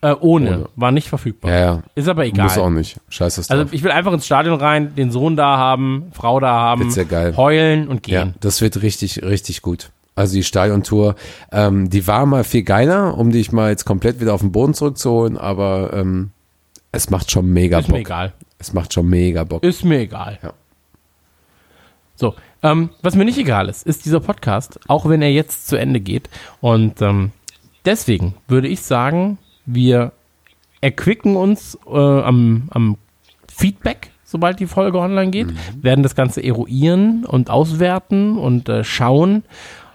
[0.01, 0.49] Äh, ohne.
[0.59, 0.69] ohne.
[0.75, 1.51] War nicht verfügbar.
[1.51, 1.83] Ja, ja.
[1.95, 2.45] Ist aber egal.
[2.45, 2.97] Muss auch nicht.
[3.09, 3.57] Scheiß das drauf.
[3.59, 6.91] Also ich will einfach ins Stadion rein, den Sohn da haben, Frau da haben, Wird
[6.91, 7.35] sehr geil.
[7.35, 8.35] heulen und Ja, gehen.
[8.39, 9.89] das wird richtig, richtig gut.
[10.15, 11.15] Also die Stadiontour,
[11.51, 14.73] ähm, die war mal viel geiler, um dich mal jetzt komplett wieder auf den Boden
[14.75, 16.31] zurückzuholen, aber ähm,
[16.91, 17.99] es macht schon mega Ist mir Bock.
[18.01, 18.33] egal.
[18.59, 19.63] Es macht schon mega Bock.
[19.63, 20.39] Ist mir egal.
[20.43, 20.53] Ja.
[22.15, 22.33] So,
[22.63, 25.99] ähm, was mir nicht egal ist, ist dieser Podcast, auch wenn er jetzt zu Ende
[25.99, 26.29] geht.
[26.61, 27.31] Und ähm,
[27.85, 30.11] deswegen würde ich sagen, wir
[30.81, 32.97] erquicken uns äh, am, am
[33.47, 35.47] Feedback, sobald die Folge online geht,
[35.81, 39.43] werden das Ganze eruieren und auswerten und äh, schauen.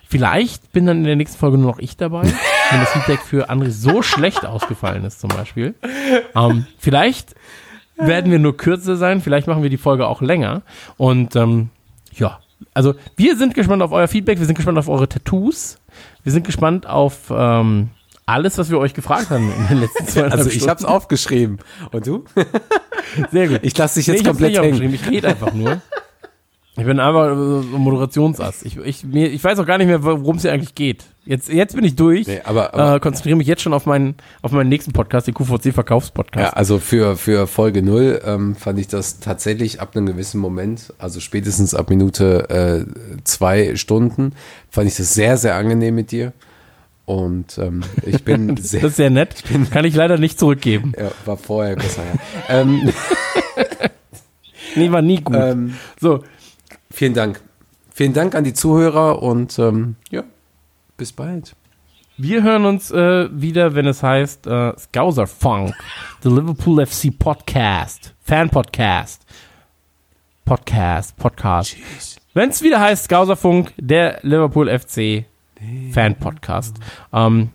[0.09, 2.23] Vielleicht bin dann in der nächsten Folge nur noch ich dabei,
[2.71, 5.75] wenn das Feedback für André so schlecht ausgefallen ist, zum Beispiel.
[6.35, 7.35] Ähm, vielleicht
[7.97, 10.63] werden wir nur kürzer sein, vielleicht machen wir die Folge auch länger.
[10.97, 11.71] Und ähm,
[12.13, 12.41] ja,
[12.74, 15.79] also wir sind gespannt auf euer Feedback, wir sind gespannt auf eure Tattoos,
[16.22, 17.90] wir sind gespannt auf ähm,
[18.27, 21.59] alles, was wir euch gefragt haben in den letzten zwei Also ich hab's aufgeschrieben.
[21.90, 22.24] Und du?
[23.30, 23.61] Sehr gut.
[23.63, 24.74] Ich lasse dich Nee, jetzt ich hab's komplett nicht hängen.
[24.74, 25.82] aufgeschrieben, ich rede einfach nur.
[26.75, 28.63] Ich bin einfach so ein Moderationsass.
[28.63, 31.05] Ich, ich, mir, ich weiß auch gar nicht mehr, worum es hier eigentlich geht.
[31.27, 32.27] Jetzt, jetzt bin ich durch.
[32.27, 35.35] Nee, aber- aber- äh, konzentriere mich jetzt schon auf meinen, auf meinen nächsten Podcast, den
[35.35, 35.75] QVC
[36.35, 40.95] Ja, also für, für Folge 0 ähm, fand ich das tatsächlich ab einem gewissen Moment,
[40.99, 42.49] also spätestens ab Minute
[42.89, 44.33] äh, zwei Stunden,
[44.71, 46.33] fand ich das sehr, sehr angenehm mit dir.
[47.05, 49.45] Und ähm, ich bin sehr, das ist sehr nett.
[49.71, 50.93] Kann ich leider nicht zurückgeben.
[50.99, 52.03] ja, war vorher besser.
[52.49, 52.61] Ja.
[52.61, 52.91] ähm,
[54.75, 55.37] Nee, war nie gut.
[55.39, 56.25] ähm, so,
[56.93, 57.40] vielen Dank.
[57.90, 60.24] Vielen Dank an die Zuhörer und ähm, ja,
[60.96, 61.54] bis bald.
[62.16, 65.74] wir hören uns äh, wieder, wenn es heißt äh, Scouser Funk,
[66.22, 69.27] the Liverpool FC Podcast, Fan Podcast,
[70.45, 71.77] Podcast, Podcast.
[72.35, 75.24] Wenn es wieder heißt Scouser Funk, der Liverpool FC
[75.93, 76.77] Fan Podcast,
[77.12, 77.51] ähm,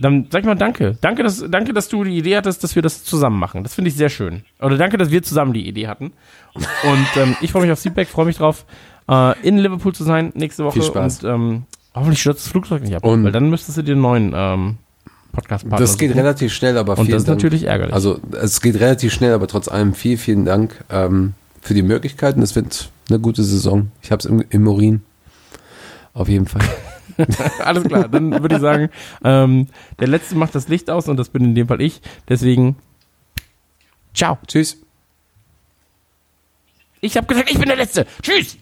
[0.00, 0.96] dann sag ich mal Danke.
[1.00, 3.62] Danke dass, danke, dass du die Idee hattest, dass wir das zusammen machen.
[3.64, 4.42] Das finde ich sehr schön.
[4.60, 6.12] Oder danke, dass wir zusammen die Idee hatten.
[6.54, 8.64] Und ähm, ich freue mich auf Feedback, freue mich drauf,
[9.08, 10.74] äh, in Liverpool zu sein nächste Woche.
[10.74, 11.24] Viel Spaß.
[11.24, 11.62] Und ähm,
[11.94, 13.04] hoffentlich stürzt das Flugzeug nicht ab.
[13.04, 14.76] Und- weil dann müsstest du dir einen neuen ähm,
[15.32, 16.20] Podcast-Partner Das geht suchen.
[16.20, 17.38] relativ schnell, aber Und vielen das ist Dank.
[17.38, 17.94] natürlich ärgerlich.
[17.94, 20.84] Also es geht relativ schnell, aber trotz allem viel, vielen Dank.
[20.90, 22.40] Ähm, für die Möglichkeiten.
[22.40, 23.90] Es wird eine gute Saison.
[24.00, 25.02] Ich habe es im, im Urin.
[26.14, 26.62] Auf jeden Fall.
[27.64, 28.90] Alles klar, dann würde ich sagen,
[29.24, 32.00] ähm, der Letzte macht das Licht aus und das bin in dem Fall ich.
[32.28, 32.76] Deswegen,
[34.14, 34.38] ciao.
[34.46, 34.78] Tschüss.
[37.00, 38.06] Ich habe gesagt, ich bin der Letzte.
[38.22, 38.56] Tschüss.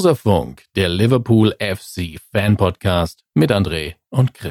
[0.00, 4.48] Skauserfunk, der Liverpool FC Fan Podcast mit André und Chris.